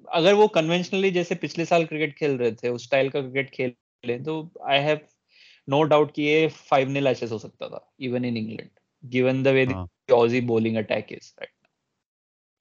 اگر 0.07 0.33
وہ 0.33 0.47
کنوینشنلی 0.47 1.09
جیسے 1.09 1.35
پچھلے 1.35 1.65
سال 1.65 1.85
کرکٹ 1.85 2.17
کھیل 2.17 2.35
رہے 2.35 2.51
تھے 2.51 2.67
اس 2.69 2.81
اسٹائل 2.81 3.09
کا 3.09 3.21
کرکٹ 3.21 3.51
کھیل 3.51 3.71
لیں 4.03 4.17
تو 4.19 4.43
آئی 4.61 4.83
ہیو 4.83 4.95
نو 5.67 5.83
ڈاؤٹ 5.83 6.15
کہ 6.15 6.21
یہ 6.21 6.47
فائیو 6.47 6.89
نیل 6.89 7.07
ایسے 7.07 7.25
ہو 7.31 7.37
سکتا 7.37 7.67
تھا 7.67 7.77
even 7.97 8.25
in 8.25 8.37
England 8.37 8.79
given 9.03 9.45
the 9.45 9.51
way 9.51 9.65
the 9.65 10.41
bowling 10.45 10.77
attack 10.77 11.11
is 11.11 11.33
right 11.37 11.52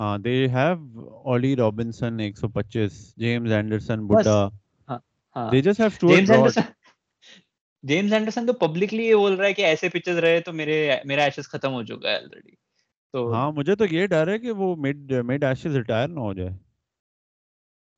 ہاں 0.02 0.16
they 0.18 0.30
have 0.48 1.00
Ollie 1.24 1.56
Robinson 1.56 2.20
125 2.20 2.94
James 3.16 3.52
Anderson 3.52 4.06
بڈا۔ 4.06 4.48
They 5.36 5.60
just 5.60 5.80
have 5.80 5.88
Stuart 5.88 6.28
Broad 6.28 6.58
James 7.84 8.12
Anderson 8.12 8.46
تو 8.46 8.52
پبلکلی 8.52 9.06
یہ 9.06 9.14
بول 9.14 9.34
رہا 9.34 9.46
ہے 9.46 9.52
کہ 9.52 9.62
ایسے 9.62 9.88
پچز 9.88 10.18
رہے 10.18 10.40
تو 10.40 10.52
میرے 10.52 10.96
میرا 11.04 11.22
ایشز 11.22 11.48
ختم 11.48 11.72
ہو 11.72 11.82
چکا 11.82 12.10
ہے 12.10 12.16
آلریڈی 12.16 12.54
تو 13.14 13.32
ہاں 13.32 13.52
مجھے 13.52 13.74
تو 13.76 13.84
یہ 13.90 14.06
ڈر 14.06 14.28
ہے 14.28 14.38
کہ 14.38 14.52
وہ 14.52 14.74
مڈ 14.76 15.12
مڈ 15.24 15.44
ایشز 15.44 15.76
ریٹائر 15.76 16.08
نہ 16.08 16.20
ہو 16.20 16.32
جائے۔ 16.32 16.50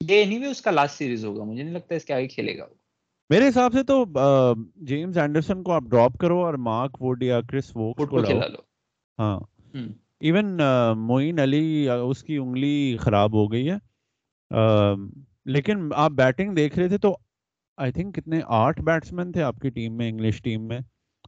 یہ 0.01 0.17
اینی 0.17 0.39
وے 0.39 0.47
اس 0.47 0.63
کا 0.63 0.71
لاسٹ 0.71 0.99
سیریز 0.99 1.25
ہوگا 1.25 1.45
مجھے 1.45 1.63
نہیں 1.63 1.75
لگتا 1.75 1.95
اس 1.95 2.05
کے 2.05 2.15
آگے 2.15 2.29
کھیلے 2.29 2.59
گا 2.59 2.67
میرے 3.31 3.49
حساب 3.49 3.73
سے 3.73 3.83
تو 3.83 4.05
جیمز 4.77 5.19
اینڈرسن 5.19 5.63
کو 5.63 5.73
آپ 5.73 5.83
ڈراپ 5.83 6.19
کرو 6.19 6.45
اور 6.45 6.55
مارک 6.55 7.03
ووڈ 7.03 7.23
یا 7.23 7.41
کرس 7.41 7.77
ووکس 7.77 8.09
کو 8.11 8.23
کھلا 8.23 8.47
لو۔ 8.47 8.61
ہاں۔ 9.19 9.39
ایون 10.25 10.61
معین 10.99 11.39
علی 11.39 11.89
اس 11.89 12.23
کی 12.25 12.37
انگلی 12.37 12.97
خراب 13.01 13.35
ہو 13.35 13.51
گئی 13.53 13.71
ہے 13.71 13.77
لیکن 15.47 15.89
آپ 15.95 16.11
بیٹنگ 16.11 16.55
دیکھ 16.55 16.79
رہے 16.79 16.89
تھے 16.89 16.99
تو 16.99 17.17
آئی 17.79 17.93
تھنک 17.93 18.15
کتنے 18.15 18.41
آٹھ 18.57 18.81
بیٹسمین 18.81 19.33
تھے 19.33 19.43
آپ 19.43 19.59
کی 19.59 19.71
ٹیم 19.71 19.97
میں 19.97 20.09
انگلش 20.09 20.41
ٹیم 20.43 20.67
میں 20.69 20.79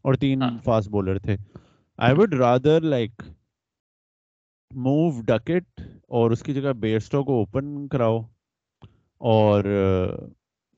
اور 0.04 0.14
تین 0.14 0.42
فاسٹ 0.64 0.88
بولر 0.88 1.18
تھے 1.18 1.36
I 1.98 2.14
would 2.14 2.34
rather 2.34 2.80
like 2.80 3.22
move 4.70 5.10
Duckett 5.22 5.80
اور 6.08 6.30
اس 6.30 6.42
کی 6.42 6.54
جگہ 6.54 6.72
بیئرسٹو 6.76 7.22
کو 7.24 7.38
اوپن 7.38 7.86
کراؤ 7.88 8.18
اور 9.20 9.64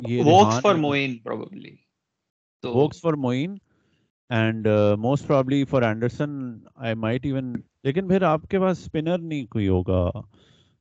یہ 0.00 0.22
for 0.62 0.74
Moeen 0.74 1.16
probably 1.18 1.74
Woakes 2.64 3.00
for 3.00 3.12
and 4.30 4.68
most 4.98 5.26
probably 5.26 5.64
for 5.64 5.82
Anderson 5.82 6.30
I 6.74 6.94
might 6.94 7.26
even 7.26 7.52
لیکن 7.84 8.08
پھر 8.08 8.22
آپ 8.22 8.42
کے 8.48 8.60
پاس 8.60 8.78
اسپنر 8.78 9.18
نہیں 9.18 9.46
کوئی 9.46 9.68
ہوگا۔ 9.68 10.10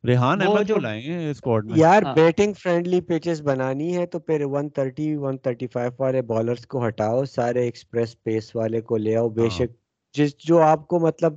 ریحان 0.07 0.41
احمد 0.41 0.67
جو 0.67 0.75
لائیں 0.77 1.01
گے 1.01 1.29
اسکواڈ 1.29 1.65
میں۔ 1.65 1.73
یار 1.75 2.03
بیٹنگ 2.15 2.53
فرینڈلی 2.53 3.01
پیچز 3.01 3.41
بنانی 3.41 3.97
ہے 3.97 4.05
تو 4.05 4.19
پھر 4.19 4.45
130 4.45 5.15
135 5.17 5.93
والے 5.99 6.21
بالرز 6.21 6.67
کو 6.67 6.87
ہٹاؤ 6.87 7.23
سارے 7.25 7.61
ایکسپریس 7.61 8.23
پیس 8.23 8.55
والے 8.55 8.81
کو 8.81 8.97
لے 8.97 9.15
آؤ۔ 9.15 9.29
بے 9.29 9.49
شک 9.49 9.71
جس 10.13 10.37
جو 10.37 10.61
آپ 10.61 10.87
کو 10.87 10.99
مطلب 10.99 11.33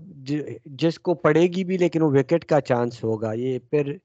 جس 0.64 0.98
کو 0.98 1.14
پڑے 1.14 1.42
گی 1.42 1.64
بھی 1.64 1.78
لیکن 1.78 2.02
وہ 2.02 2.10
وکٹ 2.10 2.44
کا 2.44 2.60
چانس 2.60 3.04
ہوگا۔ 3.04 3.32
یہ 3.32 3.58
پھر 3.70 3.96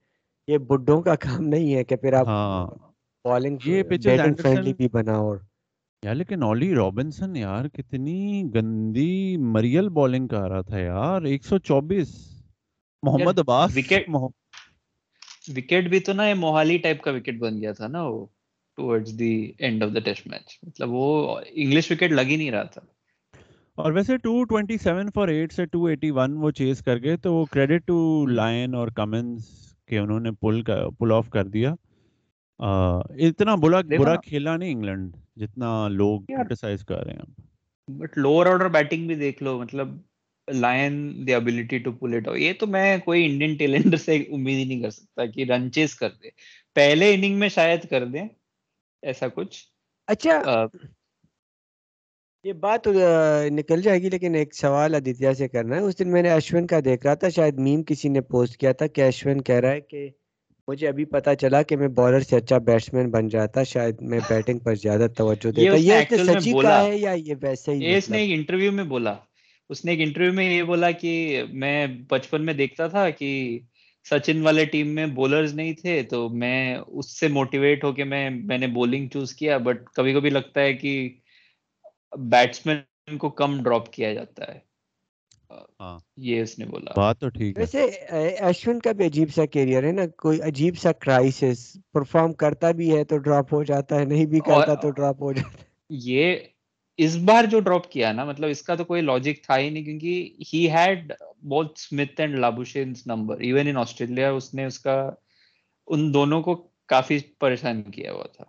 یہ 0.48 0.58
بڈھوں 0.58 1.02
کا 1.02 1.16
کام 1.16 1.48
نہیں 1.48 1.76
ہے 1.76 1.84
کہ 1.84 1.96
پھر 1.96 2.14
آپ 2.14 2.28
بالنگ 3.26 3.58
بیٹنگ 3.58 4.36
فرینڈلی 4.36 4.46
اینڈرسن- 4.50 4.76
بھی 4.78 4.88
بنا 4.92 5.14
اور 5.14 5.38
یار 6.04 6.16
لیکن 6.16 6.44
اولی 6.44 6.76
رابنسن 6.76 7.36
یار 7.36 7.68
کتنی 7.68 8.44
گندی 8.56 9.38
مریل 9.38 9.90
بالنگ 9.90 10.28
کر 10.28 10.50
رہا 10.50 10.62
تھا 10.62 10.80
یار 10.80 11.22
ایک 11.22 11.46
سو 11.46 11.58
چوبیس۔ 11.58 12.10
محمد 13.04 13.40
عباس 13.40 13.78
محم- 14.08 14.30
وکٹ 15.48 15.90
بھی 15.90 16.00
تو 16.00 16.14
نا 16.14 16.28
یہ 16.28 16.34
موہالی 16.34 16.78
ٹائپ 16.78 17.02
کا 17.02 17.12
وکٹ 17.12 17.40
بن 17.40 17.62
گیا 17.62 17.72
تھا 17.72 17.88
نا 17.88 18.04
وہ 18.04 18.26
towards 18.78 19.20
the 19.20 19.52
end 19.58 19.84
of 19.84 19.90
the 19.96 20.00
test 20.00 20.28
match 20.28 20.60
مطلب 20.64 20.90
وہ 20.92 21.40
انگلش 21.52 21.92
وکٹ 21.92 22.12
لگ 22.12 22.22
ہی 22.22 22.36
نہیں 22.36 22.52
رہا 22.52 22.64
تھا۔ 22.64 22.82
اور 23.76 23.92
ویسے 23.92 24.14
227 24.18 25.10
فار 25.16 25.28
8 25.28 25.52
سے 25.52 25.66
281 25.66 26.44
وہ 26.44 26.52
چیز 26.52 26.82
کر 26.82 27.04
گئے 27.04 27.18
تو 27.18 27.34
وہ 27.34 27.46
کریڈٹ 27.46 27.88
ٹو 27.88 28.26
لائن 28.26 28.76
اور 28.76 28.88
کمنس 28.88 29.46
کہ 29.86 29.98
انہوں 29.98 30.20
نے 30.20 30.32
پل 30.32 30.64
پل 31.00 31.12
آف 31.12 31.30
کر 31.30 31.44
دیا۔ 31.44 31.74
اتنا 32.60 33.56
برا 33.56 33.82
برا۔ 34.00 34.16
کھیلا 34.16 34.56
نہیں 34.58 34.72
انگلینڈ 34.72 35.16
جتنا 35.36 35.88
لوگ 35.88 36.22
کر 36.88 37.06
رہے 37.06 37.14
ہیں 37.14 37.42
بٹ 37.92 38.18
لوور 38.18 38.46
آرڈر 38.46 38.68
بیٹنگ 38.68 39.08
بھی 39.08 39.16
دیکھ 39.16 39.44
لو 39.44 39.58
مطلب 39.62 39.98
line 40.48 41.28
the 41.28 41.34
ability 41.34 41.78
to 41.78 41.92
pull 41.92 42.14
it 42.14 42.28
یہ 42.38 42.54
تو 42.60 42.68
میں 42.68 42.98
کوئی 42.98 43.26
انڈین 43.26 43.56
ٹیلنڈر 43.56 43.98
سے 43.98 44.16
امید 44.16 44.58
ہی 44.58 44.64
نہیں 44.64 44.82
کر 44.82 44.90
سکتا 44.90 45.26
کہ 45.26 45.44
رن 45.44 45.72
چیز 45.72 45.96
کر 45.96 46.10
دے۔ 46.24 46.30
پہلے 46.76 47.14
اننگ 47.14 47.40
میں 47.40 47.50
شاید 47.50 47.90
کر 47.90 48.06
دیں 48.06 48.28
ایسا 49.04 49.28
کچھ۔ 49.28 49.64
اچھا۔ 50.08 50.66
یہ 52.44 52.54
بات 52.54 52.88
نکل 53.52 53.82
جائے 53.82 54.02
گی 54.02 54.10
لیکن 54.10 54.36
ایک 54.36 54.56
سوال 54.56 54.96
آدتیہ 54.96 55.32
سے 55.34 55.48
کرنا 55.48 55.76
ہے۔ 55.76 55.82
اس 55.82 56.00
دن 56.00 56.12
میں 56.12 56.22
نے 56.22 56.32
اشون 56.32 56.68
کا 56.68 56.80
دیکھ 56.86 57.06
رہا 57.06 57.14
تھا 57.14 57.30
شاید 57.30 57.58
میم 57.58 57.84
کسی 57.84 58.10
نے 58.10 58.22
پوسٹ 58.22 58.58
کیا 58.58 58.72
تھا 58.72 58.88
کہ 58.88 59.02
اشون 59.02 59.42
کہہ 59.42 59.56
رہا 59.56 59.72
ہے 59.72 59.82
کہ 59.82 60.10
مجھے 60.68 60.88
ابھی 60.88 61.06
پتا 61.08 61.34
چلا 61.36 61.62
کہ 61.64 61.78
میں 61.78 61.88
بالر 61.96 62.20
سے 62.22 62.36
اچھا 62.36 62.58
بیٹسمین 62.66 63.10
بن 63.12 63.28
جاتا 63.28 63.64
شاید 63.66 64.02
میں 64.04 64.20
بیٹنگ 64.30 64.60
پر 64.60 64.76
زیادہ 64.78 65.08
توجہ 65.16 65.52
دیتا 65.52 65.76
یہ 65.78 65.94
اس 65.94 66.28
نے 66.28 66.40
سچی۔ 66.40 66.54
کہا 66.54 66.84
ہے 66.84 66.98
یا 66.98 67.12
یہ 67.20 67.36
ویسے 67.42 67.72
ہی 67.74 67.96
اس 67.96 68.10
نے 68.10 68.18
مطلب؟ 68.18 68.20
ایک 68.20 68.32
انٹرویو 68.32 68.72
میں 68.72 68.84
بولا 68.86 69.14
اس 69.70 69.84
نے 69.86 69.92
ایک 69.92 70.02
انٹرویو 70.02 70.34
میں 70.34 70.46
یہ 70.46 70.64
بولا 70.64 70.92
کہ 70.94 71.14
میں 71.54 71.78
بچپن 72.10 72.46
میں 72.46 72.54
دیکھتا 72.54 72.88
تھا 72.88 73.10
کہ 73.12 73.30
سچن 74.06 74.42
والے 74.42 74.66
ٹیم 74.66 74.94
میں 74.96 75.06
بولرز 75.14 75.54
نہیں 75.54 75.74
تھے 75.74 76.02
تو 76.04 76.28
میں 76.36 76.58
اس 76.78 77.20
سے 77.20 77.28
موٹیویٹ 77.30 77.84
ہو 77.84 77.92
کے 77.94 78.04
میں 78.06 78.30
میں 78.30 78.58
نے 78.58 78.68
بولنگ 78.74 79.08
چوز 79.08 79.34
کیا 79.36 79.58
بٹ 79.60 79.90
کبھی 79.94 80.14
کبھی 80.14 80.30
لگتا 80.30 80.62
ہے 80.62 80.74
کہ 80.74 80.92
بیٹسمین 82.30 83.18
کو 83.18 83.30
کم 83.32 83.62
ڈراپ 83.64 83.92
کیا 83.94 84.14
جاتا 84.14 84.54
ہے۔ 84.54 84.60
یہ 86.18 86.42
اس 86.42 86.60
نے 86.60 86.66
بولا۔ 86.66 86.92
بات 86.96 87.20
تو 87.20 87.30
ٹھیک 87.30 87.58
ہے۔ 87.58 87.62
ویسے 87.62 87.84
اشون 88.40 88.80
کا 88.80 88.92
بھی 88.92 89.06
عجیب 89.06 89.30
سا 89.36 89.46
کیریئر 89.46 89.84
ہے 89.84 89.92
نا 89.92 90.06
کوئی 90.18 90.42
عجیب 90.42 90.78
سا 90.78 90.92
کرائسس 90.92 91.78
پرفارم 91.94 92.34
کرتا 92.34 92.72
بھی 92.72 92.96
ہے 92.98 93.04
تو 93.04 93.18
ڈراپ 93.18 93.54
ہو 93.54 93.64
جاتا 93.64 94.00
ہے 94.00 94.06
نہیں 94.06 94.26
بھی 94.26 94.40
کرتا 94.40 94.74
تو 94.74 94.90
ڈراپ 94.90 95.22
ہو 95.22 95.32
جاتا 95.34 95.58
ہے۔ 95.60 95.64
یہ 95.90 96.36
اس 96.98 97.16
بار 97.18 97.44
جو 97.44 97.60
ڈراپ 97.60 97.92
کیا 97.92 98.12
نا 98.12 98.24
مطلب 98.26 98.50
اس 98.50 98.62
کا 98.62 98.76
تو 98.76 98.84
کوئی 98.84 99.02
لاجک 99.02 99.44
تھا 99.44 99.58
ہی 99.60 99.70
نہیں 99.70 99.84
کیونکہ 99.84 100.30
ہی 100.54 100.70
ہیڈ 100.72 101.14
بہت 101.50 101.72
Smith 101.76 102.22
and 102.22 102.40
Labuschagne 102.40 103.08
number 103.08 103.40
even 103.40 103.68
in 103.68 103.78
Australia 103.78 104.32
اس 104.32 104.54
نے 104.54 104.66
اس 104.66 104.80
کا 104.80 105.12
ان 105.88 106.14
دونوں 106.14 106.42
کو 106.42 106.56
کافی 106.88 107.20
پریشان 107.40 107.84
کیا 107.84 108.12
ہوا 108.12 108.26
تھا۔ 108.34 108.44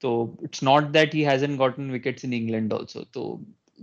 تو 0.00 0.36
it's 0.42 0.62
not 0.62 0.94
that 0.94 1.14
he 1.14 1.26
hasn't 1.28 1.58
gotten 1.58 1.90
wickets 1.90 2.24
in 2.24 2.32
England 2.32 2.72
also 2.72 3.04
تو 3.04 3.36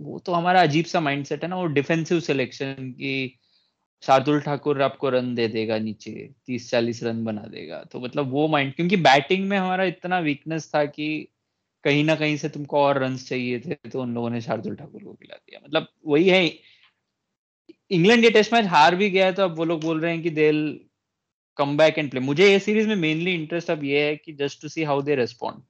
وہ 0.04 0.18
تو 0.18 0.38
ہمارا 0.38 0.62
عجیب 0.62 0.86
سا 0.86 1.00
مائنڈ 1.00 1.26
سیٹ 1.26 1.42
ہے 1.44 1.48
نا، 1.48 1.56
وہ 1.56 1.66
ڈیفینسو 1.74 2.20
سلیکشن 2.20 2.92
کی 2.92 3.28
شاردل 4.02 4.38
ٹھاکر 4.38 4.80
آپ 4.80 4.98
کو 4.98 5.10
رن 5.10 5.36
دے 5.36 5.46
دے 5.48 5.66
گا 5.68 5.78
نیچے، 5.78 6.26
تیس 6.46 6.70
چالیس 6.70 7.02
رن 7.02 7.22
بنا 7.24 7.42
دے 7.52 7.68
گا۔ 7.68 7.82
تو 7.84 8.00
مطلب 8.00 8.34
وہ 8.34 8.46
مائنڈ 8.48 8.74
کیونکہ 8.76 8.96
بیٹنگ 8.96 9.48
میں 9.48 9.58
ہمارا 9.58 9.82
اتنا 9.82 10.18
ویکنس 10.18 10.70
تھا 10.70 10.84
کہ 10.84 11.24
کہیں 11.84 12.02
نہ 12.04 12.12
کہیں 12.18 12.36
سے 12.36 12.48
تم 12.48 12.64
کو 12.64 12.76
اور 12.76 12.96
رنس 12.96 13.28
چاہیے 13.28 13.58
تھے، 13.58 13.74
تو 13.74 14.02
ان 14.02 14.14
لوگوں 14.14 14.30
نے 14.30 14.40
شاردل 14.40 14.74
ٹھاکر 14.74 15.04
کو 15.04 15.12
کھلا 15.12 15.36
دیا۔ 15.36 15.58
مطلب 15.62 15.84
وہی 16.04 16.30
ہے، 16.30 16.48
انگلینڈ 17.90 18.24
یہ 18.24 18.30
ٹیسٹ 18.30 18.52
میچ 18.52 18.66
ہار 18.70 18.92
بھی 18.92 19.12
گیا 19.12 19.26
ہے 19.26 19.32
تو 19.32 19.42
اب 19.42 19.58
وہ 19.60 19.64
لوگ 19.64 19.78
بول 19.78 19.98
رہے 19.98 20.14
ہیں 20.14 20.22
کہ 20.22 20.30
دل 20.30 20.78
کم 21.58 21.76
بیک 21.76 21.98
اینڈ 21.98 22.10
پلے 22.10 22.20
مجھے 22.20 22.52
یہ 22.52 22.58
سیریز 22.58 22.86
میں 22.86 22.96
مینلی 22.96 23.34
انٹرسٹ 23.34 23.70
اب 23.70 23.84
یہ 23.84 23.98
ہے 23.98 24.14
کہ 24.16 24.32
just 24.32 24.62
to 24.62 24.68
see 24.68 24.84
how 24.84 25.00
they 25.00 25.16
respond 25.16 25.60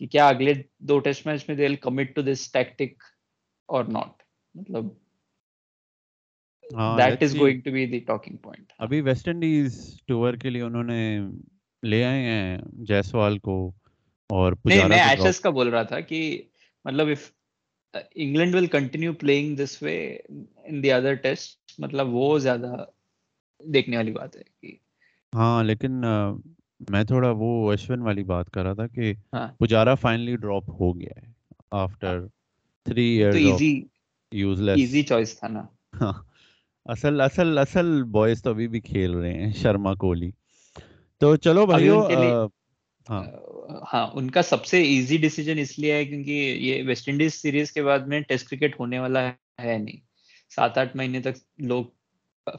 کہ 0.00 0.06
کیا 0.06 0.28
اگلے 0.28 0.52
دو 0.78 0.98
ٹیسٹ 0.98 1.26
میچ 1.26 1.44
میں 1.48 1.56
will 1.56 1.74
commit 1.76 2.14
to 2.14 2.22
this 2.22 2.52
tactic 2.52 3.02
اور 3.68 3.84
ناٹ 3.84 4.22
مطلب 4.54 4.84
that 6.98 7.10
let's 7.12 7.22
is 7.22 7.30
see. 7.32 7.38
Going 7.40 7.60
to 7.60 7.70
be 7.70 7.86
the 7.86 7.98
talking 7.98 8.36
point 8.36 8.72
ابھی 8.78 9.00
ویسٹ 9.00 9.28
انڈیز 9.28 9.98
ٹور 10.06 10.34
کے 10.34 10.50
لیے 10.50 10.62
انہوں 10.62 10.82
نے 10.82 11.18
لے 11.82 12.04
آئے 12.04 12.22
ہیں 12.22 12.58
جیسوال 12.72 13.38
کو 13.38 13.72
اور 14.30 14.52
نہیں 14.52 14.62
پجارا 14.64 14.88
میں 14.88 15.16
کو 15.16 15.24
ایشز 15.24 15.40
کا 15.40 15.50
بول 15.50 15.68
رہا 15.68 15.82
تھا 15.82 16.00
کہ 16.00 16.42
مطلب 16.84 17.08
if 17.08 17.30
England 17.94 18.54
will 18.54 18.66
continue 18.66 19.12
playing 19.12 19.56
this 19.56 19.82
way 19.82 20.18
in 20.64 20.82
the 20.82 20.92
other 20.92 21.14
test 21.14 21.72
مطلب 21.78 22.08
وہ 22.08 22.38
زیادہ 22.38 22.84
دیکھنے 23.64 23.96
والی 23.96 24.12
بات 24.12 24.36
ہے 24.36 24.42
کہ 24.42 24.68
drop- 24.68 25.34
ہاں 25.34 25.64
لیکن 25.64 26.00
میں 26.90 27.04
تھوڑا 27.04 27.30
وہ 27.30 27.72
اشون 27.72 28.02
والی 28.02 28.24
بات 28.24 28.50
کر 28.50 28.62
رہا 28.62 28.74
تھا 28.74 28.86
کہ 28.86 29.14
پجارا 29.60 29.94
فائنلی 29.94 30.36
ڈراپ 30.36 30.70
ہو 30.70 31.00
گیا 31.00 31.22
ہے 31.22 31.32
آفٹر 31.70 32.26
تھری 32.88 33.22
ایزی 34.74 35.02
چوائس 35.02 35.38
تھا 35.38 35.48
نا۔ 35.48 35.62
ہاں۔ 36.00 36.12
اصل 36.86 37.20
اصل 37.20 37.58
اصل 37.58 38.02
بوائز 38.02 38.42
تو 38.42 38.50
ابھی 38.50 38.68
بھی 38.68 38.80
کھیل 38.80 39.14
رہے 39.14 39.32
ہیں 39.34 39.52
شرما 39.52 39.94
کوہلی۔ 39.94 40.30
تو 41.20 41.36
چلو 41.36 41.66
بھائیو 41.66 42.00
ہاں۔ 43.10 43.24
ہاں 43.92 44.06
ان 44.14 44.30
کا 44.30 44.42
سب 44.42 44.64
سے 44.64 44.82
ایزی 44.82 45.16
ڈیسیجن 45.16 45.58
اس 45.58 45.78
لیے 45.78 45.92
ہے 45.92 46.04
کیونکہ 46.04 46.56
یہ 46.60 46.82
ویسٹ 46.86 47.08
انڈیز 47.08 47.34
سیریز 47.34 47.72
کے 47.72 47.82
بعد 47.82 47.98
میں 47.98 48.20
ٹیسٹ 48.20 48.48
کرکٹ 48.48 48.80
ہونے 48.80 48.98
والا 48.98 49.28
ہے 49.62 49.78
نہیں۔ 49.78 49.96
سات 50.50 50.78
آٹھ 50.78 50.96
مہینے 50.96 51.20
تک 51.20 51.36
لوگ 51.58 51.84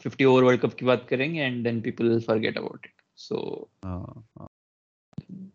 ففٹی 0.04 0.24
اوور 0.24 0.44
ورلڈ 0.44 0.62
کپ 0.62 0.78
کی 0.78 0.86
بات 0.86 1.08
کریں 1.10 1.34
گے 1.34 1.42
and 1.42 1.66
then 1.66 1.82
people 1.82 2.20
forget 2.20 2.58
about 2.58 2.86
it 2.86 3.02
so 3.18 3.66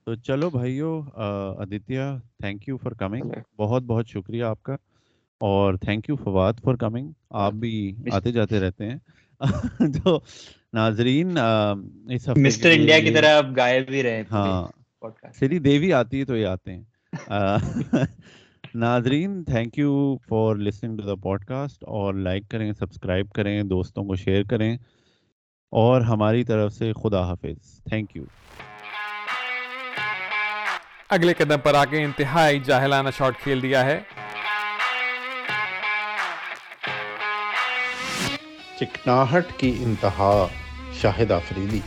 تو 0.07 0.15
چلو 0.17 0.49
بھائیو 0.51 0.89
Aditya 1.17 2.01
thank 2.39 2.69
you 2.69 2.77
for 2.77 2.93
coming 2.93 3.31
بہت 3.59 3.83
بہت 3.83 4.09
شکریہ 4.09 4.43
آپ 4.45 4.63
کا 4.63 4.77
اور 5.41 5.75
thank 5.75 6.09
you 6.09 6.17
Fawad 6.17 6.61
for 6.65 6.75
coming 6.75 7.11
آپ 7.43 7.53
بھی 7.53 7.75
آتے 8.13 8.33
جاتے 8.33 8.61
رہتے 8.61 8.89
ہیں۔ 8.91 8.99
تو 9.95 10.19
ناظرین 10.73 11.39
اس 11.39 12.29
ہفتے 12.29 12.41
مسٹر 12.41 12.71
انڈیا 12.71 12.99
کی 12.99 13.11
طرح 13.11 13.37
آپ 13.37 13.47
غائب 13.57 13.87
بھی 13.87 14.03
رہے 14.03 14.23
ہاں 14.31 14.67
سری 15.35 15.59
دیوی 15.59 15.93
آتی 15.93 16.21
ہے 16.21 16.25
تو 16.25 16.37
یہ 16.37 16.47
آتے 16.47 16.73
ہیں۔ 16.73 16.83
ناظرین 18.75 19.43
thank 19.45 19.79
you 19.79 19.93
for 20.29 20.57
listening 20.57 20.97
to 20.99 21.07
the 21.07 21.15
podcast 21.45 21.85
اور 21.89 22.15
لائک 22.15 22.49
کریں 22.49 22.73
سبسکرائب 22.73 23.31
کریں 23.31 23.63
دوستوں 23.65 24.05
کو 24.05 24.17
شیئر 24.17 24.43
کریں 24.45 24.73
اور 25.73 26.01
ہماری 26.03 26.45
طرف 26.45 26.73
سے 26.73 26.93
خدا 26.93 27.25
حافظ۔ 27.25 27.83
تھینک 27.85 28.17
یو 28.17 28.25
اگلے 31.11 31.35
قدم 31.35 31.61
پر 31.63 31.75
آ 31.75 31.85
کے 31.85 32.05
انتہائی 32.05 32.61
جاہلانہ 32.61 33.09
شاٹ 33.17 33.39
کھیل 33.43 33.63
دیا 33.63 33.85
ہے۔ 33.85 34.01
چکناہٹ 38.81 39.47
کی 39.57 39.77
انتہا 39.81 40.47
شاہد 41.01 41.31
آفریدی۔ 41.31 41.81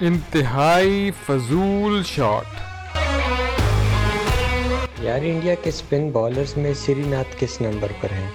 انتہائی 0.00 1.10
فضول 1.26 2.02
شاٹ۔ 2.04 2.46
یار 5.00 5.18
انڈیا 5.22 5.54
کے 5.54 5.68
اسپن 5.68 6.10
بالرز 6.10 6.56
میں 6.56 6.74
سری 6.74 7.02
ناتھ 7.06 7.36
کس 7.38 7.60
نمبر 7.60 7.92
پر 8.00 8.12
ہیں؟ 8.12 8.30